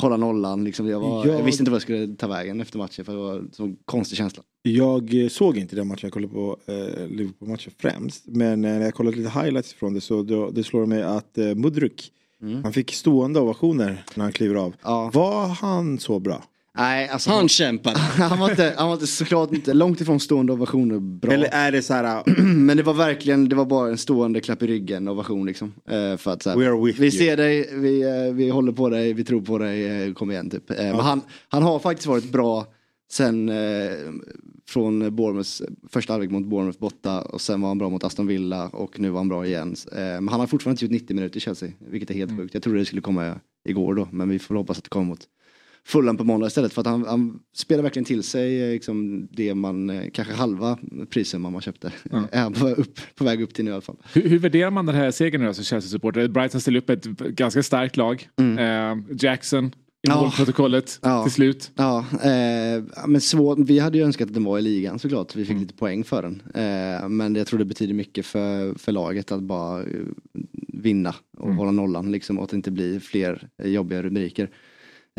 hålla 0.00 0.16
nollan. 0.16 0.64
Liksom. 0.64 0.88
Jag, 0.88 1.00
var, 1.00 1.26
jag... 1.26 1.38
Jag- 1.38 1.44
visste 1.44 1.62
inte 1.62 1.70
vad 1.70 1.76
jag 1.76 1.82
skulle 1.82 2.14
ta 2.16 2.26
vägen 2.26 2.60
efter 2.60 2.78
matchen 2.78 3.04
för 3.04 3.12
det 3.12 3.18
var 3.18 3.38
en 3.38 3.50
så 3.52 3.74
konstig 3.84 4.18
känsla. 4.18 4.42
Jag 4.62 5.22
eh, 5.22 5.28
såg 5.28 5.56
inte 5.56 5.76
den 5.76 5.86
matchen, 5.88 6.00
jag 6.02 6.12
kollade 6.12 6.32
på 6.32 6.56
eh, 6.66 7.06
Liverpool-matchen 7.08 7.72
främst. 7.78 8.26
Men 8.26 8.64
eh, 8.64 8.70
när 8.72 8.80
jag 8.80 8.94
kollade 8.94 9.16
lite 9.16 9.30
highlights 9.40 9.72
från 9.74 9.94
det 9.94 10.00
så 10.00 10.22
då, 10.22 10.50
det 10.50 10.64
slår 10.64 10.86
mig 10.86 11.02
att 11.02 11.38
eh, 11.38 11.54
Mudryk, 11.54 12.12
han 12.62 12.72
fick 12.72 12.92
stående 12.92 13.40
ovationer 13.40 14.04
när 14.14 14.24
han 14.24 14.32
kliver 14.32 14.54
av. 14.54 14.66
Mm. 14.66 14.76
Ja. 14.82 15.10
Var 15.14 15.46
han 15.46 15.98
så 15.98 16.18
bra? 16.20 16.44
Nej, 16.78 17.08
alltså, 17.08 17.30
Han 17.30 17.48
kämpade. 17.48 17.98
han, 18.00 18.38
var 18.38 18.50
inte, 18.50 18.74
han 18.76 18.86
var 18.86 18.94
inte 18.94 19.06
såklart 19.06 19.52
inte 19.52 19.74
långt 19.74 20.00
ifrån 20.00 20.20
stående 20.20 20.52
ovationer 20.52 20.98
bra. 20.98 21.32
Eller 21.32 21.48
är 21.52 21.72
det 21.72 21.82
så 21.82 21.94
här, 21.94 22.22
Men 22.42 22.76
det 22.76 22.82
var 22.82 22.94
verkligen, 22.94 23.48
det 23.48 23.56
var 23.56 23.64
bara 23.64 23.88
en 23.90 23.98
stående 23.98 24.40
klapp 24.40 24.62
i 24.62 24.66
ryggen 24.66 25.08
ovation 25.08 25.46
liksom. 25.46 25.72
Eh, 25.90 26.16
för 26.16 26.30
att, 26.30 26.42
så 26.42 26.50
här, 26.50 26.56
We 26.56 26.68
are 26.68 26.84
with 26.86 27.00
vi 27.00 27.04
you. 27.06 27.10
ser 27.10 27.36
dig, 27.36 27.68
vi, 27.76 28.02
eh, 28.02 28.34
vi 28.34 28.50
håller 28.50 28.72
på 28.72 28.88
dig, 28.88 29.12
vi 29.12 29.24
tror 29.24 29.40
på 29.40 29.58
dig, 29.58 30.06
eh, 30.06 30.12
kom 30.12 30.30
igen 30.30 30.50
typ. 30.50 30.70
Eh, 30.70 30.76
Men 30.76 31.00
han, 31.00 31.20
han 31.48 31.62
har 31.62 31.78
faktiskt 31.78 32.06
varit 32.06 32.32
bra 32.32 32.66
sen 33.12 33.48
eh, 33.48 33.90
från 34.68 35.16
Bournemouths 35.16 35.62
första 35.92 36.12
halvlek 36.12 36.30
mot 36.30 36.44
Bournemouth 36.46 36.78
borta 36.78 37.20
och 37.22 37.40
sen 37.40 37.60
var 37.60 37.68
han 37.68 37.78
bra 37.78 37.88
mot 37.90 38.04
Aston 38.04 38.26
Villa 38.26 38.68
och 38.68 39.00
nu 39.00 39.10
var 39.10 39.18
han 39.20 39.28
bra 39.28 39.46
igen. 39.46 39.74
Eh, 39.92 39.98
men 39.98 40.28
han 40.28 40.40
har 40.40 40.46
fortfarande 40.46 40.84
inte 40.84 40.94
gjort 40.94 41.02
90 41.02 41.16
minuter 41.16 41.36
i 41.36 41.40
Chelsea, 41.40 41.68
vilket 41.90 42.10
är 42.10 42.14
helt 42.14 42.30
Mm. 42.30 42.42
sjukt. 42.42 42.54
Jag 42.54 42.62
trodde 42.62 42.78
det 42.78 42.84
skulle 42.84 43.02
komma 43.02 43.34
igår 43.68 43.94
då, 43.94 44.08
men 44.12 44.28
vi 44.28 44.38
får 44.38 44.54
hoppas 44.54 44.78
att 44.78 44.84
det 44.84 44.90
kommer 44.90 45.06
mot 45.06 45.20
Fulham 45.84 46.16
på 46.16 46.24
måndag 46.24 46.46
istället 46.46 46.72
för 46.72 46.80
att 46.80 46.86
han, 46.86 47.04
han 47.06 47.38
spelar 47.56 47.82
verkligen 47.82 48.04
till 48.04 48.22
sig 48.22 48.62
eh, 48.62 48.70
liksom, 48.70 49.28
det 49.32 49.54
man, 49.54 49.90
eh, 49.90 50.10
kanske 50.12 50.34
halva 50.34 50.78
prissumman 51.10 51.52
man 51.52 51.62
köpte. 51.62 51.92
Ja. 52.10 52.24
Är 52.32 52.50
på, 52.50 52.68
upp, 52.68 53.00
på 53.14 53.24
väg 53.24 53.42
upp 53.42 53.54
till 53.54 53.64
nu 53.64 53.70
i 53.70 53.74
alla 53.74 53.80
fall. 53.82 53.96
Hur, 54.12 54.28
hur 54.28 54.38
värderar 54.38 54.70
man 54.70 54.86
den 54.86 54.94
här 54.94 55.10
segern 55.10 55.42
nu 55.44 55.54
som 55.54 55.64
Chelsea-supporter? 55.64 56.28
Brighton 56.28 56.60
ställer 56.60 56.78
upp 56.78 56.90
ett 56.90 57.04
ganska 57.18 57.62
starkt 57.62 57.96
lag. 57.96 58.28
Eh, 58.58 58.96
Jackson 59.18 59.66
i 59.66 60.08
Ja. 60.08 60.20
målprotokollet 60.20 60.98
Ja. 61.02 61.22
till 61.22 61.32
slut. 61.32 61.70
Ja, 61.74 61.98
eh, 62.12 62.82
men 63.06 63.20
svår, 63.20 63.56
vi 63.64 63.78
hade 63.78 63.98
ju 63.98 64.04
önskat 64.04 64.28
att 64.28 64.34
den 64.34 64.44
var 64.44 64.58
i 64.58 64.62
ligan 64.62 64.98
såklart. 64.98 65.36
Vi 65.36 65.44
fick 65.44 65.58
lite 65.58 65.74
poäng 65.74 66.04
för 66.04 66.22
den. 66.22 66.42
Eh, 66.54 67.08
men 67.08 67.34
jag 67.34 67.46
tror 67.46 67.58
det 67.58 67.64
betyder 67.64 67.94
mycket 67.94 68.26
för, 68.26 68.74
för 68.78 68.92
laget 68.92 69.32
att 69.32 69.42
bara 69.42 69.80
eh, 69.82 69.86
vinna 70.68 71.14
och 71.38 71.54
hålla 71.54 71.70
nollan 71.70 72.12
liksom 72.12 72.38
och 72.38 72.44
att 72.44 72.50
det 72.50 72.56
inte 72.56 72.70
blir 72.70 73.00
fler 73.00 73.48
jobbiga 73.64 74.02
rubriker. 74.02 74.50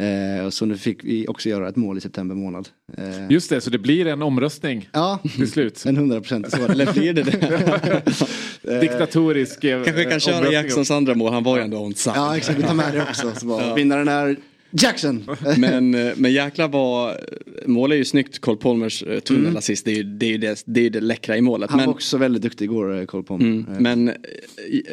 Eh, 0.02 0.46
och 0.46 0.54
så 0.54 0.66
nu 0.66 0.78
fick 0.78 1.04
vi 1.04 1.28
också 1.28 1.50
göra 1.50 1.70
ett 1.70 1.76
mål 1.76 1.98
i 1.98 2.02
september 2.02 2.36
månad. 2.36 2.70
Eh, 2.98 3.32
Just 3.32 3.50
det, 3.50 3.62
så 3.62 3.70
det 3.70 3.78
blir 3.78 4.08
en 4.08 4.22
omröstning 4.22 4.90
Ja, 4.94 5.20
till 5.36 5.52
slut. 5.52 5.84
en 5.88 5.98
hundra 5.98 6.22
procent 6.22 6.52
så. 6.52 6.66
Eller 6.66 6.94
blir 6.94 7.14
det 7.14 7.24
det? 7.24 8.82
Diktatorisk 8.82 9.64
eh, 9.64 9.84
Kanske 9.84 10.04
kan 10.04 10.20
köra. 10.20 10.52
Jacksons 10.52 10.92
andra 10.92 11.16
mål, 11.16 11.34
han 11.34 11.44
var 11.44 11.58
ju 11.58 11.64
ändå 11.64 11.78
onside. 11.78 12.14
Ja 12.16 12.38
exakt, 12.38 12.60
vi 12.60 12.64
tar 12.64 12.74
med 12.74 12.94
det 12.94 13.02
också. 13.02 13.32
Så 13.36 13.46
bara, 13.46 13.76
Vinnaren 13.76 14.08
är 14.08 14.38
Jackson. 14.74 15.24
Men, 15.58 15.96
eh, 15.96 16.14
men 16.16 16.34
jäklar 16.34 16.68
vad, 16.68 17.18
mål 17.66 17.92
är 17.92 17.96
ju 17.96 18.06
snyggt, 18.06 18.40
Cole 18.40 18.58
Palmers 18.58 19.04
eh, 19.04 19.20
tunnelassist, 19.20 19.86
det 19.86 19.92
är 19.92 19.96
ju 19.96 20.04
det, 20.04 20.26
är 20.26 20.32
ju 20.32 20.38
det, 20.38 20.64
det, 20.66 20.86
är 20.86 20.90
det 20.90 21.02
läckra 21.02 21.38
i 21.38 21.42
målet. 21.42 21.70
Han 21.70 21.78
men, 21.78 21.86
var 21.86 21.94
också 21.94 22.18
väldigt 22.18 22.42
duktig 22.42 22.66
igår, 22.66 23.00
eh, 23.00 23.06
koll 23.06 23.24
på 23.24 23.34
mm, 23.34 23.66
men 23.80 24.10
eh, 24.10 24.16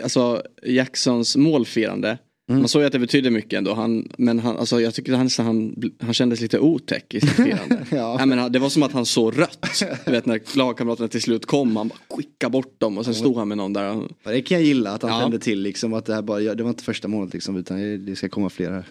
alltså 0.02 0.42
Jacksons 0.62 1.36
målfirande, 1.36 2.18
man 2.58 2.68
såg 2.68 2.82
ju 2.82 2.86
att 2.86 2.92
det 2.92 2.98
betydde 2.98 3.30
mycket 3.30 3.52
ändå. 3.58 3.74
Han, 3.74 4.08
men 4.18 4.38
han, 4.38 4.56
alltså, 4.56 4.80
jag 4.80 4.94
tycker 4.94 5.12
han, 5.12 5.28
han, 5.38 5.90
han 6.00 6.14
kändes 6.14 6.40
lite 6.40 6.58
otäck 6.58 7.14
i 7.14 7.20
sitt 7.20 7.30
firande. 7.30 7.86
Ja. 7.90 8.16
Nej, 8.16 8.26
men 8.26 8.52
det 8.52 8.58
var 8.58 8.68
som 8.68 8.82
att 8.82 8.92
han 8.92 9.06
såg 9.06 9.38
rött. 9.38 9.82
Du 10.04 10.10
vet 10.12 10.26
när 10.26 10.56
lagkamraterna 10.56 11.08
till 11.08 11.22
slut 11.22 11.46
kom, 11.46 11.76
han 11.76 11.88
bara 11.88 11.98
skickade 12.16 12.50
bort 12.52 12.80
dem 12.80 12.98
och 12.98 13.04
sen 13.04 13.14
stod 13.14 13.36
han 13.36 13.48
med 13.48 13.56
någon 13.56 13.72
där. 13.72 14.02
Det 14.24 14.42
kan 14.42 14.56
jag 14.58 14.64
gilla 14.66 14.90
att 14.90 15.02
han 15.02 15.10
Ja. 15.10 15.20
tände 15.20 15.38
till 15.38 15.60
liksom 15.60 15.94
att 15.94 16.04
det 16.06 16.14
här 16.14 16.22
bara, 16.22 16.54
det 16.54 16.62
var 16.62 16.70
inte 16.70 16.84
första 16.84 17.08
målet 17.08 17.34
liksom 17.34 17.56
utan 17.56 18.06
det 18.06 18.16
ska 18.16 18.28
komma 18.28 18.50
fler 18.50 18.70
här. 18.70 18.84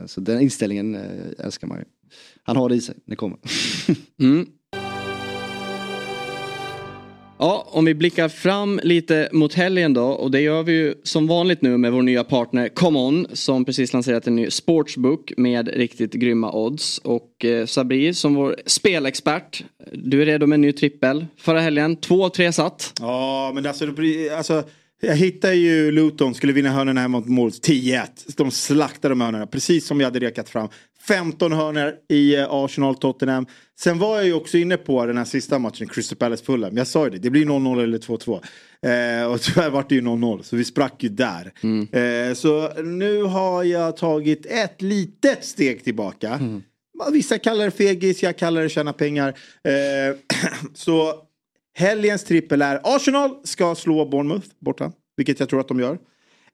Eh, 0.00 0.06
Så 0.06 0.20
den 0.20 0.40
inställningen 0.40 0.94
eh, 0.94 1.44
älskar 1.46 1.66
man 1.68 1.78
ju. 1.78 1.84
Han 2.42 2.56
har 2.56 2.68
det 2.68 2.74
i 2.74 2.80
sig, 2.80 2.94
det 3.06 3.16
kommer. 3.16 3.38
Mm. 4.20 4.46
Ja, 7.38 7.66
om 7.70 7.84
vi 7.84 7.94
blickar 7.94 8.28
fram 8.28 8.80
lite 8.82 9.28
mot 9.32 9.54
helgen 9.54 9.94
då 9.94 10.04
och 10.04 10.30
det 10.30 10.40
gör 10.40 10.62
vi 10.62 10.72
ju 10.72 10.94
som 11.02 11.26
vanligt 11.26 11.62
nu 11.62 11.76
med 11.76 11.92
vår 11.92 12.02
nya 12.02 12.24
partner 12.24 12.68
ComeOn 12.68 13.26
som 13.32 13.64
precis 13.64 13.92
lanserat 13.92 14.26
en 14.26 14.36
ny 14.36 14.50
sportsbook 14.50 15.32
med 15.36 15.68
riktigt 15.68 16.12
grymma 16.12 16.52
odds. 16.52 16.98
Och 16.98 17.44
eh, 17.44 17.66
Sabri 17.66 18.14
som 18.14 18.34
vår 18.34 18.56
spelexpert, 18.66 19.64
du 19.92 20.22
är 20.22 20.26
redo 20.26 20.46
med 20.46 20.56
en 20.56 20.60
ny 20.60 20.72
trippel. 20.72 21.26
Förra 21.36 21.60
helgen, 21.60 21.96
två 21.96 22.24
av 22.24 22.28
tre 22.28 22.52
satt. 22.52 22.92
Ja, 23.00 23.52
men 23.54 23.66
alltså, 23.66 23.86
alltså 24.36 24.64
jag 25.06 25.16
hittade 25.16 25.54
ju 25.54 25.90
Luton, 25.90 26.34
skulle 26.34 26.52
vinna 26.52 26.70
hörnorna 26.70 27.00
här 27.00 27.08
mot 27.08 27.26
Wolves 27.26 27.60
10-1. 27.60 28.06
De 28.36 28.50
slaktade 28.50 29.12
de 29.12 29.20
hörnorna, 29.20 29.46
precis 29.46 29.86
som 29.86 30.00
jag 30.00 30.06
hade 30.06 30.18
rekat 30.18 30.48
fram. 30.48 30.68
15 31.08 31.52
hörnor 31.52 31.94
i 32.08 32.36
eh, 32.36 32.46
Arsenal-Tottenham. 32.50 33.46
Sen 33.80 33.98
var 33.98 34.16
jag 34.16 34.26
ju 34.26 34.32
också 34.32 34.58
inne 34.58 34.76
på 34.76 35.06
den 35.06 35.18
här 35.18 35.24
sista 35.24 35.58
matchen, 35.58 35.88
Crystal 35.88 36.18
Palace-Fulham. 36.18 36.76
Jag 36.76 36.86
sa 36.86 37.04
ju 37.04 37.10
det, 37.10 37.18
det 37.18 37.30
blir 37.30 37.44
0-0 37.44 37.82
eller 37.82 37.98
2-2. 37.98 38.32
Eh, 39.22 39.32
och 39.32 39.40
tyvärr 39.40 39.70
vart 39.70 39.88
det 39.88 39.94
ju 39.94 40.00
0-0, 40.00 40.42
så 40.42 40.56
vi 40.56 40.64
sprack 40.64 41.02
ju 41.02 41.08
där. 41.08 41.52
Eh, 41.92 42.34
så 42.34 42.82
nu 42.82 43.22
har 43.22 43.64
jag 43.64 43.96
tagit 43.96 44.46
ett 44.46 44.82
litet 44.82 45.44
steg 45.44 45.84
tillbaka. 45.84 46.38
Vissa 47.12 47.38
kallar 47.38 47.64
det 47.64 47.70
fegis, 47.70 48.22
jag 48.22 48.38
kallar 48.38 48.62
det 48.62 48.68
tjäna 48.68 48.92
pengar. 48.92 49.28
Eh, 49.64 50.16
så 50.74 51.14
helgens 51.76 52.24
trippel 52.24 52.62
är 52.62 52.80
Arsenal 52.84 53.30
ska 53.44 53.74
slå 53.74 54.04
Bournemouth 54.08 54.46
borta. 54.58 54.92
Vilket 55.16 55.40
jag 55.40 55.48
tror 55.48 55.60
att 55.60 55.68
de 55.68 55.80
gör. 55.80 55.98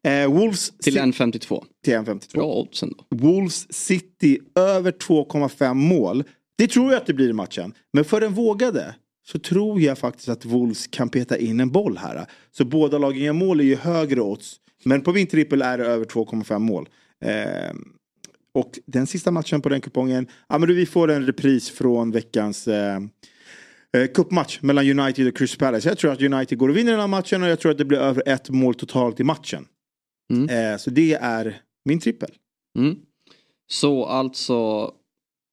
Eh, 0.05 0.33
Wolves 0.33 0.71
Till 0.71 0.97
Ci- 0.99 1.03
1,52. 1.03 1.65
till 1.85 1.95
1,52. 1.95 2.33
Bra 2.35 2.55
odds 2.55 2.83
ändå. 2.83 2.97
Wolves 3.11 3.73
City 3.73 4.39
över 4.55 4.93
2,5 4.93 5.75
mål. 5.75 6.25
Det 6.59 6.67
tror 6.69 6.93
jag 6.93 7.01
att 7.01 7.07
det 7.07 7.15
blir 7.15 7.29
i 7.29 7.33
matchen. 7.33 7.75
Men 7.93 8.05
för 8.05 8.21
den 8.21 8.33
vågade 8.35 8.95
så 9.27 9.39
tror 9.39 9.81
jag 9.81 9.99
faktiskt 9.99 10.29
att 10.29 10.45
Wolves 10.45 10.87
kan 10.87 11.09
peta 11.09 11.39
in 11.39 11.61
en 11.61 11.71
boll 11.71 11.99
här. 11.99 12.27
Så 12.51 12.65
båda 12.65 12.99
lagen 12.99 13.23
gör 13.23 13.33
mål 13.33 13.61
är 13.61 13.65
ju 13.65 13.77
högre 13.77 14.21
odds. 14.21 14.57
Men 14.85 15.01
på 15.01 15.13
min 15.13 15.27
trippel 15.27 15.63
är 15.63 15.79
det 15.79 15.85
över 15.87 16.05
2,5 16.05 16.59
mål. 16.59 16.89
Eh, 17.25 17.75
och 18.55 18.79
den 18.87 19.07
sista 19.07 19.31
matchen 19.31 19.61
på 19.63 19.69
den 19.69 19.81
kupongen, 19.81 20.27
ja 20.49 20.59
men 20.59 20.75
vi 20.75 20.87
får 20.87 21.11
en 21.11 21.27
repris 21.27 21.71
från 21.71 22.11
veckans 22.11 22.69
eh, 22.69 23.01
eh, 23.97 24.07
cupmatch 24.07 24.59
mellan 24.63 25.01
United 25.01 25.29
och 25.29 25.37
Crystal 25.37 25.59
Palace. 25.59 25.89
Jag 25.89 25.99
tror 25.99 26.13
att 26.13 26.23
United 26.23 26.59
går 26.59 26.69
och 26.69 26.77
vinner 26.77 26.91
den 26.91 27.01
här 27.01 27.07
matchen 27.07 27.43
och 27.43 27.49
jag 27.49 27.61
tror 27.61 27.73
att 27.73 27.79
det 27.79 27.85
blir 27.85 27.99
över 27.99 28.23
ett 28.27 28.51
mål 28.51 28.75
totalt 28.75 29.21
i 29.21 29.25
matchen. 29.25 29.67
Eh, 30.49 30.77
så 30.79 30.91
det 30.91 31.15
är 31.15 31.61
min 31.85 32.01
trippel. 32.01 32.31
Mm. 32.79 32.97
Så 33.67 34.05
alltså 34.05 34.91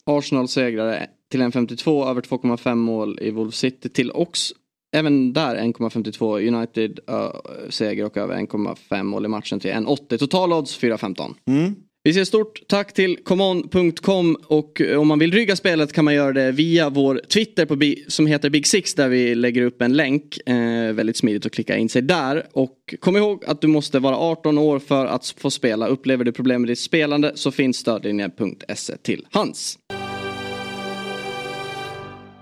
Arsenal 0.06 0.48
segrare 0.48 1.08
till 1.32 1.42
1,52 1.42 2.10
över 2.10 2.22
2,5 2.22 2.76
mål 2.76 3.20
i 3.22 3.32
Wolves 3.32 3.56
City 3.56 3.90
till 3.90 4.12
också 4.12 4.56
Även 4.92 5.34
där 5.34 5.56
1,52 5.56 6.48
United 6.56 7.00
ö, 7.08 7.32
seger 7.70 8.06
och 8.06 8.18
över 8.18 8.36
1,5 8.36 9.04
mål 9.04 9.26
i 9.26 9.28
matchen 9.28 9.60
till 9.60 9.72
1,80. 9.72 10.18
Total 10.18 10.54
odds 10.54 10.80
4,15. 10.80 11.36
Mm. 11.46 11.76
Vi 12.10 12.14
säger 12.14 12.26
stort 12.26 12.62
tack 12.68 12.94
till 12.94 13.18
common.com 13.24 14.38
och 14.48 14.82
om 14.98 15.08
man 15.08 15.20
vill 15.20 15.34
rygga 15.34 15.56
spelet 15.56 15.94
kan 15.94 16.06
man 16.06 16.14
göra 16.14 16.34
det 16.34 16.52
via 16.52 16.90
vår 16.90 17.22
Twitter 17.28 17.66
på, 17.66 17.80
som 18.08 18.28
heter 18.28 18.50
Big 18.50 18.68
Six 18.68 18.96
där 18.96 19.10
vi 19.10 19.36
lägger 19.36 19.62
upp 19.62 19.82
en 19.82 19.94
länk. 19.94 20.38
Eh, 20.46 20.94
väldigt 20.94 21.18
smidigt 21.18 21.46
att 21.46 21.52
klicka 21.52 21.78
in 21.78 21.90
sig 21.90 22.02
där. 22.02 22.48
Och 22.54 22.96
kom 23.00 23.18
ihåg 23.18 23.44
att 23.46 23.62
du 23.62 23.68
måste 23.68 24.00
vara 24.00 24.18
18 24.18 24.58
år 24.58 24.80
för 24.80 25.06
att 25.06 25.36
få 25.38 25.52
spela. 25.52 25.88
Upplever 25.88 26.26
du 26.26 26.32
problem 26.32 26.62
med 26.62 26.70
ditt 26.70 26.80
spelande 26.80 27.32
så 27.36 27.52
finns 27.52 27.78
stödlinjen.se 27.78 28.98
till 28.98 29.26
hands. 29.32 29.78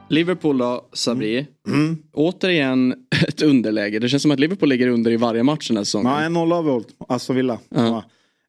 Liverpool 0.09 0.57
då, 0.57 0.89
Sabri. 0.93 1.47
Mm. 1.67 1.97
Återigen 2.13 2.95
ett 3.27 3.41
underläge. 3.41 3.99
Det 3.99 4.09
känns 4.09 4.21
som 4.21 4.31
att 4.31 4.39
Liverpool 4.39 4.69
ligger 4.69 4.87
under 4.87 5.11
i 5.11 5.17
varje 5.17 5.43
match 5.43 5.67
den 5.67 5.77
här 5.77 5.83
säsongen. 5.83 6.11
Ja, 6.11 6.21
en 6.21 6.33
nolla 6.33 6.55
har 6.55 6.63
vi 6.63 6.69
hållit. 6.69 6.87
Aston 7.07 7.35
Villa. 7.35 7.59
Ja. 7.69 8.03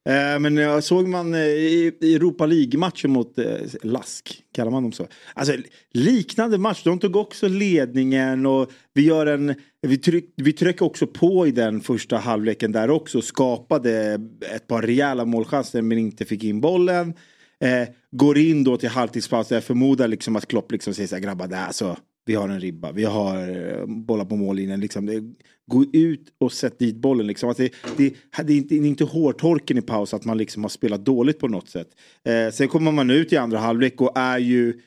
Eh, 0.09 0.39
men 0.39 0.57
jag 0.57 0.83
såg 0.83 1.07
man 1.07 1.33
eh, 1.33 1.39
i 1.39 1.93
Europa 2.01 2.45
League-matchen 2.45 3.11
mot 3.11 3.37
eh, 3.37 3.45
Lask, 3.83 4.43
kallar 4.51 4.71
man 4.71 4.83
dem 4.83 4.91
så? 4.91 5.07
Alltså 5.33 5.53
liknande 5.91 6.57
match, 6.57 6.83
de 6.83 6.99
tog 6.99 7.15
också 7.15 7.47
ledningen 7.47 8.45
och 8.45 8.71
vi 8.93 9.01
gör 9.05 9.25
en, 9.25 9.55
vi, 9.81 9.97
tryck, 9.97 10.33
vi 10.35 10.53
trycker 10.53 10.85
också 10.85 11.07
på 11.07 11.47
i 11.47 11.51
den 11.51 11.81
första 11.81 12.17
halvleken 12.17 12.71
där 12.71 12.89
också, 12.89 13.21
skapade 13.21 14.19
ett 14.55 14.67
par 14.67 14.81
rejäla 14.81 15.25
målchanser 15.25 15.81
men 15.81 15.97
inte 15.97 16.25
fick 16.25 16.43
in 16.43 16.61
bollen. 16.61 17.13
Eh, 17.59 17.87
går 18.11 18.37
in 18.37 18.63
då 18.63 18.77
till 18.77 18.89
halvtidspaus, 18.89 19.51
jag 19.51 19.63
förmodar 19.63 20.07
liksom 20.07 20.35
att 20.35 20.47
Klopp 20.47 20.71
liksom 20.71 20.93
säger 20.93 21.07
så 21.07 21.15
här, 21.15 21.23
grabbar, 21.23 21.47
det 21.47 21.59
alltså, 21.59 21.97
vi 22.25 22.35
har 22.35 22.49
en 22.49 22.59
ribba, 22.59 22.91
vi 22.91 23.03
har 23.03 23.85
bollar 24.05 24.25
på 24.25 24.35
mållinjen. 24.35 24.79
Liksom. 24.79 25.35
Gå 25.69 25.85
ut 25.93 26.33
och 26.37 26.51
sätt 26.51 26.79
dit 26.79 26.95
bollen. 26.95 27.27
Liksom. 27.27 27.49
Att 27.49 27.57
det, 27.57 27.73
det, 27.97 28.13
det, 28.43 28.53
är 28.53 28.57
inte, 28.57 28.75
det 28.75 28.81
är 28.81 28.85
inte 28.85 29.03
hårtorken 29.03 29.77
i 29.77 29.81
paus 29.81 30.13
att 30.13 30.25
man 30.25 30.37
liksom 30.37 30.63
har 30.63 30.69
spelat 30.69 31.05
dåligt 31.05 31.39
på 31.39 31.47
något 31.47 31.69
sätt. 31.69 31.87
Eh, 32.23 32.53
sen 32.53 32.67
kommer 32.67 32.91
man 32.91 33.09
ut 33.09 33.33
i 33.33 33.37
andra 33.37 33.57
halvlek 33.57 34.01
och 34.01 34.17
är 34.17 34.37
ju 34.37 34.79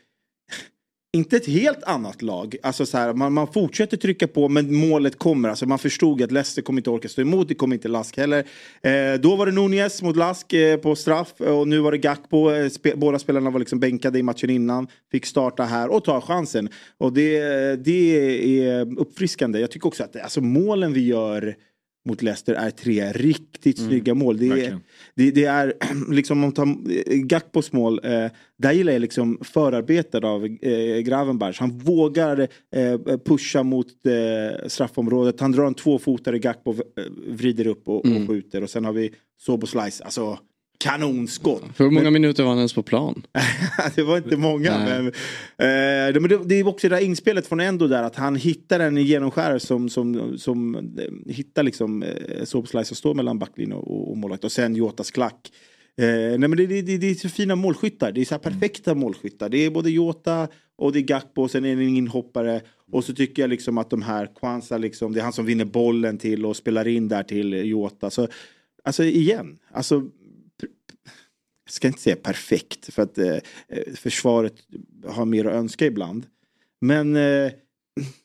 inte 1.13 1.37
ett 1.37 1.47
helt 1.47 1.83
annat 1.83 2.23
lag. 2.23 2.57
Alltså 2.63 2.87
så 2.87 2.99
här, 2.99 3.13
man, 3.15 3.33
man 3.33 3.47
fortsätter 3.47 3.97
trycka 3.97 4.29
på 4.29 4.49
men 4.49 4.75
målet 4.75 5.19
kommer. 5.19 5.49
Alltså 5.49 5.67
man 5.67 5.79
förstod 5.79 6.23
att 6.23 6.33
Leicester 6.33 6.63
kommer 6.63 6.81
inte 6.81 6.91
orka 6.91 7.09
stå 7.09 7.23
emot. 7.23 7.49
Det 7.49 7.55
kommer 7.55 7.77
inte 7.77 7.89
Lask 7.89 8.17
heller. 8.17 8.39
Eh, 8.83 9.21
då 9.21 9.37
var 9.37 9.47
det 9.47 9.53
Nunez 9.53 10.03
mot 10.03 10.17
Lask 10.17 10.53
eh, 10.53 10.77
på 10.77 10.97
straff 10.97 11.41
och 11.41 11.69
nu 11.69 11.79
var 11.79 11.93
det 11.93 11.99
Gakpo. 11.99 12.51
Eh, 12.51 12.69
spe, 12.69 12.97
båda 12.97 13.19
spelarna 13.19 13.51
var 13.51 13.59
liksom 13.59 13.81
bänkade 13.81 14.19
i 14.19 14.23
matchen 14.23 14.51
innan. 14.51 14.89
Fick 15.11 15.27
starta 15.27 15.65
här 15.65 15.89
och 15.89 16.05
ta 16.05 16.21
chansen. 16.21 16.69
Och 16.99 17.13
det, 17.13 17.41
det 17.85 18.61
är 18.61 18.99
uppfriskande. 18.99 19.59
Jag 19.59 19.71
tycker 19.71 19.87
också 19.87 20.05
att 20.05 20.17
alltså, 20.17 20.41
målen 20.41 20.93
vi 20.93 21.07
gör 21.07 21.57
mot 22.05 22.23
Leicester 22.23 22.55
är 22.55 22.71
tre 22.71 23.13
riktigt 23.13 23.79
snygga 23.79 24.15
mål. 24.15 24.39
Det 24.39 24.47
är, 24.47 24.79
det, 25.15 25.31
det 25.31 25.45
är 25.45 25.75
liksom 26.13 26.37
om 26.37 26.41
man 26.41 26.53
tar 26.53 26.67
eh, 26.67 27.17
Gakpos 27.17 27.73
mål. 27.73 28.01
Eh, 28.05 28.27
där 28.59 28.73
gillar 28.73 28.93
jag 28.93 29.01
liksom 29.01 29.39
förarbetet 29.43 30.25
av 30.25 30.45
eh, 30.45 30.99
Gravenberg. 30.99 31.55
Han 31.57 31.79
vågar 31.79 32.49
eh, 32.75 33.19
pusha 33.25 33.63
mot 33.63 34.07
eh, 34.07 34.69
straffområdet. 34.69 35.41
Han 35.41 35.53
drar 35.53 35.67
en 35.67 35.75
tvåfotare, 35.75 36.39
Gakpo 36.39 36.73
eh, 36.73 36.79
vrider 37.29 37.67
upp 37.67 37.89
och, 37.89 38.07
och 38.07 38.29
skjuter. 38.29 38.63
Och 38.63 38.71
sen 38.71 38.85
har 38.85 38.93
vi 38.93 39.15
Soboslajs. 39.41 40.01
Alltså 40.01 40.39
kanonskott. 40.83 41.63
Hur 41.77 41.91
många 41.91 42.11
minuter 42.11 42.43
var 42.43 42.51
han 42.51 42.59
ens 42.59 42.73
på 42.73 42.83
plan? 42.83 43.23
det 43.95 44.03
var 44.03 44.17
inte 44.17 44.37
många. 44.37 44.79
Nej. 44.79 44.89
Men, 45.03 45.07
eh, 45.07 46.13
det- 46.15 46.21
men 46.21 46.49
det, 46.49 46.55
är 46.55 46.69
också 46.69 46.89
det 46.89 46.95
där 46.97 47.03
inspelet 47.03 47.47
från 47.47 47.61
Endo 47.61 47.87
där 47.87 48.03
att 48.03 48.17
han 48.17 48.37
hittar 48.37 48.81
en 48.81 48.97
genomskärare 48.97 49.61
som, 49.61 49.89
som, 49.89 50.39
som 50.39 50.75
eh, 50.75 51.33
hittar 51.33 51.63
liksom 51.63 52.03
eh, 52.03 52.45
Soboslaj 52.45 52.85
som 52.85 52.97
står 52.97 53.15
mellan 53.15 53.39
backlinjen 53.39 53.79
och, 53.79 54.11
och 54.11 54.17
målvakt 54.17 54.45
och 54.45 54.53
sen 54.53 54.77
Jotas 54.77 55.11
klack. 55.11 55.53
Eh, 55.99 56.07
nej 56.07 56.39
men 56.39 56.57
det, 56.57 56.67
det, 56.67 56.83
det, 56.99 57.11
är 57.11 57.15
så 57.15 57.29
fina 57.29 57.57
målskyttar. 57.57 58.13
Det 58.13 58.21
är 58.21 58.25
så 58.25 58.35
här 58.35 58.39
perfekta 58.39 58.95
målskyttar. 58.95 59.49
Det 59.49 59.59
är 59.59 59.71
både 59.71 59.91
Jota 59.91 60.49
och 60.79 60.93
det 60.93 60.99
är 60.99 61.03
Gakpo 61.03 61.43
och 61.43 61.51
sen 61.51 61.65
är 61.65 61.77
det 61.77 61.83
en 61.83 61.97
inhoppare. 61.97 62.61
Och 62.93 63.05
så 63.05 63.15
tycker 63.15 63.43
jag 63.43 63.51
liksom 63.51 63.79
att 63.79 63.91
de 63.91 64.03
här 64.03 64.29
Kwanza 64.41 64.79
liksom, 64.79 65.13
det 65.13 65.21
är 65.21 65.25
han 65.25 65.33
som 65.33 65.47
vinner 65.47 65.65
bollen 65.65 66.19
till 66.19 66.47
och 66.47 66.57
spelar 66.57 66.89
in 66.89 67.09
där 67.09 67.23
till 67.23 67.53
Jota. 67.53 68.11
Så, 68.11 68.29
alltså 68.85 69.05
igen, 69.05 69.59
alltså 69.73 70.03
ska 71.73 71.89
inte 71.89 72.01
säga 72.01 72.17
perfekt 72.17 72.95
för 72.95 73.03
att 73.03 73.19
eh, 73.19 73.37
försvaret 73.95 74.55
har 75.07 75.25
mer 75.25 75.45
att 75.45 75.55
önska 75.55 75.87
ibland. 75.87 76.27
Men 76.81 77.17
eh, 77.17 77.53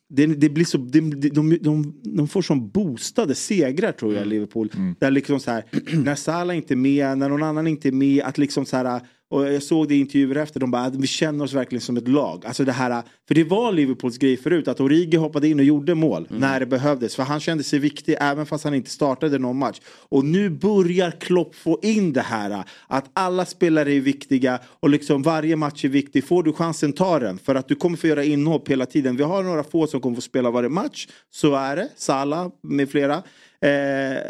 det, 0.10 0.26
det 0.26 0.50
blir 0.50 0.66
så, 0.66 0.78
det, 0.78 1.00
de, 1.30 1.58
de, 1.62 2.02
de, 2.04 2.28
får 2.28 2.42
som 2.42 2.70
boostade 2.70 3.36
segrar 3.36 3.92
tror 3.92 4.14
jag 4.14 4.28
Liverpool. 4.28 4.72
Där 5.00 5.12
liksom 5.12 5.40
så 5.40 5.52
här, 5.52 5.64
när 6.04 6.16
Salah 6.16 6.58
inte 6.58 6.74
är 6.74 6.76
med, 6.76 7.18
när 7.18 7.30
någon 7.30 7.44
annan 7.44 7.68
inte 7.68 7.88
är 7.88 7.92
med, 7.92 8.24
att 8.24 8.38
liksom 8.38 8.66
så 8.66 8.78
här 8.78 9.02
och 9.30 9.54
jag 9.54 9.64
såg 9.64 9.88
det 9.88 9.96
i 9.96 10.00
intervjuer 10.00 10.36
efter, 10.36 10.60
de 10.60 10.72
bara 10.72 10.82
att 10.82 10.96
vi 10.96 11.08
känner 11.08 11.44
oss 11.44 11.54
verkligen 11.54 11.82
som 11.82 11.98
ett 11.98 12.08
lag. 12.08 12.46
Alltså 12.46 12.64
det 12.64 12.72
här, 12.72 13.04
för 13.28 13.36
det 13.36 13.44
var 13.44 13.72
Liverpools 13.72 14.18
grej 14.18 14.38
förut, 14.38 14.68
att 14.68 14.80
Origi 14.80 15.18
hoppade 15.18 15.48
in 15.48 15.60
och 15.60 15.66
gjorde 15.66 15.96
mål 15.96 16.28
när 16.30 16.60
det 16.60 16.66
behövdes. 16.66 17.16
För 17.16 17.24
han 17.24 17.40
kände 17.40 17.64
sig 17.64 17.80
viktig 17.80 18.16
även 18.20 18.46
fast 18.46 18.64
han 18.64 18.74
inte 18.74 18.90
startade 18.90 19.40
någon 19.40 19.58
match. 19.58 19.82
Och 19.88 20.26
nu 20.26 20.50
börjar 20.50 21.12
Klopp 21.12 21.56
få 21.56 21.80
in 21.82 22.14
det 22.14 22.22
här, 22.22 22.64
att 22.88 23.10
alla 23.14 23.46
spelare 23.46 23.94
är 23.94 24.00
viktiga 24.00 24.60
och 24.80 24.90
liksom 24.90 25.22
varje 25.22 25.56
match 25.56 25.86
är 25.86 25.90
viktig. 25.90 26.24
Får 26.28 26.44
du 26.44 26.54
chansen, 26.54 26.94
ta 26.94 27.20
den. 27.20 27.38
För 27.38 27.56
att 27.56 27.68
du 27.68 27.76
kommer 27.76 27.98
få 27.98 28.08
göra 28.08 28.24
inhopp 28.24 28.70
hela 28.70 28.86
tiden. 28.86 29.18
Vi 29.18 29.24
har 29.24 29.44
några 29.44 29.64
få 29.64 29.88
som 29.88 30.02
kommer 30.02 30.16
få 30.16 30.22
spela 30.22 30.52
varje 30.52 30.70
match. 30.70 31.08
Så 31.32 31.56
är 31.56 31.76
det, 31.76 31.90
Salah 31.96 32.50
med 32.64 32.90
flera. 32.90 33.24
Eh, 33.62 34.22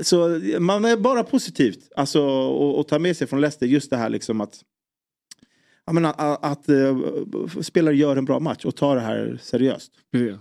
så 0.00 0.40
man 0.58 0.84
är 0.84 0.96
bara 0.96 1.24
positivt 1.24 1.92
alltså, 1.96 2.22
och, 2.22 2.78
och 2.78 2.88
ta 2.88 2.98
med 2.98 3.16
sig 3.16 3.26
från 3.26 3.40
Leicester 3.40 3.66
just 3.66 3.90
det 3.90 3.96
här 3.96 4.08
liksom 4.08 4.40
att 4.40 4.60
jag 5.86 5.94
menar, 5.94 6.14
att, 6.18 6.44
att 6.44 6.68
uh, 6.68 7.46
spelare 7.60 7.96
gör 7.96 8.16
en 8.16 8.24
bra 8.24 8.40
match 8.40 8.64
och 8.64 8.76
tar 8.76 8.96
det 8.96 9.02
här 9.02 9.38
seriöst. 9.42 9.92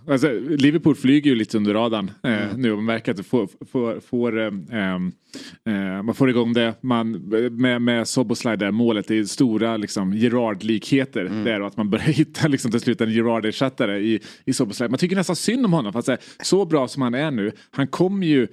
Alltså, 0.07 0.31
Liverpool 0.49 0.95
flyger 0.95 1.29
ju 1.29 1.35
lite 1.35 1.57
under 1.57 1.73
radarn 1.73 2.11
eh, 2.23 2.43
mm. 2.43 2.61
nu 2.61 2.71
och 2.71 2.77
man 2.77 2.85
märker 2.85 3.11
att 3.11 3.17
det 3.17 3.23
får, 3.23 3.49
får, 3.71 3.99
får 3.99 4.39
eh, 4.39 4.45
eh, 5.65 6.03
man 6.03 6.15
får 6.15 6.29
igång 6.29 6.53
det. 6.53 6.73
Man, 6.81 7.11
med, 7.51 7.81
med 7.81 8.07
Soboslaj 8.07 8.57
där 8.57 8.71
målet, 8.71 9.07
det 9.07 9.17
är 9.17 9.23
stora 9.23 9.77
liksom, 9.77 10.13
Gerard-likheter 10.13 11.25
mm. 11.25 11.43
där 11.43 11.61
och 11.61 11.67
att 11.67 11.77
man 11.77 11.89
börjar 11.89 12.05
hitta 12.05 12.47
liksom, 12.47 12.71
till 12.71 12.79
slut 12.79 13.01
en 13.01 13.11
Gerard-ersättare 13.11 13.99
i, 13.99 14.19
i 14.45 14.53
Soboslaj. 14.53 14.89
Man 14.89 14.99
tycker 14.99 15.15
nästan 15.15 15.35
synd 15.35 15.65
om 15.65 15.73
honom. 15.73 15.93
För 15.93 15.99
att, 15.99 16.05
så, 16.05 16.17
så 16.41 16.65
bra 16.65 16.87
som 16.87 17.01
han 17.01 17.13
är 17.13 17.31
nu, 17.31 17.51
han 17.71 17.87
kommer 17.87 18.27
ju 18.27 18.47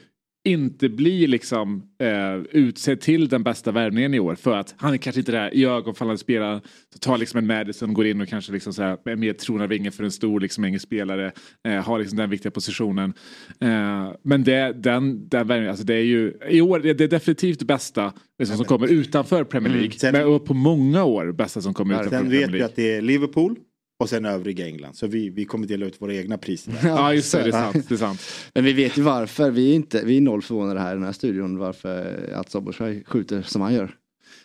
inte 0.48 0.88
bli 0.88 1.26
liksom 1.26 1.82
eh, 2.00 2.42
utsedd 2.50 3.00
till 3.00 3.28
den 3.28 3.42
bästa 3.42 3.72
värvningen 3.72 4.14
i 4.14 4.20
år 4.20 4.34
för 4.34 4.56
att 4.56 4.74
han 4.76 4.92
är 4.92 4.96
kanske 4.96 5.20
inte 5.20 5.32
där 5.32 5.54
i 5.54 5.64
ögonfallande 5.64 6.18
spelare. 6.18 6.60
Så 6.92 6.98
tar 6.98 7.18
liksom 7.18 7.38
en 7.38 7.46
Madison, 7.46 7.94
går 7.94 8.06
in 8.06 8.20
och 8.20 8.28
kanske 8.28 8.52
liksom 8.52 8.72
så 8.72 8.82
här, 8.82 8.98
är 9.04 9.16
mer 9.16 9.32
tronarvinge 9.32 9.90
för 9.90 10.04
en 10.04 10.10
stor 10.10 10.40
liksom 10.40 10.64
engelsk 10.64 10.86
spelare. 10.86 11.32
Eh, 11.68 11.74
har 11.74 11.98
liksom 11.98 12.18
den 12.18 12.30
viktiga 12.30 12.50
positionen. 12.50 13.14
Eh, 13.60 14.12
men 14.22 14.44
det, 14.44 14.72
den, 14.72 15.28
den 15.28 15.46
värvningen, 15.46 15.70
alltså 15.70 15.84
det 15.84 15.94
är 15.94 16.04
ju 16.04 16.32
i 16.48 16.60
år, 16.60 16.78
det 16.78 17.00
är 17.04 17.08
definitivt 17.08 17.62
bästa 17.62 18.12
liksom, 18.38 18.56
som 18.56 18.66
kommer 18.66 18.86
utanför 18.86 19.44
Premier 19.44 19.72
League. 19.72 19.86
Mm. 19.86 19.98
Sen, 19.98 20.12
men 20.12 20.40
på 20.40 20.54
många 20.54 21.04
år 21.04 21.32
bästa 21.32 21.60
som 21.60 21.74
kommer 21.74 21.94
utanför 21.94 22.10
Premier 22.10 22.30
League. 22.30 22.46
Sen 22.46 22.52
vet 22.52 22.60
vi 22.60 22.64
att 22.64 22.76
det 22.76 22.96
är 22.96 23.02
Liverpool, 23.02 23.56
och 23.98 24.08
sen 24.08 24.24
övriga 24.24 24.66
England. 24.66 24.96
Så 24.96 25.06
vi, 25.06 25.30
vi 25.30 25.44
kommer 25.44 25.66
dela 25.66 25.86
ut 25.86 26.02
våra 26.02 26.14
egna 26.14 26.38
priser. 26.38 26.74
ja 26.84 27.14
just 27.14 27.32
det, 27.32 27.42
det 27.42 27.48
är, 27.48 27.52
sant, 27.52 27.88
det 27.88 27.94
är 27.94 27.98
sant. 27.98 28.20
Men 28.54 28.64
vi 28.64 28.72
vet 28.72 28.98
ju 28.98 29.02
varför. 29.02 29.50
Vi 29.50 29.70
är, 29.70 29.74
inte, 29.74 30.04
vi 30.04 30.16
är 30.16 30.20
noll 30.20 30.42
förvånade 30.42 30.80
här 30.80 30.92
i 30.92 30.94
den 30.94 31.04
här 31.04 31.12
studion 31.12 31.58
varför 31.58 32.32
att 32.34 32.50
Soboslaj 32.50 33.04
skjuter 33.04 33.42
som 33.42 33.62
han 33.62 33.74
gör. 33.74 33.94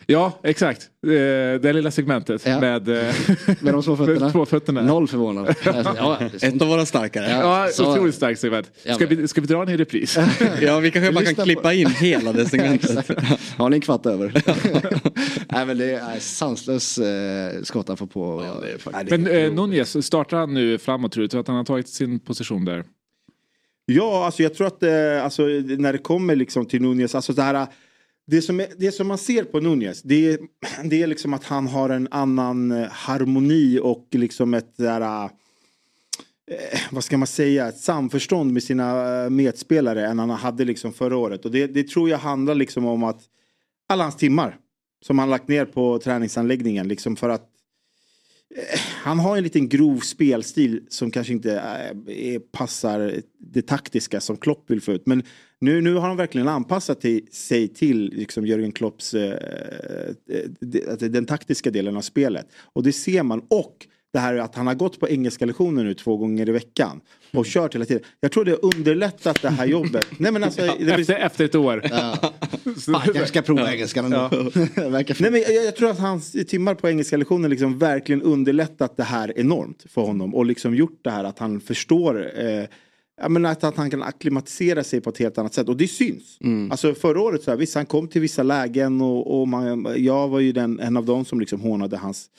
Ja, 0.06 0.40
exakt. 0.42 0.90
Eh, 1.06 1.08
det 1.60 1.72
lilla 1.72 1.90
segmentet 1.90 2.46
ja. 2.46 2.60
med, 2.60 2.88
eh, 2.88 3.14
med 3.60 3.74
de 3.74 3.82
små 3.82 3.96
fötterna. 3.96 4.30
två 4.32 4.46
fötterna. 4.46 4.82
Noll 4.82 5.08
förvånad. 5.08 5.54
ja, 5.64 6.18
ett 6.42 6.62
av 6.62 6.68
våra 6.68 6.86
starkare. 6.86 7.30
Ja, 7.30 7.68
så 7.72 7.92
otroligt 7.92 8.14
starkt 8.14 8.40
segment. 8.40 8.70
Ska, 8.94 9.06
vi, 9.06 9.28
ska 9.28 9.40
vi 9.40 9.46
dra 9.46 9.64
den 9.64 9.74
i 9.74 9.76
repris? 9.76 10.18
ja, 10.60 10.78
vi 10.78 10.90
kanske 10.90 11.12
bara 11.12 11.24
kan 11.24 11.44
klippa 11.44 11.74
in 11.74 11.86
hela 11.86 12.32
det 12.32 12.46
segmentet. 12.46 13.10
Har 13.56 13.70
ni 13.70 13.76
en 13.76 13.80
kvart 13.80 14.06
över? 14.06 14.32
Nej, 15.52 15.66
men 15.66 15.78
det 15.78 15.92
är 15.92 16.18
sanslös 16.20 16.98
eh, 16.98 17.62
skott 17.62 17.88
han 17.88 17.96
får 17.96 18.06
på. 18.06 18.44
Ja, 18.44 18.98
är 18.98 19.18
men 19.18 19.26
eh, 19.26 19.52
Nunez, 19.52 20.06
startar 20.06 20.36
han 20.36 20.54
nu 20.54 20.78
framåt 20.78 21.12
tror 21.12 21.28
du? 21.28 21.38
att 21.38 21.48
han 21.48 21.56
har 21.56 21.64
tagit 21.64 21.88
sin 21.88 22.20
position 22.20 22.64
där? 22.64 22.84
Ja, 23.86 24.26
alltså 24.26 24.42
jag 24.42 24.54
tror 24.54 24.66
att 24.66 24.82
eh, 24.82 25.24
alltså, 25.24 25.42
när 25.78 25.92
det 25.92 25.98
kommer 25.98 26.36
liksom 26.36 26.66
till 26.66 26.82
Nunez, 26.82 27.14
alltså 27.14 27.32
det 27.32 27.42
här 27.42 27.66
det 28.26 28.42
som, 28.42 28.60
är, 28.60 28.66
det 28.78 28.92
som 28.92 29.08
man 29.08 29.18
ser 29.18 29.44
på 29.44 29.60
Nunez 29.60 30.02
det 30.02 30.32
är, 30.32 30.38
det 30.84 31.02
är 31.02 31.06
liksom 31.06 31.34
att 31.34 31.44
han 31.44 31.66
har 31.66 31.90
en 31.90 32.08
annan 32.10 32.72
eh, 32.72 32.88
harmoni 32.90 33.78
och 33.82 34.08
liksom 34.10 34.54
ett 34.54 34.76
där, 34.76 35.00
eh, 35.00 35.24
eh, 36.50 36.80
vad 36.90 37.04
ska 37.04 37.18
man 37.18 37.26
säga, 37.26 37.68
ett 37.68 37.78
samförstånd 37.78 38.52
med 38.52 38.62
sina 38.62 39.14
eh, 39.24 39.30
medspelare 39.30 40.06
än 40.06 40.18
han 40.18 40.30
hade 40.30 40.64
liksom 40.64 40.92
förra 40.92 41.16
året. 41.16 41.44
Och 41.44 41.50
det, 41.50 41.66
det 41.66 41.88
tror 41.88 42.10
jag 42.10 42.18
handlar 42.18 42.54
liksom 42.54 42.86
om 42.86 43.04
att 43.04 43.20
alla 43.88 44.02
hans 44.02 44.16
timmar 44.16 44.56
som 45.04 45.18
han 45.18 45.30
lagt 45.30 45.48
ner 45.48 45.64
på 45.64 45.98
träningsanläggningen 45.98 46.88
liksom 46.88 47.16
för 47.16 47.28
att 47.28 47.53
han 49.02 49.18
har 49.18 49.36
en 49.36 49.42
liten 49.42 49.68
grov 49.68 49.98
spelstil 49.98 50.82
som 50.88 51.10
kanske 51.10 51.32
inte 51.32 51.52
äh, 51.52 52.34
är, 52.34 52.38
passar 52.38 53.22
det 53.38 53.62
taktiska 53.62 54.20
som 54.20 54.36
Klopp 54.36 54.70
vill 54.70 54.80
få 54.80 54.92
ut. 54.92 55.06
Men 55.06 55.22
nu, 55.58 55.80
nu 55.80 55.94
har 55.94 56.08
han 56.08 56.16
verkligen 56.16 56.48
anpassat 56.48 57.00
till, 57.00 57.26
sig 57.30 57.68
till 57.68 58.12
liksom 58.12 58.46
Jörgen 58.46 58.72
Klopps 58.72 59.14
eh, 59.14 59.38
den 60.98 61.26
taktiska 61.26 61.70
delen 61.70 61.96
av 61.96 62.00
spelet. 62.00 62.46
Och 62.72 62.82
det 62.82 62.92
ser 62.92 63.22
man. 63.22 63.42
Och 63.50 63.86
det 64.14 64.20
här 64.20 64.36
att 64.36 64.54
han 64.54 64.66
har 64.66 64.74
gått 64.74 65.00
på 65.00 65.08
engelska 65.08 65.46
lektioner 65.46 65.84
nu 65.84 65.94
två 65.94 66.16
gånger 66.16 66.48
i 66.48 66.52
veckan 66.52 67.00
och 67.26 67.34
mm. 67.34 67.44
kört 67.44 67.74
hela 67.74 67.84
tiden. 67.84 68.02
Jag 68.20 68.32
tror 68.32 68.44
det 68.44 68.50
har 68.50 68.64
underlättat 68.64 69.42
det 69.42 69.48
här 69.48 69.66
jobbet. 69.66 70.06
Nej, 70.18 70.32
men 70.32 70.44
alltså, 70.44 70.60
ja, 70.66 70.74
efter, 70.74 71.14
efter 71.14 71.44
ett 71.44 71.54
år. 71.54 71.82
Ja. 71.90 72.16
Fan, 72.86 73.08
jag 73.14 73.28
ska 73.28 73.42
prova 73.42 73.72
engelska 73.72 74.04
ja. 74.10 74.30
Nej, 74.76 75.14
men 75.18 75.40
jag, 75.40 75.54
jag, 75.64 75.76
tror 75.76 75.90
att 75.90 75.98
hans 75.98 76.32
timmar 76.48 76.74
på 76.74 76.88
engelska 76.88 77.16
lektioner 77.16 77.48
liksom 77.48 77.78
verkligen 77.78 78.22
underlättat 78.22 78.96
det 78.96 79.02
här 79.04 79.38
enormt 79.38 79.84
för 79.88 80.02
honom 80.02 80.34
och 80.34 80.46
liksom 80.46 80.74
gjort 80.74 80.98
det 81.02 81.10
här 81.10 81.24
att 81.24 81.38
han 81.38 81.60
förstår 81.60 82.40
eh, 82.40 82.64
jag 83.16 83.30
menar 83.30 83.50
att, 83.50 83.64
att 83.64 83.76
han 83.76 83.90
kan 83.90 84.02
akklimatisera 84.02 84.84
sig 84.84 85.00
på 85.00 85.10
ett 85.10 85.18
helt 85.18 85.38
annat 85.38 85.54
sätt 85.54 85.68
och 85.68 85.76
det 85.76 85.88
syns. 85.88 86.38
Mm. 86.40 86.70
Alltså 86.70 86.94
förra 86.94 87.20
året 87.20 87.42
så 87.42 87.50
här, 87.50 87.58
visst 87.58 87.74
han 87.74 87.86
kom 87.86 88.08
till 88.08 88.20
vissa 88.20 88.42
lägen 88.42 89.00
och, 89.00 89.40
och 89.40 89.48
man, 89.48 89.94
jag 89.96 90.28
var 90.28 90.40
ju 90.40 90.52
den, 90.52 90.80
en 90.80 90.96
av 90.96 91.04
dem 91.04 91.24
som 91.24 91.40
liksom 91.40 91.60
hånade 91.60 91.96
hans, 91.96 92.30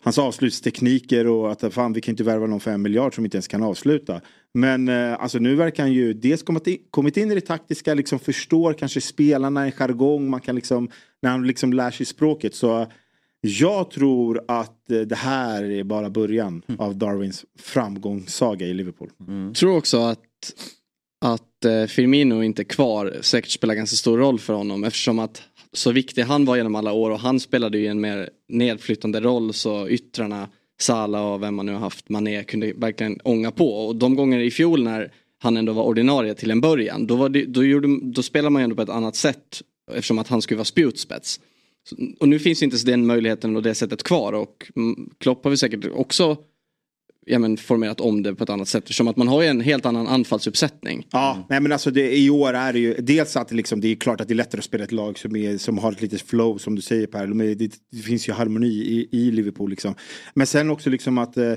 hans 0.00 0.18
avslutstekniker 0.18 1.26
och 1.26 1.52
att 1.52 1.74
fan 1.74 1.92
vi 1.92 2.00
kan 2.00 2.12
inte 2.12 2.24
värva 2.24 2.46
någon 2.46 2.60
för 2.60 2.70
en 2.70 2.82
miljard 2.82 3.14
som 3.14 3.24
inte 3.24 3.36
ens 3.36 3.48
kan 3.48 3.62
avsluta. 3.62 4.20
Men 4.54 4.88
eh, 4.88 5.22
alltså 5.22 5.38
nu 5.38 5.54
verkar 5.54 5.82
han 5.82 5.92
ju 5.92 6.12
dels 6.14 6.42
kommit 6.42 6.66
in, 6.66 6.78
kommit 6.90 7.16
in 7.16 7.30
i 7.30 7.34
det 7.34 7.40
taktiska, 7.40 7.94
liksom 7.94 8.18
förstår 8.18 8.72
kanske 8.72 9.00
spelarna, 9.00 9.64
en 9.64 9.72
jargong, 9.72 10.30
man 10.30 10.40
kan 10.40 10.54
liksom, 10.54 10.90
när 11.22 11.30
han 11.30 11.46
liksom 11.46 11.72
lär 11.72 11.90
sig 11.90 12.06
språket 12.06 12.54
så 12.54 12.86
jag 13.40 13.90
tror 13.90 14.44
att 14.48 14.90
eh, 14.90 15.00
det 15.00 15.16
här 15.16 15.64
är 15.64 15.84
bara 15.84 16.10
början 16.10 16.62
mm. 16.68 16.80
av 16.80 16.96
Darwins 16.96 17.44
framgångssaga 17.58 18.66
i 18.66 18.74
Liverpool. 18.74 19.10
Mm. 19.28 19.46
Jag 19.46 19.54
tror 19.54 19.76
också 19.76 19.98
att, 19.98 20.54
att 21.24 21.64
eh, 21.64 21.84
Firmino 21.86 22.42
inte 22.42 22.62
är 22.62 22.64
kvar 22.64 23.16
säkert 23.20 23.50
spelar 23.50 23.74
ganska 23.74 23.96
stor 23.96 24.18
roll 24.18 24.38
för 24.38 24.54
honom 24.54 24.84
eftersom 24.84 25.18
att 25.18 25.42
så 25.72 25.92
viktig 25.92 26.22
han 26.22 26.44
var 26.44 26.56
genom 26.56 26.74
alla 26.74 26.92
år 26.92 27.10
och 27.10 27.20
han 27.20 27.40
spelade 27.40 27.78
ju 27.78 27.86
en 27.86 28.00
mer 28.00 28.30
nedflyttande 28.48 29.20
roll 29.20 29.52
så 29.52 29.88
yttrarna 29.88 30.48
Salah 30.80 31.32
och 31.32 31.42
vem 31.42 31.54
man 31.54 31.66
nu 31.66 31.72
har 31.72 31.80
haft, 31.80 32.08
Mané 32.08 32.44
kunde 32.44 32.72
verkligen 32.76 33.20
ånga 33.24 33.50
på 33.50 33.86
och 33.86 33.96
de 33.96 34.14
gånger 34.14 34.38
i 34.38 34.50
fjol 34.50 34.82
när 34.82 35.12
han 35.38 35.56
ändå 35.56 35.72
var 35.72 35.82
ordinarie 35.82 36.34
till 36.34 36.50
en 36.50 36.60
början 36.60 37.06
då, 37.06 37.16
var 37.16 37.28
det, 37.28 37.44
då, 37.44 37.64
gjorde, 37.64 37.88
då 38.02 38.22
spelade 38.22 38.50
man 38.50 38.62
ju 38.62 38.64
ändå 38.64 38.76
på 38.76 38.82
ett 38.82 38.88
annat 38.88 39.16
sätt 39.16 39.62
eftersom 39.90 40.18
att 40.18 40.28
han 40.28 40.42
skulle 40.42 40.58
vara 40.58 40.64
spjutspets. 40.64 41.40
Och 42.20 42.28
nu 42.28 42.38
finns 42.38 42.62
inte 42.62 42.76
den 42.86 43.06
möjligheten 43.06 43.56
och 43.56 43.62
det 43.62 43.74
sättet 43.74 44.02
kvar 44.02 44.32
och 44.32 44.70
mm, 44.76 45.10
Klopp 45.18 45.44
har 45.44 45.50
vi 45.50 45.56
säkert 45.56 45.84
också 45.94 46.36
ja, 47.28 47.38
men, 47.38 47.56
formerat 47.56 48.00
om 48.00 48.22
det 48.22 48.34
på 48.34 48.44
ett 48.44 48.50
annat 48.50 48.68
sätt. 48.68 48.84
Eftersom 48.84 49.08
att 49.08 49.16
man 49.16 49.28
har 49.28 49.42
ju 49.42 49.48
en 49.48 49.60
helt 49.60 49.86
annan 49.86 50.06
anfallsuppsättning. 50.06 51.06
Ja, 51.10 51.32
mm. 51.32 51.44
nej 51.48 51.60
men 51.60 51.72
alltså 51.72 51.90
det, 51.90 52.18
i 52.18 52.30
år 52.30 52.54
är 52.54 52.72
det 52.72 52.78
ju 52.78 52.94
dels 52.94 53.36
att 53.36 53.48
det, 53.48 53.54
liksom, 53.54 53.80
det 53.80 53.88
är 53.88 53.96
klart 53.96 54.20
att 54.20 54.28
det 54.28 54.34
är 54.34 54.36
lättare 54.36 54.58
att 54.58 54.64
spela 54.64 54.84
ett 54.84 54.92
lag 54.92 55.18
som, 55.18 55.36
är, 55.36 55.58
som 55.58 55.78
har 55.78 55.92
ett 55.92 56.02
litet 56.02 56.22
flow 56.22 56.58
som 56.58 56.74
du 56.74 56.82
säger 56.82 57.06
Per. 57.06 57.26
Det, 57.26 57.54
det, 57.54 57.72
det 57.92 58.02
finns 58.02 58.28
ju 58.28 58.32
harmoni 58.32 58.66
i, 58.66 59.08
i 59.12 59.30
Liverpool 59.30 59.70
liksom. 59.70 59.94
Men 60.34 60.46
sen 60.46 60.70
också 60.70 60.90
liksom 60.90 61.18
att 61.18 61.36
eh, 61.36 61.52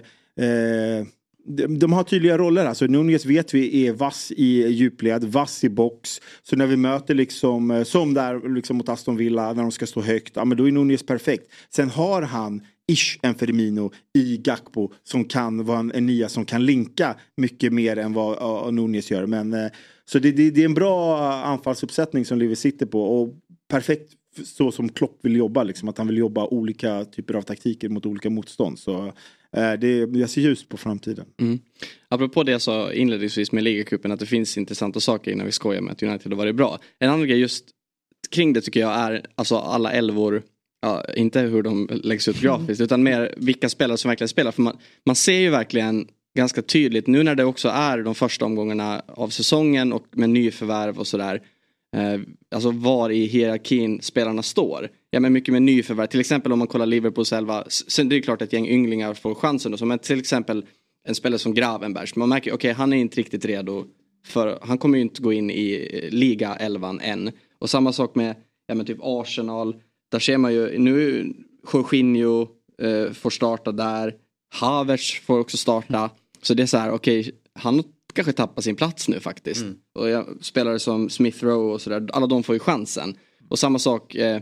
eh 0.45 1.05
de, 1.45 1.79
de 1.79 1.93
har 1.93 2.03
tydliga 2.03 2.37
roller. 2.37 2.65
Alltså 2.65 2.85
Nunez 2.85 3.25
vet 3.25 3.53
vi 3.53 3.87
är 3.87 3.93
vass 3.93 4.31
i 4.31 4.67
djupled, 4.67 5.23
vass 5.23 5.63
i 5.63 5.69
box. 5.69 6.21
Så 6.43 6.55
när 6.55 6.67
vi 6.67 6.77
möter 6.77 7.15
liksom, 7.15 7.71
eh, 7.71 7.83
som 7.83 8.13
där 8.13 8.53
liksom 8.55 8.77
mot 8.77 8.89
Aston 8.89 9.17
Villa 9.17 9.53
när 9.53 9.61
de 9.61 9.71
ska 9.71 9.87
stå 9.87 10.01
högt, 10.01 10.35
ja 10.35 10.45
men 10.45 10.57
då 10.57 10.67
är 10.67 10.71
Nunez 10.71 11.03
perfekt. 11.03 11.51
Sen 11.69 11.89
har 11.89 12.21
han 12.21 12.61
ish 12.91 13.19
en 13.21 13.35
Firmino 13.35 13.91
i 14.13 14.37
Gakpo 14.37 14.91
som 15.03 15.25
kan 15.25 15.65
vara 15.65 15.79
en, 15.79 15.91
en 15.91 16.05
nia 16.05 16.29
som 16.29 16.45
kan 16.45 16.65
linka 16.65 17.15
mycket 17.37 17.73
mer 17.73 17.97
än 17.97 18.13
vad 18.13 18.65
uh, 18.65 18.71
Nunez 18.71 19.11
gör. 19.11 19.25
Men, 19.25 19.53
uh, 19.53 19.67
så 20.05 20.19
det, 20.19 20.31
det, 20.31 20.51
det, 20.51 20.61
är 20.61 20.65
en 20.65 20.73
bra 20.73 21.17
eh, 21.17 21.47
anfallsuppsättning 21.47 22.25
som 22.25 22.37
Liver 22.39 22.55
sitter 22.55 22.85
på 22.85 23.21
och 23.21 23.35
perfekt 23.69 24.11
så 24.43 24.71
som 24.71 24.89
Klopp 24.89 25.19
vill 25.21 25.35
jobba, 25.35 25.63
liksom, 25.63 25.89
att 25.89 25.97
han 25.97 26.07
vill 26.07 26.17
jobba 26.17 26.45
olika 26.45 27.05
typer 27.05 27.33
av 27.33 27.41
taktiker 27.41 27.89
mot 27.89 28.05
olika 28.05 28.29
motstånd. 28.29 28.79
Så 28.79 29.13
Eh, 29.57 29.73
det, 29.73 30.17
jag 30.19 30.29
ser 30.29 30.41
ljust 30.41 30.69
på 30.69 30.77
framtiden. 30.77 31.25
Mm. 31.41 31.59
Apropå 32.09 32.43
det 32.43 32.51
jag 32.51 32.61
sa 32.61 32.93
inledningsvis 32.93 33.51
med 33.51 33.63
ligacupen 33.63 34.11
att 34.11 34.19
det 34.19 34.25
finns 34.25 34.57
intressanta 34.57 34.99
saker 34.99 35.31
innan 35.31 35.45
vi 35.45 35.51
skojar 35.51 35.81
med 35.81 35.91
att 35.91 36.03
United 36.03 36.31
har 36.31 36.37
varit 36.37 36.55
bra. 36.55 36.79
En 36.99 37.09
annan 37.09 37.27
grej 37.27 37.39
just 37.39 37.65
kring 38.31 38.53
det 38.53 38.61
tycker 38.61 38.79
jag 38.79 38.93
är 38.93 39.25
alltså 39.35 39.57
alla 39.57 39.91
elvor 39.91 40.43
Ja, 40.83 41.05
inte 41.15 41.39
hur 41.39 41.63
de 41.63 41.89
läggs 42.03 42.27
ut 42.27 42.41
grafiskt 42.41 42.81
utan 42.81 43.03
mer 43.03 43.33
vilka 43.37 43.69
spelare 43.69 43.97
som 43.97 44.09
verkligen 44.09 44.27
spelar. 44.27 44.51
För 44.51 44.61
man, 44.61 44.77
man 45.05 45.15
ser 45.15 45.39
ju 45.39 45.49
verkligen 45.49 46.07
ganska 46.37 46.61
tydligt 46.61 47.07
nu 47.07 47.23
när 47.23 47.35
det 47.35 47.43
också 47.43 47.69
är 47.69 47.97
de 47.97 48.15
första 48.15 48.45
omgångarna 48.45 49.01
av 49.07 49.29
säsongen 49.29 49.93
och 49.93 50.05
med 50.11 50.29
nyförvärv 50.29 50.99
och 50.99 51.07
sådär 51.07 51.41
eh, 51.95 52.21
alltså 52.55 52.71
var 52.71 53.09
i 53.09 53.25
hierarkin 53.25 54.01
spelarna 54.01 54.43
står. 54.43 54.89
Ja 55.13 55.19
men 55.19 55.33
mycket 55.33 55.51
med 55.51 55.61
nyförvärv, 55.61 56.07
till 56.07 56.19
exempel 56.19 56.51
om 56.51 56.59
man 56.59 56.67
kollar 56.67 56.85
Liverpools 56.85 57.33
elva, 57.33 57.63
sen 57.69 58.09
det 58.09 58.15
är 58.15 58.21
klart 58.21 58.41
att 58.41 58.47
ett 58.47 58.53
gäng 58.53 58.67
ynglingar 58.67 59.13
får 59.13 59.35
chansen 59.35 59.73
och 59.73 59.79
så, 59.79 59.85
men 59.85 59.99
till 59.99 60.19
exempel 60.19 60.65
en 61.07 61.15
spelare 61.15 61.39
som 61.39 61.53
Gravenbergs, 61.53 62.15
man 62.15 62.29
märker 62.29 62.51
okej 62.51 62.55
okay, 62.55 62.73
han 62.73 62.93
är 62.93 62.97
inte 62.97 63.17
riktigt 63.17 63.45
redo 63.45 63.85
för, 64.25 64.59
han 64.61 64.77
kommer 64.77 64.97
ju 64.97 65.01
inte 65.01 65.21
gå 65.21 65.33
in 65.33 65.51
i 65.51 65.89
eh, 65.93 66.09
liga 66.09 66.55
elvan 66.55 66.99
än. 66.99 67.31
Och 67.59 67.69
samma 67.69 67.93
sak 67.93 68.15
med, 68.15 68.35
ja 68.67 68.75
men 68.75 68.85
typ 68.85 68.97
Arsenal, 69.01 69.75
där 70.11 70.19
ser 70.19 70.37
man 70.37 70.53
ju, 70.53 70.79
nu 70.79 71.25
Jorginho 71.73 72.47
eh, 72.81 73.11
får 73.11 73.29
starta 73.29 73.71
där, 73.71 74.15
Havertz 74.53 75.19
får 75.19 75.39
också 75.39 75.57
starta. 75.57 76.09
Så 76.41 76.53
det 76.53 76.63
är 76.63 76.67
så 76.67 76.77
här, 76.77 76.91
okej, 76.91 77.19
okay, 77.19 77.31
han 77.53 77.83
kanske 78.13 78.33
tappa 78.33 78.61
sin 78.61 78.75
plats 78.75 79.07
nu 79.07 79.19
faktiskt. 79.19 79.61
Mm. 79.61 79.75
Och 79.95 80.09
jag, 80.09 80.25
spelare 80.41 80.79
som 80.79 81.09
Smith 81.09 81.43
Rowe 81.43 81.73
och 81.73 81.81
sådär, 81.81 82.07
alla 82.13 82.27
de 82.27 82.43
får 82.43 82.55
ju 82.55 82.59
chansen. 82.59 83.17
Och 83.49 83.59
samma 83.59 83.79
sak, 83.79 84.15
eh, 84.15 84.41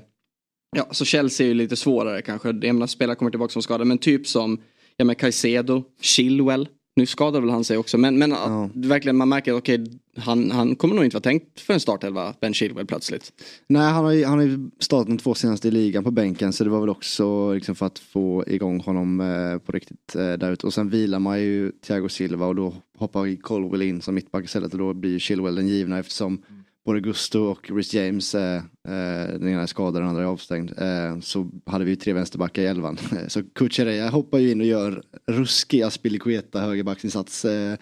Ja, 0.75 0.87
så 0.91 1.05
Chelsea 1.05 1.45
är 1.45 1.47
ju 1.47 1.53
lite 1.53 1.75
svårare 1.75 2.21
kanske. 2.21 2.47
Jag 2.47 2.63
menar 2.63 2.87
spelare 2.87 3.15
kommer 3.15 3.31
tillbaka 3.31 3.51
som 3.51 3.61
skadade. 3.61 3.85
Men 3.85 3.97
typ 3.97 4.27
som 4.27 4.61
ja, 4.97 5.05
men 5.05 5.15
Caicedo, 5.15 5.83
Chilwell. 6.01 6.67
Nu 6.95 7.05
skadade 7.05 7.39
väl 7.39 7.49
han 7.49 7.63
sig 7.63 7.77
också. 7.77 7.97
Men, 7.97 8.17
men 8.17 8.31
ja. 8.31 8.69
verkligen 8.73 9.17
man 9.17 9.29
märker 9.29 9.53
att 9.53 9.57
okej, 9.57 9.85
han, 10.17 10.51
han 10.51 10.75
kommer 10.75 10.95
nog 10.95 11.05
inte 11.05 11.15
vara 11.15 11.21
tänkt 11.21 11.59
för 11.59 11.73
en 11.73 11.79
startelva, 11.79 12.33
Ben 12.41 12.53
Chilwell 12.53 12.85
plötsligt. 12.85 13.33
Nej, 13.67 13.91
han 13.91 14.05
har 14.05 14.11
ju, 14.11 14.25
han 14.25 14.37
har 14.37 14.45
ju 14.45 14.69
startat 14.79 15.07
de 15.07 15.17
två 15.17 15.33
senaste 15.35 15.67
i 15.67 15.71
ligan 15.71 16.03
på 16.03 16.11
bänken. 16.11 16.53
Så 16.53 16.63
det 16.63 16.69
var 16.69 16.79
väl 16.79 16.89
också 16.89 17.53
liksom 17.53 17.75
för 17.75 17.85
att 17.85 17.99
få 17.99 18.43
igång 18.47 18.79
honom 18.79 19.21
eh, 19.21 19.57
på 19.57 19.71
riktigt 19.71 20.15
eh, 20.15 20.33
där 20.33 20.51
ute. 20.51 20.67
Och 20.67 20.73
sen 20.73 20.89
vilar 20.89 21.19
man 21.19 21.41
ju 21.41 21.71
Thiago 21.71 22.09
Silva 22.09 22.45
och 22.45 22.55
då 22.55 22.73
hoppar 22.97 23.41
Colwell 23.41 23.81
in 23.81 24.01
som 24.01 24.15
mittback 24.15 24.45
istället. 24.45 24.73
Och 24.73 24.79
då 24.79 24.93
blir 24.93 25.19
Chilwell 25.19 25.55
den 25.55 25.67
givna 25.67 25.99
eftersom 25.99 26.43
mm 26.49 26.58
både 26.89 27.01
Gusto 27.01 27.39
och 27.39 27.71
Rhys 27.71 27.93
James, 27.93 28.35
eh, 28.35 28.55
eh, 28.87 29.27
den 29.39 29.47
ena 29.47 29.61
är 29.61 29.65
skadad, 29.65 30.01
den 30.01 30.09
andra 30.09 30.21
är 30.21 30.27
avstängd. 30.27 30.71
Eh, 30.77 31.19
så 31.19 31.49
hade 31.65 31.85
vi 31.85 31.91
ju 31.91 31.95
tre 31.95 32.13
vänsterbackar 32.13 32.61
i 32.61 32.65
elvan. 32.65 32.97
så 33.27 33.43
Kuchereya 33.43 34.09
hoppar 34.09 34.37
ju 34.37 34.51
in 34.51 34.61
och 34.61 34.67
gör 34.67 35.03
ruskig 35.27 35.81
Aspilicueta 35.81 36.61
högerbacksinsats. 36.61 37.45
Eh, 37.45 37.77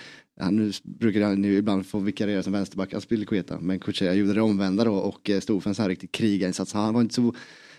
nu 0.51 0.71
brukar 0.83 1.21
han 1.21 1.41
nu 1.41 1.53
ibland 1.53 1.85
få 1.85 1.99
vikariera 1.99 2.43
som 2.43 2.53
vänsterback 2.53 2.93
Aspilicueta, 2.93 3.59
men 3.59 3.79
Kuchereya 3.79 4.13
gjorde 4.13 4.33
det 4.33 4.41
omvända 4.41 4.83
då 4.83 4.93
och 4.93 5.29
eh, 5.29 5.39
stod 5.39 5.63
för 5.63 5.69
en 5.69 5.75
sån 5.75 5.83
här 5.83 5.89
riktig 5.89 6.11
krigarinsats. 6.11 6.73
Han 6.73 6.93
var 6.93 7.01
inte 7.01 7.15
så 7.15 7.35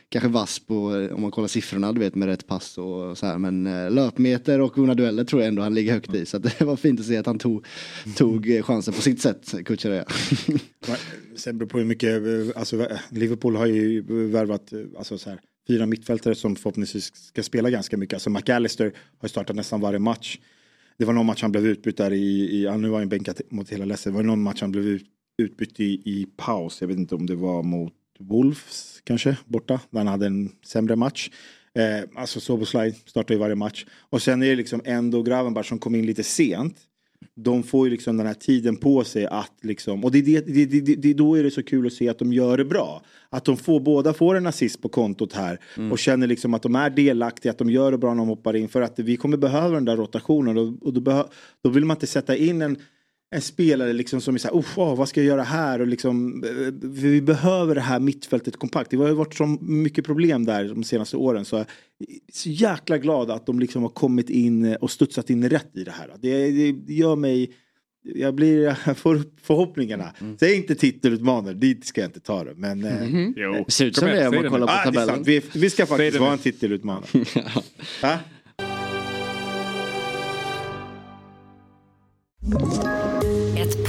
kanske 0.09 0.29
vass 0.29 0.59
på, 0.59 0.87
om 1.13 1.23
man 1.23 1.31
kollar 1.31 1.49
siffrorna, 1.49 1.93
du 1.93 2.01
vet 2.01 2.15
med 2.15 2.29
rätt 2.29 2.47
pass 2.47 2.79
och 2.79 3.19
så 3.19 3.27
här. 3.27 3.39
Men 3.39 3.67
eh, 3.67 3.91
löpmeter 3.91 4.61
och 4.61 4.79
vunna 4.79 4.95
dueller 4.95 5.25
tror 5.25 5.43
jag 5.43 5.49
ändå 5.49 5.63
han 5.63 5.75
ligger 5.75 5.93
högt 5.93 6.15
i. 6.15 6.27
Så 6.27 6.39
det 6.39 6.61
var 6.61 6.77
fint 6.77 7.01
att 7.01 7.07
se 7.07 7.17
att 7.17 7.27
han 7.27 7.39
tog, 7.39 7.67
tog 8.17 8.51
eh, 8.51 8.63
chansen 8.63 8.95
på 8.95 9.03
sitt 9.03 9.23
sätt, 9.23 9.55
Kucherea. 9.65 10.05
Sen 11.37 11.59
beror 11.59 11.69
på 11.69 11.79
hur 11.79 11.85
mycket, 11.85 12.27
eh, 12.27 12.61
alltså 12.61 12.89
Liverpool 13.11 13.57
har 13.57 13.67
ju 13.67 14.03
värvat, 14.29 14.73
alltså 14.99 15.19
så 15.19 15.31
här, 15.31 15.41
fyra 15.69 15.87
mittfältare 15.87 16.35
som 16.35 16.57
förhoppningsvis 16.57 17.13
ska 17.15 17.43
spela 17.43 17.71
ganska 17.71 17.97
mycket. 17.97 18.15
Alltså 18.15 18.31
McAllister 18.31 18.93
har 19.19 19.29
startat 19.29 19.57
nästan 19.57 19.81
varje 19.81 19.99
match. 19.99 20.39
Det 20.99 21.05
var 21.05 21.13
någon 21.13 21.27
match 21.27 21.43
han 21.43 21.53
blev 21.53 21.67
utbytt 21.67 21.97
där 21.97 22.13
i, 22.13 22.51
i 22.51 22.65
ja, 22.65 22.77
nu 22.77 22.89
var 22.89 22.99
han 22.99 23.09
bänkat 23.09 23.41
mot 23.51 23.69
hela 23.71 23.85
Leicester. 23.85 24.11
Det 24.11 24.17
var 24.17 24.23
någon 24.23 24.43
match 24.43 24.61
han 24.61 24.73
blev 24.73 24.87
ut, 24.87 25.07
utbytt 25.43 25.81
i, 25.81 25.85
i 25.85 26.27
paus. 26.37 26.81
Jag 26.81 26.89
vet 26.89 26.99
inte 26.99 27.15
om 27.15 27.27
det 27.27 27.35
var 27.35 27.63
mot 27.63 27.93
Wolves 28.19 29.01
kanske 29.05 29.37
borta. 29.47 29.81
Där 29.91 29.99
han 29.99 30.07
hade 30.07 30.27
en 30.27 30.51
sämre 30.65 30.97
match. 30.97 31.31
Eh, 31.75 32.09
alltså 32.15 32.41
Soboslaj 32.41 32.93
startar 33.07 33.35
ju 33.35 33.41
varje 33.41 33.55
match. 33.55 33.87
Och 34.11 34.23
sen 34.23 34.43
är 34.43 34.47
det 34.47 34.57
liksom 34.57 34.83
Endo 34.85 35.19
och 35.19 35.27
Gravenberg 35.27 35.65
som 35.65 35.79
kom 35.79 35.95
in 35.95 36.07
lite 36.07 36.23
sent. 36.23 36.77
De 37.35 37.63
får 37.63 37.87
ju 37.87 37.91
liksom 37.91 38.17
den 38.17 38.27
här 38.27 38.35
tiden 38.35 38.77
på 38.77 39.05
sig 39.05 39.27
att 39.27 39.53
liksom, 39.63 40.05
och 40.05 40.13
det, 40.13 40.23
det, 40.23 40.41
det, 40.41 40.65
det, 40.67 40.95
det, 40.95 41.15
då 41.15 41.35
är 41.35 41.43
det 41.43 41.51
så 41.51 41.63
kul 41.63 41.87
att 41.87 41.93
se 41.93 42.09
att 42.09 42.19
de 42.19 42.33
gör 42.33 42.57
det 42.57 42.65
bra. 42.65 43.03
Att 43.31 43.45
de 43.45 43.57
får, 43.57 43.81
båda 43.81 44.15
får 44.15 44.35
en 44.35 44.47
assist 44.47 44.83
på 44.83 44.89
kontot 44.89 45.33
här 45.33 45.61
mm. 45.77 45.93
och 45.93 45.99
känner 45.99 46.27
liksom 46.27 46.55
att 46.55 46.63
de 46.63 46.75
är 46.75 46.91
delaktiga, 46.91 47.53
att 47.53 47.59
de 47.59 47.71
gör 47.71 47.93
det 47.93 47.99
bra 47.99 48.15
när 48.15 48.19
de 48.19 48.29
hoppar 48.29 48.57
in. 48.57 48.69
För 48.69 48.83
att 48.83 48.99
vi 48.99 49.17
kommer 49.17 49.37
behöva 49.37 49.75
den 49.75 49.85
där 49.85 49.97
rotationen 49.97 50.59
och, 50.59 50.87
och 50.87 50.93
då, 50.93 51.29
då 51.63 51.71
vill 51.71 51.85
man 51.85 51.97
inte 51.97 52.07
sätta 52.07 52.37
in 52.37 52.63
en 52.63 52.77
en 53.31 53.43
spelare 53.43 53.93
liksom 53.93 54.21
som 54.21 54.35
är 54.35 54.39
så 54.39 54.49
här, 54.49 54.55
oh, 54.55 54.97
vad 54.97 55.09
ska 55.09 55.21
jag 55.21 55.27
göra 55.27 55.43
här? 55.43 55.81
Och 55.81 55.87
liksom, 55.87 56.45
eh, 56.45 56.51
vi 56.83 57.23
behöver 57.23 57.75
det 57.75 57.81
här 57.81 58.01
mittfältet 58.01 58.57
kompakt. 58.57 58.91
Det 58.91 58.97
har 58.97 59.09
ju 59.09 59.15
varit 59.15 59.35
så 59.35 59.47
mycket 59.61 60.05
problem 60.05 60.45
där 60.45 60.65
de 60.65 60.85
senaste 60.85 61.17
åren. 61.17 61.45
Så 61.45 61.57
jag 61.57 61.63
är 61.63 61.67
så 62.33 62.49
jäkla 62.49 62.99
glad 62.99 63.31
att 63.31 63.47
de 63.47 63.61
liksom 63.61 63.83
har 63.83 63.89
kommit 63.89 64.31
in 64.31 64.77
och 64.77 64.91
studsat 64.91 65.31
in 65.31 65.49
rätt 65.49 65.77
i 65.77 65.85
det 65.85 65.91
här. 65.91 66.15
Det, 66.21 66.51
det 66.73 66.95
gör 66.95 67.17
mig, 67.17 67.51
jag 68.03 68.35
blir, 68.35 68.77
jag 68.87 68.97
får 68.97 69.15
upp 69.15 69.41
förhoppningarna. 69.43 70.15
Mm. 70.21 70.39
Säg 70.39 70.57
inte 70.57 70.75
titelutmanare, 70.75 71.55
dit 71.55 71.87
ska 71.87 72.01
jag 72.01 72.09
inte 72.09 72.21
ta 72.21 72.45
det. 72.45 72.55
Men 72.55 72.85
mm 72.85 73.09
-hmm. 73.09 73.33
jo. 73.37 73.65
det 73.67 73.73
ser 73.73 73.87
ut 73.87 73.97
som 73.97 74.09
det 74.09 74.29
om 74.29 74.35
man 74.35 74.51
kollar 74.51 74.67
på 74.67 74.73
ah, 74.73 74.85
tabellen. 74.85 75.23
Vi, 75.23 75.43
vi, 75.55 75.71
ska 75.71 75.87
faktiskt 75.87 76.19
vara 76.19 76.33
en 76.33 76.39
titelutmanare. 76.39 77.25
ja. 78.03 78.19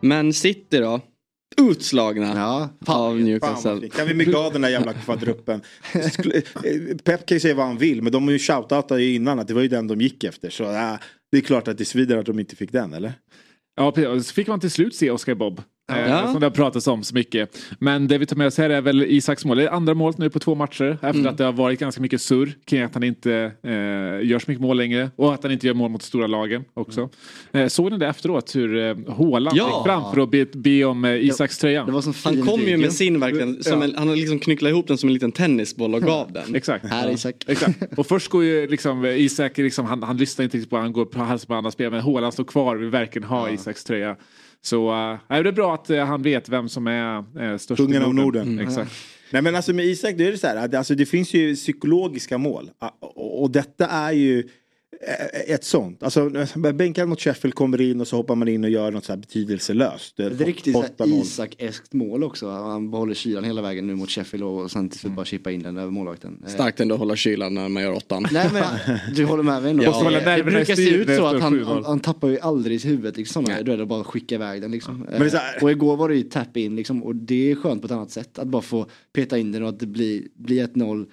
Men 0.00 0.32
City 0.32 0.78
då? 0.78 1.00
Utslagna 1.56 2.34
ja, 2.34 2.68
av 2.86 3.20
Newcastle. 3.20 3.88
kan 3.88 4.06
vi 4.06 4.14
mycket 4.14 4.34
av 4.34 4.52
den 4.52 4.62
där 4.62 4.68
jävla 4.68 4.92
kvadruppen. 4.92 5.60
Pep 7.04 7.26
kan 7.26 7.36
ju 7.36 7.40
säga 7.40 7.54
vad 7.54 7.66
han 7.66 7.78
vill 7.78 8.02
men 8.02 8.12
de 8.12 8.24
har 8.24 8.32
ju 8.32 8.38
shoutoutat 8.38 9.00
innan 9.00 9.38
att 9.38 9.48
det 9.48 9.54
var 9.54 9.62
ju 9.62 9.68
den 9.68 9.86
de 9.86 10.00
gick 10.00 10.24
efter. 10.24 10.50
Så 10.50 10.64
äh, 10.64 10.94
det 11.32 11.38
är 11.38 11.42
klart 11.42 11.68
att 11.68 11.78
det 11.78 11.84
svider 11.84 12.16
att 12.16 12.26
de 12.26 12.38
inte 12.38 12.56
fick 12.56 12.72
den 12.72 12.94
eller? 12.94 13.12
Ja, 13.76 13.92
så 14.22 14.34
fick 14.34 14.48
man 14.48 14.60
till 14.60 14.70
slut 14.70 14.94
se 14.94 15.10
Oscar 15.10 15.34
Bob. 15.34 15.62
Eh, 15.90 16.10
ja. 16.10 16.26
Som 16.30 16.40
det 16.40 16.46
har 16.46 16.50
pratats 16.50 16.86
om 16.86 17.04
så 17.04 17.14
mycket. 17.14 17.58
Men 17.78 18.08
det 18.08 18.18
vi 18.18 18.26
tar 18.26 18.36
med 18.36 18.46
oss 18.46 18.58
här 18.58 18.70
är 18.70 18.80
väl 18.80 19.02
Isaks 19.02 19.44
mål. 19.44 19.56
Det 19.56 19.64
är 19.64 19.70
andra 19.70 19.94
målet 19.94 20.18
nu 20.18 20.30
på 20.30 20.38
två 20.38 20.54
matcher. 20.54 20.92
Efter 20.92 21.08
mm. 21.08 21.26
att 21.26 21.38
det 21.38 21.44
har 21.44 21.52
varit 21.52 21.80
ganska 21.80 22.00
mycket 22.00 22.22
surr 22.22 22.52
kring 22.64 22.82
att 22.82 22.94
han 22.94 23.02
inte 23.02 23.52
eh, 23.62 23.72
gör 24.28 24.38
så 24.38 24.50
mycket 24.50 24.62
mål 24.62 24.76
längre. 24.76 25.10
Och 25.16 25.34
att 25.34 25.42
han 25.42 25.52
inte 25.52 25.66
gör 25.66 25.74
mål 25.74 25.90
mot 25.90 26.02
stora 26.02 26.26
lagen 26.26 26.64
också. 26.74 27.00
Mm. 27.00 27.64
Eh, 27.64 27.68
såg 27.68 27.92
ni 27.92 27.98
det 27.98 28.06
efteråt? 28.06 28.56
Hur 28.56 28.76
eh, 28.76 28.82
ja. 28.82 29.50
gick 29.50 29.86
fram 29.86 30.14
för 30.14 30.20
att 30.20 30.30
be, 30.30 30.44
be 30.44 30.84
om 30.84 31.04
eh, 31.04 31.24
Isaks 31.24 31.58
tröja. 31.58 31.86
han 32.24 32.42
kom 32.42 32.60
ju 32.60 32.76
med 32.76 32.92
sin 32.92 33.20
verkligen. 33.20 33.62
Som 33.62 33.82
en, 33.82 33.94
han 33.96 34.08
har 34.08 34.16
liksom 34.16 34.38
knycklat 34.38 34.70
ihop 34.70 34.86
den 34.88 34.98
som 34.98 35.08
en 35.08 35.12
liten 35.12 35.32
tennisboll 35.32 35.94
och 35.94 36.02
gav 36.02 36.32
den. 36.32 36.54
Exakt. 36.54 36.86
Här 36.86 37.10
Isak. 37.10 37.44
Exakt. 37.46 37.98
Och 37.98 38.06
först 38.06 38.28
går 38.28 38.44
ju 38.44 38.66
liksom 38.66 39.06
Isak, 39.06 39.58
liksom, 39.58 39.86
han, 39.86 40.02
han 40.02 40.16
lyssnar 40.16 40.44
inte 40.44 40.56
riktigt 40.56 40.70
på 40.70 40.76
han 40.76 40.92
går 40.92 41.04
på 41.04 41.18
hals 41.18 41.46
på 41.46 41.54
andra 41.54 41.70
spel. 41.70 41.90
Men 41.90 42.00
Håland 42.00 42.32
står 42.32 42.44
kvar 42.44 42.76
och 42.76 42.82
vill 42.82 42.90
verkligen 42.90 43.28
ha 43.28 43.48
ja. 43.48 43.54
Isaks 43.54 43.84
tröja. 43.84 44.16
Så 44.62 44.90
uh, 44.90 45.18
det 45.28 45.48
är 45.48 45.52
bra 45.52 45.74
att 45.74 45.90
uh, 45.90 46.04
han 46.04 46.22
vet 46.22 46.48
vem 46.48 46.68
som 46.68 46.86
är 46.86 47.18
uh, 47.18 47.56
störst 47.56 47.76
Kungen 47.76 48.02
av 48.02 48.14
Norden. 48.14 48.48
Mm. 48.48 48.66
Exakt. 48.66 48.92
Nej 49.30 49.42
men 49.42 49.56
alltså 49.56 49.72
med 49.72 49.84
Isak, 49.84 50.14
det 50.18 50.26
är 50.26 50.32
det 50.32 50.38
så 50.38 50.46
här, 50.46 50.74
alltså, 50.74 50.94
det 50.94 51.06
finns 51.06 51.34
ju 51.34 51.54
psykologiska 51.54 52.38
mål. 52.38 52.70
Och, 53.00 53.42
och 53.42 53.50
detta 53.50 53.86
är 53.86 54.12
ju 54.12 54.48
ett 55.46 55.64
sånt. 55.64 56.02
Alltså 56.02 56.30
bänkad 56.74 57.08
mot 57.08 57.20
Sheffield 57.20 57.54
kommer 57.54 57.80
in 57.80 58.00
och 58.00 58.08
så 58.08 58.16
hoppar 58.16 58.34
man 58.34 58.48
in 58.48 58.64
och 58.64 58.70
gör 58.70 58.90
något 58.90 59.04
så 59.04 59.12
här 59.12 59.18
betydelselöst. 59.18 60.16
Det 60.16 60.24
är 60.24 60.30
riktigt 60.30 60.76
Isak-eskt 61.06 61.92
mål 61.92 62.24
också. 62.24 62.50
Han 62.50 62.90
behåller 62.90 63.14
kylan 63.14 63.44
hela 63.44 63.62
vägen 63.62 63.86
nu 63.86 63.94
mot 63.94 64.10
Sheffield 64.10 64.44
och 64.44 64.70
sen 64.70 64.88
till 64.88 65.00
slut 65.00 65.12
bara 65.12 65.24
chippa 65.24 65.50
in 65.50 65.62
den 65.62 65.76
över 65.76 65.90
målvakten. 65.90 66.42
Eh, 66.46 66.52
Starkt 66.52 66.80
ändå 66.80 66.94
att 66.94 66.98
hålla 66.98 67.16
kylan 67.16 67.54
när 67.54 67.68
man 67.68 67.82
gör 67.82 67.92
åttan. 67.92 68.26
Nej 68.32 68.50
men 68.52 68.64
du 69.14 69.24
håller 69.24 69.42
med 69.42 69.62
mig 69.62 69.70
ändå. 69.70 69.84
Ja, 69.84 70.10
det, 70.10 70.36
det 70.36 70.44
brukar 70.44 70.74
se 70.74 70.90
ut 70.90 71.08
så 71.16 71.26
att 71.26 71.42
han, 71.42 71.64
han, 71.64 71.84
han, 71.84 72.00
tappar 72.00 72.28
ju 72.28 72.40
aldrig 72.40 72.84
huvudet 72.84 73.16
liksom. 73.16 73.44
Då 73.44 73.72
är 73.72 73.76
det 73.76 73.86
bara 73.86 74.00
att 74.00 74.06
skicka 74.06 74.34
iväg 74.34 74.62
den 74.62 74.70
liksom. 74.70 75.06
Eh, 75.08 75.62
och 75.62 75.70
igår 75.70 75.96
var 75.96 76.08
det 76.08 76.14
ju 76.14 76.22
tap 76.22 76.56
in 76.56 76.76
liksom 76.76 77.02
och 77.02 77.16
det 77.16 77.50
är 77.50 77.54
skönt 77.54 77.82
på 77.82 77.86
ett 77.86 77.92
annat 77.92 78.10
sätt. 78.10 78.38
Att 78.38 78.48
bara 78.48 78.62
få 78.62 78.86
peta 79.12 79.38
in 79.38 79.52
den 79.52 79.62
och 79.62 79.68
att 79.68 79.80
det 79.80 79.86
blir, 79.86 80.22
blir 80.34 80.66
1-0 80.66 81.06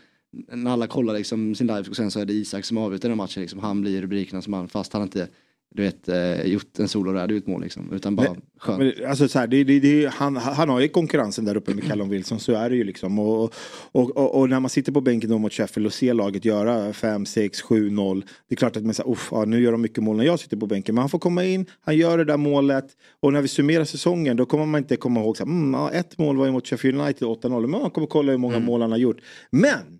när 0.51 0.71
alla 0.71 0.87
kollar 0.87 1.13
liksom 1.13 1.55
sin 1.55 1.67
live 1.67 1.89
och 1.89 1.95
sen 1.95 2.11
så 2.11 2.19
är 2.19 2.25
det 2.25 2.33
Isak 2.33 2.65
som 2.65 2.77
avbryter 2.77 3.09
den 3.09 3.17
matchen. 3.17 3.41
Liksom. 3.41 3.59
Han 3.59 3.81
blir 3.81 4.01
rubrikerna 4.01 4.41
som 4.41 4.53
han, 4.53 4.67
fast 4.67 4.93
han 4.93 5.01
inte 5.01 5.27
du 5.75 5.83
vet, 5.83 6.09
eh, 6.09 6.41
gjort 6.41 6.79
en 6.79 6.87
solo 6.87 7.13
där 7.13 7.31
utmål 7.31 7.61
liksom. 7.61 7.93
Utan 7.93 8.15
bara 8.15 8.35
skönt. 8.59 8.79
Men, 8.79 9.09
alltså, 9.09 9.27
så 9.27 9.39
här, 9.39 9.47
det, 9.47 9.63
det, 9.63 9.79
det, 9.79 10.07
han, 10.13 10.35
han 10.35 10.69
har 10.69 10.79
ju 10.79 10.87
konkurrensen 10.87 11.45
där 11.45 11.57
uppe 11.57 11.73
med 11.73 11.83
Callum 11.87 12.09
Wilson, 12.09 12.39
så 12.39 12.53
är 12.53 12.69
det 12.69 12.75
ju 12.75 12.83
liksom. 12.83 13.19
Och, 13.19 13.53
och, 13.91 14.17
och, 14.17 14.39
och 14.39 14.49
när 14.49 14.59
man 14.59 14.69
sitter 14.69 14.91
på 14.91 15.01
bänken 15.01 15.29
då 15.29 15.37
mot 15.37 15.53
Sheffield 15.53 15.87
och 15.87 15.93
ser 15.93 16.13
laget 16.13 16.45
göra 16.45 16.93
5, 16.93 17.25
6, 17.25 17.61
7, 17.61 17.89
0. 17.89 18.25
Det 18.47 18.53
är 18.53 18.57
klart 18.57 18.77
att 18.77 18.83
man 18.83 18.93
säger, 18.93 19.17
ja, 19.31 19.45
nu 19.45 19.61
gör 19.61 19.71
de 19.71 19.81
mycket 19.81 20.03
mål 20.03 20.17
när 20.17 20.23
jag 20.23 20.39
sitter 20.39 20.57
på 20.57 20.67
bänken. 20.67 20.95
Men 20.95 21.01
han 21.01 21.09
får 21.09 21.19
komma 21.19 21.45
in, 21.45 21.65
han 21.81 21.97
gör 21.97 22.17
det 22.17 22.25
där 22.25 22.37
målet. 22.37 22.85
Och 23.19 23.33
när 23.33 23.41
vi 23.41 23.47
summerar 23.47 23.85
säsongen 23.85 24.37
då 24.37 24.45
kommer 24.45 24.65
man 24.65 24.77
inte 24.77 24.95
komma 24.95 25.19
ihåg, 25.19 25.37
så 25.37 25.45
här, 25.45 25.51
mm, 25.51 25.73
ja, 25.73 25.91
ett 25.91 26.17
mål 26.17 26.37
var 26.37 26.45
ju 26.45 26.51
mot 26.51 26.67
Sheffield 26.67 27.01
United 27.01 27.27
8-0. 27.27 27.67
Men 27.67 27.81
man 27.81 27.91
kommer 27.91 28.07
kolla 28.07 28.31
hur 28.31 28.39
många 28.39 28.55
mm. 28.55 28.65
mål 28.65 28.81
han 28.81 28.91
har 28.91 28.97
gjort. 28.97 29.17
Men 29.49 29.99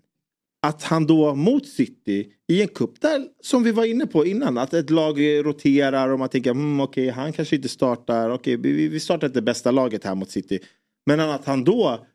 att 0.62 0.82
han 0.82 1.06
då 1.06 1.34
mot 1.34 1.66
City 1.66 2.32
i 2.48 2.62
en 2.62 2.68
kupp 2.68 3.00
där 3.00 3.26
som 3.42 3.62
vi 3.62 3.72
var 3.72 3.84
inne 3.84 4.06
på 4.06 4.26
innan 4.26 4.58
att 4.58 4.74
ett 4.74 4.90
lag 4.90 5.20
roterar 5.44 6.08
och 6.08 6.18
man 6.18 6.28
tänker 6.28 6.50
mm, 6.50 6.80
okej 6.80 7.10
okay, 7.10 7.22
han 7.22 7.32
kanske 7.32 7.56
inte 7.56 7.68
startar. 7.68 8.30
Okej 8.30 8.58
okay, 8.58 8.72
vi, 8.72 8.88
vi 8.88 9.00
startar 9.00 9.26
inte 9.26 9.38
det 9.38 9.44
bästa 9.44 9.70
laget 9.70 10.04
här 10.04 10.14
mot 10.14 10.30
City. 10.30 10.58
Men 11.06 11.20
att 11.20 11.44
han 11.44 11.64
då 11.64 12.06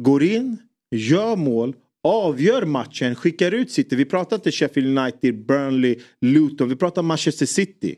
går 0.00 0.22
in 0.22 0.58
gör 0.90 1.36
mål 1.36 1.74
avgör 2.06 2.64
matchen 2.64 3.14
skickar 3.14 3.52
ut 3.52 3.70
City. 3.70 3.96
Vi 3.96 4.04
pratar 4.04 4.36
inte 4.36 4.52
Sheffield 4.52 4.98
United 4.98 5.46
Burnley 5.46 5.98
Luton. 6.20 6.68
Vi 6.68 6.76
pratar 6.76 7.02
Manchester 7.02 7.46
City. 7.46 7.96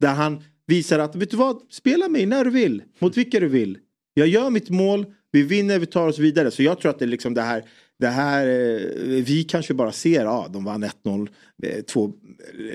Där 0.00 0.14
han 0.14 0.42
visar 0.66 0.98
att 0.98 1.16
vet 1.16 1.30
du 1.30 1.36
vad? 1.36 1.62
Spela 1.70 2.08
mig 2.08 2.26
när 2.26 2.44
du 2.44 2.50
vill 2.50 2.82
mot 2.98 3.16
vilka 3.16 3.40
du 3.40 3.48
vill. 3.48 3.78
Jag 4.14 4.28
gör 4.28 4.50
mitt 4.50 4.70
mål 4.70 5.06
Vi 5.32 5.42
vinner, 5.42 5.78
vi 5.78 5.86
tar 5.86 6.08
oss 6.08 6.18
vidare. 6.18 6.50
Så 6.50 6.62
jag 6.62 6.80
tror 6.80 6.90
att 6.90 6.98
det 6.98 7.04
är 7.04 7.06
liksom 7.06 7.34
det 7.34 7.42
här, 7.42 7.64
det 7.98 8.06
här 8.06 8.46
eh, 8.46 9.24
vi 9.24 9.44
kanske 9.48 9.74
bara 9.74 9.92
ser, 9.92 10.24
ja 10.24 10.46
de 10.52 10.64
vann 10.64 10.84
1-0, 10.84 11.28
eh, 11.62 11.82
två 11.82 12.12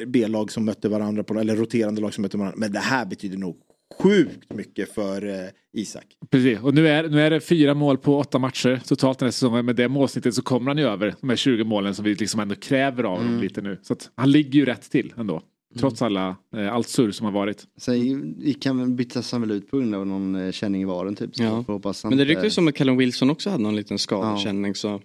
B-lag 0.07 0.51
som 0.51 0.65
mötte 0.65 0.89
varandra, 0.89 1.23
på, 1.23 1.39
eller 1.39 1.55
roterande 1.55 2.01
lag 2.01 2.13
som 2.13 2.21
mötte 2.21 2.37
varandra. 2.37 2.57
Men 2.59 2.71
det 2.71 2.79
här 2.79 3.05
betyder 3.05 3.37
nog 3.37 3.57
sjukt 3.99 4.53
mycket 4.53 4.93
för 4.93 5.27
eh, 5.27 5.49
Isak. 5.73 6.05
Precis, 6.29 6.59
och 6.59 6.73
nu 6.73 6.87
är, 6.87 7.09
nu 7.09 7.21
är 7.21 7.29
det 7.29 7.39
fyra 7.39 7.73
mål 7.73 7.97
på 7.97 8.17
åtta 8.17 8.39
matcher 8.39 8.81
totalt 8.85 9.19
den 9.19 9.25
här 9.25 9.31
säsongen. 9.31 9.65
Med 9.65 9.75
det 9.75 9.87
målsnittet 9.87 10.33
så 10.33 10.41
kommer 10.41 10.71
han 10.71 10.77
ju 10.77 10.83
över 10.83 11.15
de 11.21 11.29
här 11.29 11.35
20 11.35 11.63
målen 11.63 11.95
som 11.95 12.05
vi 12.05 12.15
liksom 12.15 12.39
ändå 12.39 12.55
kräver 12.55 13.03
av 13.03 13.17
honom 13.17 13.41
lite 13.41 13.61
nu. 13.61 13.79
Så 13.81 13.93
att 13.93 14.09
han 14.15 14.31
ligger 14.31 14.59
ju 14.59 14.65
rätt 14.65 14.91
till 14.91 15.13
ändå. 15.17 15.41
Trots 15.79 16.01
alla, 16.01 16.35
eh, 16.55 16.73
allt 16.73 16.87
surr 16.87 17.11
som 17.11 17.25
har 17.25 17.33
varit. 17.33 17.63
Sen 17.77 18.35
gick 18.39 18.65
han 18.65 18.77
väl, 18.79 18.89
byttes 18.89 19.31
han 19.31 19.41
väl 19.41 19.51
ut 19.51 19.71
på 19.71 19.77
grund 19.77 19.95
av 19.95 20.07
någon 20.07 20.35
eh, 20.35 20.51
känning 20.51 20.81
i 20.81 20.85
varen 20.85 21.15
typ. 21.15 21.35
Så 21.35 21.43
Ja. 21.43 21.63
hoppas 21.67 22.03
han 22.03 22.09
Men 22.09 22.17
det 22.17 22.25
ryktades 22.25 22.53
som 22.53 22.67
att 22.67 22.75
Callum 22.75 22.97
Wilson 22.97 23.29
också 23.29 23.49
hade 23.49 23.63
någon 23.63 23.75
liten 23.75 23.97
skadekänning 23.99 24.75
så. 24.75 25.01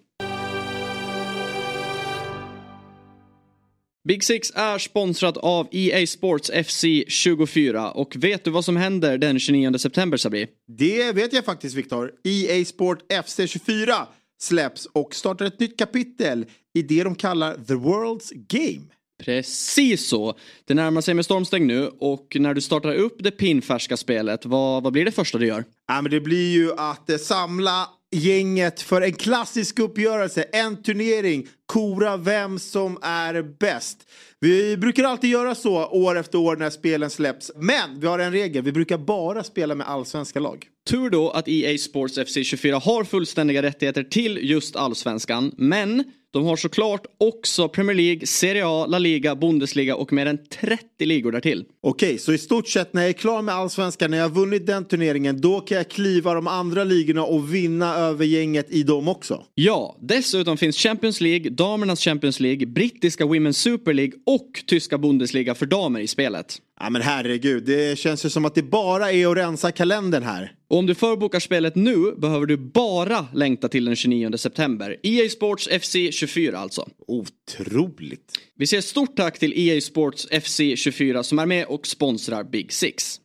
Big 4.08 4.24
Six 4.24 4.52
är 4.54 4.78
sponsrat 4.78 5.36
av 5.36 5.68
EA 5.70 6.06
Sports 6.06 6.50
FC 6.66 6.84
24 7.08 7.90
och 7.90 8.16
vet 8.16 8.44
du 8.44 8.50
vad 8.50 8.64
som 8.64 8.76
händer 8.76 9.18
den 9.18 9.38
29 9.38 9.78
september 9.78 10.16
Sabri? 10.18 10.46
Det 10.68 11.12
vet 11.12 11.32
jag 11.32 11.44
faktiskt 11.44 11.76
Viktor. 11.76 12.12
EA 12.24 12.64
Sport 12.64 13.12
FC24 13.12 13.92
släpps 14.40 14.86
och 14.86 15.14
startar 15.14 15.44
ett 15.46 15.60
nytt 15.60 15.78
kapitel 15.78 16.46
i 16.74 16.82
det 16.82 17.04
de 17.04 17.14
kallar 17.14 17.54
The 17.54 17.74
World's 17.74 18.32
Game. 18.48 18.84
Precis 19.24 20.08
så. 20.08 20.38
Det 20.64 20.74
närmar 20.74 21.00
sig 21.00 21.14
med 21.14 21.24
stormsteg 21.24 21.62
nu 21.62 21.90
och 21.98 22.36
när 22.40 22.54
du 22.54 22.60
startar 22.60 22.94
upp 22.94 23.16
det 23.18 23.30
pinfärska 23.30 23.96
spelet, 23.96 24.46
vad, 24.46 24.82
vad 24.82 24.92
blir 24.92 25.04
det 25.04 25.12
första 25.12 25.38
du 25.38 25.46
gör? 25.46 25.64
Ja, 25.88 26.02
men 26.02 26.10
det 26.10 26.20
blir 26.20 26.52
ju 26.52 26.72
att 26.72 27.10
eh, 27.10 27.16
samla 27.16 27.88
gänget 28.10 28.80
för 28.80 29.02
en 29.02 29.12
klassisk 29.12 29.78
uppgörelse, 29.78 30.42
en 30.42 30.82
turnering, 30.82 31.46
kora 31.66 32.16
vem 32.16 32.58
som 32.58 32.98
är 33.02 33.42
bäst. 33.42 33.98
Vi 34.40 34.76
brukar 34.76 35.04
alltid 35.04 35.30
göra 35.30 35.54
så 35.54 35.86
år 35.86 36.18
efter 36.18 36.38
år 36.38 36.56
när 36.56 36.70
spelen 36.70 37.10
släpps. 37.10 37.52
Men 37.56 38.00
vi 38.00 38.06
har 38.06 38.18
en 38.18 38.32
regel, 38.32 38.62
vi 38.62 38.72
brukar 38.72 38.98
bara 38.98 39.44
spela 39.44 39.74
med 39.74 39.88
allsvenska 39.88 40.40
lag. 40.40 40.66
Tur 40.90 41.10
då 41.10 41.30
att 41.30 41.48
EA 41.48 41.78
Sports 41.78 42.18
FC 42.26 42.38
24 42.44 42.78
har 42.78 43.04
fullständiga 43.04 43.62
rättigheter 43.62 44.02
till 44.02 44.38
just 44.42 44.76
allsvenskan, 44.76 45.52
men 45.56 46.04
de 46.36 46.46
har 46.46 46.56
såklart 46.56 47.06
också 47.18 47.68
Premier 47.68 47.96
League, 47.96 48.26
Serie 48.26 48.62
A, 48.66 48.86
La 48.86 48.98
Liga, 48.98 49.36
Bundesliga 49.36 49.96
och 49.96 50.12
mer 50.12 50.26
än 50.26 50.38
30 50.60 51.06
ligor 51.06 51.32
därtill. 51.32 51.64
Okej, 51.82 52.18
så 52.18 52.32
i 52.32 52.38
stort 52.38 52.68
sett 52.68 52.92
när 52.92 53.02
jag 53.02 53.08
är 53.08 53.12
klar 53.12 53.42
med 53.42 53.54
allsvenskan, 53.54 54.10
när 54.10 54.18
jag 54.18 54.24
har 54.24 54.34
vunnit 54.34 54.66
den 54.66 54.84
turneringen, 54.84 55.40
då 55.40 55.60
kan 55.60 55.76
jag 55.76 55.88
kliva 55.88 56.34
de 56.34 56.46
andra 56.46 56.84
ligorna 56.84 57.24
och 57.24 57.54
vinna 57.54 57.96
över 57.96 58.24
gänget 58.24 58.70
i 58.70 58.82
dem 58.82 59.08
också. 59.08 59.44
Ja, 59.54 59.96
dessutom 60.00 60.56
finns 60.56 60.76
Champions 60.76 61.20
League, 61.20 61.50
damernas 61.50 62.00
Champions 62.00 62.40
League, 62.40 62.66
brittiska 62.66 63.24
Women's 63.24 63.52
Super 63.52 63.94
League 63.94 64.12
och 64.26 64.50
tyska 64.66 64.98
Bundesliga 64.98 65.54
för 65.54 65.66
damer 65.66 66.00
i 66.00 66.06
spelet. 66.06 66.58
Ja 66.80 66.90
men 66.90 67.02
herregud, 67.02 67.64
det 67.64 67.98
känns 67.98 68.24
ju 68.24 68.30
som 68.30 68.44
att 68.44 68.54
det 68.54 68.62
bara 68.62 69.12
är 69.12 69.26
att 69.26 69.36
rensa 69.36 69.72
kalendern 69.72 70.22
här. 70.22 70.52
Och 70.68 70.78
om 70.78 70.86
du 70.86 70.94
förbokar 70.94 71.40
spelet 71.40 71.74
nu 71.74 72.12
behöver 72.16 72.46
du 72.46 72.56
bara 72.56 73.26
längta 73.34 73.68
till 73.68 73.84
den 73.84 73.96
29 73.96 74.36
september. 74.36 74.96
EA 75.02 75.28
Sports 75.28 75.68
FC 75.80 75.96
24 76.10 76.58
alltså. 76.58 76.88
Otroligt. 77.06 78.32
Vi 78.54 78.66
säger 78.66 78.80
stort 78.80 79.16
tack 79.16 79.38
till 79.38 79.52
EA 79.56 79.80
Sports 79.80 80.28
FC 80.42 80.60
24 80.76 81.22
som 81.22 81.38
är 81.38 81.46
med 81.46 81.66
och 81.66 81.86
sponsrar 81.86 82.44
Big 82.44 82.72
Six. 82.72 83.20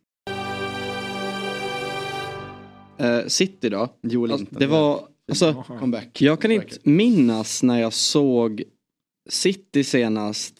Eh, 3.00 3.28
City 3.28 3.70
då? 3.70 3.96
Joel 4.04 4.32
Alltså, 4.32 4.46
det 4.50 4.68
var, 4.68 5.08
alltså, 5.30 5.64
Comeback. 5.80 6.22
jag 6.22 6.42
kan 6.42 6.52
inte 6.52 6.78
minnas 6.84 7.64
när 7.64 7.82
jag 7.82 7.94
såg 7.94 8.64
City 9.30 9.84
senast, 9.84 10.56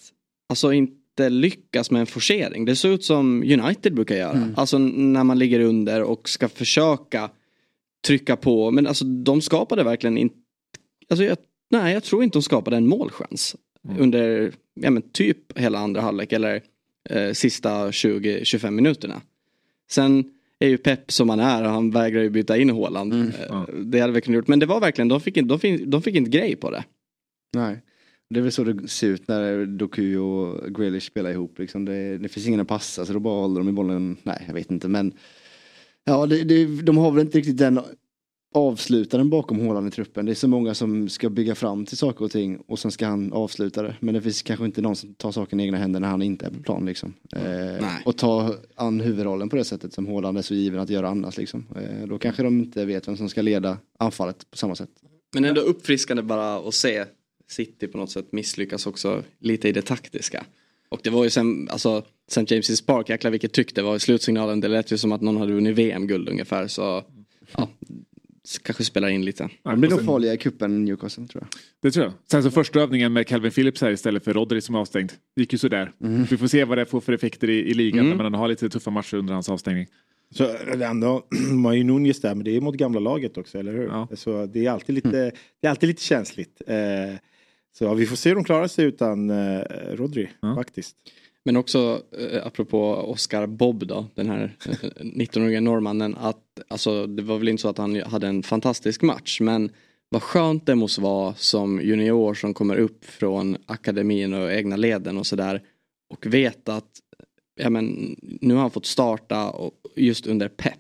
alltså 0.50 0.74
inte 0.74 1.01
lyckas 1.30 1.92
med 1.92 2.00
en 2.00 2.06
forcering. 2.08 2.66
Det 2.66 2.76
ser 2.76 2.90
ut 2.90 3.04
som 3.04 3.44
United 3.44 3.94
brukar 3.94 4.16
göra. 4.16 4.32
Mm. 4.38 4.54
Alltså 4.58 4.78
när 4.78 5.24
man 5.24 5.40
ligger 5.40 5.60
under 5.60 6.04
och 6.04 6.30
ska 6.30 6.50
försöka 6.50 7.30
trycka 8.08 8.36
på. 8.36 8.72
Men 8.72 8.88
alltså 8.88 9.06
de 9.06 9.42
skapade 9.42 9.84
verkligen 9.84 10.18
inte, 10.18 10.36
alltså 11.10 11.24
jag, 11.24 11.38
nej 11.72 11.94
jag 11.94 12.04
tror 12.04 12.24
inte 12.24 12.38
de 12.38 12.44
skapade 12.44 12.78
en 12.78 12.88
målchans. 12.88 13.56
Under, 14.00 14.52
ja 14.74 14.92
men 14.92 15.02
typ 15.02 15.58
hela 15.60 15.80
andra 15.80 16.02
halvlek 16.02 16.32
eller 16.34 16.62
eh, 17.10 17.32
sista 17.32 17.90
20-25 17.92 18.72
minuterna. 18.72 19.22
Sen 19.92 20.24
är 20.60 20.68
ju 20.68 20.78
Pep 20.78 21.12
som 21.12 21.30
han 21.30 21.40
är 21.40 21.64
och 21.64 21.70
han 21.70 21.92
vägrar 21.92 22.22
ju 22.22 22.30
byta 22.30 22.58
in 22.58 22.70
Haaland. 22.70 23.14
Eh, 23.14 23.64
Det 23.80 24.00
hade 24.00 24.14
vi 24.14 24.22
kunnat 24.22 24.36
gjort. 24.36 24.48
Men 24.48 24.60
det 24.60 24.66
var 24.66 24.80
verkligen, 24.80 25.08
de 25.08 25.22
fick, 25.22 25.38
inte- 25.38 25.50
de 25.54 25.60
fick, 25.60 25.86
de 25.86 26.02
fick 26.02 26.16
inte 26.16 26.30
grej 26.30 26.56
på 26.56 26.72
det. 26.72 26.84
Nej. 27.54 27.82
Det 28.32 28.40
är 28.40 28.42
väl 28.42 28.52
så 28.52 28.64
det 28.64 28.88
ser 28.88 29.08
ut 29.08 29.28
när 29.28 29.66
Doku 29.66 30.18
och 30.18 30.76
Grealish 30.76 31.08
spelar 31.08 31.32
ihop. 31.32 31.60
Liksom. 31.60 31.86
Det, 31.86 32.18
det 32.18 32.30
finns 32.30 32.48
ingen 32.48 32.60
att 32.60 32.68
passa 32.68 33.06
så 33.06 33.14
då 33.14 33.20
bara 33.20 33.42
håller 33.42 33.60
de 33.60 33.70
i 33.70 33.72
bollen. 33.72 34.18
Nej, 34.24 34.44
jag 34.48 34.54
vet 34.54 34.72
inte 34.72 34.88
men. 34.88 35.14
Ja, 36.04 36.26
det, 36.26 36.44
det, 36.44 36.82
de 36.82 36.98
har 36.98 37.12
väl 37.12 37.26
inte 37.26 37.38
riktigt 37.38 37.58
den 37.58 37.80
avslutaren 38.54 39.30
bakom 39.30 39.60
Haaland 39.60 39.88
i 39.88 39.92
truppen. 39.92 40.26
Det 40.26 40.32
är 40.32 40.36
så 40.36 40.48
många 40.48 40.74
som 40.74 41.10
ska 41.10 41.30
bygga 41.30 41.56
fram 41.56 41.86
till 41.86 41.98
saker 41.98 42.26
och 42.26 42.32
ting 42.32 42.58
och 42.68 42.80
sen 42.80 42.92
ska 42.92 43.08
han 43.08 43.34
avsluta 43.34 43.82
det. 43.84 43.96
Men 44.00 44.14
det 44.14 44.22
finns 44.22 44.42
kanske 44.42 44.66
inte 44.66 44.82
någon 44.82 44.96
som 44.96 45.14
tar 45.14 45.32
saken 45.32 45.60
i 45.60 45.64
egna 45.64 45.78
händer 45.78 46.00
när 46.00 46.08
han 46.08 46.22
inte 46.22 46.46
är 46.46 46.50
på 46.50 46.60
plan 46.64 46.86
liksom. 46.86 47.14
Eh, 47.36 47.86
och 48.06 48.18
ta 48.18 48.56
an 48.76 49.00
huvudrollen 49.00 49.50
på 49.50 49.56
det 49.56 49.64
sättet 49.64 49.94
som 49.94 50.08
Haaland 50.08 50.38
är 50.38 50.42
så 50.42 50.54
given 50.54 50.80
att 50.80 50.90
göra 50.90 51.10
annars 51.10 51.38
liksom. 51.38 51.66
Eh, 51.76 52.08
då 52.08 52.20
kanske 52.20 52.44
de 52.44 52.60
inte 52.60 52.86
vet 52.86 53.08
vem 53.08 53.18
som 53.18 53.30
ska 53.30 53.42
leda 53.42 53.78
anfallet 54.00 54.52
på 54.52 54.58
samma 54.58 54.76
sätt. 54.76 54.90
Men 55.34 55.46
ändå 55.46 55.62
uppfriskande 55.62 56.24
bara 56.24 56.56
att 56.56 56.74
se 56.74 57.06
City 57.52 57.88
på 57.88 57.98
något 57.98 58.12
sätt 58.12 58.32
misslyckas 58.32 58.88
också 58.88 59.24
lite 59.40 59.70
i 59.70 59.72
det 59.72 59.82
taktiska. 59.82 60.46
Och 60.90 61.00
det 61.04 61.10
var 61.10 61.24
ju 61.24 61.30
sen, 61.30 61.70
alltså 61.70 62.06
St. 62.28 62.42
James' 62.42 62.86
Park, 62.86 63.10
jäklar 63.10 63.32
vilket 63.32 63.54
tryck 63.54 63.76
det 63.76 63.82
var 63.82 63.96
i 63.96 64.00
slutsignalen. 64.00 64.60
Det 64.60 64.68
lät 64.68 64.92
ju 64.92 64.98
som 64.98 65.12
att 65.12 65.22
någon 65.22 65.38
hade 65.38 65.54
vunnit 65.54 65.76
VM-guld 65.78 66.30
ungefär. 66.30 66.68
Så 66.68 67.04
ja, 67.58 67.70
kanske 68.64 68.84
spelar 68.84 69.08
in 69.10 69.26
lite. 69.26 69.50
De 69.64 69.80
blir 69.80 69.90
nog 69.90 70.06
farliga 70.06 70.34
i 70.34 70.38
cupen 70.38 70.86
Newcastle 70.86 71.28
tror 71.28 71.44
jag. 71.44 71.60
Det 71.82 71.92
tror 71.92 72.06
jag. 72.06 72.14
Sen 72.32 72.44
så 72.44 72.52
första 72.52 72.80
övningen 72.80 73.14
med 73.14 73.28
Calvin 73.28 73.52
Phillips 73.52 73.82
här 73.82 73.92
istället 73.92 74.24
för 74.24 74.34
Rodri 74.34 74.62
som 74.62 74.76
är 74.76 74.80
avstängd. 74.80 75.12
gick 75.36 75.54
ju 75.54 75.60
sådär. 75.60 75.92
Vi 76.30 76.38
får 76.38 76.48
se 76.48 76.64
vad 76.64 76.78
det 76.78 76.86
får 76.86 77.02
för 77.02 77.14
effekter 77.14 77.50
i, 77.50 77.60
i 77.60 77.74
ligan 77.74 78.06
Mm. 78.06 78.18
när 78.18 78.24
man 78.30 78.34
har 78.34 78.48
lite 78.48 78.70
tuffa 78.70 78.92
matcher 78.92 79.18
under 79.18 79.34
hans 79.34 79.50
avstängning. 79.50 79.88
Så 80.36 80.44
det 80.78 80.86
ändå, 80.86 81.26
man 81.52 81.66
har 81.66 81.74
ju 81.74 81.84
Nunez 81.84 82.22
där 82.22 82.36
men 82.36 82.44
det 82.44 82.56
är 82.56 82.62
mot 82.62 82.76
gamla 82.76 83.00
laget 83.00 83.38
också, 83.38 83.60
eller 83.60 83.72
hur? 83.74 84.16
Så 84.16 84.46
det 84.46 84.66
är 84.66 84.72
alltid 84.72 84.96
lite, 84.96 85.32
det 85.62 85.68
är 85.68 85.70
alltid 85.70 85.90
lite 85.90 86.02
känsligt. 86.04 86.62
Eh, 86.68 86.76
så 87.78 87.84
ja, 87.84 87.94
vi 87.94 88.06
får 88.06 88.16
se 88.16 88.30
hur 88.30 88.36
de 88.36 88.44
klarar 88.44 88.68
sig 88.68 88.86
utan 88.86 89.30
eh, 89.30 89.62
Rodri 89.94 90.30
faktiskt. 90.56 90.96
Men 91.46 91.58
också 91.58 92.02
eh, 92.20 92.48
apropå 92.48 92.94
Oscar 92.94 93.46
Bob 93.48 93.88
då, 93.88 94.06
den 94.16 94.30
här 94.30 94.56
eh, 94.66 94.74
19-åriga 95.00 95.62
norrmannen, 95.62 96.16
att 96.20 96.44
alltså, 96.68 97.08
det 97.08 97.24
var 97.24 97.38
väl 97.38 97.48
inte 97.48 97.62
så 97.62 97.70
att 97.70 97.78
han 97.78 98.02
hade 98.02 98.28
en 98.28 98.44
fantastisk 98.44 99.02
match, 99.02 99.42
men 99.42 99.72
vad 100.10 100.24
skönt 100.24 100.66
det 100.66 100.76
måste 100.76 101.02
vara 101.02 101.34
som 101.36 101.82
junior 101.82 102.34
som 102.34 102.54
kommer 102.54 102.76
upp 102.78 103.06
från 103.06 103.58
akademin 103.66 104.34
och 104.34 104.52
egna 104.54 104.76
leden 104.76 105.18
och 105.18 105.26
sådär 105.28 105.62
och 106.10 106.26
vet 106.26 106.70
att 106.70 106.90
ja, 107.56 107.70
men, 107.70 108.16
nu 108.22 108.54
har 108.54 108.62
han 108.62 108.72
fått 108.72 108.86
starta 108.86 109.50
och 109.50 109.72
just 109.96 110.28
under 110.28 110.48
pepp. 110.48 110.78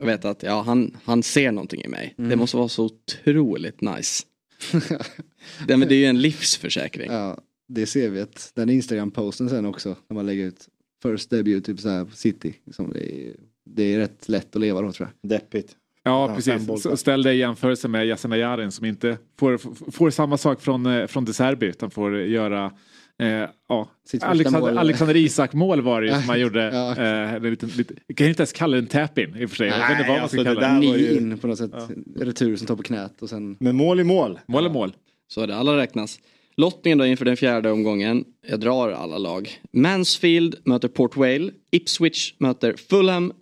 Och 0.00 0.08
vet 0.08 0.24
att 0.24 0.42
ja, 0.42 0.62
han, 0.62 0.96
han 1.04 1.22
ser 1.22 1.52
någonting 1.52 1.82
i 1.84 1.88
mig. 1.88 2.14
Det 2.16 2.22
Mm. 2.22 2.38
måste 2.38 2.56
vara 2.56 2.68
så 2.68 2.84
otroligt 2.84 3.80
nice. 3.80 4.24
det, 5.66 5.76
men 5.76 5.88
det 5.88 5.94
är 5.94 5.98
ju 5.98 6.06
en 6.06 6.20
livsförsäkring. 6.20 7.10
Ja, 7.10 7.38
det 7.68 7.86
ser 7.86 8.10
vi. 8.10 8.20
Att 8.20 8.52
den 8.54 8.70
Instagram-posten 8.70 9.48
sen 9.48 9.66
också, 9.66 9.96
när 10.08 10.14
man 10.14 10.26
lägger 10.26 10.44
ut 10.44 10.68
first 11.02 11.30
debut 11.30 11.64
typ 11.64 11.80
så 11.80 11.88
här 11.88 12.04
på 12.04 12.16
City. 12.16 12.54
Liksom 12.64 12.92
det, 12.92 13.14
är, 13.14 13.36
det 13.64 13.94
är 13.94 13.98
rätt 13.98 14.28
lätt 14.28 14.56
att 14.56 14.60
leva 14.60 14.82
då 14.82 14.92
tror 14.92 15.08
jag. 15.08 15.30
Deppigt. 15.30 15.76
Ja, 16.02 16.26
fem 16.26 16.66
precis. 16.66 16.82
Så 16.82 16.96
ställ 16.96 17.22
dig 17.22 17.36
i 17.36 17.38
jämförelse 17.38 17.88
med 17.88 18.06
Yasin 18.06 18.32
Ayarin 18.32 18.72
som 18.72 18.86
inte 18.86 19.18
får, 19.38 19.58
får, 19.58 19.90
får 19.90 20.10
samma 20.10 20.38
sak 20.38 20.60
från, 20.60 20.86
eh, 20.86 21.06
från 21.06 21.24
De 21.24 21.32
Serbi 21.32 21.66
utan 21.66 21.90
får 21.90 22.20
göra 22.20 22.72
eh, 23.20 23.48
ja, 23.68 23.88
Alexander, 24.20 24.60
mål. 24.60 24.78
Alexander 24.78 25.16
Isak-mål 25.16 25.80
var 25.80 26.00
det 26.00 26.06
ju 26.06 26.14
som 26.14 26.28
han 26.28 26.40
gjorde. 26.40 26.62
Ja. 26.62 27.34
Eh, 27.34 27.42
lite, 27.42 27.94
jag 28.06 28.16
kan 28.16 28.26
inte 28.26 28.40
ens 28.40 28.52
kalla 28.52 28.76
det 28.76 28.82
en 28.82 28.86
tap-in 28.86 29.36
i 29.36 29.44
och 29.44 29.50
för 29.50 29.56
sig. 29.56 29.68
jag 29.68 29.78
vet 29.78 29.90
inte 29.90 30.02
vad 30.02 30.16
man 30.16 30.22
alltså 30.22 30.36
ska 30.36 30.44
kalla 30.44 30.68
det. 30.68 30.78
Ni 30.78 31.16
in 31.16 31.38
på 31.38 31.46
något 31.46 31.58
sätt. 31.58 31.72
Retur 32.16 32.56
som 32.56 32.66
tar 32.66 32.76
på 32.76 32.82
knät 32.82 33.22
och 33.22 33.28
sen. 33.28 33.56
Men 33.60 33.76
mål 33.76 34.00
i 34.00 34.04
mål. 34.04 34.38
Mål 34.46 34.66
är 34.66 34.70
mål. 34.70 34.92
Så 35.28 35.40
är 35.40 35.46
det, 35.46 35.56
alla 35.56 35.76
räknas. 35.76 36.20
Lottningen 36.56 36.98
då 36.98 37.06
inför 37.06 37.24
den 37.24 37.36
fjärde 37.36 37.70
omgången. 37.70 38.24
Jag 38.46 38.60
drar 38.60 38.90
alla 38.90 39.18
lag. 39.18 39.60
Mansfield 39.72 40.56
möter 40.64 40.88
Port 40.88 41.16
Vale. 41.16 41.50
Ipswich 41.70 42.34
möter 42.38 42.76
Fulham. 42.76 43.32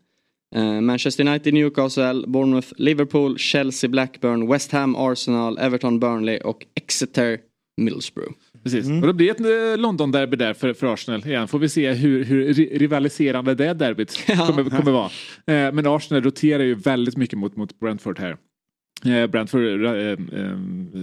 Eh, 0.54 0.80
Manchester 0.80 1.28
United, 1.28 1.54
Newcastle, 1.54 2.24
Bournemouth, 2.26 2.72
Liverpool, 2.76 3.38
Chelsea, 3.38 3.90
Blackburn, 3.90 4.48
West 4.48 4.72
Ham, 4.72 4.96
Arsenal, 4.96 5.58
Everton, 5.58 6.00
Burnley 6.00 6.38
och 6.38 6.66
Exeter, 6.74 7.38
Middlesbrough. 7.76 8.32
Precis. 8.72 8.90
Och 8.90 9.06
då 9.06 9.12
blir 9.12 9.26
det 9.26 9.32
ett 9.32 9.72
eh, 9.74 9.80
London-derby 9.80 10.36
där 10.36 10.54
för, 10.54 10.72
för 10.72 10.92
Arsenal 10.94 11.26
igen. 11.26 11.48
Får 11.48 11.58
vi 11.58 11.68
se 11.68 11.92
hur, 11.92 12.24
hur 12.24 12.52
ri- 12.52 12.78
rivaliserande 12.78 13.54
det 13.54 13.74
derbyt 13.74 14.26
kommer, 14.46 14.70
kommer 14.70 14.92
vara. 14.92 15.10
Eh, 15.46 15.72
men 15.72 15.86
Arsenal 15.86 16.22
roterar 16.22 16.62
ju 16.64 16.74
väldigt 16.74 17.16
mycket 17.16 17.38
mot, 17.38 17.56
mot 17.56 17.80
Brentford 17.80 18.18
här. 18.18 18.36
Eh, 19.06 19.26
Brentford 19.26 19.84
eh, 19.84 19.92
eh, 19.92 20.16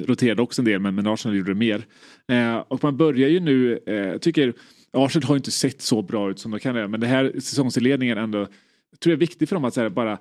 roterade 0.06 0.42
också 0.42 0.62
en 0.62 0.66
del 0.66 0.80
men, 0.82 0.96
men 0.96 1.08
Arsenal 1.08 1.38
gjorde 1.38 1.52
det 1.52 1.56
mer. 1.60 1.86
Eh, 2.32 2.58
och 2.58 2.84
man 2.84 2.98
börjar 2.98 3.30
ju 3.30 3.40
nu, 3.40 3.80
eh, 3.88 3.96
jag 3.96 4.22
tycker 4.22 4.54
Arsenal 4.98 5.28
har 5.28 5.36
inte 5.36 5.52
sett 5.52 5.82
så 5.82 6.02
bra 6.02 6.30
ut 6.32 6.40
som 6.40 6.52
de 6.52 6.60
kan 6.60 6.76
göra 6.76 6.88
men 6.88 7.00
det 7.00 7.08
här 7.08 7.32
säsongsinledningen 7.40 8.18
ändå 8.18 8.46
tror 9.00 9.12
jag 9.12 9.12
är 9.12 9.20
viktigt 9.20 9.50
för 9.50 9.56
dem 9.56 9.66
att 9.66 9.74
så 9.74 9.82
här, 9.82 9.90
bara 9.90 10.18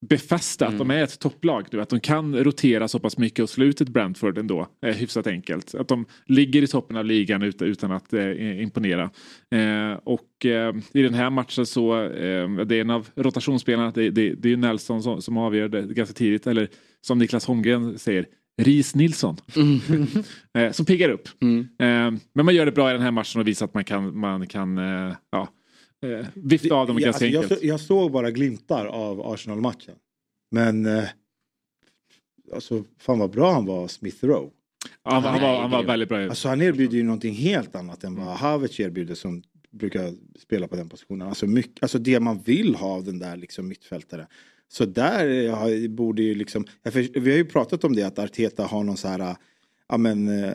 befästa 0.00 0.66
att 0.66 0.78
de 0.78 0.90
är 0.90 1.02
ett 1.02 1.18
topplag 1.18 1.66
nu. 1.72 1.80
Att 1.80 1.88
de 1.88 2.00
kan 2.00 2.36
rotera 2.36 2.88
så 2.88 2.98
pass 2.98 3.18
mycket 3.18 3.42
och 3.42 3.50
slå 3.50 3.64
ut 3.64 3.80
ett 3.80 3.88
Brentford 3.88 4.38
ändå. 4.38 4.66
Eh, 4.86 4.94
hyfsat 4.94 5.26
enkelt. 5.26 5.74
Att 5.74 5.88
de 5.88 6.06
ligger 6.26 6.62
i 6.62 6.66
toppen 6.66 6.96
av 6.96 7.04
ligan 7.04 7.42
utan, 7.42 7.68
utan 7.68 7.92
att 7.92 8.12
eh, 8.12 8.62
imponera. 8.62 9.10
Eh, 9.50 9.92
och 10.04 10.46
eh, 10.46 10.74
i 10.92 11.02
den 11.02 11.14
här 11.14 11.30
matchen 11.30 11.66
så 11.66 12.02
eh, 12.04 12.50
det 12.50 12.76
är 12.76 12.80
en 12.80 12.90
av 12.90 13.08
rotationsspelarna. 13.14 13.90
Det, 13.90 14.10
det, 14.10 14.34
det 14.34 14.48
är 14.48 14.50
ju 14.50 14.56
Nelson 14.56 15.02
som, 15.02 15.22
som 15.22 15.36
avgör 15.36 15.68
det 15.68 15.82
ganska 15.82 16.14
tidigt. 16.14 16.46
Eller 16.46 16.68
som 17.00 17.18
Niklas 17.18 17.46
Holmgren 17.46 17.98
säger. 17.98 18.26
Ris 18.62 18.94
Nilsson. 18.94 19.36
eh, 20.58 20.72
som 20.72 20.86
piggar 20.86 21.08
upp. 21.08 21.28
Mm. 21.40 21.60
Eh, 21.60 22.20
men 22.34 22.44
man 22.44 22.54
gör 22.54 22.66
det 22.66 22.72
bra 22.72 22.90
i 22.90 22.92
den 22.92 23.02
här 23.02 23.10
matchen 23.10 23.40
och 23.40 23.48
visar 23.48 23.66
att 23.66 23.74
man 23.74 23.84
kan, 23.84 24.18
man 24.18 24.46
kan 24.46 24.76
ja, 25.30 25.48
eh, 26.02 26.26
vifta 26.34 26.74
av 26.74 26.86
dem 26.86 26.98
Ja, 26.98 27.04
ganska 27.06 27.08
alltså, 27.26 27.26
jag, 27.26 27.42
enkelt. 27.42 27.60
så- 27.60 27.66
jag 27.66 27.80
såg 27.80 28.12
bara 28.12 28.30
glimtar 28.30 28.86
av 28.86 29.20
Arsenal-matchen. 29.26 29.94
Men 30.50 30.86
eh, 30.86 31.04
alltså, 32.54 32.84
fan 32.98 33.18
vad 33.18 33.30
bra 33.30 33.52
han 33.52 33.66
var, 33.66 33.88
Smith 33.88 34.24
Rowe. 34.24 34.50
Ja, 35.04 35.10
han, 35.10 35.22
var- 35.22 35.30
han, 35.30 35.40
var, 35.42 35.60
han 35.60 35.70
var 35.70 35.82
väldigt 35.84 36.08
bra. 36.08 36.18
Alltså 36.28 36.48
han 36.48 36.62
erbjuder 36.62 36.96
ju 36.96 37.02
någonting 37.02 37.34
helt 37.34 37.74
annat 37.76 38.04
än 38.04 38.14
vad 38.14 38.26
Havertz 38.36 38.80
erbjuder 38.80 39.14
som 39.14 39.42
brukar 39.70 40.14
spela 40.38 40.68
på 40.68 40.76
den 40.76 40.88
positionen. 40.88 41.28
Alltså, 41.28 41.46
mycket, 41.46 41.82
alltså 41.82 41.98
det 41.98 42.20
man 42.20 42.38
vill 42.42 42.74
ha 42.74 42.88
av 42.94 43.04
den 43.04 43.18
där 43.18 43.36
liksom 43.36 43.68
mittfältare. 43.68 44.26
Så 44.68 44.84
där 44.84 45.44
eh, 45.48 45.88
borde 45.88 46.22
ju 46.22 46.34
liksom, 46.34 46.64
jag 46.82 46.90
vi 46.92 47.30
har 47.30 47.36
ju 47.38 47.44
pratat 47.44 47.84
om 47.84 47.94
det 47.96 48.02
att 48.02 48.18
Arteta 48.18 48.64
har 48.66 48.84
någon 48.84 48.96
så 48.96 49.08
här 49.08 49.36
ja, 49.88 49.96
men, 49.96 50.44
eh, 50.44 50.54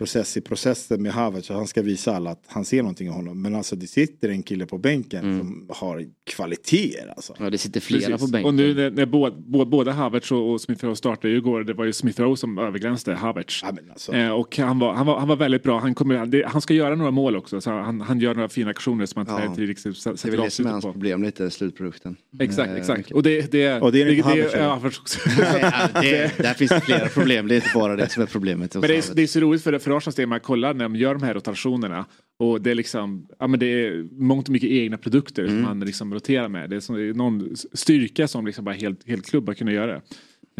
process 0.00 0.36
i 0.36 0.40
processen 0.40 1.02
med 1.02 1.12
Havertz. 1.12 1.46
så 1.46 1.54
Han 1.54 1.66
ska 1.66 1.82
visa 1.82 2.16
alla 2.16 2.30
att 2.30 2.42
han 2.46 2.64
ser 2.64 2.82
någonting 2.82 3.06
i 3.06 3.10
honom. 3.10 3.42
Men 3.42 3.54
alltså 3.54 3.76
det 3.76 3.86
sitter 3.86 4.28
en 4.28 4.42
kille 4.42 4.66
på 4.66 4.78
bänken 4.78 5.38
som 5.38 5.66
har 5.68 6.04
kvaliteter. 6.30 7.12
Alltså. 7.16 7.34
Ja, 7.38 7.50
det 7.50 7.58
sitter 7.58 7.80
flera 7.80 8.00
Precis. 8.10 8.20
på 8.20 8.26
bänken. 8.32 8.46
Och 8.48 8.54
nu 8.54 8.74
när, 8.74 8.90
när 8.90 9.06
både, 9.06 9.36
både, 9.36 9.70
både 9.70 9.92
Havertz 9.92 10.32
och, 10.32 10.52
och 10.52 10.60
Smith 10.60 10.84
Rowe 10.84 10.96
startade 10.96 11.28
ju 11.28 11.36
igår, 11.38 11.64
det 11.64 11.74
var 11.74 11.84
ju 11.84 11.92
Smith 11.92 12.20
Rowe 12.20 12.36
som 12.36 12.58
överglänste 12.58 13.12
Havertz. 13.14 13.62
alltså. 13.92 14.12
eh, 14.12 14.30
och 14.30 14.56
han 14.56 14.78
var, 14.78 14.94
han, 14.94 15.06
var, 15.06 15.18
han 15.18 15.28
var 15.28 15.36
väldigt 15.36 15.62
bra. 15.62 15.78
Han, 15.80 15.94
kommer, 15.94 16.26
det, 16.26 16.44
han 16.46 16.60
ska 16.60 16.74
göra 16.74 16.94
några 16.94 17.10
mål 17.10 17.36
också. 17.36 17.60
Så 17.60 17.70
han, 17.70 18.00
han 18.00 18.20
gör 18.20 18.34
några 18.34 18.48
fina 18.48 18.70
aktioner 18.70 19.06
som 19.06 19.26
han 19.26 19.40
Ja. 19.42 19.46
inte 19.46 19.60
riktigt 19.62 19.84
Det 20.04 20.10
är 20.10 20.16
sätter 20.16 20.30
väl 20.30 20.40
det 20.40 20.50
som 20.50 20.66
är 20.66 20.70
hans 20.70 20.84
på. 20.84 20.92
problem 20.92 21.22
lite, 21.22 21.50
slutprodukten. 21.50 22.16
Exakt, 22.40 22.70
Eh, 22.70 22.76
exakt. 22.76 23.10
Och 23.10 23.22
det, 23.22 23.52
det, 23.52 23.80
Och 23.80 23.92
det 23.92 24.02
är 24.02 24.06
det, 24.06 24.18
eller? 24.20 24.58
ja, 24.58 24.68
Havertz 24.74 24.98
också. 24.98 25.18
Nej, 25.38 25.46
ja, 25.94 26.00
det, 26.00 26.38
där 26.38 26.54
finns 26.54 26.70
det 26.70 26.80
flera 26.80 27.08
problem, 27.08 27.48
det 27.48 27.54
är 27.54 27.56
inte 27.56 27.70
bara 27.74 27.96
det 27.96 28.08
som 28.08 28.22
är 28.22 28.26
problemet. 28.26 28.74
Men 28.74 28.82
det 28.82 28.96
är, 29.10 29.14
det 29.14 29.22
är 29.22 29.26
så 29.26 29.40
roligt 29.40 29.62
för, 29.62 29.78
för 29.78 29.89
Arsenals 29.96 30.16
del, 30.16 30.26
man 30.28 30.40
kollar 30.40 30.74
när 30.74 30.84
de 30.84 30.96
gör 30.96 31.14
de 31.14 31.22
här 31.22 31.34
rotationerna. 31.34 32.06
Och 32.38 32.62
det 32.62 32.70
är 32.70 32.74
liksom, 32.74 33.28
ja 33.38 33.46
men 33.46 33.60
det 33.60 33.66
är 33.66 34.08
mångt 34.12 34.48
och 34.48 34.52
mycket 34.52 34.70
egna 34.70 34.98
produkter 34.98 35.42
Mm. 35.42 35.54
som 35.54 35.62
man 35.62 35.80
liksom 35.80 36.14
roterar 36.14 36.48
med. 36.48 36.70
Det 36.70 36.76
är, 36.76 36.80
som, 36.80 36.96
det 36.96 37.02
är 37.02 37.14
någon 37.14 37.56
styrka 37.72 38.28
som 38.28 38.46
liksom 38.46 38.64
bara 38.64 38.74
helt, 38.74 39.08
helt 39.08 39.26
klubb 39.30 39.46
har 39.48 39.54
kunnat 39.54 39.74
göra. 39.74 40.00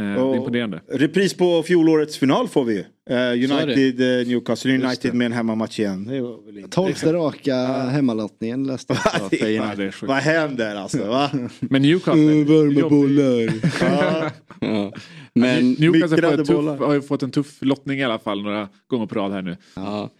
Eh, 0.01 0.36
imponerande. 0.36 0.80
Repris 0.88 1.34
på 1.34 1.62
fjolårets 1.62 2.18
final 2.18 2.48
får 2.48 2.64
vi 2.64 2.74
ju. 2.74 2.84
Eh. 3.11 3.53
United, 3.53 4.20
eh, 4.20 4.26
Newcastle 4.26 4.74
United 4.74 5.14
med 5.14 5.26
en 5.26 5.32
hemmamatch 5.32 5.78
igen. 5.78 6.11
Tolfte 6.70 7.12
raka 7.12 7.57
hemmalottningen 7.66 8.66
läste 8.66 8.96
jag. 9.40 9.92
Vad 10.03 10.16
händer 10.16 10.76
alltså? 10.76 11.05
Va? 11.09 11.30
Men 11.61 11.82
Newcastle. 11.82 12.44
Värmebollar. 12.44 13.53
Ja. 14.62 14.92
Men 15.34 15.72
Newcastle 15.72 16.28
en 16.28 16.36
tuff, 16.36 16.57
bollar. 16.57 16.76
har 16.76 16.94
ju 16.94 17.03
fått 17.03 17.22
en 17.22 17.30
tuff 17.30 17.59
lottning 17.61 17.98
i 17.98 18.05
alla 18.05 18.18
fall 18.18 18.42
några 18.42 18.68
gånger 18.86 19.07
på 19.07 19.14
rad 19.14 19.32
här 19.32 19.42
nu. 19.42 19.57
ja. 19.76 20.11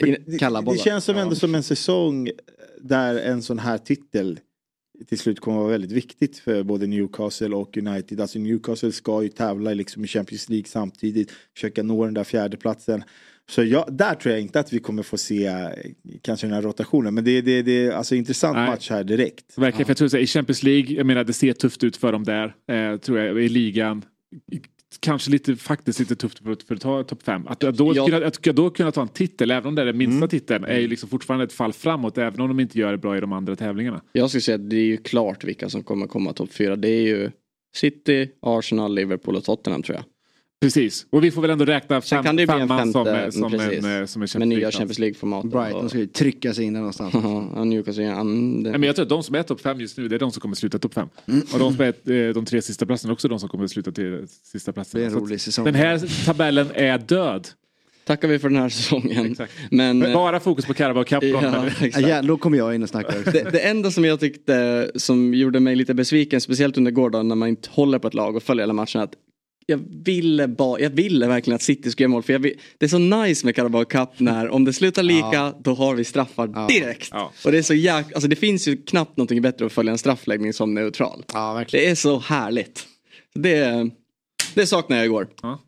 Det, 0.00 0.18
det 0.26 0.50
bollar. 0.50 0.76
känns 0.84 1.04
som 1.04 1.16
ändå 1.16 1.34
som 1.34 1.54
en 1.54 1.62
säsong 1.62 2.30
där 2.80 3.18
en 3.18 3.42
sån 3.42 3.58
här 3.58 3.78
titel 3.78 4.38
till 5.08 5.18
slut 5.18 5.40
kommer 5.40 5.58
att 5.58 5.62
vara 5.62 5.72
väldigt 5.72 5.92
viktigt 5.92 6.38
för 6.38 6.62
både 6.62 6.86
Newcastle 6.86 7.56
och 7.56 7.76
United. 7.76 8.20
Alltså 8.20 8.38
Newcastle 8.38 8.92
ska 8.92 9.22
ju 9.22 9.28
tävla 9.28 9.74
liksom 9.74 10.04
i 10.04 10.06
Champions 10.06 10.48
League 10.48 10.66
samtidigt, 10.66 11.32
försöka 11.54 11.82
nå 11.82 12.04
den 12.04 12.14
där 12.14 12.24
fjärdeplatsen. 12.24 13.04
Så 13.48 13.64
jag, 13.64 13.92
där 13.92 14.14
tror 14.14 14.32
jag 14.32 14.42
inte 14.42 14.60
att 14.60 14.72
vi 14.72 14.78
kommer 14.78 15.02
få 15.02 15.18
se 15.18 15.46
eh, 15.46 15.68
kanske 16.22 16.46
den 16.46 16.54
här 16.54 16.62
rotationen. 16.62 17.14
Men 17.14 17.24
det, 17.24 17.40
det, 17.40 17.62
det 17.62 17.86
är 17.86 17.92
alltså 17.92 18.14
intressant 18.14 18.56
Nej. 18.56 18.70
match 18.70 18.90
här 18.90 19.04
direkt. 19.04 19.58
Verkligen, 19.58 19.86
för 19.86 19.90
jag 19.90 19.96
tror 19.96 20.08
så 20.08 20.16
här, 20.16 20.24
i 20.24 20.26
Champions 20.26 20.62
League, 20.62 20.96
jag 20.96 21.06
menar 21.06 21.24
det 21.24 21.32
ser 21.32 21.52
tufft 21.52 21.84
ut 21.84 21.96
för 21.96 22.12
dem 22.12 22.24
där. 22.24 22.54
Eh, 22.68 22.96
tror 22.96 23.18
jag, 23.18 23.42
i 23.42 23.48
ligan. 23.48 24.04
Kanske 25.00 25.30
lite, 25.30 25.56
faktiskt 25.56 25.98
lite 25.98 26.16
tufft 26.16 26.38
för, 26.38 26.56
för 26.66 26.74
att 26.74 26.80
ta 26.80 27.02
topp 27.04 27.22
fem. 27.22 27.46
Att, 27.46 27.64
att, 27.64 27.76
då, 27.76 27.92
Ja. 27.96 28.06
kunna, 28.06 28.26
att 28.26 28.42
då 28.42 28.70
kunna 28.70 28.92
ta 28.92 29.02
en 29.02 29.08
titel, 29.08 29.50
även 29.50 29.66
om 29.68 29.74
det 29.74 29.82
är 29.82 29.86
den 29.86 29.96
minsta 29.98 30.16
Mm. 30.16 30.28
titeln, 30.28 30.64
är 30.64 30.78
ju 30.78 30.88
liksom 30.88 31.08
fortfarande 31.08 31.44
ett 31.44 31.52
fall 31.52 31.72
framåt. 31.72 32.18
Även 32.18 32.40
om 32.40 32.48
de 32.48 32.60
inte 32.60 32.78
gör 32.78 32.92
det 32.92 32.98
bra 32.98 33.16
i 33.16 33.20
de 33.20 33.32
andra 33.32 33.56
tävlingarna. 33.56 34.00
Jag 34.12 34.28
skulle 34.30 34.40
säga 34.40 34.54
att 34.54 34.70
det 34.70 34.76
är 34.76 34.84
ju 34.86 34.96
klart 34.96 35.44
vilka 35.44 35.68
som 35.68 35.82
kommer 35.82 36.06
komma 36.06 36.32
topp 36.32 36.52
fyra. 36.52 36.76
Det 36.76 36.88
är 36.88 37.02
ju 37.02 37.30
City, 37.76 38.28
Arsenal, 38.42 38.94
Liverpool 38.94 39.36
och 39.36 39.44
Tottenham 39.44 39.82
tror 39.82 39.96
jag. 39.96 40.04
Precis, 40.60 41.06
och 41.10 41.24
vi 41.24 41.30
får 41.30 41.42
väl 41.42 41.50
ändå 41.50 41.64
räkna 41.64 42.00
fem, 42.00 42.24
kan 42.24 42.36
det 42.36 42.42
en 42.42 42.46
femman 42.48 42.78
femte, 42.78 42.92
som, 42.92 43.06
mm, 43.06 43.32
som, 43.32 43.50
precis. 43.50 43.84
en, 43.84 44.00
eh, 44.00 44.06
som 44.06 44.22
en 44.22 44.28
Champions 44.28 44.34
Med 44.34 44.48
nya. 44.48 44.70
Champions 44.70 44.98
League-formatet. 44.98 45.50
Brighton 45.50 45.88
ska 45.88 45.98
ju 45.98 46.06
trycka 46.06 46.54
sig 46.54 46.64
in 46.64 46.72
där 46.72 46.80
någonstans. 46.80 47.14
Ja, 47.56 47.64
Newcastle, 47.64 48.02
ja, 48.04 48.16
det- 48.16 48.22
men 48.24 48.82
jag 48.82 48.96
tror 48.96 49.02
att 49.02 49.08
de 49.08 49.22
som 49.22 49.34
är 49.34 49.42
topp 49.42 49.60
fem 49.60 49.80
just 49.80 49.98
nu, 49.98 50.08
det 50.08 50.14
är 50.14 50.18
de 50.18 50.32
som 50.32 50.40
kommer 50.40 50.54
sluta 50.56 50.78
topp 50.78 50.94
fem. 50.94 51.08
Mm. 51.26 51.42
Och 51.52 51.58
de 51.58 51.74
som 51.76 51.84
är 51.84 52.12
eh, 52.28 52.34
de 52.34 52.44
tre 52.44 52.62
sista 52.62 52.86
platserna, 52.86 53.12
också 53.12 53.28
de 53.28 53.40
som 53.40 53.48
kommer 53.48 53.66
sluta 53.66 53.92
till 53.92 54.26
sista 54.52 54.72
platsen. 54.72 55.00
Det 55.00 55.06
är 55.06 55.10
en 55.10 55.16
rolig 55.16 55.40
säsong. 55.40 55.64
Den 55.64 55.74
här 55.74 56.24
tabellen 56.26 56.68
är 56.74 56.98
död. 56.98 57.48
Tackar 58.04 58.28
vi 58.28 58.38
för 58.38 58.48
den 58.48 58.58
här 58.58 58.68
säsongen. 58.68 59.36
Men, 59.70 59.98
Men 59.98 60.12
bara 60.12 60.40
fokus 60.40 60.64
på 60.66 60.74
Carabao 60.74 61.04
Cup. 61.04 61.22
ja, 61.22 61.64
Ja, 62.00 62.22
då 62.22 62.36
kommer 62.36 62.58
jag 62.58 62.74
in 62.74 62.82
och 62.82 62.88
snackar. 62.88 63.32
Det, 63.32 63.50
det 63.52 63.58
enda 63.60 63.90
som 63.90 64.04
jag 64.04 64.20
tyckte 64.20 64.90
som 64.94 65.34
gjorde 65.34 65.60
mig 65.60 65.76
lite 65.76 65.94
besviken, 65.94 66.40
speciellt 66.40 66.78
under 66.78 66.90
gårdagen 66.90 67.28
när 67.28 67.34
man 67.36 67.48
inte 67.48 67.68
håller 67.72 67.98
på 67.98 68.08
ett 68.08 68.14
lag 68.14 68.36
och 68.36 68.42
följer 68.42 68.62
hela 68.62 68.72
matchen, 68.72 69.00
att 69.00 69.12
jag 69.68 69.80
ville, 70.04 70.48
ba, 70.48 70.78
jag 70.78 70.90
ville 70.90 71.26
verkligen 71.26 71.54
att 71.54 71.62
City 71.62 71.90
skulle 71.90 72.04
göra 72.04 72.10
mål. 72.10 72.22
För 72.22 72.32
jag 72.32 72.40
vill, 72.40 72.54
det 72.78 72.86
är 72.86 72.88
så 72.88 72.98
nice 72.98 73.46
med 73.46 73.56
Carabao 73.56 73.84
Cup 73.84 74.08
när 74.16 74.48
om 74.48 74.64
det 74.64 74.72
slutar 74.72 75.02
lika 75.02 75.54
då 75.60 75.74
har 75.74 75.94
vi 75.94 76.04
straffar 76.04 76.50
Ja. 76.54 76.66
direkt. 76.66 77.08
Ja. 77.12 77.32
Och 77.44 77.52
det 77.52 77.58
är 77.58 77.62
så 77.62 77.74
jäk, 77.74 78.06
alltså 78.14 78.28
det 78.28 78.36
finns 78.36 78.68
ju 78.68 78.76
knappt 78.76 79.16
någonting 79.16 79.42
bättre 79.42 79.66
att 79.66 79.72
följa 79.72 79.92
en 79.92 79.98
straffläggning 79.98 80.52
som 80.52 80.74
neutral. 80.74 81.24
Ja. 81.32 81.64
Det 81.70 81.88
är 81.88 81.94
så 81.94 82.18
härligt. 82.18 82.86
Det, 83.34 83.90
det 84.54 84.66
saknar 84.66 84.96
jag 84.96 85.06
igår. 85.06 85.28
Ja. 85.42 85.58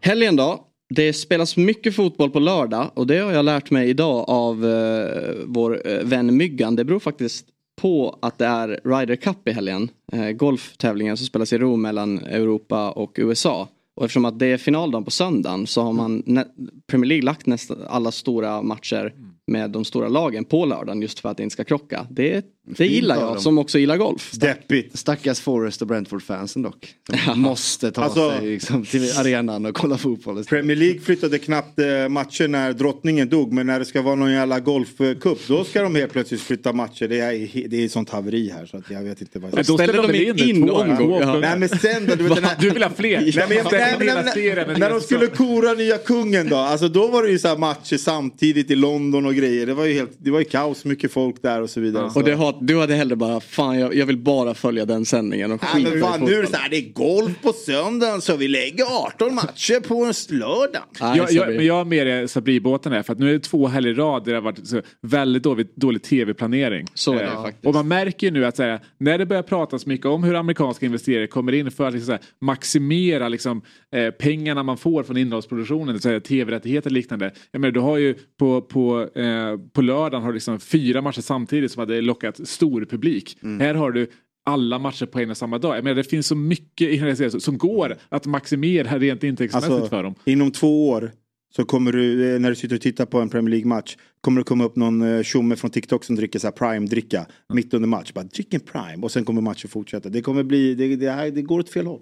Helgen 0.00 0.36
då. 0.36 0.68
Det 0.94 1.12
spelas 1.12 1.56
mycket 1.56 1.96
fotboll 1.96 2.30
på 2.30 2.38
lördag 2.38 2.90
och 2.94 3.06
det 3.06 3.18
har 3.18 3.32
jag 3.32 3.44
lärt 3.44 3.70
mig 3.70 3.88
idag 3.88 4.24
av 4.28 4.66
eh, 4.66 5.32
vår 5.46 5.88
eh, 5.88 5.98
vän 6.02 6.36
Myggan. 6.36 6.76
Det 6.76 6.84
beror 6.84 7.00
faktiskt 7.00 7.46
på 7.80 8.18
att 8.22 8.38
det 8.38 8.46
är 8.46 8.80
Ryder 8.84 9.16
Cup 9.16 9.48
i 9.48 9.52
helgen. 9.52 9.88
Eh, 10.12 10.30
golftävlingen 10.30 11.16
som 11.16 11.26
spelas 11.26 11.52
i 11.52 11.58
Rom 11.58 11.82
mellan 11.82 12.18
Europa 12.18 12.90
och 12.90 13.12
USA. 13.16 13.68
Och 13.96 14.04
eftersom 14.04 14.24
att 14.24 14.38
det 14.38 14.46
är 14.46 14.56
finaldagen 14.58 15.04
på 15.04 15.10
söndagen 15.10 15.66
så 15.66 15.82
har 15.82 15.92
man 15.92 16.22
nä- 16.26 16.46
Premier 16.86 17.08
League 17.08 17.24
lagt 17.24 17.46
nästan 17.46 17.78
alla 17.88 18.10
stora 18.12 18.62
matcher 18.62 19.14
med 19.46 19.70
de 19.70 19.84
stora 19.84 20.08
lagen 20.08 20.44
på 20.44 20.64
lördagen 20.64 21.02
just 21.02 21.20
för 21.20 21.28
att 21.28 21.36
det 21.36 21.42
inte 21.42 21.52
ska 21.52 21.64
krocka. 21.64 22.06
Det, 22.10 22.44
det 22.64 22.86
gillar 22.86 23.16
jag 23.20 23.40
som 23.40 23.58
också 23.58 23.78
gillar 23.78 23.96
golf. 23.96 24.30
Deppigt. 24.32 24.98
Stackars 24.98 25.40
Forest 25.40 25.82
och 25.82 25.88
Brentford-fansen 25.88 26.62
dock. 26.62 26.94
De 27.26 27.40
måste 27.40 27.90
ta 27.90 28.02
Alltså- 28.02 28.30
sig 28.30 28.46
liksom, 28.50 28.84
till 28.84 29.12
arenan 29.18 29.66
och 29.66 29.74
kolla 29.74 29.98
fotboll. 29.98 30.44
Premier 30.44 30.76
League 30.76 31.00
flyttade 31.00 31.38
knappt 31.38 31.78
eh, 31.78 32.08
matcher 32.08 32.48
när 32.48 32.72
drottningen 32.72 33.28
dog. 33.28 33.52
Men 33.52 33.66
när 33.66 33.78
det 33.78 33.84
ska 33.84 34.02
vara 34.02 34.14
någon 34.14 34.32
jävla 34.32 34.60
golfcup 34.60 35.46
då 35.48 35.64
ska 35.64 35.82
de 35.82 35.94
helt 35.94 36.12
plötsligt 36.12 36.40
flytta 36.40 36.72
matcher. 36.72 37.08
Det 37.08 37.18
är, 37.18 37.68
det 37.68 37.84
är 37.84 37.88
sånt 37.88 38.10
haveri 38.10 38.52
här 38.56 38.66
så 38.66 38.76
att 38.76 38.90
jag 38.90 39.02
vet 39.02 39.20
inte 39.20 39.38
vad 39.38 39.50
jag 39.50 39.54
Men 39.54 39.64
då 39.64 39.74
Ställer 39.74 40.08
de 40.08 40.14
in, 40.14 40.56
in 40.56 40.66
två, 40.68 40.74
omgång? 40.74 40.96
två 40.96 41.20
Ja. 41.20 41.38
Nej 41.38 41.58
men 41.58 41.68
sen 41.68 42.06
då, 42.06 42.14
du 42.14 42.24
vet 42.24 42.38
här... 42.38 42.56
Du 42.60 42.70
vill 42.70 42.82
ha 42.82 42.90
fler? 42.90 43.20
Nej, 43.20 43.32
men, 43.48 43.56
jag, 43.56 43.72
nej, 43.72 43.94
men, 43.98 44.08
Hela 44.08 44.78
när, 44.78 44.90
de 44.90 45.00
skulle 45.00 45.26
kora 45.26 45.74
nya 45.74 45.98
kungen 45.98 46.48
då, 46.48 46.56
alltså 46.56 46.88
då 46.88 47.06
var 47.06 47.22
det 47.22 47.30
ju 47.30 47.38
så 47.38 47.48
här 47.48 47.56
matcher 47.56 47.96
samtidigt 47.96 48.70
i 48.70 48.74
London 48.74 49.26
och 49.26 49.34
grejer. 49.34 49.66
Det 49.66 49.74
var 49.74 49.84
ju, 49.84 49.94
helt, 49.94 50.12
det 50.18 50.30
var 50.30 50.38
ju 50.38 50.44
kaos, 50.44 50.84
mycket 50.84 51.12
folk 51.12 51.42
där 51.42 51.62
och 51.62 51.70
så 51.70 51.80
vidare. 51.80 52.10
Så. 52.10 52.18
Och 52.18 52.24
det 52.24 52.34
har, 52.34 52.51
du 52.60 52.78
hade 52.80 52.94
hellre 52.94 53.16
bara, 53.16 53.40
fan 53.40 53.78
jag, 53.78 53.94
jag 53.94 54.06
vill 54.06 54.18
bara 54.18 54.54
följa 54.54 54.84
den 54.84 55.04
sändningen 55.04 55.52
och 55.52 55.64
skita 55.64 55.88
men 55.90 55.98
i 55.98 56.00
fan, 56.00 56.20
nu 56.20 56.34
är 56.34 56.42
det 56.42 56.48
så 56.48 56.56
här, 56.56 56.68
det 56.70 56.76
är 56.76 56.92
golf 56.92 57.42
på 57.42 57.52
söndagen 57.52 58.20
så 58.20 58.36
vi 58.36 58.48
lägger 58.48 58.84
18 59.06 59.34
matcher 59.34 59.80
på 59.80 60.04
en 60.04 60.38
lördag. 60.38 60.82
Nej, 61.00 61.18
Jag, 61.18 61.32
jag, 61.32 61.48
men 61.56 61.66
jag 61.66 61.74
har 61.74 61.84
mer 61.84 62.26
Sabri-båten 62.26 62.92
här 62.92 63.02
för 63.02 63.12
att 63.12 63.18
nu 63.18 63.28
är 63.28 63.32
det 63.32 63.40
två 63.40 63.66
helger 63.66 63.90
i 63.90 63.94
rad 63.94 64.24
där 64.24 64.32
det 64.32 64.38
har 64.38 64.42
varit 64.42 64.66
så 64.66 64.82
väldigt 65.00 65.42
dålig, 65.42 65.66
dålig 65.74 66.02
tv-planering. 66.02 66.86
Så 66.94 67.12
är 67.12 67.16
det 67.16 67.32
Eh, 67.32 67.42
faktiskt. 67.42 67.66
Och 67.66 67.74
man 67.74 67.88
märker 67.88 68.26
ju 68.26 68.30
nu 68.30 68.46
att 68.46 68.56
så 68.56 68.62
här, 68.62 68.80
när 68.98 69.18
det 69.18 69.26
börjar 69.26 69.42
pratas 69.42 69.86
mycket 69.86 70.06
om 70.06 70.24
hur 70.24 70.34
amerikanska 70.34 70.86
investerare 70.86 71.26
kommer 71.26 71.52
in 71.52 71.70
för 71.70 71.86
att 71.86 71.92
liksom, 71.92 72.06
så 72.06 72.12
här, 72.12 72.20
maximera 72.40 73.28
liksom, 73.28 73.62
eh, 73.94 74.10
pengarna 74.10 74.62
man 74.62 74.76
får 74.76 75.02
från 75.02 75.16
innehållsproduktionen, 75.16 75.98
tv-rättigheter 76.20 76.90
och 76.90 76.92
liknande. 76.92 77.32
Jag 77.50 77.60
menar, 77.60 77.72
du 77.72 77.80
har 77.80 77.96
ju 77.98 78.14
på, 78.38 78.60
på, 78.62 79.08
eh, 79.14 79.56
på 79.72 79.82
lördagen 79.82 80.22
har 80.22 80.28
du 80.28 80.34
liksom 80.34 80.60
fyra 80.60 81.02
matcher 81.02 81.20
samtidigt 81.20 81.72
som 81.72 81.80
hade 81.80 82.00
lockat 82.00 82.41
stor 82.44 82.84
publik. 82.84 83.36
Här 83.60 83.74
har 83.74 83.92
du 83.92 84.06
alla 84.46 84.78
matcher 84.78 85.06
på 85.06 85.20
en 85.20 85.30
och 85.30 85.36
samma 85.36 85.58
dag. 85.58 85.76
Jag 85.76 85.84
menar, 85.84 85.94
det 85.94 86.04
finns 86.04 86.26
så 86.26 86.36
mycket 86.36 86.88
i 86.90 86.96
den 86.96 87.16
serien 87.16 87.40
som 87.40 87.58
går 87.58 87.96
att 88.08 88.26
maximera 88.26 88.98
rent 88.98 89.24
intäktsmässigt 89.24 89.72
Alltså, 89.72 89.88
för 89.88 90.02
dem. 90.02 90.14
inom 90.24 90.50
två 90.50 90.88
år 90.88 91.10
så 91.56 91.64
kommer 91.64 91.92
du, 91.92 92.34
eh, 92.34 92.40
när 92.40 92.48
du 92.50 92.54
sitter 92.56 92.76
och 92.76 92.82
tittar 92.82 93.06
på 93.06 93.20
en 93.20 93.28
Premier 93.28 93.50
League-match, 93.50 93.96
kommer 94.20 94.40
det 94.40 94.44
komma 94.44 94.64
upp 94.64 94.76
någon 94.76 95.02
eh, 95.02 95.22
tjomme 95.22 95.56
från 95.56 95.70
TikTok 95.70 96.04
som 96.04 96.16
dricker 96.16 96.38
så 96.38 96.48
prime-dricka 96.48 97.26
mitt 97.52 97.74
under 97.74 97.88
match. 97.88 98.12
Bara 98.12 98.24
drick 98.24 98.54
en 98.54 98.60
prime 98.60 99.02
och 99.02 99.10
sen 99.10 99.24
kommer 99.24 99.40
matchen 99.40 99.70
fortsätta. 99.70 100.08
Det 100.08 100.22
kommer 100.22 100.42
bli, 100.42 100.74
det, 100.74 100.96
det, 100.96 101.10
här, 101.10 101.30
det 101.30 101.42
går 101.42 101.58
åt 101.60 101.68
fel 101.68 101.86
håll. 101.86 102.00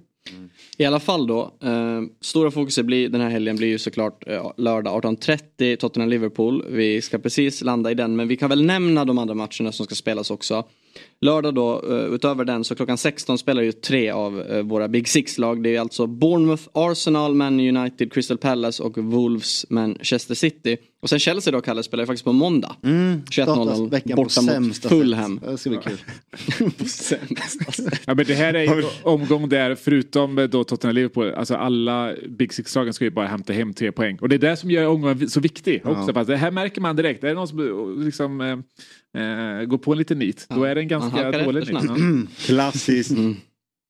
I 0.79 0.85
alla 0.85 1.01
fall 1.01 1.27
då, 1.27 1.55
eh, 1.63 2.03
stora 2.21 2.51
fokuset 2.51 2.87
blir, 2.87 3.09
den 3.09 3.21
här 3.21 3.31
helgen 3.31 3.57
blir 3.57 3.69
ju 3.69 3.79
såklart 3.79 4.29
eh, 4.29 4.53
lördag 4.57 5.05
18.30 5.05 5.77
Tottenham-Liverpool. 5.77 6.65
Vi 6.71 7.03
ska 7.03 7.19
precis 7.19 7.63
landa 7.63 7.91
i 7.91 7.95
den 7.95 8.17
men 8.17 8.29
vi 8.29 8.37
kan 8.37 8.49
väl 8.51 8.65
nämna 8.65 9.05
de 9.05 9.19
andra 9.19 9.35
matcherna 9.35 9.73
som 9.73 9.87
ska 9.87 9.95
spelas 9.95 10.31
också. 10.31 10.65
Lördag 11.23 11.55
då, 11.55 11.83
eh, 11.91 12.15
utöver 12.15 12.45
den 12.45 12.65
så 12.65 12.75
klockan 12.75 12.99
16 12.99 13.39
spelar 13.39 13.63
ju 13.63 13.73
tre 13.73 14.11
av 14.11 14.41
eh, 14.41 14.63
våra 14.63 14.89
Big 14.89 15.09
Six-lag. 15.09 15.63
Det 15.63 15.77
är 15.77 15.81
alltså 15.81 16.07
Bournemouth, 16.07 16.63
Arsenal, 16.73 17.35
Man 17.35 17.61
United, 17.61 18.13
Crystal 18.13 18.39
Palace 18.39 18.83
och 18.83 18.99
Wolves, 18.99 19.67
Manchester 19.71 20.35
City. 20.35 20.77
Och 21.03 21.11
sen 21.11 21.19
Chelsea 21.19 21.53
då, 21.53 21.61
Kalle, 21.61 21.83
spelar 21.83 22.03
ju 22.03 22.07
faktiskt 22.07 22.25
på 22.25 22.33
måndag. 22.33 22.77
Mm, 22.83 23.23
21.00 23.31 23.91
veckan 23.91 24.17
på 24.17 24.23
borta 24.23 24.61
mot 24.61 24.77
Fulham. 24.77 25.41
Det 25.47 25.59
ska 25.59 25.71
bli 25.71 25.79
kul. 25.79 25.99
på 26.79 26.85
sämsta 26.85 27.73
sätt. 27.73 28.01
Ja, 28.07 28.15
men 28.15 28.27
det 28.27 28.35
här 28.35 28.55
är 28.55 28.77
ju 28.77 28.85
omgång 29.03 29.49
där, 29.49 29.75
förutom 29.75 30.39
eh, 30.39 30.45
då 30.45 30.65
Tottenham 30.65 30.95
Liverpool, 30.95 31.35
alltså 31.35 31.55
alla 31.55 32.15
Big 32.29 32.53
Six-lagen 32.53 32.93
ska 32.93 33.05
ju 33.05 33.11
bara 33.11 33.27
hämta 33.27 33.53
hem 33.53 33.75
tre 33.75 33.93
poäng. 33.93 34.19
Och 34.21 34.29
det 34.29 34.37
är 34.37 34.39
det 34.39 34.57
som 34.57 34.71
gör 34.71 34.87
omgången 34.87 35.31
så 35.31 35.41
viktig 35.41 35.81
också. 35.85 36.05
Ja. 36.07 36.15
Fast 36.15 36.29
det 36.29 36.37
här 36.37 36.51
märker 36.51 36.81
man 36.81 36.97
direkt. 36.97 37.21
Det 37.21 37.31
är 37.31 37.35
någon 37.35 37.49
som 37.49 38.05
liksom, 38.05 38.41
eh, 38.41 39.65
går 39.65 39.79
på 39.79 39.93
en 39.93 39.99
liten 39.99 40.19
nit. 40.19 40.47
Då 40.49 40.65
är 40.65 40.75
det 40.75 40.81
en 40.81 40.89
ganska 40.89 41.10
halkar 41.11 41.45
dålig 41.45 41.63
efter 41.63 41.75
nit. 41.75 41.83
snabbt. 41.83 42.01
Ja. 42.01 42.37
Klassiskt. 42.47 43.13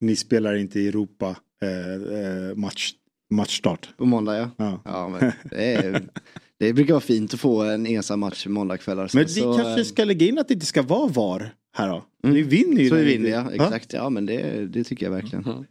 Ni 0.00 0.16
spelar 0.16 0.56
inte 0.56 0.80
i 0.80 0.88
Europa 0.88 1.36
eh, 1.62 2.18
eh, 2.18 2.54
match, 2.56 2.92
matchstart. 3.30 3.88
På 3.96 4.04
måndag 4.04 4.36
ja. 4.36 4.50
Ja. 4.56 4.80
ja 4.84 5.08
men 5.08 5.32
det, 5.50 5.74
är, 5.74 6.02
det 6.58 6.72
brukar 6.72 6.94
vara 6.94 7.00
fint 7.00 7.34
att 7.34 7.40
få 7.40 7.62
en 7.62 7.86
ensam 7.86 8.20
match 8.20 8.46
måndagskvällar. 8.46 9.10
Men 9.14 9.24
vi 9.24 9.30
Så, 9.30 9.54
kanske 9.54 9.84
ska 9.84 10.04
lägga 10.04 10.26
in 10.26 10.38
att 10.38 10.48
det 10.48 10.54
inte 10.54 10.66
ska 10.66 10.82
vara 10.82 11.08
VAR 11.08 11.54
här 11.72 11.88
då. 11.88 12.04
Mm. 12.24 12.36
Ni 12.36 12.42
vinner 12.42 12.82
ju. 12.82 12.88
Så 12.88 12.94
vi 12.94 13.04
vinner 13.04 13.30
ja, 13.30 13.52
exakt. 13.52 13.92
Ja 13.92 14.10
men 14.10 14.26
det, 14.26 14.66
det 14.66 14.84
tycker 14.84 15.06
jag 15.06 15.12
verkligen. 15.12 15.66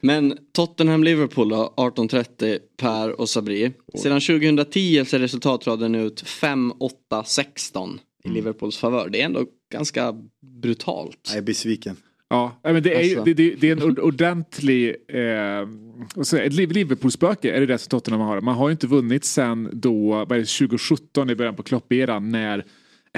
Men 0.00 0.38
Tottenham-Liverpool 0.52 1.48
då, 1.48 1.74
18.30 1.76 2.58
Per 2.76 3.20
och 3.20 3.28
Sabri. 3.28 3.72
Sedan 3.94 4.20
2010 4.20 5.04
ser 5.04 5.18
resultatraden 5.18 5.94
ut 5.94 6.22
5-8-16 6.22 7.98
i 8.24 8.28
Mm. 8.28 8.34
Liverpools 8.34 8.76
favör. 8.78 9.08
Det 9.08 9.20
är 9.20 9.24
ändå 9.24 9.46
ganska 9.72 10.14
brutalt. 10.62 11.18
Jag 11.28 11.36
är 11.38 11.42
besviken. 11.42 11.96
Ja, 12.28 12.58
men 12.62 12.82
det 12.82 12.94
är, 12.94 13.02
ju, 13.02 13.08
Alltså. 13.10 13.24
det, 13.24 13.34
det, 13.34 13.54
det 13.60 13.68
är 13.68 13.72
en 13.76 13.82
ord- 13.82 13.98
ordentlig... 13.98 14.96
Eh, 15.08 16.40
ett 16.44 16.52
Liv- 16.52 16.72
Liverpool-spöke 16.72 17.50
är 17.52 17.60
det 17.60 17.66
det 17.66 17.78
som 17.78 17.88
Tottenham 17.88 18.20
har. 18.20 18.40
Man 18.40 18.54
har 18.54 18.68
ju 18.68 18.72
inte 18.72 18.86
vunnit 18.86 19.24
sen 19.24 19.68
då, 19.72 20.10
vad 20.10 20.32
är 20.32 20.38
det, 20.38 20.44
2017 20.68 21.30
i 21.30 21.34
början 21.34 21.54
på 21.56 21.62
Klopp-eran 21.62 22.30
när 22.32 22.64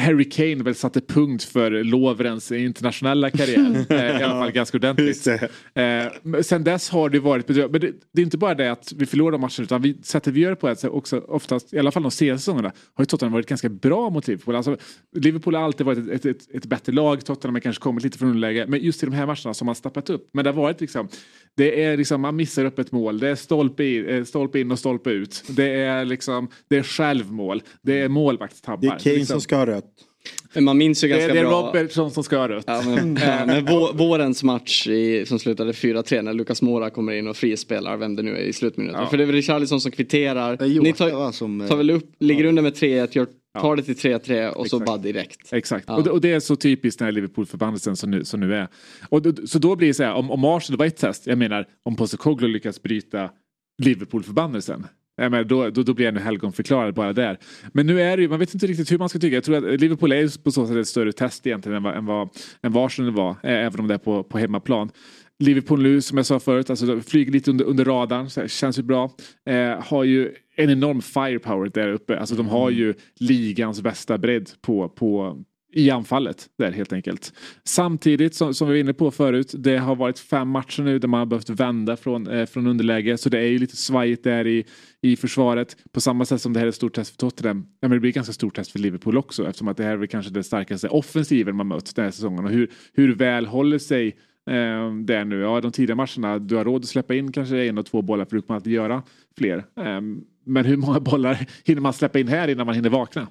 Harry 0.01 0.25
Kane 0.31 0.63
väl 0.63 0.75
satte 0.75 1.01
punkt 1.01 1.45
för 1.45 1.71
Lovrens 1.85 2.53
internationella 2.53 3.31
karriär. 3.31 3.87
eh, 3.93 4.21
I 4.21 4.23
alla 4.23 4.41
fall 4.41 4.51
ganska 4.53 4.77
ordentligt. 4.77 5.27
Eh, 5.27 6.41
sen 6.43 6.65
dess 6.65 6.91
har 6.91 7.11
det 7.11 7.21
varit 7.21 7.47
bedrövligt. 7.47 7.73
Men 7.73 7.81
det, 7.81 7.93
det 8.13 8.21
är 8.21 8.25
inte 8.25 8.39
bara 8.39 8.55
det 8.55 8.73
att 8.73 8.93
vi 8.97 9.07
förlorar 9.07 9.39
matchen 9.39 9.65
utan 9.65 9.83
vi, 9.83 9.97
sättet 10.03 10.35
vi 10.35 10.41
gör 10.41 10.51
det 10.51 10.57
på 10.57 10.69
är 10.69 10.95
också 10.95 11.19
oftast, 11.19 11.75
i 11.75 11.79
alla 11.79 11.91
fall 11.91 12.03
de 12.03 12.11
senaste 12.11 12.45
säsongerna, 12.45 12.73
har 12.95 13.03
ju 13.03 13.07
Tottenham 13.07 13.33
varit 13.33 13.47
ganska 13.47 13.69
bra 13.69 14.11
mot 14.11 14.29
Liverpool. 14.29 14.57
Alltså, 14.57 14.77
Liverpool 15.17 15.55
har 15.55 15.63
alltid 15.63 15.87
varit 15.87 15.99
ett, 15.99 16.09
ett, 16.09 16.25
ett, 16.25 16.55
ett 16.55 16.67
bättre 16.67 16.93
lag, 16.93 17.25
Tottenham 17.25 17.55
har 17.55 17.61
kanske 17.61 17.83
kommit 17.83 18.05
lite 18.05 18.19
från 18.19 18.29
underläge, 18.29 18.67
men 18.69 18.81
just 18.81 19.03
i 19.03 19.07
de 19.07 19.13
här 19.13 19.27
matcherna 19.27 19.55
har 19.61 19.65
man 19.65 19.75
stappat 19.75 20.11
upp. 20.11 20.31
Men 20.33 20.45
det 20.45 20.51
har 20.51 20.63
varit 20.63 20.81
liksom, 20.81 21.09
det 21.57 21.85
är 21.85 21.97
liksom, 21.97 22.21
man 22.21 22.37
missar 22.37 22.65
upp 22.65 22.79
ett 22.79 22.93
mål, 22.93 23.19
det 23.19 23.29
är 23.29 23.35
stolpe 23.35 23.85
in, 23.85 24.09
eh, 24.09 24.25
stolpe 24.25 24.61
in 24.61 24.71
och 24.71 24.79
stolpe 24.79 25.11
ut. 25.11 25.45
Det 25.49 25.71
är 25.75 26.05
liksom, 26.05 26.49
det 26.69 26.77
är 26.77 26.83
självmål, 26.83 27.63
det 27.83 28.01
är 28.01 28.09
målvaktstabbar. 28.09 28.81
Det 28.81 28.87
är 28.87 28.99
Kane 28.99 29.17
liksom. 29.17 29.35
som 29.35 29.41
ska 29.41 29.57
ha 29.57 29.67
rött. 29.67 29.82
Men 30.55 30.65
man 30.65 30.79
minns 30.79 31.05
ju 31.05 31.09
det, 31.09 31.15
ganska 31.15 31.31
är- 31.31 31.35
det 31.35 31.41
är 31.41 31.45
bra. 31.45 31.69
Robertson 31.69 32.11
som 32.11 32.25
ska 32.25 32.39
ha 32.39 32.49
rött. 32.49 32.65
Ja, 32.67 32.83
men, 32.87 33.17
eh, 33.17 33.47
men 33.47 33.65
vå, 33.65 33.93
vårens 33.93 34.43
match 34.43 34.87
i, 34.87 35.27
som 35.27 35.39
slutade 35.39 35.73
4-3 35.73 36.23
när 36.23 36.35
Lucas 36.35 36.63
Moura 36.63 36.91
kommer 36.91 37.13
in 37.13 37.27
och 37.29 37.37
frispelar, 37.37 37.97
vem 37.97 38.17
det 38.17 38.23
nu 38.23 38.31
är 38.37 38.41
i 38.41 38.53
slutminuten. 38.53 39.01
Ja. 39.01 39.07
För 39.11 39.17
det 39.17 39.25
är 39.25 39.27
väl 39.27 39.35
Richarlison 39.35 39.81
som 39.81 39.91
kvitterar. 39.93 40.57
Det 40.57 40.65
är 40.65 40.81
Ni 40.81 40.93
tar, 40.93 41.33
som, 41.33 41.61
eh, 41.61 41.69
tar 41.69 41.77
väl 41.77 41.91
upp, 41.91 42.11
ligger 42.21 42.45
under 42.45 42.63
med 42.63 42.75
3-1, 42.75 43.09
gör, 43.17 43.27
Ja. 43.55 43.61
tar 43.61 43.77
det 43.77 43.83
till 43.83 43.95
3-3 43.97 44.49
och 44.49 44.67
så 44.67 44.77
Exakt. 44.77 44.87
bara 44.87 44.97
direkt. 44.99 45.53
Exakt, 45.53 45.85
Ja. 45.89 45.97
och, 45.97 46.05
det, 46.05 46.11
och 46.11 46.21
det 46.21 46.33
är 46.33 46.41
så 46.41 46.57
typiskt 46.57 46.99
den 46.99 47.07
här 47.07 47.13
Liverpool-förbannelsen 47.13 47.97
som 47.97 48.11
nu, 48.11 48.25
som 48.25 48.41
nu 48.41 48.55
är. 48.55 48.69
Och, 49.09 49.23
då- 49.23 49.47
så 49.47 49.59
då 49.59 49.77
blir 49.77 49.89
det 49.89 49.95
så 49.95 50.03
här, 50.03 50.13
om, 50.15 50.31
om 50.31 50.45
Arsenal 50.45 50.79
var 50.79 50.87
ett 50.87 50.97
test, 50.97 51.27
jag 51.27 51.39
menar 51.39 51.67
om 51.83 51.97
Postecoglou 51.97 52.49
lyckas 52.49 52.83
bryta 52.83 53.31
Liverpool-förbannelsen. 53.83 54.87
Menar, 55.31 55.45
då, 55.45 55.71
då, 55.71 55.83
då 55.83 55.95
blir 55.95 56.05
jag 56.05 56.15
nu 56.15 56.21
helgonförklarad 56.21 56.95
bara 56.95 57.13
där. 57.13 57.39
Men 57.73 57.87
nu 57.87 58.01
är 58.01 58.17
det 58.17 58.23
ju, 58.23 58.29
man 58.29 58.39
vet 58.39 58.55
inte 58.55 58.67
riktigt 58.67 58.93
hur 58.93 58.99
man 58.99 59.09
ska 59.09 59.19
tycka. 59.19 59.35
Jag 59.35 59.45
tror 59.45 59.75
att 59.75 59.81
Liverpool 59.81 60.13
är 60.13 60.43
på 60.43 60.51
så 60.51 60.67
sätt 60.67 60.77
ett 60.77 60.89
större 60.89 61.13
test 61.13 61.47
egentligen 61.47 61.77
än 61.77 61.83
vad, 61.83 61.97
än 61.97 62.07
vad, 62.07 62.29
än 62.63 62.73
vad 62.73 62.87
Arsenal 62.87 63.13
var, 63.13 63.31
eh, 63.31 63.37
även 63.43 63.81
om 63.81 63.89
det 63.89 63.95
är 63.95 63.99
på, 63.99 64.23
på 64.23 64.39
hemmaplan. 64.39 64.91
Liverpool 65.39 65.83
nu, 65.83 66.01
som 66.01 66.17
jag 66.17 66.27
sa 66.27 66.41
förut, 66.41 66.71
alltså, 66.71 67.01
flyger 67.01 67.33
lite 67.33 67.51
under, 67.51 67.65
under 67.65 67.85
radarn, 67.85 68.31
så 68.31 68.41
här, 68.41 68.49
känns 68.49 68.79
ju 68.79 68.83
bra. 68.83 69.11
Eh, 69.47 69.85
har 69.85 70.05
ju 70.05 70.35
en 70.57 70.71
enorm 70.71 71.03
firepower 71.03 71.71
där 71.75 71.89
uppe. 71.89 72.19
Alltså 72.19 72.35
de 72.35 72.49
har 72.49 72.71
ju 72.71 72.95
ligans 73.21 73.83
bästa 73.83 74.19
bredd 74.19 74.51
på, 74.61 74.89
på, 74.89 75.43
i 75.73 75.91
anfallet 75.91 76.49
där 76.59 76.73
helt 76.73 76.93
enkelt. 76.93 77.33
Samtidigt 77.65 78.35
som, 78.35 78.55
som 78.55 78.69
vi 78.69 78.75
var 78.75 78.81
inne 78.81 78.95
på 78.95 79.11
förut, 79.11 79.55
det 79.59 79.77
har 79.77 79.97
varit 79.97 80.19
fem 80.19 80.49
matcher 80.49 80.83
nu 80.83 80.99
där 80.99 81.09
man 81.09 81.19
har 81.19 81.27
behövt 81.27 81.51
vända 81.51 81.97
från, 81.97 82.27
eh, 82.27 82.47
från 82.47 82.67
underläge. 82.67 83.19
Så 83.19 83.29
det 83.29 83.39
är 83.39 83.47
ju 83.47 83.59
lite 83.59 83.77
svajigt 83.77 84.25
där 84.25 84.47
i, 84.47 84.65
i 85.01 85.17
försvaret. 85.17 85.77
På 85.93 86.01
samma 86.01 86.25
sätt 86.25 86.41
som 86.41 86.53
det 86.53 86.61
här 86.61 86.67
är 86.67 86.69
ett 86.69 86.75
stort 86.75 86.95
test 86.95 87.11
för 87.11 87.17
Tottenham. 87.17 87.67
Ja, 87.81 87.89
men 87.89 87.91
det 87.91 88.01
blir 88.01 88.11
ett 88.11 88.15
ganska 88.15 88.33
stort 88.33 88.57
test 88.57 88.73
för 88.73 88.79
Liverpool 88.79 89.17
också 89.17 89.47
eftersom 89.47 89.69
att 89.69 89.77
det 89.77 89.85
här 89.85 89.93
är 89.93 89.97
väl 89.97 90.09
kanske 90.09 90.33
den 90.33 90.45
starkaste 90.45 90.89
offensiven 90.89 91.57
man 91.57 91.67
mött 91.67 91.97
den 91.97 92.05
här 92.05 92.13
säsongen. 92.13 92.45
Och 92.45 92.51
hur, 92.51 92.71
hur 92.93 93.15
väl 93.15 93.47
håller 93.47 93.79
sig 93.79 94.07
eh, 94.51 94.95
där 95.05 95.25
nu? 95.25 95.41
Ja, 95.41 95.61
de 95.61 95.73
tidiga 95.73 95.97
matcherna, 95.97 96.39
du 96.39 96.57
har 96.57 96.65
råd 96.65 96.83
att 96.83 96.89
släppa 96.89 97.15
in 97.15 97.33
kanske 97.33 97.65
en 97.65 97.79
och 97.79 97.87
två 97.87 98.03
bollar 98.03 98.25
för 98.25 98.37
du 98.37 98.43
kommer 98.43 98.57
alltid 98.57 98.73
göra 98.73 99.03
fler. 99.39 99.59
Eh, 99.59 100.01
men 100.45 100.65
hur 100.65 100.77
många 100.77 101.01
bollar 101.01 101.47
hinner 101.65 101.81
man 101.81 101.93
släppa 101.93 102.19
in 102.19 102.29
här 102.29 102.49
innan 102.49 102.67
man 102.67 102.75
hinner 102.75 102.91
vakna? 102.91 103.27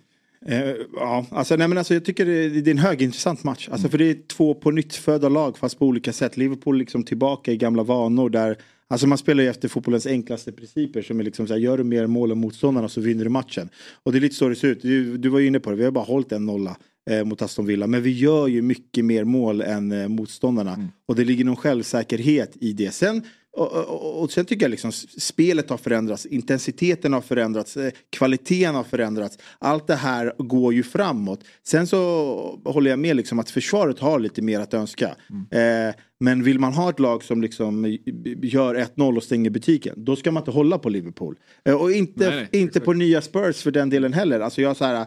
Eh, 0.46 0.76
ja, 0.96 1.26
alltså, 1.30 1.56
nej, 1.56 1.68
men 1.68 1.78
alltså, 1.78 1.94
jag 1.94 2.06
tycker 2.06 2.26
det, 2.26 2.50
det 2.50 2.70
är 2.70 2.72
en 2.72 2.78
högintressant 2.78 3.44
match. 3.44 3.70
Alltså, 3.72 3.90
För 3.90 3.98
det 3.98 4.10
är 4.10 4.28
två 4.28 4.54
på 4.54 4.72
nytt 4.72 4.96
födda 4.96 5.30
lag 5.30 5.58
fast 5.58 5.80
på 5.80 5.86
olika 5.86 6.14
sätt. 6.14 6.38
Liverpool 6.38 6.78
liksom 6.78 7.04
tillbaka 7.04 7.52
i 7.52 7.58
gamla 7.58 7.84
vanor 7.84 8.30
där 8.30 8.58
Alltså 8.92 9.08
man 9.08 9.18
spelar 9.18 9.44
ju 9.44 9.50
efter 9.50 9.68
fotbollens 9.68 10.08
enklaste 10.08 10.52
principer 10.52 11.02
som 11.02 11.20
är 11.20 11.24
liksom 11.24 11.48
så 11.48 11.54
här, 11.54 11.60
gör 11.60 11.78
du 11.78 11.84
mer 11.84 12.08
mål 12.08 12.32
än 12.32 12.38
motståndarna 12.38 12.90
så 12.90 13.02
vinner 13.02 13.24
du 13.24 13.30
matchen. 13.30 13.70
Och 14.04 14.12
det 14.12 14.18
är 14.18 14.20
lite 14.20 14.36
så 14.36 14.50
det 14.50 14.56
ser 14.56 14.68
ut. 14.68 14.82
Du, 14.82 15.18
du 15.18 15.30
var 15.30 15.40
ju 15.40 15.48
inne 15.48 15.60
på 15.60 15.70
det, 15.70 15.76
vi 15.76 15.84
har 15.84 15.92
bara 15.92 16.04
hållit 16.04 16.32
en 16.32 16.46
nolla 16.46 16.78
eh, 17.10 17.24
mot 17.24 17.42
Aston 17.42 17.66
Villa. 17.66 17.88
Men 17.88 18.04
vi 18.04 18.12
gör 18.12 18.48
ju 18.48 18.62
mycket 18.62 19.06
mer 19.06 19.24
mål 19.24 19.62
än 19.62 19.92
eh, 19.92 20.08
motståndarna. 20.08 20.90
Och 21.08 21.16
det 21.16 21.26
ligger 21.26 21.46
någon 21.46 21.56
självsäkerhet 21.56 22.58
i 22.60 22.74
det. 22.74 22.92
Sen 22.92 23.24
och, 23.54 23.72
och, 23.72 24.22
och 24.24 24.32
sen 24.32 24.46
tycker 24.46 24.64
jag 24.64 24.72
liksom 24.72 24.92
spelet 25.18 25.70
har 25.70 25.78
förändrats, 25.78 26.26
intensiteten 26.26 27.14
har 27.14 27.22
förändrats, 27.22 27.78
eh, 27.78 27.92
kvaliteten 28.10 28.76
har 28.76 28.84
förändrats. 28.84 29.38
Allt 29.60 29.88
det 29.88 29.96
här 29.96 30.34
går 30.38 30.74
ju 30.74 30.84
framåt. 30.84 31.44
Sen 31.64 31.88
så 31.88 32.62
håller 32.66 32.90
jag 32.90 33.00
med 33.00 33.16
liksom 33.16 33.40
att 33.40 33.50
försvaret 33.50 34.00
har 34.00 34.20
lite 34.20 34.42
mer 34.42 34.60
att 34.60 34.74
önska. 34.74 35.16
Eh, 35.52 35.96
men 36.20 36.44
vill 36.44 36.60
man 36.60 36.74
ha 36.74 36.90
ett 36.90 37.00
lag 37.00 37.24
som 37.24 37.42
liksom 37.42 37.98
gör 38.44 38.76
1-0 38.76 39.18
och 39.18 39.24
stänger 39.24 39.50
butiken, 39.50 40.06
då 40.06 40.16
ska 40.16 40.32
man 40.32 40.42
inte 40.42 40.52
hålla 40.52 40.78
på 40.78 40.90
Liverpool. 40.90 41.36
Eh, 41.66 41.82
och 41.82 41.92
inte, 41.92 42.30
Nej, 42.30 42.48
nej, 42.52 42.62
inte 42.62 42.80
på 42.80 42.94
nya 42.94 43.22
Spurs 43.22 43.62
för 43.62 43.72
den 43.72 43.90
delen 43.90 44.14
heller. 44.14 44.40
Alltså 44.40 44.62
jag 44.62 44.78
så 44.78 44.86
här, 44.86 45.06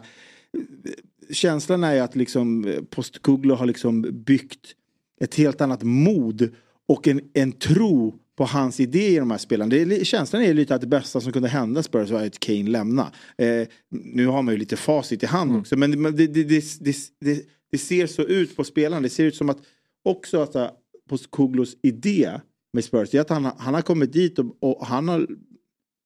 känslan 1.31 1.83
är 1.83 1.93
ju 1.93 1.99
att 1.99 2.15
liksom 2.15 2.65
eh, 2.67 2.81
Postecoglou 2.83 3.55
har 3.55 3.65
liksom 3.65 4.01
byggt 4.25 4.75
ett 5.21 5.35
helt 5.35 5.61
annat 5.61 5.83
mod 5.83 6.49
och 6.87 7.07
en, 7.07 7.21
en 7.33 7.51
tro 7.51 8.19
på 8.37 8.45
hans 8.45 8.79
idé 8.79 9.07
i 9.07 9.15
de 9.19 9.31
här 9.31 9.37
spelarna. 9.37 9.69
Det 9.69 10.07
känslan 10.07 10.41
är 10.41 10.53
lite 10.53 10.75
att 10.75 10.81
det 10.81 10.87
bästa 10.87 11.21
som 11.21 11.31
kunde 11.31 11.49
hända 11.49 11.83
Spurs 11.83 12.09
var 12.09 12.25
att 12.25 12.39
Kane 12.39 12.69
lämna. 12.69 13.11
Eh, 13.37 13.67
nu 13.89 14.27
har 14.27 14.41
man 14.41 14.53
ju 14.53 14.57
lite 14.57 14.77
facit 14.77 15.23
i 15.23 15.25
hand 15.25 15.57
också 15.57 15.77
men 15.77 15.91
det, 15.91 16.27
det, 16.27 16.43
det, 16.43 17.45
det, 17.71 17.77
ser 17.77 18.07
så 18.07 18.21
ut 18.21 18.55
på 18.55 18.63
spelarna. 18.63 19.01
Det 19.01 19.09
ser 19.09 19.25
ut 19.25 19.35
som 19.35 19.49
att 19.49 19.57
också 20.03 20.41
att 20.41 20.55
uh, 20.55 20.67
Postecoglou's 21.09 21.73
idé 21.83 22.31
med 22.73 22.83
Spurs 22.83 23.13
är 23.15 23.21
att 23.21 23.29
han, 23.29 23.45
har- 23.45 23.55
han 23.57 23.73
har 23.73 23.81
kommit 23.81 24.13
dit 24.13 24.39
och, 24.39 24.57
och 24.59 24.85
han 24.85 25.07
har 25.07 25.27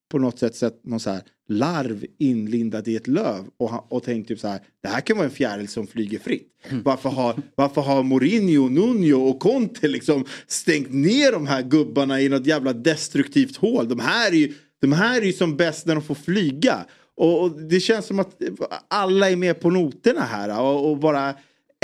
på 0.09 0.19
något 0.19 0.39
sätt 0.39 0.55
sett 0.55 0.85
någon 0.85 0.99
så 0.99 1.09
här 1.09 1.21
larv 1.47 2.05
inlindad 2.17 2.87
i 2.87 2.95
ett 2.95 3.07
löv 3.07 3.45
och, 3.57 3.93
och 3.93 4.03
tänkt 4.03 4.27
typ 4.27 4.39
så 4.39 4.47
här 4.47 4.59
det 4.83 4.87
här 4.87 5.01
kan 5.01 5.17
vara 5.17 5.27
en 5.27 5.33
fjäril 5.33 5.67
som 5.67 5.87
flyger 5.87 6.19
fritt. 6.19 6.47
Varför 6.83 7.09
har, 7.09 7.41
varför 7.55 7.81
har 7.81 8.03
Mourinho, 8.03 8.69
Nuno 8.69 9.29
och 9.29 9.39
Conte 9.39 9.87
liksom 9.87 10.25
stängt 10.47 10.93
ner 10.93 11.31
de 11.31 11.47
här 11.47 11.61
gubbarna 11.61 12.21
i 12.21 12.29
något 12.29 12.45
jävla 12.45 12.73
destruktivt 12.73 13.57
hål? 13.57 13.89
De 13.89 13.99
här 13.99 14.31
är 14.31 14.35
ju, 14.35 14.53
de 14.81 14.91
här 14.91 15.21
är 15.21 15.25
ju 15.25 15.33
som 15.33 15.57
bäst 15.57 15.85
när 15.85 15.95
de 15.95 16.03
får 16.03 16.15
flyga. 16.15 16.85
Och, 17.17 17.41
och 17.41 17.61
det 17.61 17.79
känns 17.79 18.05
som 18.05 18.19
att 18.19 18.41
alla 18.87 19.29
är 19.29 19.35
med 19.35 19.59
på 19.59 19.69
noterna 19.69 20.21
här 20.21 20.61
och, 20.61 20.91
och 20.91 20.97
bara 20.97 21.35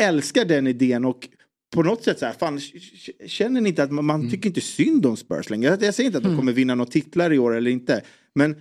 älskar 0.02 0.46
den 0.46 0.68
idén 0.68 1.06
och 1.06 1.28
på 1.74 1.84
något 1.84 2.04
sätt 2.04 2.20
så 2.20 2.26
här, 2.26 2.34
fan, 2.34 2.60
känner 3.28 3.62
ni 3.62 3.70
inte 3.70 3.84
att 3.84 3.92
man, 3.92 4.06
man 4.06 4.30
tycker 4.32 4.48
inte 4.50 4.62
synd 4.62 5.06
om 5.06 5.18
Spurs 5.18 5.50
längre? 5.50 5.70
Jag, 5.70 5.84
jag 5.84 5.94
säger 5.96 6.08
inte 6.08 6.18
att 6.18 6.24
de 6.24 6.38
kommer 6.38 6.52
vinna 6.54 6.76
några 6.76 6.92
titlar 6.92 7.34
i 7.34 7.40
år 7.40 7.56
eller 7.56 7.72
inte. 7.72 8.02
Men 8.36 8.56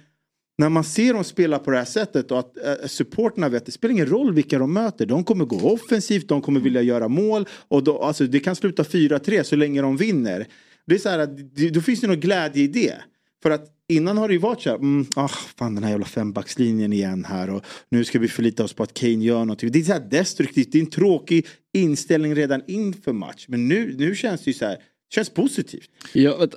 när 0.59 0.69
man 0.69 0.85
ser 0.85 1.15
dem 1.15 1.25
spela 1.25 1.59
på 1.59 1.71
det 1.71 1.77
här 1.77 1.85
sättet 1.85 2.31
och 2.31 2.39
att 2.39 2.57
äh, 2.67 2.87
supporterna 2.87 3.49
vet 3.49 3.67
det 3.67 3.73
spelar 3.73 3.93
ingen 3.93 4.07
roll 4.07 4.35
vilka 4.35 4.59
de 4.59 4.73
möter. 4.73 5.07
De 5.07 5.25
kommer 5.25 5.45
gå 5.45 5.57
offensivt, 5.73 6.29
de 6.29 6.43
kommer 6.43 6.61
vilja 6.61 6.83
göra 6.83 7.09
mål 7.09 7.49
och 7.69 7.85
då, 7.85 7.99
alltså, 8.03 8.25
det 8.27 8.41
kan 8.41 8.57
sluta 8.57 8.83
4-3 8.83 9.43
så 9.43 9.57
länge 9.57 9.83
de 9.83 9.97
vinner. 9.97 10.47
Det 10.87 10.95
är 10.95 10.99
så 10.99 11.09
här, 11.09 11.19
att 11.19 11.57
det- 11.57 11.71
då 11.71 11.81
finns 11.81 12.01
det 12.01 12.07
någon 12.07 12.21
glädje 12.21 12.63
i 12.63 12.67
det. 12.67 12.95
För 13.43 13.51
att 13.51 13.67
innan 13.89 14.19
har 14.19 14.29
det 14.29 14.35
ju 14.35 14.41
varit 14.41 14.61
så 14.61 14.71
här, 14.71 14.77
mm, 14.77 15.07
ah, 15.17 15.29
fan 15.29 15.75
den 15.75 15.85
här 15.85 15.91
jävla 15.91 16.07
fembackslinjen 16.07 16.93
igen 16.93 17.25
här 17.25 17.51
och 17.51 17.65
nu 17.89 18.05
ska 18.05 18.19
vi 18.19 18.29
förlita 18.29 18.65
oss 18.65 18.73
på 18.73 18.83
att 18.83 18.95
Kane 18.95 19.25
gör 19.25 19.39
någonting. 19.39 19.73
Det 19.73 19.79
är 19.79 19.83
så 19.85 19.93
här 19.93 20.07
destruktivt, 20.11 20.73
det 20.73 20.79
är 20.79 20.83
en 20.83 20.91
tråkig 20.91 21.47
inställning 21.75 22.35
redan 22.35 22.63
inför 22.67 23.13
match. 23.13 23.45
Men 23.49 23.69
nu, 23.69 23.95
nu 23.99 24.15
känns 24.15 24.45
det 24.45 24.51
ju 24.51 24.55
så 24.55 24.65
här, 24.65 24.77
känns 25.15 25.31
positivt. 25.31 25.91
Jag, 26.13 26.39
vet- 26.39 26.55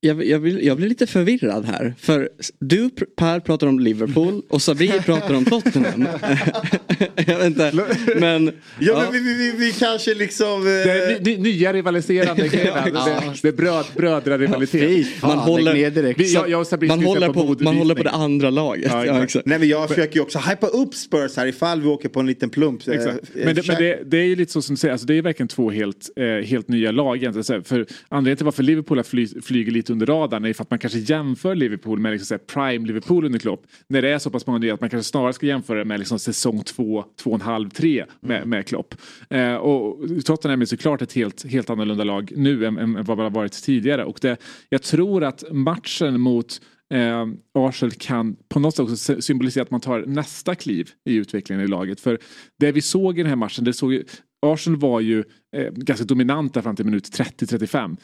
jag, 0.00 0.24
jag, 0.24 0.38
vill, 0.38 0.66
jag 0.66 0.76
blir 0.76 0.88
lite 0.88 1.06
förvirrad 1.06 1.64
här. 1.64 1.94
För 1.98 2.28
du 2.60 2.90
Per 3.16 3.40
pratar 3.40 3.66
om 3.66 3.80
Liverpool 3.80 4.42
och 4.48 4.62
Sabri 4.62 4.88
pratar 5.04 5.34
om 5.34 5.44
Tottenham. 5.44 6.06
jag 7.16 7.38
vet 7.38 7.46
inte. 7.46 7.72
Men, 8.20 8.52
Ja, 8.78 9.02
men 9.12 9.24
vi, 9.24 9.34
vi, 9.34 9.52
vi, 9.58 9.72
kanske 9.72 10.14
liksom... 10.14 10.64
Det 10.64 10.70
är 10.70 11.10
Eh, 11.16 11.22
ny, 11.22 11.36
nya 11.36 11.72
rivaliserande 11.72 12.48
grejer. 12.48 12.66
Ja. 12.94 13.04
Det, 13.24 13.42
det 13.42 13.48
är 13.48 13.52
bröd, 13.52 13.84
brödrarivalitet. 13.96 15.06
man 15.22 15.38
håller, 15.38 16.14
Vi- 16.14 16.34
jag- 16.34 16.50
jag 16.50 16.60
och 16.60 16.82
man, 16.82 17.04
håller 17.04 17.26
på, 17.28 17.54
på 17.54 17.64
man 17.64 17.76
håller 17.76 17.94
på 17.94 18.02
det 18.02 18.10
andra 18.10 18.50
laget. 18.50 18.90
Ja, 18.92 19.06
Ja, 19.06 19.26
nej 19.44 19.58
men 19.58 19.68
jag 19.68 19.88
försöker 19.88 20.14
ju 20.14 20.20
också 20.20 20.38
hypa 20.38 20.66
upp 20.66 20.94
Spurs 20.94 21.36
här 21.36 21.46
ifall 21.46 21.80
vi 21.82 21.88
åker 21.88 22.08
på 22.08 22.20
en 22.20 22.26
liten 22.26 22.50
plump. 22.50 22.88
Eh, 22.88 22.94
Exakt. 22.94 23.18
eh, 23.34 23.44
Men, 23.44 23.54
det, 23.54 23.66
men 23.66 23.76
det, 23.76 24.02
det 24.06 24.16
är 24.18 24.24
ju 24.24 24.36
lite 24.36 24.52
så 24.52 24.62
som 24.62 24.74
du 24.74 24.78
säger, 24.80 24.92
alltså 24.92 25.06
det 25.06 25.14
är 25.14 25.22
verkligen 25.22 25.48
två 25.48 25.70
helt, 25.70 26.10
eh, 26.16 26.24
helt 26.46 26.68
nya 26.68 26.90
lag 26.90 27.16
egentligen. 27.16 27.64
För 27.64 27.86
anledningen 28.08 28.36
till 28.36 28.44
varför 28.44 28.62
Liverpool 28.62 29.02
fly, 29.02 29.28
flyger 29.42 29.72
lite 29.72 29.89
under 29.90 30.06
radarn 30.06 30.44
är 30.44 30.52
för 30.52 30.62
att 30.62 30.70
man 30.70 30.78
kanske 30.78 30.98
jämför 30.98 31.54
Liverpool 31.54 31.98
med 31.98 32.12
liksom 32.12 32.38
prime 32.46 32.86
Liverpool 32.86 33.24
under 33.24 33.38
Klopp. 33.38 33.66
När 33.88 34.02
det 34.02 34.08
är 34.08 34.18
så 34.18 34.30
pass 34.30 34.46
många 34.46 34.58
nya 34.58 34.74
att 34.74 34.80
man 34.80 34.90
kanske 34.90 35.10
snarare 35.10 35.32
ska 35.32 35.46
jämföra 35.46 35.78
det 35.78 35.84
med 35.84 35.98
liksom 35.98 36.18
säsong 36.18 36.62
två, 36.62 37.04
två 37.22 37.30
och 37.30 37.34
en 37.34 37.40
halv, 37.40 37.70
tre 37.70 38.04
med, 38.20 38.46
med 38.46 38.66
Klopp. 38.66 38.94
Eh, 39.30 39.54
och 39.54 39.98
Tottenham 40.24 40.60
är 40.60 40.64
såklart 40.64 41.02
ett 41.02 41.12
helt, 41.12 41.46
helt 41.46 41.70
annorlunda 41.70 42.04
lag 42.04 42.32
nu 42.36 42.66
än, 42.66 42.78
än 42.78 43.04
vad 43.04 43.16
man 43.16 43.24
har 43.24 43.30
varit 43.30 43.52
tidigare. 43.52 44.04
Och 44.04 44.18
det, 44.22 44.36
jag 44.68 44.82
tror 44.82 45.24
att 45.24 45.44
matchen 45.50 46.20
mot 46.20 46.60
eh, 46.94 47.28
Arsenal 47.54 47.92
kan 47.92 48.36
på 48.48 48.60
något 48.60 48.74
sätt 48.76 48.82
också 48.82 48.96
sy- 48.96 49.20
symbolisera 49.20 49.62
att 49.62 49.70
man 49.70 49.80
tar 49.80 50.04
nästa 50.06 50.54
kliv 50.54 50.88
i 51.04 51.14
utvecklingen 51.14 51.64
i 51.64 51.68
laget. 51.68 52.00
För 52.00 52.18
det 52.58 52.72
vi 52.72 52.80
såg 52.80 53.18
i 53.18 53.22
den 53.22 53.28
här 53.28 53.36
matchen, 53.36 53.64
det 53.64 53.72
såg 53.72 54.02
Arsenal 54.42 54.80
var 54.80 55.00
ju 55.00 55.24
eh, 55.56 55.72
ganska 55.72 56.04
dominanta 56.04 56.62
fram 56.62 56.76
till 56.76 56.84
minut 56.84 57.18
30-35. 57.18 57.96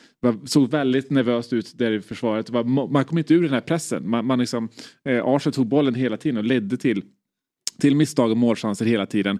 Såg 0.46 0.70
väldigt 0.70 1.10
nervöst 1.10 1.52
ut 1.52 1.78
där 1.78 1.90
i 1.90 2.00
försvaret. 2.00 2.50
Var, 2.50 2.64
man 2.88 3.04
kom 3.04 3.18
inte 3.18 3.34
ur 3.34 3.42
den 3.42 3.52
här 3.52 3.60
pressen. 3.60 4.10
Man, 4.10 4.26
man 4.26 4.38
liksom, 4.38 4.68
eh, 5.04 5.26
Arsenal 5.26 5.54
tog 5.54 5.66
bollen 5.66 5.94
hela 5.94 6.16
tiden 6.16 6.36
och 6.36 6.44
ledde 6.44 6.76
till, 6.76 7.02
till 7.80 7.96
misstag 7.96 8.30
och 8.30 8.36
målchanser 8.36 8.84
hela 8.84 9.06
tiden. 9.06 9.38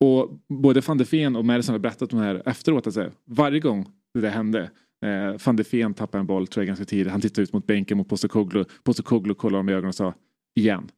Och 0.00 0.30
både 0.48 0.80
van 0.80 0.98
de 0.98 1.04
Ven 1.04 1.36
och 1.36 1.44
Madison 1.44 1.72
har 1.72 1.78
berättat 1.78 2.12
om 2.12 2.18
det 2.18 2.24
här 2.24 2.42
efteråt. 2.46 2.86
Alltså, 2.86 3.10
varje 3.26 3.60
gång 3.60 3.88
det 4.14 4.20
där 4.20 4.30
hände 4.30 4.70
Eh, 5.02 5.36
van 5.46 5.56
de 5.56 5.64
Ven 5.72 5.94
tappade 5.94 6.20
en 6.20 6.26
boll 6.26 6.46
tror 6.46 6.62
jag 6.62 6.66
ganska 6.66 6.84
tidigt. 6.84 7.12
Han 7.12 7.20
tittade 7.20 7.42
ut 7.42 7.52
mot 7.52 7.66
bänken 7.66 7.98
mot 7.98 8.08
Postecoglou. 8.08 8.64
Postecoglou 8.84 9.34
kollade 9.34 9.58
honom 9.58 9.68
i 9.68 9.72
ögonen 9.72 9.88
och 9.88 9.94
sa 9.94 10.14
igen. 10.54 10.88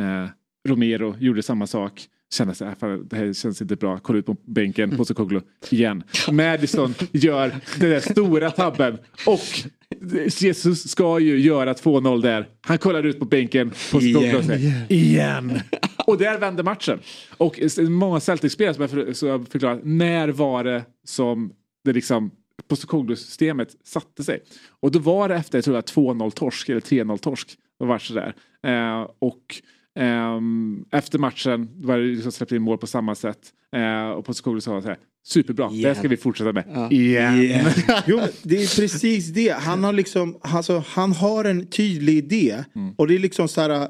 Eh, 0.00 0.28
Romero 0.68 1.16
gjorde 1.18 1.42
samma 1.42 1.66
sak. 1.66 2.08
Kände 2.32 2.54
sig, 2.54 2.74
fan, 2.80 3.06
det 3.10 3.16
här 3.16 3.32
känns 3.32 3.62
inte 3.62 3.76
bra. 3.76 3.98
Kolla 3.98 4.18
ut 4.18 4.26
på 4.26 4.36
bänken. 4.44 4.96
Postecoglou 4.96 5.40
igen. 5.70 6.02
Madison 6.32 6.94
gör 7.12 7.48
den 7.78 7.90
där 7.90 8.00
stora 8.00 8.50
tabben. 8.50 8.98
Och 9.26 9.40
Jesus 10.40 10.88
ska 10.90 11.18
ju 11.18 11.38
göra 11.40 11.72
2-0 11.72 12.22
där. 12.22 12.48
Han 12.60 12.78
kollar 12.78 13.06
ut 13.06 13.18
på 13.18 13.24
bänken. 13.24 13.70
Postecoglou 13.70 14.36
och 14.38 14.44
säger 14.44 14.86
igen. 14.88 15.60
Och 16.06 16.18
där 16.18 16.38
vände 16.38 16.62
matchen. 16.62 16.98
Och 17.36 17.58
många 17.88 18.20
Celtic-spelare 18.20 18.74
som 18.74 18.88
för- 18.88 19.12
som 19.12 19.28
har 19.28 19.38
förklarat 19.38 19.80
när 19.82 20.28
var 20.28 20.64
det 20.64 20.82
som 21.04 21.52
det 21.84 21.92
liksom 21.92 22.30
Postecoglou-systemet 22.68 23.68
satte 23.84 24.24
sig. 24.24 24.42
Och 24.80 24.90
då 24.92 24.98
var 24.98 25.28
det 25.28 25.34
efter, 25.34 25.58
jag 25.58 25.64
tror 25.64 25.76
jag, 25.76 25.84
2-0 25.84 26.30
torsk 26.30 26.68
eller 26.68 26.80
3-0 26.80 27.18
torsk. 27.18 27.48
Det 27.78 27.84
var 27.86 27.98
sådär. 27.98 28.34
Eh, 28.66 29.08
och 29.18 29.42
efter 30.92 31.18
matchen 31.18 31.68
var 31.76 31.98
det 31.98 32.04
liksom 32.04 32.32
släppte 32.32 32.56
in 32.56 32.62
mål 32.62 32.78
på 32.78 32.86
samma 32.86 33.14
sätt. 33.14 33.38
Eh, 33.76 34.10
och 34.10 34.24
Postecoglou 34.24 34.60
sa 34.60 34.82
så 34.82 34.88
här, 34.88 34.96
superbra, 35.26 35.68
det 35.68 35.88
här 35.88 35.94
ska 35.94 36.08
vi 36.08 36.16
fortsätta 36.16 36.52
med. 36.52 36.88
Igen. 36.90 37.66
Jo, 38.06 38.16
men 38.16 38.28
det 38.42 38.56
är 38.62 38.80
precis 38.80 39.28
det. 39.28 39.50
Han 39.50 39.84
har 39.84 39.92
liksom, 39.92 40.38
alltså, 40.40 40.84
han 40.86 41.12
har 41.12 41.44
en 41.44 41.66
tydlig 41.66 42.16
idé. 42.16 42.64
Och 42.96 43.08
det 43.08 43.14
är 43.14 43.18
liksom 43.18 43.48
så 43.48 43.60
här, 43.60 43.70
eh, 43.70 43.86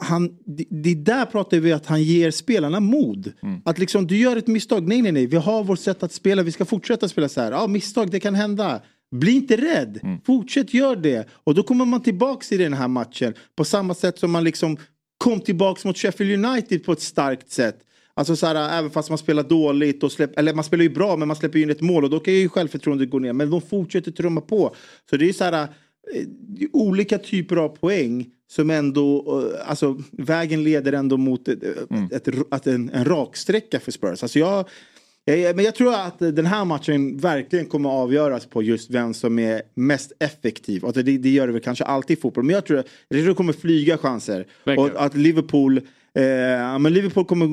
han, 0.00 0.30
det, 0.46 0.64
det 0.70 0.94
där 0.94 1.26
pratar 1.26 1.56
vi 1.56 1.72
att 1.72 1.86
han 1.86 2.02
ger 2.02 2.30
spelarna 2.30 2.80
mod. 2.80 3.32
Att 3.64 3.78
liksom, 3.78 4.06
du 4.06 4.16
gör 4.16 4.36
ett 4.36 4.46
misstag, 4.46 4.88
nej 4.88 5.02
nej 5.02 5.12
nej, 5.12 5.26
vi 5.26 5.36
har 5.36 5.64
vårt 5.64 5.80
sätt 5.80 6.02
att 6.02 6.12
spela, 6.12 6.42
vi 6.42 6.52
ska 6.52 6.64
fortsätta 6.64 7.08
spela 7.08 7.28
så 7.28 7.40
här. 7.40 7.52
Ja, 7.52 7.66
misstag, 7.66 8.10
det 8.10 8.20
kan 8.20 8.34
hända. 8.34 8.80
Bli 9.10 9.32
inte 9.32 9.56
rädd, 9.56 10.20
fortsätt 10.26 10.74
gör 10.74 10.96
det. 10.96 11.28
Och 11.44 11.54
då 11.54 11.62
kommer 11.62 11.84
man 11.84 12.02
tillbaks 12.02 12.52
i 12.52 12.56
den 12.56 12.72
här 12.72 12.88
matchen 12.88 13.34
på 13.56 13.64
samma 13.64 13.94
sätt 13.94 14.18
som 14.18 14.30
man 14.30 14.44
liksom 14.44 14.76
kom 15.26 15.40
tillbaks 15.40 15.84
mot 15.84 15.98
Sheffield 15.98 16.46
United 16.46 16.84
på 16.84 16.92
ett 16.92 17.00
starkt 17.00 17.50
sätt. 17.50 17.78
Alltså 18.14 18.36
så 18.36 18.46
här, 18.46 18.78
även 18.78 18.90
fast 18.90 19.08
man 19.08 19.18
spelar 19.18 19.42
dåligt 19.42 20.02
och 20.02 20.12
släpper, 20.12 20.38
eller 20.38 20.54
man 20.54 20.64
spelar 20.64 20.82
ju 20.82 20.90
bra 20.90 21.16
men 21.16 21.28
man 21.28 21.36
släpper 21.36 21.58
in 21.58 21.70
ett 21.70 21.80
mål 21.80 22.04
och 22.04 22.10
då 22.10 22.20
kan 22.20 22.34
ju 22.34 22.48
självförtroendet 22.48 23.10
gå 23.10 23.18
ner. 23.18 23.32
Men 23.32 23.50
de 23.50 23.60
fortsätter 23.60 24.12
trumma 24.12 24.40
på. 24.40 24.74
Så 25.10 25.16
det 25.16 25.28
är 25.28 25.32
så 25.32 25.44
här, 25.44 25.62
eh, 25.62 25.68
olika 26.72 27.18
typer 27.18 27.56
av 27.56 27.68
poäng 27.68 28.26
som 28.50 28.70
ändå, 28.70 29.40
eh, 29.40 29.70
alltså 29.70 29.98
vägen 30.10 30.64
leder 30.64 30.92
ändå 30.92 31.16
mot 31.16 31.48
ett, 31.48 31.62
ett, 31.62 32.28
ett, 32.28 32.34
att 32.50 32.66
en, 32.66 32.90
en 32.90 33.04
raksträcka 33.04 33.80
för 33.80 33.92
Spurs. 33.92 34.22
Alltså 34.22 34.38
jag, 34.38 34.68
men 35.54 35.64
jag 35.64 35.74
tror 35.74 35.94
att 35.94 36.18
den 36.18 36.46
här 36.46 36.64
matchen 36.64 37.16
verkligen 37.18 37.66
kommer 37.66 37.88
att 37.88 37.94
avgöras 37.94 38.46
på 38.46 38.62
just 38.62 38.90
vem 38.90 39.14
som 39.14 39.38
är 39.38 39.62
mest 39.74 40.12
effektiv. 40.20 40.84
Alltså 40.86 41.02
det, 41.02 41.18
det 41.18 41.30
gör 41.30 41.46
det 41.46 41.52
väl 41.52 41.62
kanske 41.62 41.84
alltid 41.84 42.18
i 42.18 42.20
fotboll. 42.20 42.44
Men 42.44 42.54
jag 42.54 42.66
tror, 42.66 42.82
tror 43.12 43.28
det 43.28 43.34
kommer 43.34 43.52
flyga 43.52 43.98
chanser. 43.98 44.46
Verkligen. 44.64 44.90
Och 44.96 45.04
att 45.04 45.14
Liverpool 45.16 45.80
Eh, 46.16 46.78
men 46.78 46.92
Liverpool 46.94 47.24
kommer 47.24 47.46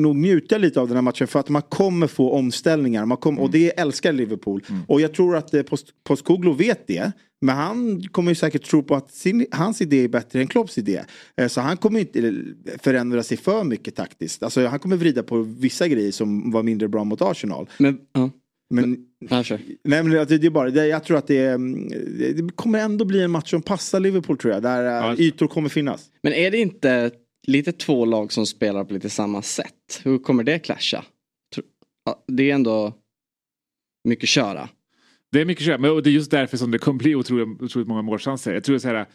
nog 0.00 0.16
njuta 0.16 0.58
lite 0.58 0.80
av 0.80 0.88
den 0.88 0.96
här 0.96 1.02
matchen 1.02 1.26
för 1.26 1.40
att 1.40 1.48
man 1.48 1.62
kommer 1.62 2.06
få 2.06 2.32
omställningar. 2.32 3.06
Man 3.06 3.16
kommer, 3.16 3.42
Och 3.42 3.50
det 3.50 3.80
älskar 3.80 4.12
Liverpool. 4.12 4.64
Och 4.88 5.00
jag 5.00 5.14
tror 5.14 5.36
att 5.36 5.54
eh, 5.54 5.62
Post- 5.62 5.88
Postecoglou 6.04 6.52
vet 6.54 6.86
det. 6.86 7.12
Men 7.44 7.56
han 7.56 8.02
kommer 8.02 8.30
ju 8.30 8.34
säkert 8.34 8.62
tro 8.62 8.82
på 8.82 8.94
att 8.94 9.10
sin, 9.10 9.46
hans 9.50 9.80
idé 9.80 10.04
är 10.04 10.08
bättre 10.08 10.40
än 10.40 10.46
Klopps 10.46 10.78
idé. 10.78 11.04
Eh, 11.36 11.48
så 11.48 11.60
han 11.60 11.76
kommer 11.76 12.00
inte 12.00 12.18
eh, 12.18 12.32
förändra 12.78 13.22
sig 13.22 13.36
för 13.36 13.64
mycket 13.64 13.94
taktiskt. 13.94 14.42
Alltså, 14.42 14.66
han 14.66 14.78
kommer 14.78 14.96
vrida 14.96 15.22
på 15.22 15.40
vissa 15.42 15.88
grejer 15.88 16.12
som 16.12 16.50
var 16.50 16.62
mindre 16.62 16.88
bra 16.88 17.04
mot 17.04 17.22
Arsenal. 17.22 17.70
Men, 17.78 17.98
ja. 18.12 18.30
Men, 18.74 19.06
nej, 19.84 20.02
men 20.02 20.10
det, 20.10 20.24
det 20.38 20.46
är 20.46 20.50
bara, 20.50 20.70
det, 20.70 20.86
jag 20.86 21.04
tror 21.04 21.16
att 21.16 21.26
det, 21.26 21.38
är, 21.38 21.54
mm, 21.54 21.88
det 21.88 22.32
det 22.32 22.52
kommer 22.56 22.78
ändå 22.78 23.04
bli 23.04 23.22
en 23.22 23.30
match 23.30 23.50
som 23.50 23.62
passar 23.62 24.00
Liverpool 24.00 24.38
tror 24.38 24.54
jag. 24.54 24.62
Där 24.62 25.12
eh, 25.12 25.20
ytor 25.20 25.46
kommer 25.46 25.68
finnas. 25.68 26.10
Men 26.22 26.32
är 26.32 26.50
det 26.50 26.58
inte 26.58 27.10
lite 27.46 27.72
två 27.72 28.04
lag 28.04 28.32
som 28.32 28.46
spelar 28.46 28.84
på 28.84 28.94
lite 28.94 29.10
samma 29.10 29.42
sätt? 29.42 30.00
Hur 30.04 30.18
kommer 30.18 30.44
det 30.44 30.58
clasha? 30.58 31.04
Ja, 32.04 32.24
Det 32.26 32.50
är 32.50 32.54
ändå 32.54 32.92
mycket 34.08 34.28
köra. 34.28 34.68
Det 35.34 35.40
är 35.40 35.44
mycket 35.44 35.64
köp, 35.64 35.80
men 35.80 35.90
och 35.90 36.02
det 36.02 36.10
är 36.10 36.12
just 36.12 36.30
därför 36.30 36.56
som 36.56 36.70
det 36.70 36.78
kommer 36.78 36.98
bli 36.98 37.14
otroligt, 37.14 37.62
otroligt 37.62 37.88
många 37.88 38.02
målchanser. 38.02 38.54
Jag 38.54 38.64
tror 38.64 38.78
så 38.78 38.88
här, 38.88 39.06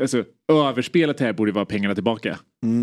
alltså, 0.00 0.24
överspelet 0.52 1.20
här 1.20 1.32
borde 1.32 1.52
vara 1.52 1.64
pengarna 1.64 1.94
tillbaka 1.94 2.38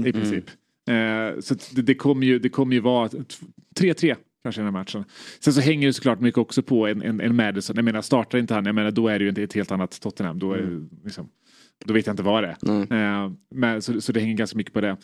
i 0.07 0.11
princip. 0.13 0.45
Eh, 0.89 1.39
så 1.39 1.55
det, 1.75 1.81
det 1.81 1.95
kommer 1.95 2.25
ju, 2.27 2.39
det 2.39 2.49
kommer 2.49 2.73
ju 2.73 2.79
vara 2.79 3.09
t- 3.09 3.17
3-3 3.79 4.15
kanske 4.43 4.61
i 4.61 4.63
den 4.65 4.73
här 4.73 4.79
matchen. 4.81 5.03
Sen 5.39 5.53
så 5.53 5.61
hänger 5.61 5.87
det 5.87 5.93
såklart 5.93 6.19
mycket 6.19 6.37
också 6.37 6.61
på 6.61 6.87
en, 6.87 7.01
en, 7.01 7.21
en 7.21 7.35
Madison. 7.35 7.75
Jag 7.75 7.85
menar 7.85 8.01
startar 8.01 8.37
inte 8.37 8.53
han, 8.53 8.65
jag 8.65 8.75
menar 8.75 8.91
då 8.91 9.07
är 9.07 9.19
det 9.19 9.23
ju 9.23 9.29
inte 9.29 9.43
ett 9.43 9.53
helt 9.53 9.71
annat 9.71 10.01
Tottenham. 10.01 10.39
Då, 10.39 10.53
är, 10.53 10.57
det 10.61 10.87
liksom, 11.03 11.29
då 11.85 11.93
vet 11.93 12.05
jag 12.07 12.13
inte 12.13 12.23
vad 12.23 12.43
det 12.43 12.47
är. 12.47 12.57
Eh, 13.25 13.31
men, 13.55 13.81
så, 13.81 14.01
så 14.01 14.11
det 14.11 14.19
hänger 14.19 14.35
ganska 14.35 14.57
mycket 14.57 14.73
på 14.73 14.81
det. 14.81 14.97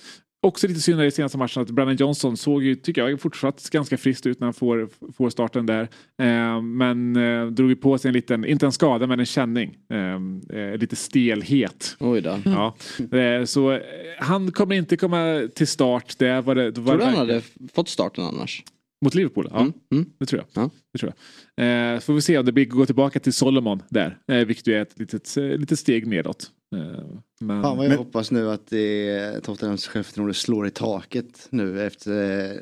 Också 0.43 0.67
lite 0.67 0.79
synd 0.79 1.01
i 1.01 1.11
senaste 1.11 1.37
matchen 1.37 1.61
att 1.61 1.69
Brandon 1.69 1.95
Johnson 1.95 2.37
såg 2.37 2.63
ju, 2.63 2.75
tycker 2.75 3.07
jag, 3.07 3.21
fortsatt 3.21 3.69
ganska 3.69 3.97
friskt 3.97 4.25
ut 4.25 4.39
när 4.39 4.47
han 4.47 4.53
får, 4.53 4.89
får 5.13 5.29
starten 5.29 5.65
där. 5.65 5.81
Eh, 6.21 6.61
men 6.61 7.15
eh, 7.15 7.45
drog 7.45 7.69
ju 7.69 7.75
på 7.75 7.97
sig 7.97 8.09
en 8.09 8.13
liten, 8.13 8.45
inte 8.45 8.65
en 8.65 8.71
skada 8.71 9.07
men 9.07 9.19
en 9.19 9.25
känning. 9.25 9.77
Eh, 9.89 10.59
eh, 10.59 10.77
lite 10.77 10.95
stelhet. 10.95 11.95
Oj 11.99 12.21
då. 12.21 12.39
Ja. 12.45 12.75
Eh, 13.17 13.45
så 13.45 13.71
eh, 13.71 13.79
han 14.19 14.51
kommer 14.51 14.75
inte 14.75 14.97
komma 14.97 15.47
till 15.55 15.67
start. 15.67 16.15
Det 16.17 16.41
var 16.41 16.55
det, 16.55 16.77
var 16.77 16.87
Tror 16.87 16.97
du 16.97 17.03
han 17.03 17.15
hade 17.15 17.41
fått 17.73 17.89
starten 17.89 18.23
annars? 18.23 18.63
Mot 19.05 19.15
Liverpool? 19.15 19.47
Ja, 19.51 19.67
Mm, 19.91 20.05
det 20.19 20.25
tror 20.25 20.43
jag. 20.53 20.69
Det 20.93 20.99
tror 20.99 21.13
jag. 21.55 21.93
Eh, 21.93 21.99
får 21.99 22.13
vi 22.13 22.21
se 22.21 22.37
om 22.37 22.45
det 22.45 22.51
blir 22.51 22.65
gå 22.65 22.85
tillbaka 22.85 23.19
till 23.19 23.33
Solomon 23.33 23.83
där. 23.89 24.17
Eh, 24.31 24.45
vilket 24.45 24.67
är 24.67 24.81
ett 24.81 24.99
litet, 24.99 25.35
litet 25.35 25.79
steg 25.79 26.07
nedåt. 26.07 26.51
Eh, 26.75 27.03
men, 27.39 27.61
Fan 27.63 27.77
vad 27.77 27.85
jag 27.85 27.89
men, 27.89 27.97
hoppas 27.97 28.31
nu 28.31 28.51
att 28.51 28.67
det, 28.67 29.39
Tottenhams 29.43 29.87
självförtroende 29.87 30.33
slår 30.33 30.67
i 30.67 30.71
taket 30.71 31.47
nu 31.49 31.85
efter 31.85 32.51
eh, 32.51 32.57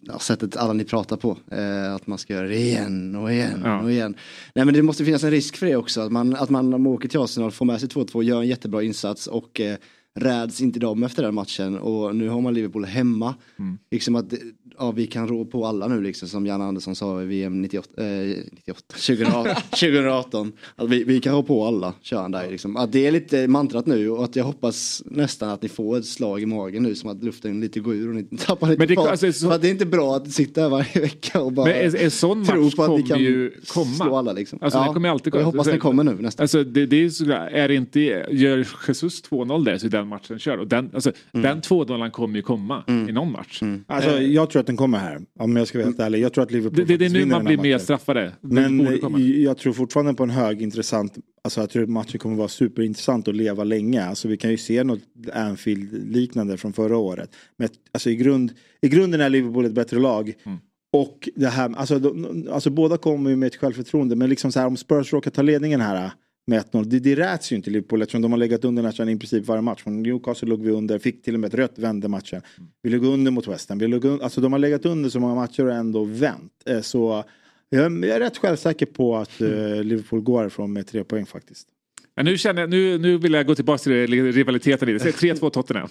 ja, 0.00 0.18
sättet 0.18 0.56
alla 0.56 0.72
ni 0.72 0.84
pratar 0.84 1.16
på. 1.16 1.38
Eh, 1.50 1.94
att 1.94 2.06
man 2.06 2.18
ska 2.18 2.32
göra 2.34 2.46
det 2.48 2.56
igen 2.56 3.16
och 3.16 3.32
igen 3.32 3.62
Ja. 3.64 3.80
och 3.82 3.90
igen. 3.90 4.16
Nej 4.54 4.64
men 4.64 4.74
det 4.74 4.82
måste 4.82 5.04
finnas 5.04 5.24
en 5.24 5.30
risk 5.30 5.56
för 5.56 5.66
det 5.66 5.76
också. 5.76 6.00
Att 6.00 6.12
man, 6.12 6.36
att 6.36 6.50
man 6.50 6.74
om 6.74 6.82
man 6.82 6.92
åker 6.92 7.08
till 7.08 7.20
Arsenal 7.20 7.50
får 7.50 7.64
med 7.64 7.80
sig 7.80 7.88
2-2, 7.88 8.22
gör 8.22 8.40
en 8.40 8.48
jättebra 8.48 8.82
insats 8.82 9.26
och 9.26 9.60
eh, 9.60 9.76
räds 10.20 10.60
inte 10.60 10.78
dem 10.80 11.02
efter 11.02 11.22
den 11.22 11.34
matchen. 11.34 11.78
Och 11.78 12.16
nu 12.16 12.28
har 12.28 12.40
man 12.40 12.54
Liverpool 12.54 12.84
hemma. 12.84 13.34
Mm. 13.58 13.78
Liksom 13.90 14.16
att 14.16 14.32
ja, 14.78 14.90
vi 14.90 15.06
kan 15.06 15.28
rå 15.28 15.44
på 15.44 15.66
alla 15.66 15.88
nu 15.88 16.02
liksom 16.02 16.28
som 16.28 16.46
Jan 16.46 16.62
Andersson 16.62 16.94
sa 16.96 17.22
i 17.22 17.26
VM 17.26 17.62
98, 17.62 18.02
eh, 18.04 18.36
98 18.52 18.80
2018, 18.88 19.54
2018. 19.70 20.52
Att 20.76 20.88
vi, 20.90 21.04
vi 21.04 21.20
kan 21.20 21.34
rå 21.34 21.42
på 21.42 21.64
alla, 21.66 21.94
kör 22.02 22.22
han 22.22 22.30
där 22.30 22.50
liksom. 22.50 22.76
Att 22.76 22.92
det 22.92 23.06
är 23.06 23.12
lite 23.12 23.48
mantrat 23.48 23.86
nu 23.86 24.10
och 24.10 24.24
att 24.24 24.36
jag 24.36 24.44
hoppas 24.44 25.02
nästan 25.06 25.50
att 25.50 25.62
ni 25.62 25.68
får 25.68 25.98
ett 25.98 26.06
slag 26.06 26.42
i 26.42 26.46
magen 26.46 26.82
nu 26.82 26.94
som 26.94 27.10
att 27.10 27.24
luften 27.24 27.60
lite 27.60 27.80
går 27.80 27.94
ur 27.94 28.08
och 28.08 28.14
ni 28.14 28.24
tappar 28.38 28.66
lite 28.68 28.78
Men 28.78 28.88
det- 28.88 28.94
fart. 28.94 29.08
alltså, 29.10 29.32
så- 29.32 29.46
För 29.48 29.54
att 29.54 29.62
det 29.62 29.68
är 29.68 29.72
inte 29.72 29.86
bra 29.86 30.16
att 30.16 30.30
sitta 30.32 30.60
här 30.60 30.68
varje 30.68 31.00
vecka 31.00 31.40
och 31.42 31.52
bara 31.52 31.66
Men 31.66 31.96
en, 31.96 32.10
sån 32.10 32.44
tro 32.44 32.70
på 32.70 32.82
att 32.84 32.90
ni 33.00 33.02
kan 33.02 33.20
ju 33.20 33.50
komma. 33.68 33.94
slå 33.94 34.16
alla 34.16 34.32
liksom. 34.32 34.58
Alltså, 34.62 34.78
Ja, 34.78 35.10
alltid 35.10 35.34
jag 35.34 35.44
hoppas 35.44 35.66
den 35.66 35.78
kommer 35.78 36.04
nu 36.04 36.12
nästan. 36.14 36.44
Alltså, 36.44 36.64
det, 36.64 36.86
det 36.86 36.96
är, 37.04 37.08
så, 37.10 37.24
är 37.32 37.68
det 37.68 37.74
inte, 37.74 38.00
gör 38.30 38.66
Jesus 38.88 39.22
2-0 39.24 39.64
där 39.64 39.78
så 39.78 39.86
är 39.86 40.03
den 40.04 40.08
matchen 40.08 40.38
körd. 40.38 40.58
Och 40.58 40.68
den, 40.68 40.90
alltså, 40.94 41.12
Mm. 41.32 41.42
den 41.42 41.60
2-0 41.60 42.10
kommer 42.10 42.36
ju 42.36 42.42
komma 42.42 42.84
i 43.08 43.12
någon 43.12 43.32
match. 43.32 43.62
Alltså, 43.86 44.10
Eh, 44.10 44.22
jag 44.22 44.50
tror 44.50 44.60
att 44.60 44.66
den 44.66 44.76
kommer 44.76 44.98
här. 44.98 45.20
Om 45.38 45.56
jag 45.56 45.68
ska 45.68 45.78
vara 45.78 45.86
helt 45.86 46.00
ärlig. 46.00 46.20
Jag 46.20 46.32
tror 46.32 46.44
att 46.44 46.50
Liverpool 46.50 46.86
det, 46.86 46.96
det, 46.96 47.04
är 47.06 47.10
nu 47.10 47.26
man 47.26 47.44
blir 47.44 47.58
mer 47.58 47.78
straffade. 47.78 48.32
Men 48.40 48.86
eh, 48.86 49.42
jag 49.42 49.58
tror 49.58 49.72
fortfarande 49.72 50.14
på 50.14 50.22
en 50.22 50.30
hög 50.30 50.62
intressant, 50.62 51.14
alltså 51.44 51.60
jag 51.60 51.70
tror 51.70 51.82
att 51.82 51.88
matchen 51.88 52.18
kommer 52.18 52.36
vara 52.36 52.48
superintressant 52.48 53.28
att 53.28 53.36
leva 53.36 53.64
länge. 53.64 54.04
Alltså 54.04 54.28
vi 54.28 54.36
kan 54.36 54.50
ju 54.50 54.56
se 54.56 54.84
något 54.84 55.00
Anfield-liknande 55.34 56.56
från 56.56 56.72
förra 56.72 56.96
året. 56.96 57.30
Men 57.56 57.68
alltså 57.92 58.10
i, 58.10 58.16
grund, 58.16 58.52
i 58.82 58.88
grunden 58.88 59.20
är 59.20 59.28
Liverpool 59.30 59.64
ett 59.64 59.72
bättre 59.72 59.98
lag. 59.98 60.32
Mm. 60.44 60.58
Och 60.92 61.28
det 61.36 61.46
här, 61.48 61.72
alltså, 61.76 61.98
de, 61.98 62.48
alltså 62.52 62.70
båda 62.70 62.96
kommer 62.96 63.30
ju 63.30 63.36
med 63.36 63.46
ett 63.46 63.56
självförtroende. 63.56 64.16
Men 64.16 64.30
liksom 64.30 64.52
så 64.52 64.60
här 64.60 64.66
om 64.66 64.76
Spurs 64.76 65.12
råkar 65.12 65.30
ta 65.30 65.42
ledningen 65.42 65.80
här 65.80 66.10
med 66.46 66.64
1-0. 66.72 66.84
Det, 66.84 66.98
det 66.98 67.14
räts 67.14 67.52
ju 67.52 67.56
inte 67.56 67.70
Liverpool 67.70 68.02
eftersom 68.02 68.22
de 68.22 68.32
har 68.32 68.38
legat 68.38 68.64
under 68.64 68.82
nästan 68.82 69.08
i 69.08 69.18
princip 69.18 69.46
varje 69.46 69.62
match. 69.62 69.82
Från 69.82 70.02
Newcastle 70.02 70.48
låg 70.48 70.62
vi 70.62 70.70
under, 70.70 70.98
fick 70.98 71.22
till 71.22 71.34
och 71.34 71.40
med 71.40 71.48
ett 71.48 71.54
rött, 71.54 71.78
vände 71.78 72.08
matchen. 72.08 72.42
Vi 72.82 72.90
låg 72.90 73.04
under 73.04 73.30
mot 73.30 73.48
West 73.48 73.68
Ham. 73.68 73.78
Vi 73.78 73.86
låg 73.86 74.04
un, 74.04 74.22
alltså 74.22 74.40
de 74.40 74.52
har 74.52 74.58
legat 74.58 74.86
under 74.86 75.10
så 75.10 75.20
många 75.20 75.34
matcher 75.34 75.66
och 75.66 75.74
ändå 75.74 76.04
vänt. 76.04 76.52
Eh, 76.66 76.80
Så 76.80 77.24
jag, 77.70 78.04
jag 78.04 78.16
är 78.16 78.20
rätt 78.20 78.38
självsäker 78.38 78.86
på 78.86 79.16
att 79.16 79.40
eh, 79.40 79.48
Liverpool 79.82 80.20
går 80.20 80.38
härifrån 80.38 80.72
med 80.72 80.86
tre 80.86 81.04
poäng 81.04 81.26
faktiskt. 81.26 81.68
Men 82.16 82.24
nu, 82.24 82.38
känner 82.38 82.60
jag, 82.60 82.70
nu, 82.70 82.98
nu 82.98 83.18
vill 83.18 83.32
jag 83.32 83.46
gå 83.46 83.54
tillbaka 83.54 83.78
till 83.78 84.06
rivaliteten 84.32 84.88
lite. 84.88 85.12
Säg 85.12 85.32
3-2 85.32 85.50
Tottenham. 85.50 85.88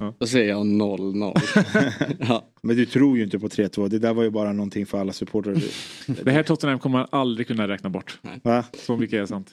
Ja. 0.00 0.14
Då 0.18 0.26
säger 0.26 0.48
jag 0.48 0.66
0-0. 0.66 1.38
ja. 2.28 2.48
Men 2.62 2.76
du 2.76 2.86
tror 2.86 3.16
ju 3.16 3.24
inte 3.24 3.38
på 3.38 3.48
3-2. 3.48 3.88
Det 3.88 3.98
där 3.98 4.14
var 4.14 4.22
ju 4.22 4.30
bara 4.30 4.52
någonting 4.52 4.86
för 4.86 4.98
alla 4.98 5.12
supportrar. 5.12 5.56
Det 6.24 6.30
här 6.30 6.42
Tottenham 6.42 6.78
kommer 6.78 6.98
man 6.98 7.08
aldrig 7.12 7.46
kunna 7.46 7.68
räkna 7.68 7.90
bort. 7.90 8.18
Va? 8.42 8.64
Så 8.86 8.96
mycket 8.96 9.20
är 9.22 9.26
sant. 9.26 9.50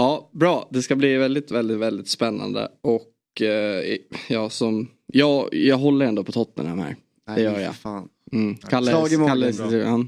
Ja, 0.00 0.30
bra. 0.32 0.68
Det 0.70 0.82
ska 0.82 0.96
bli 0.96 1.16
väldigt, 1.16 1.50
väldigt, 1.50 1.78
väldigt 1.78 2.08
spännande. 2.08 2.68
Och 2.82 3.42
eh, 3.42 3.98
ja, 4.28 4.50
som, 4.50 4.88
ja, 5.06 5.48
jag 5.52 5.76
håller 5.76 6.06
ändå 6.06 6.24
på 6.24 6.32
Tottenham 6.32 6.78
här. 6.78 6.96
Nej, 7.28 7.36
det 7.36 7.42
gör 7.42 7.60
jag. 7.60 7.76
Fan. 7.76 8.08
Mm. 8.32 8.56
Kalle, 8.56 8.90
Slag 8.90 9.12
i 9.12 9.16
Kalle, 9.16 9.50
ja. 9.76 10.04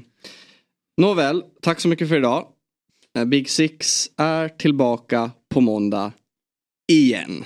Nåväl, 0.97 1.43
tack 1.61 1.79
så 1.79 1.87
mycket 1.87 2.09
för 2.09 2.17
idag. 2.17 2.47
Eh, 3.17 3.25
Big 3.25 3.49
Six 3.49 4.09
är 4.17 4.49
tillbaka 4.49 5.31
på 5.49 5.61
måndag 5.61 6.11
igen. 6.91 7.45